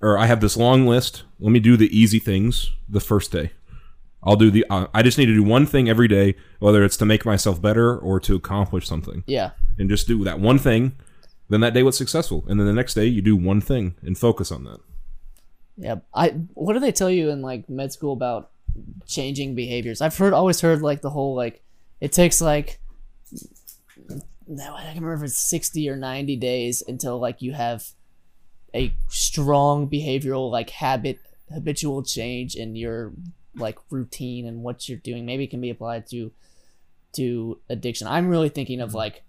or 0.02 0.20
i 0.20 0.28
have 0.28 0.40
this 0.40 0.56
long 0.56 0.86
list 0.86 1.24
let 1.40 1.52
me 1.52 1.60
do 1.60 1.76
the 1.76 1.88
easy 1.98 2.20
things 2.20 2.70
the 2.88 3.00
first 3.00 3.32
day 3.32 3.50
i'll 4.22 4.36
do 4.36 4.52
the 4.52 4.64
uh, 4.70 4.86
i 4.94 5.02
just 5.02 5.18
need 5.18 5.26
to 5.26 5.34
do 5.34 5.42
one 5.42 5.66
thing 5.66 5.90
every 5.90 6.08
day 6.08 6.36
whether 6.60 6.84
it's 6.84 6.96
to 6.96 7.06
make 7.06 7.26
myself 7.26 7.60
better 7.60 7.98
or 7.98 8.20
to 8.20 8.36
accomplish 8.36 8.88
something 8.88 9.24
Yeah. 9.26 9.50
And 9.78 9.90
just 9.90 10.08
do 10.08 10.24
that 10.24 10.40
one 10.40 10.60
thing 10.60 10.94
then 11.50 11.62
that 11.62 11.74
day 11.74 11.84
was 11.84 11.98
successful 11.98 12.44
and 12.48 12.60
then 12.60 12.68
the 12.68 12.74
next 12.74 12.94
day 12.94 13.06
you 13.06 13.22
do 13.22 13.36
one 13.36 13.62
thing 13.62 13.96
and 14.02 14.18
focus 14.18 14.52
on 14.52 14.64
that 14.64 14.80
Yeah. 15.78 15.98
I 16.14 16.30
what 16.54 16.74
do 16.74 16.80
they 16.80 16.92
tell 16.92 17.10
you 17.10 17.30
in 17.30 17.42
like 17.42 17.70
med 17.70 17.92
school 17.92 18.14
about 18.14 18.52
changing 19.06 19.56
behaviors? 19.56 20.02
I've 20.02 20.18
heard 20.18 20.34
always 20.34 20.62
heard 20.62 20.82
like 20.82 21.02
the 21.02 21.10
whole 21.10 21.36
like 21.36 21.62
it 22.00 22.12
takes 22.12 22.42
like 22.42 22.80
I 24.12 24.84
can't 24.84 24.96
remember 24.96 25.14
if 25.14 25.24
it's 25.24 25.38
sixty 25.38 25.90
or 25.90 25.96
ninety 25.96 26.36
days 26.36 26.84
until 26.88 27.20
like 27.20 27.42
you 27.42 27.54
have 27.54 27.88
a 28.74 28.94
strong 29.08 29.90
behavioral 29.90 30.52
like 30.52 30.70
habit 30.70 31.20
habitual 31.52 32.04
change 32.04 32.56
in 32.56 32.76
your 32.76 33.14
like 33.56 33.78
routine 33.90 34.48
and 34.48 34.64
what 34.64 34.90
you're 34.90 34.98
doing. 34.98 35.26
Maybe 35.26 35.46
it 35.46 35.50
can 35.50 35.62
be 35.62 35.70
applied 35.70 36.08
to 36.08 36.32
to 37.14 37.60
addiction. 37.70 38.08
I'm 38.08 38.28
really 38.28 38.50
thinking 38.50 38.82
of 38.82 38.90
mm-hmm. 38.90 38.98
like 38.98 39.24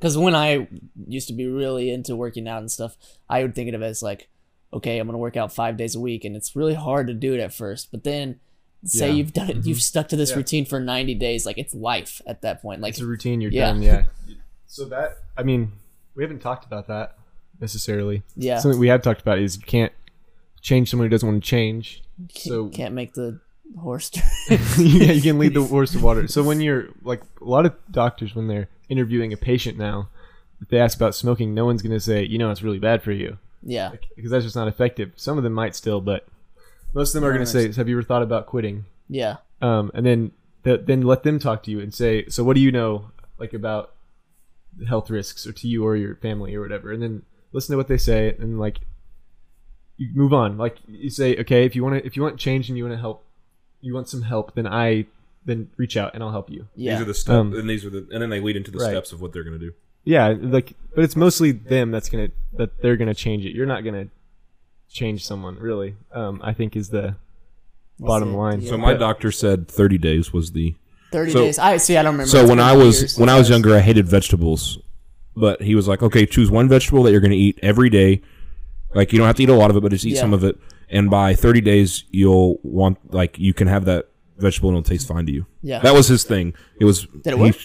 because 0.00 0.16
when 0.16 0.34
I 0.34 0.66
used 1.06 1.28
to 1.28 1.34
be 1.34 1.46
really 1.46 1.90
into 1.90 2.16
working 2.16 2.48
out 2.48 2.60
and 2.60 2.70
stuff, 2.70 2.96
I 3.28 3.42
would 3.42 3.54
think 3.54 3.72
of 3.74 3.82
it 3.82 3.84
as 3.84 4.02
like, 4.02 4.28
okay, 4.72 4.98
I'm 4.98 5.06
gonna 5.06 5.18
work 5.18 5.36
out 5.36 5.52
five 5.52 5.76
days 5.76 5.94
a 5.94 6.00
week, 6.00 6.24
and 6.24 6.34
it's 6.34 6.56
really 6.56 6.72
hard 6.74 7.06
to 7.08 7.14
do 7.14 7.34
it 7.34 7.40
at 7.40 7.52
first. 7.52 7.90
But 7.90 8.02
then, 8.02 8.40
say 8.82 9.08
Yeah. 9.08 9.14
you've 9.14 9.34
done 9.34 9.50
it, 9.50 9.56
you've 9.56 9.76
mm-hmm. 9.76 9.80
stuck 9.80 10.08
to 10.08 10.16
this 10.16 10.30
Yeah. 10.30 10.36
routine 10.36 10.64
for 10.64 10.80
90 10.80 11.14
days, 11.16 11.44
like 11.44 11.58
it's 11.58 11.74
life 11.74 12.22
at 12.26 12.40
that 12.40 12.62
point. 12.62 12.80
Like, 12.80 12.92
It's 12.94 13.00
a 13.02 13.06
routine. 13.06 13.42
You're 13.42 13.52
Yeah. 13.52 13.72
done. 13.72 13.82
Yeah. 13.82 14.04
So 14.66 14.84
that 14.84 15.18
I 15.36 15.42
mean, 15.42 15.72
we 16.14 16.22
haven't 16.22 16.38
talked 16.38 16.64
about 16.64 16.86
that 16.86 17.18
necessarily. 17.60 18.22
yeah, 18.36 18.60
Something 18.60 18.78
we 18.78 18.86
have 18.86 19.02
talked 19.02 19.20
about 19.20 19.40
is 19.40 19.56
you 19.56 19.62
can't 19.62 19.92
change 20.60 20.90
someone 20.90 21.06
who 21.06 21.10
doesn't 21.10 21.28
want 21.28 21.42
to 21.42 21.48
change. 21.48 22.02
So 22.36 22.66
you 22.66 22.70
can't 22.70 22.94
make 22.94 23.14
the 23.14 23.40
horse. 23.78 24.10
yeah, 24.78 25.12
you 25.12 25.22
can 25.22 25.38
lead 25.38 25.54
the 25.54 25.62
horse 25.64 25.92
to 25.92 25.98
water. 25.98 26.26
So 26.28 26.42
when 26.42 26.60
you're 26.60 26.88
like 27.02 27.22
a 27.40 27.44
lot 27.44 27.66
of 27.66 27.74
doctors 27.90 28.34
when 28.34 28.48
they're 28.48 28.68
interviewing 28.88 29.32
a 29.32 29.36
patient 29.36 29.78
now, 29.78 30.08
if 30.60 30.68
they 30.68 30.78
ask 30.78 30.96
about 30.96 31.14
smoking, 31.14 31.54
no 31.54 31.64
one's 31.64 31.82
going 31.82 31.92
to 31.92 32.00
say, 32.00 32.24
you 32.24 32.38
know, 32.38 32.50
it's 32.50 32.62
really 32.62 32.78
bad 32.78 33.02
for 33.02 33.12
you 33.12 33.38
yeah, 33.62 33.92
because 34.16 34.30
that's 34.30 34.44
just 34.44 34.56
not 34.56 34.68
effective. 34.68 35.12
Some 35.16 35.36
of 35.36 35.44
them 35.44 35.52
might 35.52 35.74
still, 35.74 36.00
but 36.00 36.26
most 36.94 37.14
of 37.14 37.20
them 37.20 37.28
are 37.28 37.32
going 37.32 37.44
to 37.44 37.50
say, 37.50 37.70
"Have 37.72 37.88
you 37.88 37.96
ever 37.96 38.02
thought 38.02 38.22
about 38.22 38.46
quitting?" 38.46 38.86
yeah, 39.08 39.36
Um, 39.60 39.90
and 39.94 40.04
then 40.06 40.32
th- 40.64 40.82
then 40.86 41.02
let 41.02 41.22
them 41.22 41.38
talk 41.38 41.62
to 41.64 41.70
you 41.70 41.80
and 41.80 41.92
say, 41.92 42.26
"So 42.28 42.42
what 42.42 42.54
do 42.54 42.60
you 42.60 42.72
know 42.72 43.10
like 43.38 43.52
about 43.52 43.94
health 44.88 45.10
risks 45.10 45.46
or 45.46 45.52
to 45.52 45.68
you 45.68 45.84
or 45.84 45.96
your 45.96 46.16
family 46.16 46.54
or 46.54 46.60
whatever?" 46.60 46.92
And 46.92 47.02
then 47.02 47.22
listen 47.52 47.72
to 47.74 47.76
what 47.76 47.88
they 47.88 47.98
say 47.98 48.34
and 48.38 48.58
like 48.58 48.80
you 49.98 50.08
move 50.14 50.32
on. 50.32 50.56
Like 50.56 50.78
you 50.86 51.10
say, 51.10 51.36
"Okay, 51.36 51.64
if 51.64 51.76
you 51.76 51.82
want 51.84 52.00
to 52.00 52.06
if 52.06 52.16
you 52.16 52.22
want 52.22 52.38
change 52.38 52.68
and 52.68 52.78
you 52.78 52.84
want 52.84 52.94
to 52.94 53.00
help, 53.00 53.24
you 53.80 53.94
want 53.94 54.08
some 54.08 54.22
help, 54.22 54.54
then 54.54 54.66
I 54.66 55.06
then 55.46 55.68
reach 55.76 55.96
out 55.96 56.14
and 56.14 56.22
I'll 56.22 56.32
help 56.32 56.50
you." 56.50 56.68
yeah. 56.76 56.94
these 56.94 57.02
are 57.02 57.04
the 57.06 57.14
steps 57.14 57.34
Um, 57.34 57.54
and 57.54 57.68
these 57.68 57.84
are 57.84 57.90
the 57.90 58.06
and 58.12 58.22
then 58.22 58.30
they 58.30 58.40
lead 58.40 58.56
into 58.56 58.70
the 58.70 58.78
Right. 58.78 58.90
steps 58.90 59.12
of 59.12 59.20
what 59.20 59.32
they're 59.32 59.44
going 59.44 59.58
to 59.58 59.64
do 59.66 59.72
Yeah, 60.04 60.34
like 60.40 60.74
but 60.94 61.04
it's 61.04 61.16
mostly 61.16 61.52
them 61.52 61.90
that's 61.90 62.08
gonna 62.08 62.28
that 62.54 62.80
they're 62.82 62.96
gonna 62.96 63.14
change 63.14 63.44
it. 63.44 63.54
You're 63.54 63.66
not 63.66 63.84
gonna 63.84 64.08
change 64.90 65.24
someone 65.24 65.56
really. 65.58 65.94
Um, 66.12 66.40
I 66.42 66.52
think 66.52 66.76
is 66.76 66.88
the 66.90 67.16
bottom 67.98 68.34
it. 68.34 68.36
line. 68.36 68.60
Yeah. 68.60 68.70
so 68.70 68.78
my 68.78 68.94
doctor 68.94 69.30
said 69.30 69.68
30 69.68 69.98
days 69.98 70.32
was 70.32 70.52
the 70.52 70.74
30 71.12 71.32
So- 71.32 71.40
days. 71.40 71.58
I 71.58 71.76
see. 71.76 71.96
I 71.96 72.02
don't 72.02 72.12
remember. 72.14 72.28
So 72.30 72.46
when 72.46 72.60
I 72.60 72.74
was 72.74 73.16
when 73.18 73.28
I 73.28 73.38
was 73.38 73.48
younger, 73.48 73.74
I 73.74 73.80
hated 73.80 74.06
vegetables, 74.08 74.78
but 75.36 75.62
he 75.62 75.74
was 75.74 75.88
like, 75.88 76.02
"Okay, 76.02 76.24
choose 76.26 76.50
one 76.50 76.68
vegetable 76.68 77.02
that 77.04 77.12
you're 77.12 77.20
going 77.20 77.30
to 77.32 77.36
eat 77.36 77.58
every 77.62 77.90
day. 77.90 78.20
Like 78.94 79.12
you 79.12 79.18
don't 79.18 79.26
have 79.26 79.36
to 79.36 79.42
eat 79.42 79.48
a 79.48 79.54
lot 79.54 79.70
of 79.70 79.76
it, 79.76 79.80
but 79.80 79.90
just 79.92 80.04
eat 80.04 80.14
Yeah. 80.14 80.20
some 80.20 80.32
of 80.34 80.44
it. 80.44 80.56
And 80.90 81.08
by 81.10 81.34
30 81.34 81.60
days, 81.60 82.04
you'll 82.10 82.58
want 82.62 82.98
like 83.14 83.38
you 83.38 83.54
can 83.54 83.68
have 83.68 83.84
that 83.84 84.08
vegetable 84.38 84.70
and 84.70 84.78
it'll 84.78 84.88
taste 84.88 85.06
fine 85.06 85.26
to 85.26 85.32
you." 85.32 85.46
Yeah. 85.62 85.80
that 85.80 85.94
was 85.94 86.08
his 86.08 86.24
thing. 86.24 86.54
It 86.78 86.84
was. 86.84 87.06
Did 87.06 87.34
it 87.34 87.36
he- 87.36 87.42
work? 87.42 87.56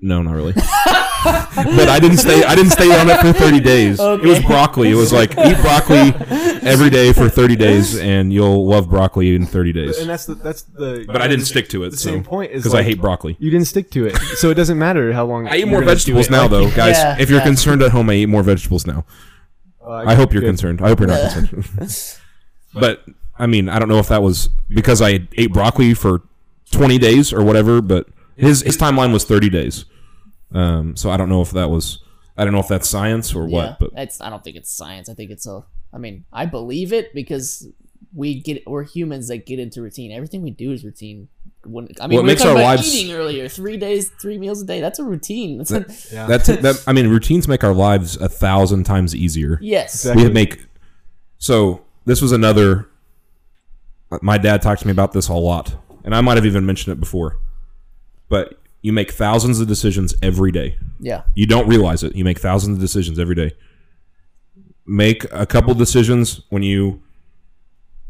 no, 0.00 0.22
not 0.22 0.34
really. 0.34 0.52
but 1.24 1.88
I 1.88 1.98
didn't 2.00 2.18
stay. 2.18 2.42
I 2.42 2.54
didn't 2.54 2.72
stay 2.72 2.90
on 2.98 3.08
it 3.08 3.20
for 3.20 3.32
30 3.32 3.60
days. 3.60 4.00
It 4.00 4.22
was 4.22 4.40
broccoli. 4.40 4.90
It 4.90 4.94
was 4.94 5.12
like 5.12 5.30
eat 5.38 5.56
broccoli 5.60 6.12
every 6.62 6.90
day 6.90 7.12
for 7.12 7.28
30 7.28 7.56
days, 7.56 7.98
and 7.98 8.32
you'll 8.32 8.66
love 8.66 8.90
broccoli 8.90 9.34
in 9.34 9.46
30 9.46 9.72
days. 9.72 9.98
and 9.98 10.10
that's 10.10 10.26
the 10.26 10.34
that's 10.34 10.62
the. 10.62 11.04
But 11.06 11.22
I 11.22 11.28
didn't 11.28 11.44
stick 11.44 11.68
to 11.68 11.84
it. 11.84 11.90
The 11.90 11.96
so, 11.96 12.10
same 12.10 12.24
point 12.24 12.50
is 12.52 12.62
because 12.62 12.74
I 12.74 12.78
like- 12.78 12.86
hate 12.86 13.00
broccoli. 13.00 13.36
You 13.38 13.50
didn't 13.50 13.68
stick 13.68 13.90
to 13.92 14.06
it, 14.06 14.16
so 14.36 14.50
it 14.50 14.54
doesn't 14.54 14.78
matter 14.78 15.12
how 15.12 15.24
long. 15.24 15.46
I 15.46 15.58
eat 15.58 15.68
more 15.68 15.82
vegetables 15.84 16.28
now, 16.28 16.48
though, 16.48 16.70
guys. 16.70 16.96
Yeah, 16.96 17.16
if 17.20 17.30
you're 17.30 17.38
yeah. 17.38 17.44
concerned 17.44 17.82
at 17.82 17.92
home, 17.92 18.10
I 18.10 18.14
eat 18.14 18.26
more 18.26 18.42
vegetables 18.42 18.86
now. 18.86 19.04
Uh, 19.86 20.04
I 20.06 20.14
hope 20.14 20.32
you're 20.32 20.42
good. 20.42 20.48
concerned. 20.48 20.80
I 20.80 20.88
hope 20.88 21.00
you're 21.00 21.08
not 21.08 21.32
concerned. 21.32 22.18
but 22.74 23.04
I 23.38 23.46
mean, 23.46 23.68
I 23.68 23.78
don't 23.78 23.88
know 23.88 23.98
if 23.98 24.08
that 24.08 24.22
was 24.22 24.48
because 24.68 25.00
I 25.02 25.26
ate 25.36 25.52
broccoli 25.52 25.94
for 25.94 26.22
20 26.70 26.98
days 26.98 27.32
or 27.32 27.42
whatever. 27.42 27.80
But 27.80 28.08
his 28.36 28.62
his 28.62 28.76
timeline 28.76 29.12
was 29.12 29.24
30 29.24 29.50
days. 29.50 29.84
Um, 30.52 30.96
so 30.96 31.10
I 31.10 31.16
don't 31.16 31.28
know 31.28 31.42
if 31.42 31.50
that 31.52 31.70
was. 31.70 31.98
I 32.36 32.44
don't 32.44 32.52
know 32.54 32.60
if 32.60 32.68
that's 32.68 32.88
science 32.88 33.34
or 33.34 33.46
Yeah, 33.48 33.54
what. 33.56 33.78
But 33.78 33.94
that's. 33.94 34.20
I 34.20 34.30
don't 34.30 34.42
think 34.44 34.56
it's 34.56 34.70
science. 34.70 35.08
I 35.08 35.14
think 35.14 35.30
it's 35.30 35.46
a. 35.46 35.64
I 35.92 35.98
mean, 35.98 36.24
I 36.32 36.46
believe 36.46 36.92
it 36.92 37.12
because 37.14 37.68
we 38.14 38.40
get. 38.40 38.62
We're 38.66 38.84
humans 38.84 39.28
that 39.28 39.46
get 39.46 39.58
into 39.58 39.80
routine. 39.82 40.12
Everything 40.12 40.42
we 40.42 40.50
do 40.50 40.72
is 40.72 40.84
routine. 40.84 41.28
When, 41.64 41.88
I 42.00 42.06
mean, 42.08 42.16
Well, 42.16 42.20
it 42.20 42.22
we 42.22 42.26
makes 42.26 42.42
talking 42.42 42.56
our 42.56 42.62
about 42.62 42.76
lives- 42.78 42.94
eating 42.94 43.14
earlier. 43.14 43.48
Three 43.48 43.76
days, 43.76 44.10
three 44.20 44.36
meals 44.38 44.62
a 44.62 44.66
day. 44.66 44.80
That's 44.80 44.98
a 44.98 45.04
routine. 45.04 45.58
That's 45.58 45.70
a, 45.70 45.86
Yeah. 46.12 46.26
that's 46.26 46.46
that. 46.48 46.82
I 46.88 46.92
mean, 46.92 47.08
routines 47.08 47.46
make 47.48 47.62
our 47.64 47.72
lives 47.74 48.16
a 48.16 48.28
thousand 48.28 48.84
times 48.84 49.14
easier. 49.14 49.58
yes. 49.62 49.94
Exactly. 49.94 50.24
we 50.24 50.30
make 50.32 50.66
so 51.38 51.82
this 52.04 52.20
was 52.22 52.32
another 52.32 52.88
my 54.22 54.38
dad 54.38 54.60
talked 54.62 54.80
to 54.82 54.86
me 54.86 54.90
about 54.92 55.12
this 55.12 55.28
a 55.28 55.34
lot 55.34 55.74
and 56.04 56.14
i 56.14 56.20
might 56.20 56.36
have 56.36 56.44
even 56.46 56.64
mentioned 56.66 56.92
it 56.92 57.00
before 57.00 57.38
but 58.28 58.60
you 58.82 58.92
make 58.92 59.10
thousands 59.10 59.58
of 59.58 59.66
decisions 59.66 60.14
every 60.22 60.52
day 60.52 60.76
Yeah. 61.00 61.22
you 61.34 61.46
don't 61.46 61.66
realize 61.66 62.02
it 62.04 62.14
you 62.14 62.22
make 62.24 62.38
thousands 62.38 62.76
of 62.76 62.80
decisions 62.80 63.18
every 63.18 63.34
day 63.34 63.52
make 64.86 65.24
a 65.32 65.46
couple 65.46 65.74
decisions 65.74 66.42
when 66.50 66.62
you 66.62 67.02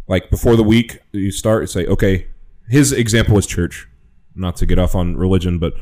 like 0.08 0.30
before 0.30 0.56
the 0.56 0.62
week 0.62 0.98
you 1.12 1.30
start 1.30 1.68
say 1.70 1.86
okay 1.86 2.26
his 2.68 2.92
example 2.92 3.34
was 3.34 3.46
church 3.46 3.88
not 4.34 4.56
to 4.56 4.66
get 4.66 4.78
off 4.78 4.94
on 4.94 5.16
religion 5.16 5.58
but 5.58 5.74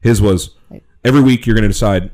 his 0.00 0.20
was 0.20 0.50
every 1.04 1.20
week 1.22 1.46
you're 1.46 1.54
going 1.56 1.62
to 1.62 1.68
decide 1.68 2.10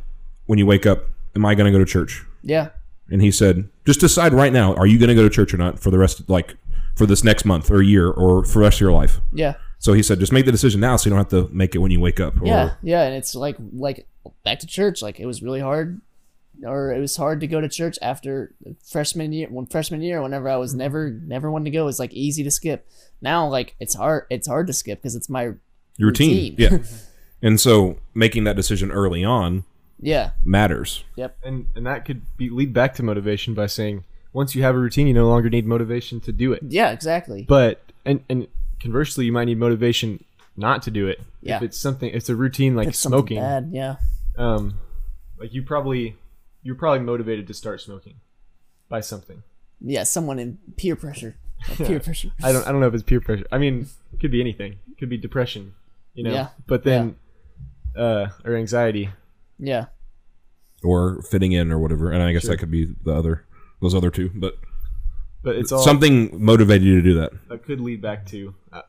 when 0.47 0.59
you 0.59 0.67
wake 0.67 0.87
up 0.87 1.05
am 1.37 1.45
i 1.45 1.55
going 1.55 1.71
to 1.71 1.77
go 1.77 1.83
to 1.85 1.91
church 1.91 2.25
Yeah. 2.43 2.69
and 3.11 3.21
he 3.23 3.31
said, 3.31 3.69
"Just 3.85 4.01
decide 4.01 4.33
right 4.33 4.53
now: 4.53 4.75
are 4.75 4.87
you 4.87 4.99
going 4.99 5.09
to 5.09 5.15
go 5.15 5.23
to 5.23 5.31
church 5.31 5.53
or 5.53 5.57
not 5.57 5.79
for 5.81 5.91
the 5.91 5.99
rest, 5.99 6.29
like 6.29 6.55
for 6.97 7.07
this 7.07 7.25
next 7.25 7.45
month 7.45 7.71
or 7.71 7.83
year 7.83 8.09
or 8.09 8.45
for 8.45 8.61
the 8.61 8.65
rest 8.67 8.77
of 8.77 8.81
your 8.83 8.93
life?" 8.93 9.21
Yeah. 9.33 9.55
So 9.79 9.93
he 9.95 10.03
said, 10.03 10.21
"Just 10.21 10.33
make 10.33 10.45
the 10.47 10.53
decision 10.53 10.81
now, 10.81 10.97
so 10.97 11.07
you 11.07 11.11
don't 11.11 11.19
have 11.19 11.29
to 11.31 11.53
make 11.53 11.75
it 11.75 11.79
when 11.79 11.91
you 11.91 11.99
wake 12.01 12.21
up." 12.21 12.41
Or, 12.41 12.47
Yeah. 12.47 12.75
Yeah. 12.83 13.03
And 13.03 13.15
it's 13.17 13.35
like 13.35 13.57
like 13.73 14.07
back 14.45 14.61
to 14.61 14.67
church. 14.67 15.03
Like 15.03 15.19
it 15.19 15.27
was 15.27 15.43
really 15.43 15.61
hard, 15.61 16.01
or 16.65 16.93
it 16.93 17.01
was 17.01 17.17
hard 17.17 17.41
to 17.41 17.47
go 17.47 17.61
to 17.61 17.69
church 17.69 17.99
after 18.03 18.55
freshman 18.85 19.33
year. 19.33 19.49
When 19.51 19.67
freshman 19.67 20.03
year, 20.03 20.21
whenever 20.23 20.49
I 20.49 20.57
was 20.57 20.75
never 20.75 21.11
never 21.11 21.51
wanted 21.51 21.65
to 21.67 21.71
go, 21.71 21.83
it 21.83 21.87
was 21.87 21.99
like 21.99 22.13
easy 22.13 22.43
to 22.45 22.51
skip. 22.51 22.87
Now 23.21 23.47
like 23.49 23.75
it's 23.81 23.95
hard. 23.95 24.27
It's 24.31 24.47
hard 24.49 24.67
to 24.67 24.73
skip 24.73 24.99
because 25.01 25.15
it's 25.17 25.29
my 25.29 25.53
routine. 25.99 26.55
routine. 26.55 26.55
Yeah, 26.59 26.79
and 27.43 27.61
so 27.61 27.99
making 28.15 28.45
that 28.45 28.57
decision 28.57 28.91
early 28.91 29.25
on 29.25 29.65
yeah 30.03 30.31
matters. 30.47 31.05
yep 31.15 31.37
and 31.45 31.67
and 31.77 31.85
that 31.87 32.07
could 32.07 32.23
be 32.39 32.49
lead 32.49 32.73
back 32.73 32.95
to 32.95 33.03
motivation 33.03 33.53
by 33.53 33.67
saying 33.67 34.03
once 34.33 34.55
you 34.55 34.63
have 34.63 34.75
a 34.75 34.79
routine, 34.79 35.07
you 35.07 35.13
no 35.13 35.29
longer 35.29 35.51
need 35.51 35.67
motivation 35.67 36.21
to 36.21 36.33
do 36.33 36.53
it. 36.53 36.63
yeah 36.69 36.91
exactly. 36.91 37.43
But 37.49 37.83
and 38.05 38.23
and 38.31 38.47
conversely, 38.81 39.25
you 39.27 39.33
might 39.33 39.45
need 39.47 39.59
motivation 39.59 40.25
not 40.57 40.83
to 40.85 40.91
do 40.91 41.07
it. 41.09 41.21
Yeah. 41.43 41.57
If 41.57 41.63
it's 41.63 41.79
something, 41.79 42.11
it's 42.13 42.29
a 42.29 42.35
routine 42.35 42.77
like 42.77 42.89
It's 42.89 42.99
smoking. 42.99 43.39
bad. 43.39 43.71
Yeah. 43.73 43.97
Um, 44.39 44.75
like 45.39 45.53
you 45.53 45.63
probably 45.63 46.17
you're 46.63 46.75
probably 46.75 47.01
motivated 47.01 47.47
to 47.49 47.55
start 47.55 47.81
smoking 47.81 48.15
by 48.89 49.01
something. 49.01 49.43
Yeah. 49.81 50.03
Someone 50.05 50.39
in 50.39 50.59
peer 50.77 50.97
pressure. 50.97 51.37
Like 51.69 51.79
peer 51.89 52.01
pressure. 52.01 52.31
I 52.43 52.53
don't 52.53 52.67
I 52.67 52.73
don't 52.73 52.81
know 52.81 52.87
if 52.89 52.95
it's 52.95 53.03
peer 53.03 53.21
pressure. 53.21 53.47
I 53.53 53.59
mean, 53.59 53.87
it 54.13 54.21
could 54.21 54.31
be 54.31 54.41
anything. 54.41 54.79
It 54.91 54.99
could 54.99 55.09
be 55.09 55.17
depression, 55.17 55.75
you 56.15 56.25
know. 56.25 56.33
Yeah. 56.33 56.49
But 56.67 56.85
then, 56.85 57.17
uh, 57.97 58.29
or 58.45 58.57
anxiety. 58.57 59.11
Yeah. 59.59 59.87
Or 60.83 61.21
fitting 61.23 61.53
in 61.53 61.71
or 61.71 61.79
whatever, 61.79 62.11
and 62.11 62.23
I 62.23 62.33
guess 62.33 62.43
Sure. 62.43 62.53
that 62.53 62.57
could 62.59 62.71
be 62.71 62.87
the 63.05 63.13
other 63.15 63.45
those 63.83 63.95
other 63.95 64.11
two, 64.11 64.31
but 64.35 64.59
But 65.43 65.57
it's 65.57 65.73
all 65.73 65.83
something 65.83 66.43
motivated 66.43 66.83
you 66.87 66.97
to 66.97 67.03
do 67.03 67.15
that. 67.21 67.33
that 67.49 67.63
could 67.65 67.81
lead 67.81 68.01
back 68.01 68.25
to 68.27 68.55
uh, 68.73 68.83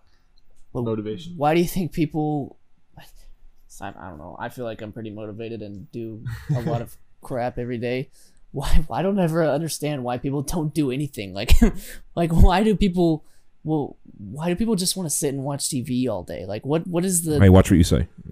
Well, 0.72 0.84
motivation. 0.84 1.34
Why 1.38 1.54
do 1.54 1.60
you 1.62 1.68
think 1.68 1.92
people? 1.92 2.58
I 2.98 3.04
I 3.90 4.10
don't 4.10 4.18
know. 4.18 4.38
I 4.40 4.48
feel 4.50 4.64
like 4.66 4.82
I'm 4.82 4.92
pretty 4.94 5.10
motivated 5.10 5.62
and 5.62 5.92
do 5.92 6.24
a 6.56 6.62
lot 6.62 6.82
of 6.82 6.96
crap 7.22 7.58
every 7.58 7.78
day. 7.78 8.10
Why? 8.52 8.84
Why 8.88 9.02
don't 9.02 9.20
I 9.20 9.24
ever 9.24 9.46
understand 9.46 10.04
why 10.04 10.18
people 10.18 10.42
don't 10.42 10.74
do 10.74 10.92
anything? 10.92 11.34
Like, 11.42 11.52
like 12.16 12.32
why 12.32 12.64
do 12.64 12.76
people 12.76 13.24
well, 13.64 13.96
why 14.18 14.50
do 14.50 14.56
people 14.56 14.76
just 14.76 14.98
want 14.98 15.08
to 15.08 15.16
sit 15.16 15.34
and 15.34 15.44
watch 15.44 15.70
TV 15.70 16.08
all 16.10 16.24
day? 16.24 16.46
Like, 16.46 16.66
what 16.66 16.86
what 16.88 17.06
is 17.06 17.24
the 17.24 17.40
Hey, 17.40 17.50
watch 17.50 17.70
what 17.72 17.78
you 17.78 17.84
say. 17.84 18.08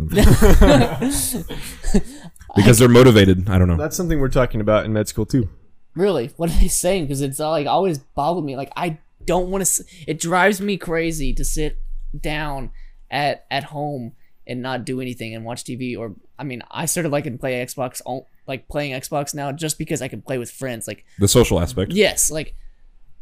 because 2.56 2.80
they're 2.80 2.90
motivated. 2.90 3.50
I 3.50 3.58
don't 3.58 3.68
know. 3.68 3.78
That's 3.78 3.96
something 3.96 4.20
we're 4.20 4.30
talking 4.30 4.62
about 4.62 4.86
in 4.86 4.94
med 4.94 5.08
school 5.08 5.26
too. 5.26 5.50
really 5.96 6.28
what 6.38 6.50
are 6.50 6.60
they 6.60 6.68
saying? 6.68 7.06
Because 7.06 7.22
it's 7.22 7.40
all, 7.40 7.52
like 7.52 7.68
always 7.68 8.00
boggled 8.00 8.46
me. 8.46 8.56
Like 8.58 8.72
I 8.76 8.98
don't 9.26 9.50
want 9.50 9.66
to. 9.66 9.84
It 10.08 10.20
drives 10.20 10.60
me 10.62 10.78
crazy 10.78 11.34
to 11.34 11.46
sit 11.46 11.78
down 12.20 12.72
at 13.12 13.46
at 13.52 13.66
home 13.66 14.14
and 14.48 14.62
not 14.62 14.86
do 14.86 15.00
anything 15.00 15.36
and 15.36 15.46
watch 15.46 15.64
TV. 15.64 15.98
Or 15.98 16.16
I 16.38 16.44
mean, 16.44 16.64
I 16.72 16.86
started 16.86 17.12
liking 17.12 17.34
to 17.34 17.38
play 17.38 17.64
Xbox, 17.64 18.02
all- 18.06 18.28
like 18.50 18.68
playing 18.68 18.92
Xbox 18.92 19.34
now, 19.34 19.54
just 19.54 19.78
because 19.78 20.02
I 20.02 20.10
can 20.10 20.22
play 20.22 20.38
with 20.38 20.52
friends. 20.52 20.88
Like 20.88 21.06
The 21.20 21.28
social 21.30 21.62
aspect. 21.62 21.94
Yes, 21.94 22.30
like 22.30 22.56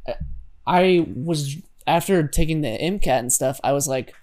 uh, 0.07 0.13
I 0.65 1.05
was 1.15 1.57
after 1.85 2.27
taking 2.27 2.61
the 2.61 2.69
MCAT 2.69 3.19
and 3.19 3.31
stuff. 3.31 3.59
I 3.63 3.73
was 3.73 3.87
like, 3.87 4.15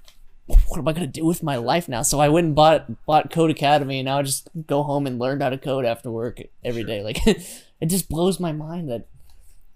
what 0.47 0.79
am 0.79 0.89
I 0.89 0.93
gonna 0.93 1.07
do 1.07 1.25
with 1.25 1.43
my 1.43 1.57
life 1.57 1.89
now? 1.89 2.03
So 2.03 2.19
I 2.19 2.29
went 2.29 2.47
and 2.47 2.55
bought 2.55 3.07
bought 3.07 3.31
Codecademy, 3.31 3.99
and 3.99 4.07
now 4.07 4.19
I 4.19 4.23
just 4.23 4.49
go 4.67 4.83
home 4.83 5.07
and 5.07 5.19
learn 5.19 5.41
how 5.41 5.51
to 5.51 5.59
code 5.59 5.85
after 5.85 6.11
work 6.11 6.41
every 6.65 6.83
day. 6.83 7.03
Like 7.03 7.19
it 7.27 7.87
just 7.87 8.09
blows 8.09 8.41
my 8.41 8.53
mind 8.53 8.91
that 8.91 9.07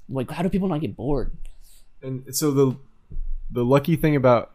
like 0.08 0.30
how 0.30 0.42
do 0.42 0.48
people 0.48 0.68
not 0.68 0.80
get 0.80 0.96
bored? 0.96 1.36
And 2.02 2.34
so 2.34 2.50
the 2.50 2.76
the 3.50 3.64
lucky 3.64 3.96
thing 3.96 4.16
about 4.16 4.52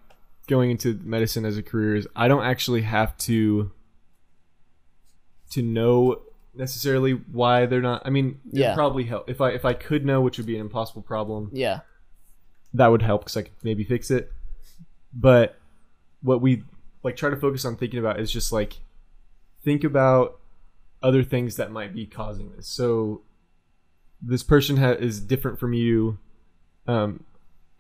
going 0.48 0.72
into 0.72 1.00
medicine 1.04 1.46
as 1.46 1.58
a 1.58 1.64
career 1.64 1.96
is 1.96 2.08
I 2.16 2.28
don't 2.28 2.44
actually 2.44 2.82
have 2.82 3.18
to 3.20 3.72
to 5.52 5.62
know 5.62 6.22
necessarily 6.56 7.14
why 7.14 7.66
they're 7.66 7.82
not. 7.82 8.02
I 8.06 8.10
mean, 8.10 8.40
it 8.52 8.60
Yeah. 8.60 8.76
probably 8.76 9.04
help 9.06 9.30
if 9.30 9.42
I 9.42 9.50
if 9.52 9.66
I 9.66 9.74
could 9.74 10.06
know, 10.06 10.22
which 10.22 10.38
would 10.38 10.48
be 10.48 10.56
an 10.56 10.62
impossible 10.62 11.02
problem. 11.02 11.50
Yeah, 11.54 11.82
that 12.74 12.88
would 12.88 13.02
help 13.02 13.22
because 13.22 13.38
I 13.38 13.42
could 13.44 13.54
maybe 13.64 13.84
fix 13.84 14.12
it. 14.12 14.32
But 15.14 15.58
what 16.22 16.42
we 16.42 16.64
like 17.04 17.16
try 17.16 17.30
to 17.30 17.36
focus 17.38 17.66
on 17.66 17.76
thinking 17.76 18.00
about 18.00 18.20
is 18.20 18.32
just 18.32 18.52
like 18.52 18.80
think 19.64 19.84
about 19.84 20.40
other 21.02 21.24
things 21.24 21.56
that 21.58 21.72
might 21.72 21.94
be 21.94 22.06
causing 22.06 22.52
this. 22.56 22.68
So 22.68 23.22
this 24.22 24.44
person 24.44 24.78
ha- 24.78 24.92
is 24.92 25.20
different 25.20 25.60
from 25.60 25.74
you, 25.74 26.18
um, 26.88 27.24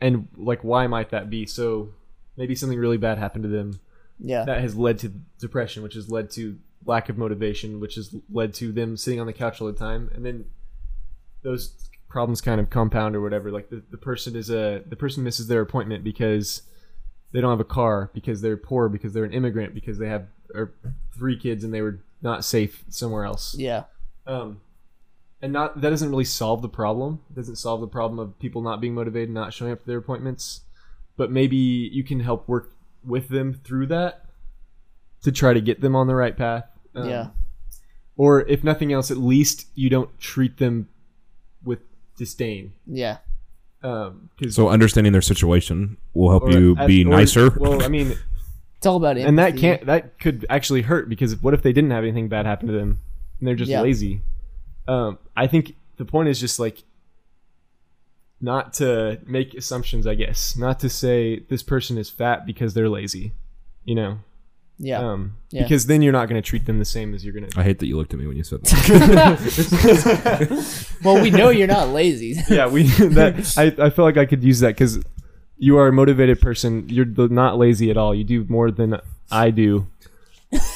and 0.01 0.27
like 0.35 0.63
why 0.63 0.87
might 0.87 1.09
that 1.11 1.29
be? 1.29 1.45
So 1.45 1.89
maybe 2.35 2.55
something 2.55 2.77
really 2.79 2.97
bad 2.97 3.17
happened 3.17 3.43
to 3.43 3.49
them 3.49 3.79
yeah, 4.19 4.43
that 4.45 4.59
has 4.61 4.75
led 4.75 4.99
to 4.99 5.09
depression, 5.39 5.83
which 5.83 5.93
has 5.93 6.09
led 6.09 6.29
to 6.31 6.57
lack 6.85 7.09
of 7.09 7.17
motivation, 7.17 7.79
which 7.79 7.95
has 7.95 8.15
led 8.31 8.53
to 8.55 8.71
them 8.71 8.97
sitting 8.97 9.19
on 9.19 9.27
the 9.27 9.33
couch 9.33 9.61
all 9.61 9.67
the 9.67 9.73
time, 9.73 10.09
and 10.13 10.25
then 10.25 10.45
those 11.43 11.89
problems 12.09 12.41
kind 12.41 12.61
of 12.61 12.69
compound 12.69 13.15
or 13.15 13.21
whatever. 13.21 13.51
Like 13.51 13.69
the, 13.69 13.83
the 13.91 13.97
person 13.97 14.35
is 14.35 14.49
a 14.49 14.83
the 14.87 14.95
person 14.95 15.23
misses 15.23 15.47
their 15.47 15.61
appointment 15.61 16.03
because 16.03 16.61
they 17.31 17.41
don't 17.41 17.49
have 17.49 17.59
a 17.59 17.65
car, 17.65 18.11
because 18.13 18.41
they're 18.41 18.57
poor, 18.57 18.89
because 18.89 19.13
they're 19.13 19.23
an 19.23 19.33
immigrant, 19.33 19.73
because 19.73 19.97
they 19.97 20.07
have 20.07 20.27
or 20.53 20.73
three 21.17 21.37
kids 21.37 21.63
and 21.63 21.73
they 21.73 21.81
were 21.81 21.99
not 22.21 22.45
safe 22.45 22.83
somewhere 22.89 23.25
else. 23.25 23.55
yeah, 23.57 23.83
Um, 24.27 24.61
and 25.41 25.51
not 25.51 25.81
that 25.81 25.89
doesn't 25.89 26.09
really 26.09 26.23
solve 26.23 26.61
the 26.61 26.69
problem. 26.69 27.19
It 27.29 27.35
doesn't 27.35 27.57
solve 27.57 27.81
the 27.81 27.87
problem 27.87 28.19
of 28.19 28.39
people 28.39 28.61
not 28.61 28.79
being 28.79 28.93
motivated, 28.93 29.29
not 29.29 29.53
showing 29.53 29.71
up 29.71 29.81
to 29.81 29.85
their 29.85 29.97
appointments. 29.97 30.61
But 31.17 31.31
maybe 31.31 31.57
you 31.57 32.03
can 32.03 32.21
help 32.21 32.47
work 32.47 32.71
with 33.03 33.29
them 33.29 33.53
through 33.53 33.87
that 33.87 34.25
to 35.23 35.31
try 35.31 35.53
to 35.53 35.61
get 35.61 35.81
them 35.81 35.95
on 35.95 36.07
the 36.07 36.15
right 36.15 36.35
path. 36.35 36.65
Um, 36.95 37.09
yeah, 37.09 37.27
Or 38.17 38.41
if 38.47 38.63
nothing 38.63 38.93
else, 38.93 39.09
at 39.11 39.17
least 39.17 39.67
you 39.75 39.89
don't 39.89 40.17
treat 40.19 40.57
them 40.57 40.87
with 41.63 41.79
disdain. 42.17 42.73
yeah, 42.85 43.17
Um, 43.81 44.29
'cause- 44.39 44.55
So 44.55 44.69
understanding 44.69 45.11
their 45.11 45.21
situation 45.21 45.97
will 46.13 46.29
help 46.29 46.51
you 46.51 46.75
at- 46.77 46.87
be 46.87 47.03
or- 47.03 47.09
nicer. 47.09 47.49
Well, 47.51 47.81
I 47.83 47.87
mean, 47.89 48.13
it's 48.77 48.85
all 48.85 48.97
about 48.97 49.17
and 49.17 49.37
that 49.39 49.57
can't 49.57 49.85
that 49.87 50.19
could 50.19 50.45
actually 50.49 50.81
hurt 50.83 51.09
because 51.09 51.41
what 51.41 51.53
if 51.53 51.61
they 51.63 51.73
didn't 51.73 51.91
have 51.91 52.03
anything 52.03 52.27
bad 52.29 52.45
happen 52.45 52.67
to 52.67 52.73
them 52.73 52.99
and 53.39 53.47
they're 53.47 53.55
just 53.55 53.71
Yeah. 53.71 53.81
lazy 53.81 54.21
um 54.89 55.17
i 55.37 55.47
think 55.47 55.75
the 55.95 56.03
point 56.03 56.27
is 56.27 56.37
just 56.37 56.59
like 56.59 56.83
not 58.41 58.73
to 58.73 59.19
make 59.25 59.53
assumptions 59.53 60.05
i 60.05 60.15
guess 60.15 60.57
not 60.57 60.81
to 60.81 60.89
say 60.89 61.39
this 61.47 61.63
person 61.63 61.97
is 61.97 62.09
fat 62.09 62.45
because 62.45 62.73
they're 62.73 62.89
lazy 62.89 63.31
you 63.85 63.95
know 63.95 64.19
Yeah, 64.85 64.99
um 64.99 65.33
Yeah. 65.51 65.63
because 65.63 65.85
then 65.85 66.01
you're 66.01 66.11
not 66.19 66.27
going 66.29 66.41
to 66.41 66.47
treat 66.47 66.65
them 66.65 66.77
the 66.79 66.85
same 66.85 67.13
as 67.13 67.23
you're 67.23 67.33
going 67.33 67.49
to 67.49 67.59
I 67.59 67.63
hate 67.63 67.79
that 67.79 67.87
you 67.87 67.95
looked 67.97 68.13
at 68.13 68.19
me 68.19 68.27
when 68.27 68.35
you 68.37 68.43
said 68.43 68.61
that. 68.65 69.39
well, 71.03 71.21
we 71.21 71.29
know 71.31 71.49
you're 71.49 71.67
not 71.67 71.89
lazy. 71.89 72.35
yeah 72.49 72.67
we 72.67 72.83
that 73.17 73.53
i 73.57 73.65
i 73.85 73.89
feel 73.89 74.03
like 74.05 74.17
i 74.17 74.25
could 74.25 74.43
use 74.43 74.59
that 74.59 74.69
because 74.75 74.99
you 75.57 75.77
are 75.77 75.87
a 75.87 75.93
motivated 75.93 76.41
person 76.41 76.85
you're 76.89 77.05
not 77.29 77.57
lazy 77.57 77.89
at 77.89 77.97
all 77.97 78.13
you 78.13 78.23
do 78.23 78.45
more 78.49 78.69
than 78.71 78.99
i 79.31 79.49
do 79.49 79.87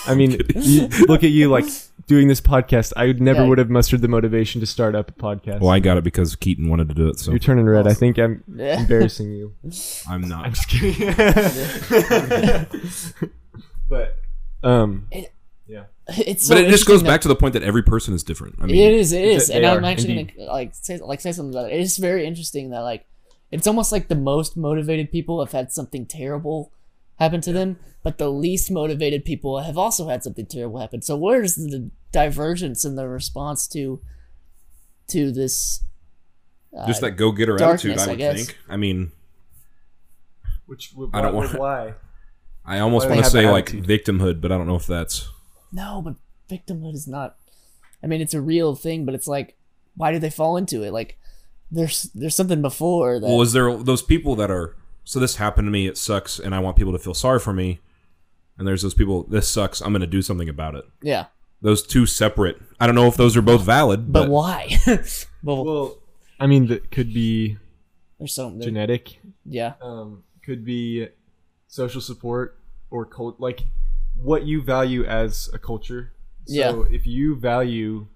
i 0.08 0.16
mean 0.16 0.32
you, 0.56 0.88
look 1.08 1.24
at 1.24 1.32
you 1.32 1.50
like 1.50 1.66
doing 2.08 2.28
this 2.30 2.40
podcast 2.40 2.94
i 2.96 3.06
would 3.08 3.20
never 3.22 3.42
Yeah. 3.42 3.48
would 3.50 3.58
have 3.58 3.70
mustered 3.70 4.02
the 4.02 4.08
motivation 4.08 4.62
to 4.62 4.68
start 4.68 4.96
up 4.96 5.10
a 5.10 5.14
podcast 5.14 5.60
well, 5.60 5.72
I 5.72 5.80
got 5.80 5.98
it 5.98 6.04
because 6.06 6.36
Keaton 6.38 6.70
wanted 6.70 6.88
to 6.90 6.96
do 6.96 7.10
it, 7.10 7.20
so 7.20 7.32
you're 7.32 7.40
turning 7.40 7.66
red 7.66 7.86
i 7.88 7.94
think 7.94 8.18
i'm 8.18 8.44
Yeah. 8.56 8.80
embarrassing 8.80 9.32
you 9.32 9.54
I'm 10.10 10.22
not. 10.22 10.46
i'm 10.46 10.54
not. 10.54 10.54
just 10.54 10.70
kidding 10.70 11.10
but 13.90 14.18
um 14.64 15.08
It's 16.10 16.48
so 16.48 16.56
But 16.56 16.64
it 16.64 16.70
just 16.70 16.86
goes 16.88 17.02
that- 17.04 17.08
back 17.10 17.22
to 17.22 17.28
the 17.28 17.36
point 17.36 17.54
that 17.54 17.64
every 17.64 17.84
person 17.84 18.14
is 18.14 18.24
different. 18.24 18.56
I 18.62 18.66
mean, 18.66 18.76
it 18.78 18.94
is. 18.94 19.12
It 19.12 19.26
is, 19.26 19.50
and 19.50 19.66
I'm 19.66 19.84
actually 19.84 20.20
indeed. 20.20 20.38
gonna 20.38 20.52
like 20.52 20.74
say 20.74 20.98
like 20.98 21.20
say 21.22 21.32
something 21.34 21.54
about 21.54 21.70
it. 21.72 21.80
It's 21.80 21.98
very 21.98 22.26
interesting 22.26 22.70
that 22.70 22.80
like 22.82 23.06
it's 23.52 23.68
almost 23.68 23.92
like 23.92 24.08
the 24.08 24.16
most 24.16 24.56
motivated 24.56 25.12
people 25.12 25.44
have 25.44 25.52
had 25.52 25.72
something 25.74 26.06
terrible 26.06 26.72
happen 27.20 27.42
to 27.42 27.52
them, 27.52 27.78
but 28.04 28.18
the 28.20 28.30
least 28.30 28.72
motivated 28.72 29.26
people 29.26 29.60
have 29.60 29.78
also 29.78 30.08
had 30.08 30.24
something 30.24 30.46
terrible 30.46 30.80
happen. 30.80 31.02
So 31.02 31.18
where's 31.18 31.56
the 31.56 31.90
divergence 32.14 32.86
in 32.86 32.96
the 32.96 33.08
response 33.08 33.68
to 33.70 34.00
to 35.10 35.32
this? 35.32 35.84
Uh, 36.78 36.86
just 36.88 37.02
that 37.02 37.12
go-getter 37.12 37.58
darkness, 37.58 37.84
attitude. 37.84 38.00
I 38.00 38.04
I 38.04 38.08
would 38.08 38.18
guess. 38.18 38.46
think. 38.46 38.58
I 38.70 38.78
mean, 38.78 39.12
which 40.68 40.94
I 41.14 41.22
don't 41.22 41.36
want- 41.36 41.54
why 41.60 41.94
I 42.68 42.80
almost 42.80 43.10
want 43.10 43.24
to 43.24 43.30
say 43.30 43.50
like 43.50 43.68
victimhood, 43.68 44.42
but 44.42 44.52
I 44.52 44.58
don't 44.58 44.68
know 44.68 44.76
if 44.76 44.88
that's. 44.88 45.30
no, 45.72 46.02
but 46.04 46.16
victimhood 46.50 46.94
is 46.94 47.08
not. 47.08 47.38
I 48.04 48.08
mean, 48.08 48.22
it's 48.22 48.34
a 48.34 48.42
real 48.42 48.76
thing, 48.76 49.06
but 49.06 49.16
it's 49.16 49.28
like, 49.28 49.58
why 49.96 50.12
do 50.12 50.20
they 50.20 50.30
fall 50.30 50.58
into 50.58 50.84
it? 50.84 50.92
Like, 50.92 51.18
there's 51.72 52.04
there's 52.14 52.36
something 52.36 52.62
before 52.62 53.20
that. 53.20 53.26
Well, 53.26 53.42
is 53.42 53.54
there 53.54 53.76
those 53.76 54.02
people 54.02 54.36
that 54.36 54.52
are 54.52 54.76
so 55.04 55.20
this 55.20 55.38
happened 55.38 55.68
to 55.68 55.72
me, 55.72 55.88
it 55.88 55.98
sucks, 55.98 56.40
and 56.40 56.54
I 56.54 56.60
want 56.60 56.76
people 56.76 56.92
to 56.94 57.00
feel 57.00 57.14
sorry 57.14 57.40
for 57.40 57.54
me, 57.54 57.80
and 58.58 58.68
there's 58.68 58.82
those 58.82 58.94
people 58.94 59.24
this 59.24 59.48
sucks, 59.50 59.82
I'm 59.82 59.92
going 59.94 60.02
to 60.02 60.08
do 60.08 60.22
something 60.22 60.50
about 60.50 60.76
it. 60.76 60.84
yeah, 61.02 61.28
Those 61.62 61.86
two 61.86 62.06
separate. 62.06 62.58
I 62.80 62.86
don't 62.86 62.96
know 62.96 63.08
if 63.08 63.16
those 63.16 63.38
are 63.38 63.42
both 63.42 63.64
valid, 63.64 64.12
but 64.12 64.24
but, 64.24 64.30
why? 64.30 64.78
well, 65.44 65.64
well 65.66 65.98
i 66.40 66.46
mean 66.46 66.68
that 66.68 66.92
could 66.92 67.14
be 67.14 67.58
there's 68.20 68.34
some. 68.36 68.60
there- 68.60 68.68
genetic 68.68 69.20
Yeah, 69.46 69.74
um, 69.82 70.24
could 70.44 70.64
be 70.66 71.08
social 71.68 72.02
support 72.02 72.58
or 72.90 73.06
cult 73.06 73.40
like 73.40 73.62
what 74.16 74.44
you 74.44 74.62
value 74.62 75.04
as 75.06 75.50
a 75.54 75.60
culture. 75.60 76.14
So 76.46 76.54
Yeah. 76.54 76.84
if 76.96 77.06
you 77.06 77.36
value 77.36 78.08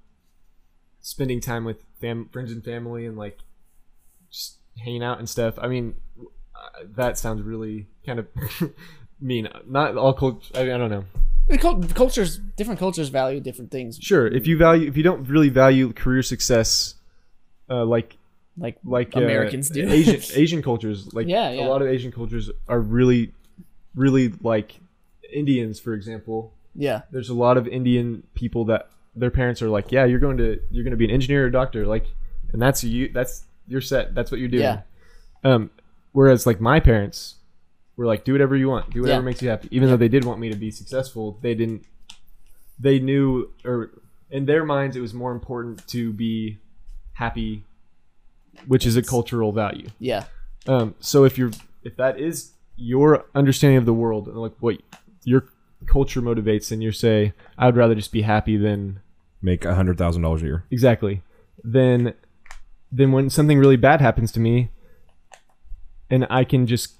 spending 1.01 1.41
time 1.41 1.65
with 1.65 1.83
fam- 1.99 2.29
friends 2.31 2.51
and 2.51 2.63
family 2.63 3.05
and 3.05 3.17
like 3.17 3.39
just 4.31 4.57
hanging 4.83 5.03
out 5.03 5.19
and 5.19 5.27
stuff, 5.29 5.55
I 5.59 5.67
mean, 5.67 5.95
uh, 6.19 6.83
that 6.95 7.17
sounds 7.17 7.41
really 7.41 7.87
kind 8.05 8.19
of 8.19 8.27
mean. 9.19 9.47
Not 9.67 9.97
all 9.97 10.13
culture. 10.13 10.51
I, 10.55 10.63
mean, 10.63 10.71
I 10.73 10.77
don't 10.77 10.89
know. 10.89 11.03
Cultures, 11.93 12.37
different 12.55 12.79
cultures 12.79 13.09
value 13.09 13.41
different 13.41 13.71
things. 13.71 13.97
Sure, 14.01 14.27
if 14.27 14.47
you 14.47 14.57
value, 14.57 14.87
if 14.87 14.95
you 14.95 15.03
don't 15.03 15.27
really 15.27 15.49
value 15.49 15.91
career 15.91 16.23
success, 16.23 16.95
uh, 17.69 17.83
like 17.83 18.15
Like 18.57 18.77
like 18.85 19.15
uh, 19.15 19.19
Americans 19.19 19.69
do. 19.69 19.89
Asian 19.89 20.21
Asian 20.39 20.61
cultures, 20.61 21.13
like 21.13 21.27
Yeah, 21.27 21.49
yeah. 21.51 21.61
a 21.61 21.67
lot 21.67 21.81
of 21.81 21.89
Asian 21.89 22.11
cultures 22.11 22.49
are 22.69 22.79
really, 22.79 23.33
really 23.95 24.29
like 24.41 24.79
Indians, 25.33 25.79
for 25.79 25.93
example. 25.93 26.53
yeah, 26.75 27.01
There's 27.11 27.29
a 27.29 27.33
lot 27.33 27.57
of 27.57 27.67
Indian 27.67 28.23
people 28.33 28.65
that 28.65 28.89
their 29.15 29.31
parents 29.31 29.61
are 29.61 29.69
like, 29.69 29.91
yeah, 29.91 30.05
you're 30.05 30.19
going 30.19 30.37
to 30.37 30.59
you're 30.71 30.83
going 30.83 30.91
to 30.91 30.97
be 30.97 31.05
an 31.05 31.11
engineer 31.11 31.43
or 31.43 31.47
a 31.47 31.51
doctor, 31.51 31.85
like, 31.85 32.05
and 32.53 32.61
that's 32.61 32.83
you. 32.83 33.09
That's 33.13 33.43
you're 33.67 33.81
set. 33.81 34.13
That's 34.15 34.31
what 34.31 34.39
you're 34.39 34.49
doing. 34.49 34.63
Yeah. 34.63 34.81
Um, 35.43 35.69
whereas 36.11 36.45
like 36.45 36.59
my 36.61 36.79
parents 36.79 37.35
were 37.97 38.05
like, 38.05 38.23
do 38.23 38.31
whatever 38.33 38.55
you 38.55 38.69
want, 38.69 38.89
do 38.91 39.01
whatever 39.01 39.21
Yeah. 39.21 39.25
makes 39.25 39.41
you 39.41 39.49
happy. 39.49 39.67
Even 39.71 39.89
though 39.89 39.97
they 39.97 40.07
did 40.07 40.23
want 40.25 40.39
me 40.39 40.49
to 40.49 40.57
be 40.57 40.71
successful, 40.71 41.37
they 41.41 41.55
didn't. 41.55 41.85
They 42.79 42.99
knew, 42.99 43.51
or 43.63 43.91
in 44.29 44.45
their 44.45 44.65
minds, 44.65 44.95
it 44.95 45.01
was 45.01 45.13
more 45.13 45.31
important 45.33 45.85
to 45.89 46.11
be 46.13 46.57
happy, 47.13 47.63
which 48.65 48.85
is 48.85 48.95
a 48.97 49.03
cultural 49.03 49.51
value. 49.51 49.87
yeah, 49.99 50.23
Um, 50.67 50.95
so 50.99 51.23
if 51.25 51.37
you're 51.37 51.51
if 51.83 51.95
that 51.97 52.19
is 52.19 52.53
your 52.81 53.25
understanding 53.35 53.77
of 53.77 53.85
the 53.85 53.93
world 53.93 54.27
and 54.27 54.37
like 54.37 54.53
what 54.59 54.77
your 55.23 55.45
culture 55.87 56.21
motivates, 56.21 56.71
and 56.71 56.81
you 56.83 56.91
say, 56.91 57.33
I'd 57.57 57.75
rather 57.75 57.95
just 57.95 58.11
be 58.11 58.21
happy 58.23 58.57
than 58.57 58.99
make 59.41 59.65
a 59.65 59.75
hundred 59.75 59.97
thousand 59.97 60.21
dollars 60.23 60.41
a 60.41 60.45
year. 60.45 60.63
exactly, 60.71 61.21
then 61.63 62.13
then 62.91 63.11
when 63.11 63.29
something 63.29 63.57
really 63.59 63.77
bad 63.77 64.01
happens 64.01 64.31
to 64.33 64.39
me, 64.39 64.69
and 66.09 66.25
I 66.29 66.43
can 66.43 66.67
just 66.67 66.95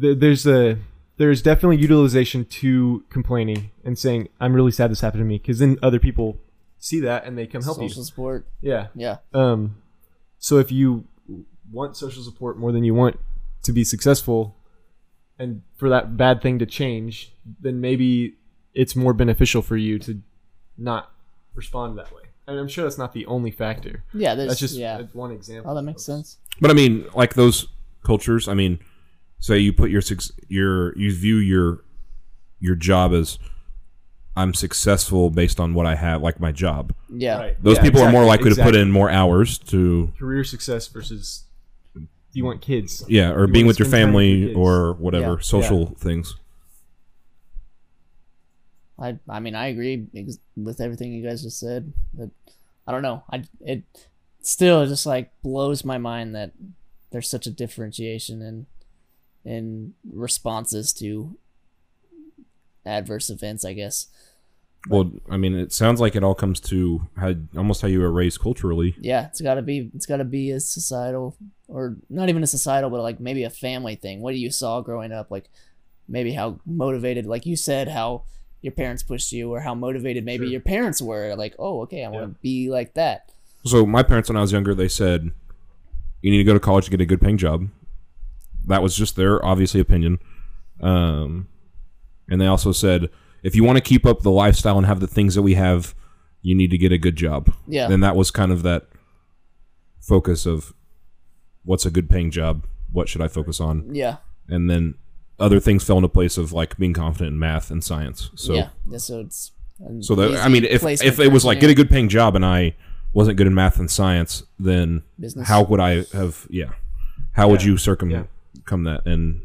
th- 0.00 0.18
there's 0.18 0.46
a 0.46 0.78
there's 1.16 1.42
definitely 1.42 1.76
utilization 1.78 2.44
to 2.46 3.04
complaining 3.10 3.70
and 3.84 3.98
saying 3.98 4.28
I'm 4.40 4.54
really 4.54 4.70
sad 4.72 4.90
this 4.90 5.00
happened 5.02 5.20
to 5.20 5.26
me 5.26 5.38
because 5.38 5.58
then 5.58 5.78
other 5.82 5.98
people 5.98 6.38
see 6.78 7.00
that 7.00 7.26
and 7.26 7.36
they 7.36 7.46
come 7.46 7.62
help 7.62 7.76
Social 7.76 7.98
you. 7.98 8.04
support. 8.04 8.46
Yeah. 8.62 8.86
Yeah. 8.94 9.18
Um, 9.34 9.76
so 10.38 10.56
if 10.58 10.72
you 10.72 11.04
want 11.70 11.96
social 11.96 12.22
support 12.22 12.58
more 12.58 12.72
than 12.72 12.84
you 12.84 12.94
want 12.94 13.20
to 13.64 13.72
be 13.72 13.84
successful, 13.84 14.56
and 15.40 15.62
for 15.78 15.88
that 15.88 16.16
bad 16.16 16.42
thing 16.42 16.58
to 16.58 16.66
change, 16.66 17.32
then 17.60 17.80
maybe 17.80 18.34
it's 18.74 18.94
more 18.94 19.14
beneficial 19.14 19.62
for 19.62 19.76
you 19.76 19.98
to 19.98 20.22
not 20.76 21.10
respond 21.54 21.98
that 21.98 22.12
way. 22.14 22.22
And 22.46 22.58
I'm 22.58 22.68
sure 22.68 22.84
that's 22.84 22.98
not 22.98 23.12
the 23.12 23.26
only 23.26 23.50
factor. 23.50 24.04
Yeah. 24.12 24.34
There's 24.34 24.48
That's 24.50 24.60
just 24.60 24.76
yeah. 24.76 25.02
one 25.12 25.30
example. 25.30 25.70
Oh, 25.70 25.74
that 25.74 25.82
makes 25.82 26.04
sense. 26.04 26.36
But 26.60 26.70
I 26.70 26.74
mean, 26.74 27.06
like 27.14 27.34
those 27.34 27.68
cultures. 28.04 28.48
I 28.48 28.54
mean, 28.54 28.80
say 29.38 29.58
you 29.58 29.72
put 29.72 29.90
your 29.90 30.02
suc- 30.02 30.34
your 30.48 30.96
you 30.98 31.12
view 31.16 31.36
your 31.36 31.84
your 32.58 32.74
job 32.74 33.12
as 33.12 33.38
I'm 34.36 34.52
successful 34.52 35.30
based 35.30 35.58
on 35.58 35.74
what 35.74 35.86
I 35.86 35.94
have, 35.94 36.22
like 36.22 36.38
my 36.38 36.52
job. 36.52 36.92
Yeah. 37.08 37.38
Right. 37.38 37.62
Those 37.62 37.76
Yeah, 37.76 37.82
people 37.82 38.00
are 38.02 38.12
more 38.12 38.24
exactly, 38.24 38.50
likely 38.50 38.62
to 38.62 38.62
put 38.62 38.76
in 38.76 38.90
more 38.90 39.10
hours 39.10 39.58
to 39.58 40.12
career 40.18 40.44
success 40.44 40.86
versus 40.88 41.44
do 41.44 41.49
you 42.32 42.44
want 42.44 42.60
kids? 42.60 43.04
yeah, 43.08 43.30
or 43.32 43.46
You 43.46 43.52
being 43.52 43.66
with 43.66 43.78
your 43.78 43.88
spend 43.88 44.06
time 44.08 44.14
with 44.14 44.22
family 44.24 44.54
or 44.54 44.92
whatever 44.94 45.32
Yeah. 45.32 45.40
social 45.40 45.86
things. 45.96 46.36
I 48.98 49.18
I 49.28 49.40
mean 49.40 49.54
I 49.54 49.68
agree 49.68 50.06
ex- 50.14 50.38
with 50.56 50.80
everything 50.80 51.12
you 51.12 51.26
guys 51.26 51.42
just 51.42 51.58
said, 51.58 51.92
but 52.12 52.30
I 52.86 52.92
don't 52.92 53.02
know. 53.02 53.22
I 53.32 53.44
it 53.60 53.82
still 54.42 54.86
just 54.86 55.06
like 55.06 55.30
blows 55.42 55.84
my 55.84 55.98
mind 55.98 56.34
that 56.34 56.52
there's 57.10 57.28
such 57.28 57.46
a 57.46 57.50
differentiation 57.50 58.42
in 58.42 58.66
in 59.44 59.94
responses 60.12 60.92
to 60.94 61.36
adverse 62.84 63.30
events. 63.30 63.64
I 63.64 63.72
guess. 63.72 64.08
Well, 64.88 65.12
I 65.28 65.36
mean, 65.36 65.54
it 65.54 65.72
sounds 65.72 66.00
like 66.00 66.16
it 66.16 66.24
all 66.24 66.34
comes 66.34 66.58
to 66.60 67.06
how 67.16 67.34
almost 67.56 67.82
how 67.82 67.88
you 67.88 68.00
were 68.00 68.10
raised 68.10 68.40
culturally. 68.40 68.94
Yeah, 68.98 69.26
it's 69.26 69.40
got 69.40 69.54
to 69.54 69.62
be 69.62 69.90
it's 69.94 70.06
got 70.06 70.16
to 70.18 70.24
be 70.24 70.52
a 70.52 70.60
societal 70.60 71.36
or 71.68 71.96
not 72.08 72.28
even 72.30 72.42
a 72.42 72.46
societal, 72.46 72.88
but 72.88 73.02
like 73.02 73.20
maybe 73.20 73.44
a 73.44 73.50
family 73.50 73.94
thing. 73.94 74.22
What 74.22 74.34
you 74.36 74.50
saw 74.50 74.80
growing 74.80 75.12
up, 75.12 75.30
like 75.30 75.50
maybe 76.08 76.32
how 76.32 76.60
motivated, 76.64 77.26
like 77.26 77.44
you 77.44 77.56
said, 77.56 77.88
how 77.88 78.22
your 78.62 78.72
parents 78.72 79.02
pushed 79.02 79.32
you, 79.32 79.52
or 79.52 79.60
how 79.60 79.74
motivated 79.74 80.24
maybe 80.24 80.44
Sure. 80.46 80.52
your 80.52 80.60
parents 80.60 81.00
were. 81.02 81.34
Like, 81.36 81.54
oh, 81.58 81.82
okay, 81.82 82.04
I 82.04 82.08
want 82.08 82.22
Yeah. 82.22 82.26
to 82.28 82.34
be 82.42 82.70
like 82.70 82.94
that. 82.94 83.30
So 83.64 83.84
my 83.84 84.02
parents, 84.02 84.28
when 84.30 84.36
I 84.36 84.40
was 84.40 84.52
younger, 84.52 84.74
they 84.74 84.88
said, 84.88 85.30
"You 86.22 86.30
need 86.30 86.38
to 86.38 86.44
go 86.44 86.54
to 86.54 86.60
college 86.60 86.86
to 86.86 86.90
get 86.90 87.00
a 87.02 87.06
good 87.06 87.20
paying 87.20 87.36
job." 87.38 87.68
That 88.66 88.82
was 88.82 88.96
just 88.96 89.16
their 89.16 89.44
obviously 89.44 89.80
opinion. 89.80 90.18
Um, 90.80 91.48
and 92.30 92.40
they 92.40 92.46
also 92.46 92.72
said, 92.72 93.08
if 93.42 93.54
you 93.54 93.64
want 93.64 93.76
to 93.76 93.80
keep 93.82 94.04
up 94.06 94.20
the 94.22 94.30
lifestyle 94.30 94.76
and 94.78 94.86
have 94.86 95.00
the 95.00 95.06
things 95.06 95.34
that 95.34 95.42
we 95.42 95.54
have, 95.54 95.94
you 96.42 96.54
need 96.54 96.70
to 96.70 96.78
get 96.78 96.92
a 96.92 96.98
good 96.98 97.16
job. 97.16 97.52
Yeah. 97.66 97.90
And 97.90 98.02
that 98.02 98.16
was 98.16 98.30
kind 98.30 98.52
of 98.52 98.62
that 98.62 98.86
focus 100.00 100.46
of 100.46 100.72
what's 101.64 101.84
a 101.86 101.90
good 101.90 102.08
paying 102.08 102.30
job, 102.30 102.66
what 102.92 103.08
should 103.08 103.20
I 103.20 103.28
focus 103.28 103.60
on, 103.60 103.94
Yeah, 103.94 104.16
and 104.48 104.68
then 104.70 104.94
other 105.38 105.60
things 105.60 105.84
fell 105.84 105.96
into 105.96 106.08
place 106.08 106.36
of 106.36 106.52
like 106.52 106.76
being 106.76 106.92
confident 106.92 107.32
in 107.34 107.38
math 107.38 107.70
and 107.70 107.82
science. 107.84 108.30
So 108.34 108.54
yeah, 108.54 108.68
yeah. 108.86 108.98
So 108.98 109.20
it's 109.20 109.52
so 110.00 110.14
that 110.14 110.36
I 110.44 110.48
mean, 110.48 110.64
if 110.64 110.82
if 110.84 111.18
it 111.20 111.32
was 111.32 111.44
like 111.44 111.60
get 111.60 111.70
a 111.70 111.74
good 111.74 111.88
paying 111.90 112.08
job 112.08 112.34
and 112.36 112.44
I 112.44 112.74
wasn't 113.12 113.36
good 113.36 113.46
in 113.46 113.54
math 113.54 113.78
and 113.78 113.90
science, 113.90 114.42
then 114.58 115.02
Business. 115.18 115.48
how 115.48 115.62
would 115.64 115.80
I 115.80 116.02
have? 116.12 116.46
Yeah, 116.50 116.70
how 117.32 117.48
would 117.48 117.62
you 117.62 117.76
circum 117.76 118.10
Yeah. 118.10 118.24
come 118.64 118.84
that? 118.84 119.06
And 119.06 119.42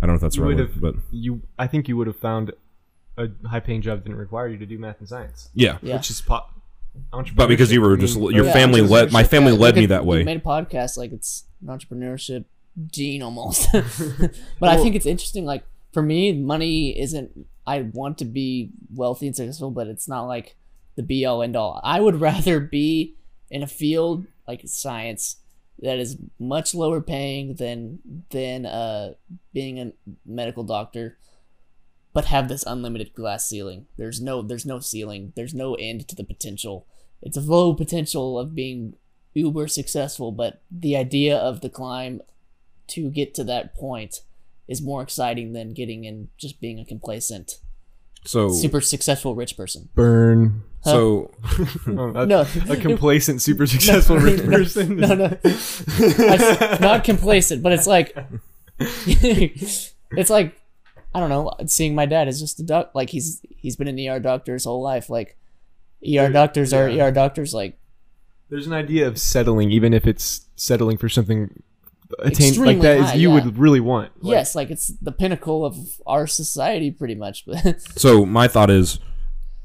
I 0.00 0.06
don't 0.06 0.10
know 0.10 0.16
if 0.16 0.20
that's 0.22 0.36
You 0.36 0.44
would 0.44 0.56
relevant, 0.56 0.74
have, 0.74 0.80
but 0.82 0.94
you. 1.10 1.42
I 1.58 1.66
think 1.66 1.88
you 1.88 1.96
would 1.96 2.06
have 2.06 2.16
found 2.16 2.52
a 3.18 3.48
high-paying 3.48 3.82
job 3.82 4.02
didn't 4.04 4.18
require 4.18 4.48
you 4.48 4.58
to 4.58 4.66
do 4.66 4.78
math 4.78 5.00
and 5.00 5.08
science, 5.08 5.50
yeah. 5.54 5.78
yeah. 5.82 5.96
which 5.96 6.10
is 6.10 6.20
pop. 6.20 6.54
But 7.34 7.46
because 7.48 7.70
you 7.72 7.80
were 7.80 7.96
just 7.96 8.16
I 8.16 8.20
mean, 8.20 8.30
your 8.32 8.46
Yeah, 8.46 8.52
family 8.52 8.80
led 8.80 9.12
my 9.12 9.22
family 9.24 9.52
yeah. 9.52 9.58
led 9.58 9.76
You 9.76 9.82
me 9.82 9.86
could- 9.86 9.90
that 9.94 10.06
way. 10.06 10.18
You 10.20 10.24
made 10.24 10.38
a 10.38 10.40
podcast 10.40 10.96
like 10.96 11.12
it's 11.12 11.44
an 11.60 11.68
entrepreneurship 11.68 12.44
gene 12.90 13.22
almost. 13.22 13.68
but 14.60 14.68
I 14.68 14.76
think 14.76 14.94
it's 14.96 15.06
interesting. 15.06 15.44
Like 15.44 15.64
for 15.92 16.02
me, 16.02 16.32
money 16.32 16.98
isn't. 16.98 17.46
I 17.66 17.82
want 17.82 18.18
to 18.18 18.24
be 18.24 18.70
wealthy 18.94 19.26
and 19.26 19.36
successful, 19.36 19.70
but 19.70 19.86
it's 19.88 20.08
not 20.08 20.22
like 20.24 20.56
the 20.96 21.02
be 21.02 21.24
all 21.26 21.42
end 21.42 21.54
all. 21.56 21.80
I 21.84 22.00
would 22.00 22.20
rather 22.20 22.58
be 22.60 23.14
in 23.50 23.62
a 23.62 23.66
field 23.66 24.26
like 24.46 24.62
science 24.64 25.36
that 25.80 25.98
is 25.98 26.16
much 26.40 26.74
lower 26.74 27.00
paying 27.00 27.54
than 27.54 28.00
than 28.30 28.66
uh 28.66 29.12
being 29.52 29.78
a 29.78 29.92
medical 30.26 30.64
doctor 30.64 31.16
but 32.18 32.24
have 32.24 32.48
this 32.48 32.64
unlimited 32.66 33.14
glass 33.14 33.48
ceiling. 33.48 33.86
There's 33.96 34.20
no 34.20 34.42
there's 34.42 34.66
no 34.66 34.80
ceiling. 34.80 35.32
There's 35.36 35.54
no 35.54 35.74
end 35.76 36.08
to 36.08 36.16
the 36.16 36.24
potential. 36.24 36.84
It's 37.22 37.36
a 37.36 37.40
low 37.40 37.74
potential 37.74 38.36
of 38.36 38.56
being 38.56 38.94
uber 39.34 39.68
successful, 39.68 40.32
but 40.32 40.60
the 40.68 40.96
idea 40.96 41.36
of 41.36 41.60
the 41.60 41.68
climb 41.68 42.20
to 42.88 43.08
get 43.10 43.34
to 43.36 43.44
that 43.44 43.72
point 43.76 44.22
is 44.66 44.82
more 44.82 45.00
exciting 45.00 45.52
than 45.52 45.74
getting 45.74 46.02
in 46.04 46.26
just 46.38 46.60
being 46.60 46.80
a 46.80 46.84
complacent, 46.84 47.58
So 48.24 48.48
super 48.48 48.80
successful 48.80 49.36
rich 49.36 49.56
person. 49.56 49.88
burn. 49.94 50.64
so 50.82 51.30
Oh, 51.86 52.12
a, 52.16 52.26
No. 52.26 52.44
a 52.68 52.76
complacent, 52.76 53.42
super 53.42 53.66
successful 53.68 54.16
rich 54.28 54.42
person. 54.44 54.96
No, 54.96 55.14
no, 55.14 55.28
That's 55.28 56.80
not 56.80 57.04
complacent, 57.04 57.62
but 57.62 57.70
it's 57.72 57.86
like 57.86 58.16
it's 58.80 60.30
like 60.30 60.57
I 61.18 61.20
don't 61.20 61.30
know. 61.30 61.52
Seeing 61.66 61.96
my 61.96 62.06
dad 62.06 62.28
is 62.28 62.38
just 62.38 62.60
a 62.60 62.62
doc. 62.62 62.92
Like 62.94 63.10
he's 63.10 63.42
he's 63.48 63.74
been 63.74 63.88
an 63.88 63.98
ER 63.98 64.20
doctor 64.20 64.52
his 64.52 64.64
whole 64.64 64.80
life. 64.80 65.10
Like 65.10 65.36
ER 66.06 66.30
doctors 66.30 66.72
are. 66.72 66.88
ER 66.88 67.10
doctors. 67.10 67.52
Like 67.52 67.76
There's 68.50 68.68
an 68.68 68.72
idea 68.72 69.08
of 69.08 69.18
settling, 69.18 69.72
even 69.72 69.92
if 69.92 70.06
it's 70.06 70.46
settling 70.54 70.96
for 70.96 71.08
something 71.08 71.60
attained 72.20 72.56
like 72.58 72.80
that 72.82 72.98
is 72.98 73.06
high, 73.06 73.14
you 73.14 73.30
yeah. 73.30 73.34
would 73.34 73.58
really 73.58 73.80
want. 73.80 74.12
Like, 74.22 74.30
yes, 74.30 74.54
like 74.54 74.70
it's 74.70 74.86
the 75.02 75.10
pinnacle 75.10 75.64
of 75.64 75.76
our 76.06 76.28
society, 76.28 76.92
pretty 76.92 77.16
much. 77.16 77.44
But 77.44 77.80
so 77.98 78.24
my 78.24 78.46
thought 78.46 78.70
is, 78.70 79.00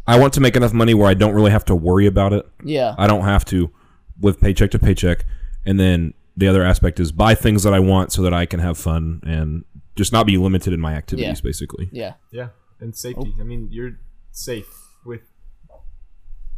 I 0.07 0.17
want 0.17 0.33
to 0.33 0.41
make 0.41 0.55
enough 0.55 0.73
money 0.73 0.95
where 0.95 1.07
I 1.07 1.13
don't 1.13 1.35
really 1.35 1.51
have 1.51 1.65
to 1.65 1.75
worry 1.75 2.07
about 2.07 2.33
it. 2.33 2.47
yeah, 2.63 2.95
I 2.97 3.05
don't 3.05 3.25
have 3.25 3.45
to 3.45 3.71
live 4.19 4.41
paycheck 4.41 4.71
to 4.71 4.79
paycheck. 4.79 5.25
And 5.67 5.79
then 5.79 6.15
the 6.35 6.47
other 6.47 6.63
aspect 6.63 6.99
is 6.99 7.11
buy 7.11 7.35
things 7.35 7.61
that 7.61 7.75
I 7.75 7.79
want 7.79 8.11
so 8.11 8.23
that 8.23 8.33
I 8.33 8.47
can 8.47 8.59
have 8.59 8.75
fun 8.75 9.21
and 9.23 9.65
just 9.95 10.11
not 10.11 10.25
be 10.25 10.37
limited 10.37 10.73
in 10.73 10.79
my 10.79 10.93
activities, 10.93 11.39
Yeah. 11.39 11.43
basically. 11.49 11.89
yeah, 11.91 12.13
Yeah, 12.31 12.49
and 12.79 12.95
safety. 12.95 13.33
Oh. 13.37 13.41
I 13.41 13.43
mean, 13.43 13.67
you're 13.71 13.99
safe 14.31 14.67
with 15.05 15.21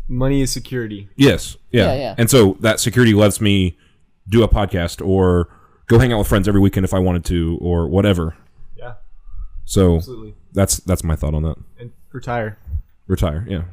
money 0.07 0.41
is 0.41 0.51
security. 0.51 1.09
Yes. 1.15 1.57
Yeah. 1.71 1.93
Yeah, 1.93 1.95
yeah. 1.99 2.15
And 2.17 2.29
so 2.29 2.57
that 2.59 2.79
security 2.79 3.13
lets 3.13 3.41
me 3.41 3.77
do 4.29 4.43
a 4.43 4.47
podcast 4.47 5.05
or 5.05 5.49
go 5.87 5.99
hang 5.99 6.13
out 6.13 6.19
with 6.19 6.27
friends 6.27 6.47
every 6.47 6.61
weekend 6.61 6.83
if 6.83 6.93
I 6.93 6.99
wanted 6.99 7.25
to 7.25 7.57
or 7.61 7.87
whatever. 7.87 8.35
Yeah, 8.77 8.93
So 9.65 9.95
absolutely. 9.97 10.35
that's 10.53 10.77
that's 10.77 11.03
my 11.03 11.15
thought 11.15 11.33
on 11.33 11.43
that. 11.43 11.57
And 11.79 11.91
retire. 12.11 12.57
Retire. 13.07 13.45
Yeah. 13.49 13.63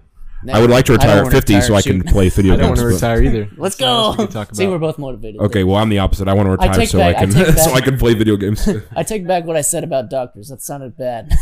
No, 0.45 0.53
I 0.55 0.61
would 0.61 0.71
like 0.71 0.85
to 0.87 0.93
retire 0.93 1.19
at 1.19 1.23
wanna 1.25 1.35
50 1.37 1.53
so 1.53 1.59
retire, 1.61 1.77
I 1.77 1.83
can 1.83 2.03
play 2.03 2.29
video 2.29 2.55
I 2.55 2.57
don't 2.57 2.69
games. 2.69 2.81
want 2.83 2.91
to 3.01 3.07
but- 3.07 3.17
retire 3.17 3.23
either. 3.23 3.49
Let's 3.57 3.77
Something 3.79 3.87
go. 3.87 4.11
we 4.11 4.17
could 4.27 4.31
talk 4.33 4.55
See, 4.55 4.65
about. 4.65 4.73
we're 4.73 4.79
both 4.79 4.99
motivated. 4.99 5.41
Okay, 5.41 5.65
well 5.65 5.77
I'm 5.77 5.89
the 5.89 5.99
opposite. 6.01 6.27
I 6.29 6.35
want 6.35 6.47
to 6.49 6.51
retire 6.53 6.73
take 6.75 6.89
so 6.89 6.99
back- 6.99 7.17
I 7.17 7.19
I 7.19 7.25
can 7.27 7.35
take 7.35 7.47
so 7.59 7.73
back- 7.73 7.83
I 7.83 7.85
can 7.85 7.97
play 7.99 8.15
video 8.15 8.37
games. 8.37 8.67
well, 8.67 8.83
I 8.97 9.03
take 9.05 9.27
back 9.27 9.45
what 9.45 9.57
I 9.57 9.61
said 9.61 9.85
about 9.85 10.11
doctors. 10.11 10.49
That 10.49 10.61
sounded 10.63 10.97
bad. 10.97 11.33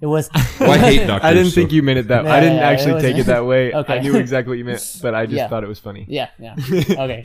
it 0.00 0.06
was. 0.06 0.28
I 0.34 0.76
hate 0.78 1.06
doctors. 1.06 1.24
I 1.28 1.32
didn't 1.34 1.50
so- 1.50 1.54
think 1.54 1.72
you 1.72 1.82
meant 1.82 1.98
it 2.00 2.08
that. 2.08 2.24
Yeah, 2.24 2.34
I 2.34 2.40
didn't 2.40 2.56
yeah, 2.56 2.70
it 2.70 2.72
actually 2.74 2.92
was- 2.94 3.02
take 3.04 3.16
it 3.18 3.26
that 3.26 3.46
way. 3.46 3.72
Okay. 3.72 3.98
I 3.98 4.00
knew 4.00 4.16
exactly 4.16 4.50
what 4.50 4.58
you 4.58 4.64
meant, 4.64 4.98
but 5.02 5.14
I 5.14 5.26
just 5.26 5.36
Yeah. 5.36 5.48
thought 5.48 5.62
it 5.64 5.68
was 5.68 5.78
funny. 5.78 6.04
Yeah, 6.08 6.28
yeah. 6.38 6.56
Okay, 6.98 7.24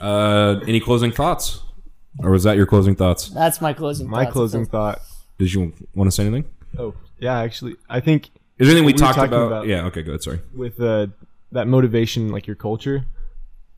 Uh, 0.00 0.60
any 0.66 0.80
closing 0.80 1.12
thoughts? 1.12 1.60
Or 2.18 2.30
was 2.30 2.42
that 2.44 2.56
your 2.56 2.66
closing 2.66 2.94
thoughts? 2.96 3.28
that's 3.30 3.60
my 3.60 3.72
closing. 3.72 4.08
My 4.08 4.24
thoughts. 4.24 4.32
closing 4.34 4.66
thought. 4.66 5.00
Did 5.38 5.52
you 5.52 5.72
want 5.94 6.08
to 6.08 6.12
say 6.14 6.26
anything? 6.26 6.44
Oh, 6.78 6.94
yeah. 7.18 7.38
Actually, 7.38 7.76
I 7.88 8.00
think 8.00 8.30
Is 8.58 8.68
there 8.68 8.76
anything 8.76 8.84
we, 8.86 8.92
We 8.92 8.98
talked 8.98 9.18
about? 9.18 9.46
about- 9.46 9.66
Yeah. 9.66 9.86
Okay. 9.86 10.02
Good. 10.02 10.22
Sorry. 10.22 10.40
with 10.54 10.80
uh, 10.80 11.08
that 11.52 11.66
motivation, 11.66 12.28
like 12.30 12.46
your 12.46 12.56
culture. 12.56 13.06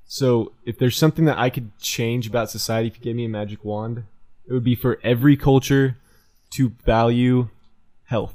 So, 0.06 0.52
if 0.66 0.78
there's 0.78 0.96
something 0.98 1.24
that 1.24 1.38
I 1.38 1.48
could 1.50 1.76
change 1.78 2.26
about 2.26 2.50
society, 2.50 2.88
if 2.88 2.98
you 2.98 3.02
gave 3.02 3.16
me 3.16 3.24
a 3.24 3.28
magic 3.28 3.64
wand, 3.64 4.04
it 4.46 4.52
would 4.52 4.62
be 4.64 4.74
for 4.74 5.00
every 5.02 5.36
culture 5.36 5.96
to 6.50 6.68
value 6.84 7.48
health. 8.04 8.34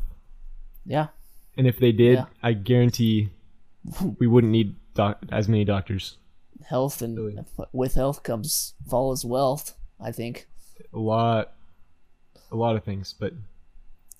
Yeah, 0.85 1.07
And 1.55 1.67
if 1.67 1.77
they 1.77 1.91
did, 1.91 2.15
Yeah. 2.15 2.25
I 2.41 2.53
guarantee 2.53 3.29
we 4.17 4.25
wouldn't 4.25 4.51
need 4.51 4.75
doc- 4.95 5.21
as 5.31 5.47
many 5.47 5.63
doctors. 5.63 6.17
health 6.65 7.01
and 7.01 7.17
Really. 7.17 7.37
with 7.73 7.93
health 7.95 8.21
comes 8.23 8.73
follows 8.89 9.23
wealth. 9.25 9.75
I 9.99 10.11
think. 10.11 10.47
A 10.93 10.97
lot, 10.99 11.53
a 12.51 12.55
lot 12.55 12.75
of 12.75 12.83
things. 12.83 13.13
But 13.17 13.33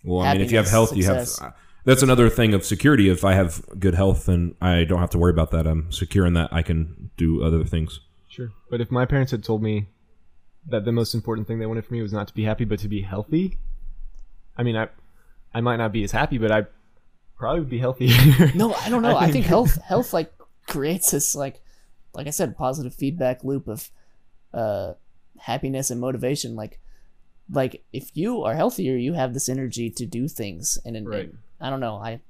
Well, 0.04 0.22
I 0.22 0.34
mean, 0.34 0.42
if 0.42 0.52
you 0.52 0.58
have 0.58 0.68
Happiness, 0.70 0.72
health, 0.72 0.98
you 0.98 1.04
have. 1.06 1.28
uh, 1.42 1.56
That's 1.86 2.04
another 2.04 2.30
thing 2.30 2.54
of 2.54 2.66
security. 2.66 3.10
If 3.10 3.24
I 3.24 3.34
have 3.34 3.64
good 3.80 3.96
health, 3.96 4.26
then 4.26 4.56
I 4.62 4.84
don't 4.84 5.00
have 5.00 5.10
to 5.12 5.18
worry 5.18 5.32
about 5.32 5.52
that. 5.52 5.66
I'm 5.66 5.92
secure 5.92 6.26
in 6.26 6.34
that 6.34 6.50
I 6.52 6.62
can 6.62 7.10
do 7.18 7.44
other 7.44 7.64
things. 7.64 8.00
sure. 8.28 8.50
But 8.70 8.82
if 8.82 8.92
my 8.92 9.06
parents 9.06 9.32
had 9.32 9.44
told 9.44 9.64
me 9.64 9.88
that 10.68 10.86
the 10.86 10.92
most 10.92 11.14
important 11.16 11.48
thing 11.48 11.58
they 11.60 11.66
wanted 11.66 11.86
for 11.86 11.94
me 11.94 12.02
was 12.02 12.14
not 12.14 12.28
to 12.28 12.34
be 12.34 12.44
happy, 12.44 12.66
but 12.66 12.80
to 12.80 12.88
be 12.90 13.02
healthy. 13.02 13.58
I 14.58 14.64
mean, 14.64 14.76
I 14.76 14.90
I 15.54 15.62
might 15.62 15.78
not 15.78 15.92
be 15.92 16.04
as 16.04 16.12
happy, 16.12 16.38
but 16.38 16.52
I 16.52 16.66
probably 17.38 17.62
would 17.62 17.70
be 17.70 17.80
healthier. 17.80 18.52
No, 18.56 18.74
I 18.74 18.90
don't 18.90 19.02
know. 19.02 19.16
I 19.16 19.22
I 19.24 19.32
think 19.32 19.34
think- 19.34 19.46
health 19.46 19.82
health 19.88 20.14
like 20.14 20.32
creates 20.68 21.12
this 21.12 21.34
like 21.34 21.62
like 22.14 22.28
I 22.28 22.32
said, 22.32 22.58
positive 22.58 22.94
feedback 22.94 23.44
loop 23.44 23.68
of 23.68 23.90
uh 24.54 24.94
happiness 25.40 25.90
and 25.90 26.00
motivation. 26.02 26.56
Like 26.56 26.80
like 27.52 27.84
if 27.94 28.12
you 28.16 28.44
are 28.44 28.54
healthier, 28.54 28.96
you 28.98 29.14
have 29.14 29.34
this 29.34 29.50
energy 29.50 29.90
to 29.90 30.06
do 30.06 30.28
things 30.28 30.78
and, 30.86 30.96
and, 30.98 31.08
Right. 31.10 31.20
and 31.30 31.38
I 31.62 31.70
don't 31.70 31.80
know. 31.80 31.96
I 31.98 32.22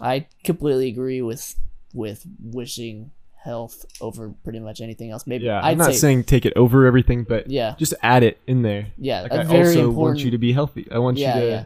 I 0.00 0.26
completely 0.44 0.88
agree 0.88 1.22
with 1.22 1.54
with 1.94 2.26
wishing 2.42 3.10
health 3.42 3.86
over 4.00 4.30
pretty 4.42 4.58
much 4.58 4.80
anything 4.80 5.10
else. 5.10 5.26
Maybe 5.26 5.44
yeah, 5.44 5.60
I'd 5.64 5.72
I'm 5.72 5.78
not 5.78 5.92
say 5.92 5.98
saying 5.98 6.24
take 6.24 6.44
it 6.44 6.52
over 6.56 6.84
everything, 6.84 7.24
but 7.24 7.48
yeah. 7.48 7.74
just 7.78 7.94
add 8.02 8.22
it 8.24 8.38
in 8.46 8.62
there. 8.62 8.88
Yeah, 8.98 9.22
Like 9.22 9.32
a 9.32 9.40
I 9.40 9.44
very 9.44 9.66
also 9.68 9.88
important 9.88 9.96
want 9.96 10.18
you 10.20 10.30
to 10.32 10.38
be 10.38 10.52
healthy. 10.52 10.86
I 10.90 10.98
want 10.98 11.16
Yeah, 11.16 11.34
you 11.36 11.40
to 11.40 11.46
yeah. 11.48 11.64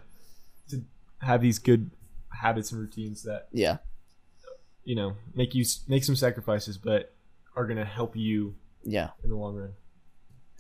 to 0.71 0.83
have 1.27 1.41
these 1.41 1.59
good 1.59 1.91
habits 2.43 2.71
and 2.73 2.81
routines 2.81 3.23
that 3.23 3.49
Yeah. 3.53 3.79
you 4.85 4.95
know 4.95 5.15
make 5.35 5.55
you 5.55 5.65
make 5.89 6.05
some 6.05 6.17
sacrifices, 6.17 6.77
but 6.79 7.13
are 7.57 7.67
gonna 7.67 7.85
help 7.85 8.15
you 8.15 8.55
Yeah. 8.85 9.11
in 9.25 9.31
the 9.31 9.37
long 9.37 9.57
run. 9.57 9.73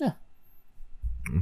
Yeah. 0.00 0.12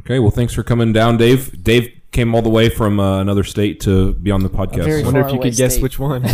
Okay, 0.01 0.19
well, 0.19 0.31
thanks 0.31 0.52
for 0.52 0.62
coming 0.62 0.93
down, 0.93 1.16
Dave. 1.16 1.62
Dave 1.62 1.98
came 2.10 2.35
all 2.35 2.43
the 2.43 2.48
way 2.48 2.68
from 2.70 2.98
uh, 2.98 3.20
another 3.20 3.44
state 3.44 3.80
to 3.80 4.14
be 4.14 4.30
on 4.30 4.43
the 4.43 4.48
podcast. 4.48 4.85
very- 4.85 5.02
Wonder 5.05 5.20
if 5.20 5.26
you 5.26 5.30
faraway 5.32 5.51
could 5.51 5.56
guess 5.56 5.72
state. 5.74 5.82
which 5.82 5.98
one. 5.98 6.22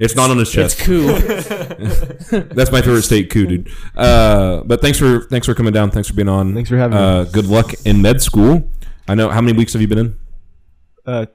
it's 0.00 0.16
not 0.16 0.30
on 0.30 0.38
his 0.38 0.50
chest. 0.50 0.80
It's 0.80 0.86
chest. 0.86 2.20
cool. 2.30 2.40
That's 2.54 2.72
my 2.72 2.80
favorite 2.82 3.02
state, 3.02 3.30
coup, 3.30 3.46
dude. 3.46 3.68
Uh, 3.96 4.62
but 4.64 4.80
thanks 4.80 4.98
for 4.98 5.22
thanks 5.30 5.46
for 5.46 5.54
coming 5.54 5.72
down. 5.72 5.90
Thanks 5.90 6.08
for 6.08 6.14
being 6.14 6.28
on. 6.28 6.54
Thanks 6.54 6.68
for 6.70 6.76
having 6.76 6.96
me. 6.98 7.02
uh, 7.02 7.24
Good 7.24 7.46
luck 7.46 7.72
in 7.84 8.02
med 8.02 8.20
school. 8.20 8.68
I 9.08 9.14
know 9.14 9.28
how 9.28 9.40
many 9.40 9.56
weeks 9.56 9.72
have 9.74 9.82
you 9.82 9.88
been 9.88 9.98
in? 9.98 10.16
uh, 11.06 11.26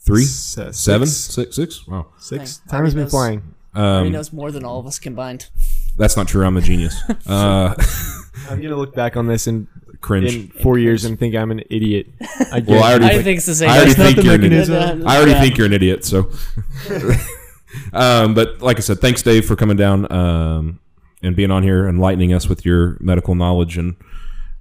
Three, 0.00 0.22
s- 0.24 0.56
uh, 0.56 0.72
seven, 0.72 1.06
six. 1.06 1.34
six, 1.34 1.56
six. 1.56 1.86
Wow, 1.86 2.06
Six. 2.18 2.58
Dang. 2.58 2.68
Time 2.70 2.84
has 2.84 2.94
been 2.94 3.02
Knows- 3.04 3.10
flying. 3.10 3.54
he 3.74 3.80
um, 3.80 4.10
knows 4.12 4.32
more 4.32 4.50
than 4.50 4.64
all 4.64 4.80
of 4.80 4.86
us 4.86 4.98
combined. 4.98 5.50
that's 5.98 6.16
not 6.16 6.26
true. 6.28 6.44
I'm 6.46 6.56
a 6.56 6.60
genius. 6.62 6.96
Uh, 7.26 7.74
I'm 8.48 8.62
gonna 8.62 8.76
look 8.76 8.94
back 8.94 9.16
on 9.16 9.26
this 9.26 9.46
in 9.46 9.68
cringe. 10.00 10.34
in 10.34 10.48
four 10.62 10.78
years 10.78 11.04
and 11.04 11.18
think 11.18 11.34
I'm 11.34 11.50
an 11.50 11.62
idiot. 11.70 12.06
I 12.52 12.62
Well, 12.66 12.82
I 12.82 12.90
already- 12.90 13.04
I 13.06 13.08
think- 13.10 13.24
think 13.24 13.36
it's 13.38 13.46
the 13.46 13.54
same. 13.54 13.68
I 13.70 13.76
already 13.78 13.94
think 13.94 14.16
the 14.16 14.22
you're 14.22 14.34
an 14.34 14.44
idiot. 14.44 14.70
I 14.70 15.16
already 15.16 15.32
Yeah. 15.32 15.40
think 15.40 15.56
you're 15.58 15.66
an 15.66 15.72
idiot. 15.72 16.04
So, 16.04 16.30
um, 17.92 18.34
but 18.34 18.60
like 18.62 18.76
I 18.76 18.80
said, 18.80 19.00
thanks, 19.00 19.22
Dave, 19.22 19.44
for 19.46 19.56
coming 19.56 19.76
down 19.76 20.10
um, 20.12 20.80
and 21.22 21.34
being 21.36 21.50
on 21.50 21.62
here, 21.62 21.86
and 21.86 21.96
enlightening 21.96 22.32
us 22.32 22.48
with 22.48 22.64
your 22.64 22.96
medical 23.00 23.34
knowledge, 23.34 23.76
and 23.76 23.96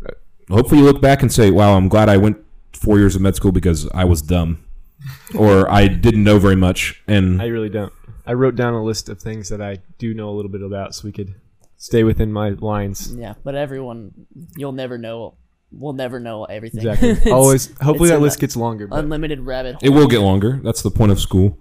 uh, 0.05 0.11
hopefully 0.49 0.81
you 0.81 0.85
look 0.85 1.01
back 1.01 1.22
and 1.22 1.31
say, 1.31 1.51
"Wow, 1.51 1.76
I'm 1.77 1.88
glad 1.88 2.09
I 2.09 2.18
went 2.18 2.38
four 2.73 2.97
years 2.99 3.15
of 3.15 3.22
med 3.22 3.35
school 3.35 3.51
because 3.51 3.88
I 3.93 4.03
was 4.05 4.22
dumb, 4.22 4.64
or 5.35 5.69
I 5.72 5.88
didn't 5.88 6.23
know 6.23 6.39
very 6.39 6.55
much." 6.55 7.01
And 7.07 7.41
I 7.41 7.45
really 7.47 7.69
don't. 7.69 7.93
I 8.26 8.34
wrote 8.34 8.55
down 8.55 8.73
a 8.73 8.84
list 8.84 9.07
of 9.07 9.22
things 9.22 9.49
that 9.49 9.61
I 9.61 9.77
do 9.99 10.14
know 10.14 10.30
a 10.30 10.35
little 10.35 10.51
bit 10.51 10.61
about, 10.61 10.95
so 10.95 11.05
we 11.05 11.11
could 11.14 11.35
stay 11.77 12.03
within 12.03 12.31
my 12.33 12.49
lines. 12.49 13.13
Yeah, 13.15 13.35
but 13.43 13.55
everyone, 13.55 14.11
you'll 14.55 14.71
never 14.73 14.97
know. 14.97 15.35
We'll 15.71 15.93
never 15.93 16.19
know 16.19 16.45
everything. 16.45 16.87
Exactly. 16.87 17.31
Always. 17.31 17.77
Hopefully 17.79 18.09
that 18.09 18.21
list 18.21 18.39
gets 18.39 18.55
longer. 18.55 18.87
But 18.87 18.99
unlimited 18.99 19.41
rabbit 19.41 19.75
hole. 19.75 19.81
it 19.83 19.89
will 19.89 20.07
get 20.07 20.19
longer. 20.19 20.59
That's 20.63 20.81
the 20.81 20.91
point 20.91 21.11
of 21.11 21.19
school. 21.19 21.57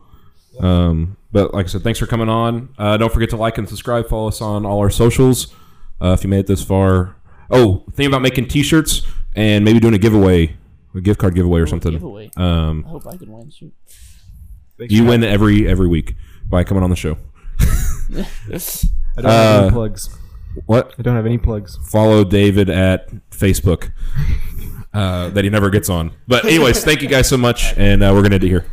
Um, 0.61 1.17
but 1.33 1.53
like 1.53 1.67
I 1.67 1.69
said, 1.69 1.83
thanks 1.83 1.99
for 1.99 2.07
coming 2.07 2.29
on. 2.29 2.71
Uh, 2.79 2.97
don't 2.97 3.13
forget 3.13 3.31
to 3.31 3.37
like 3.37 3.59
and 3.59 3.69
subscribe. 3.69 4.09
Follow 4.09 4.29
us 4.29 4.41
on 4.41 4.65
all 4.65 4.79
our 4.79 4.91
socials. 4.91 5.53
Uh, 6.01 6.13
if 6.17 6.23
you 6.25 6.31
made 6.31 6.41
it 6.41 6.47
this 6.47 6.63
far. 6.65 7.17
Oh, 7.51 7.85
think 7.93 8.09
about 8.09 8.23
making 8.23 8.49
T-shirts 8.49 9.03
and 9.35 9.65
maybe 9.65 9.79
doing 9.81 9.95
a 9.95 9.99
giveaway, 9.99 10.57
a 10.95 11.01
gift 11.01 11.21
card 11.21 11.35
giveaway 11.35 11.61
or 11.61 11.67
something. 11.67 11.93
giveaway. 11.93 12.31
Um, 12.37 12.85
I 12.87 12.91
hope 12.91 13.07
I 13.07 13.17
can 13.17 13.31
win. 13.31 13.51
Shoot. 13.51 13.73
You 14.79 15.05
win 15.05 15.25
every 15.25 15.67
every 15.69 15.89
week 15.89 16.15
by 16.49 16.65
coming 16.65 16.83
on 16.83 16.91
the 16.91 16.97
show. 16.97 17.17
I 19.17 19.23
don't 19.23 19.31
have 19.31 19.57
Uh, 19.61 19.63
any 19.65 19.71
plugs. 19.73 20.19
What? 20.67 20.95
I 20.99 21.03
don't 21.03 21.17
have 21.17 21.27
any 21.27 21.39
plugs. 21.39 21.79
Follow 21.91 22.25
David 22.25 22.71
at 22.71 23.09
Facebook. 23.31 23.91
Uh, 24.95 25.29
that 25.31 25.45
he 25.45 25.51
never 25.51 25.69
gets 25.69 25.91
on. 25.91 26.13
But 26.27 26.45
anyways, 26.47 26.83
thank 26.83 27.03
you 27.03 27.09
guys 27.09 27.29
so 27.29 27.37
much, 27.37 27.75
and 27.77 28.03
uh, 28.03 28.11
we're 28.15 28.23
gonna 28.23 28.37
end 28.37 28.45
it 28.45 28.49
here. 28.49 28.65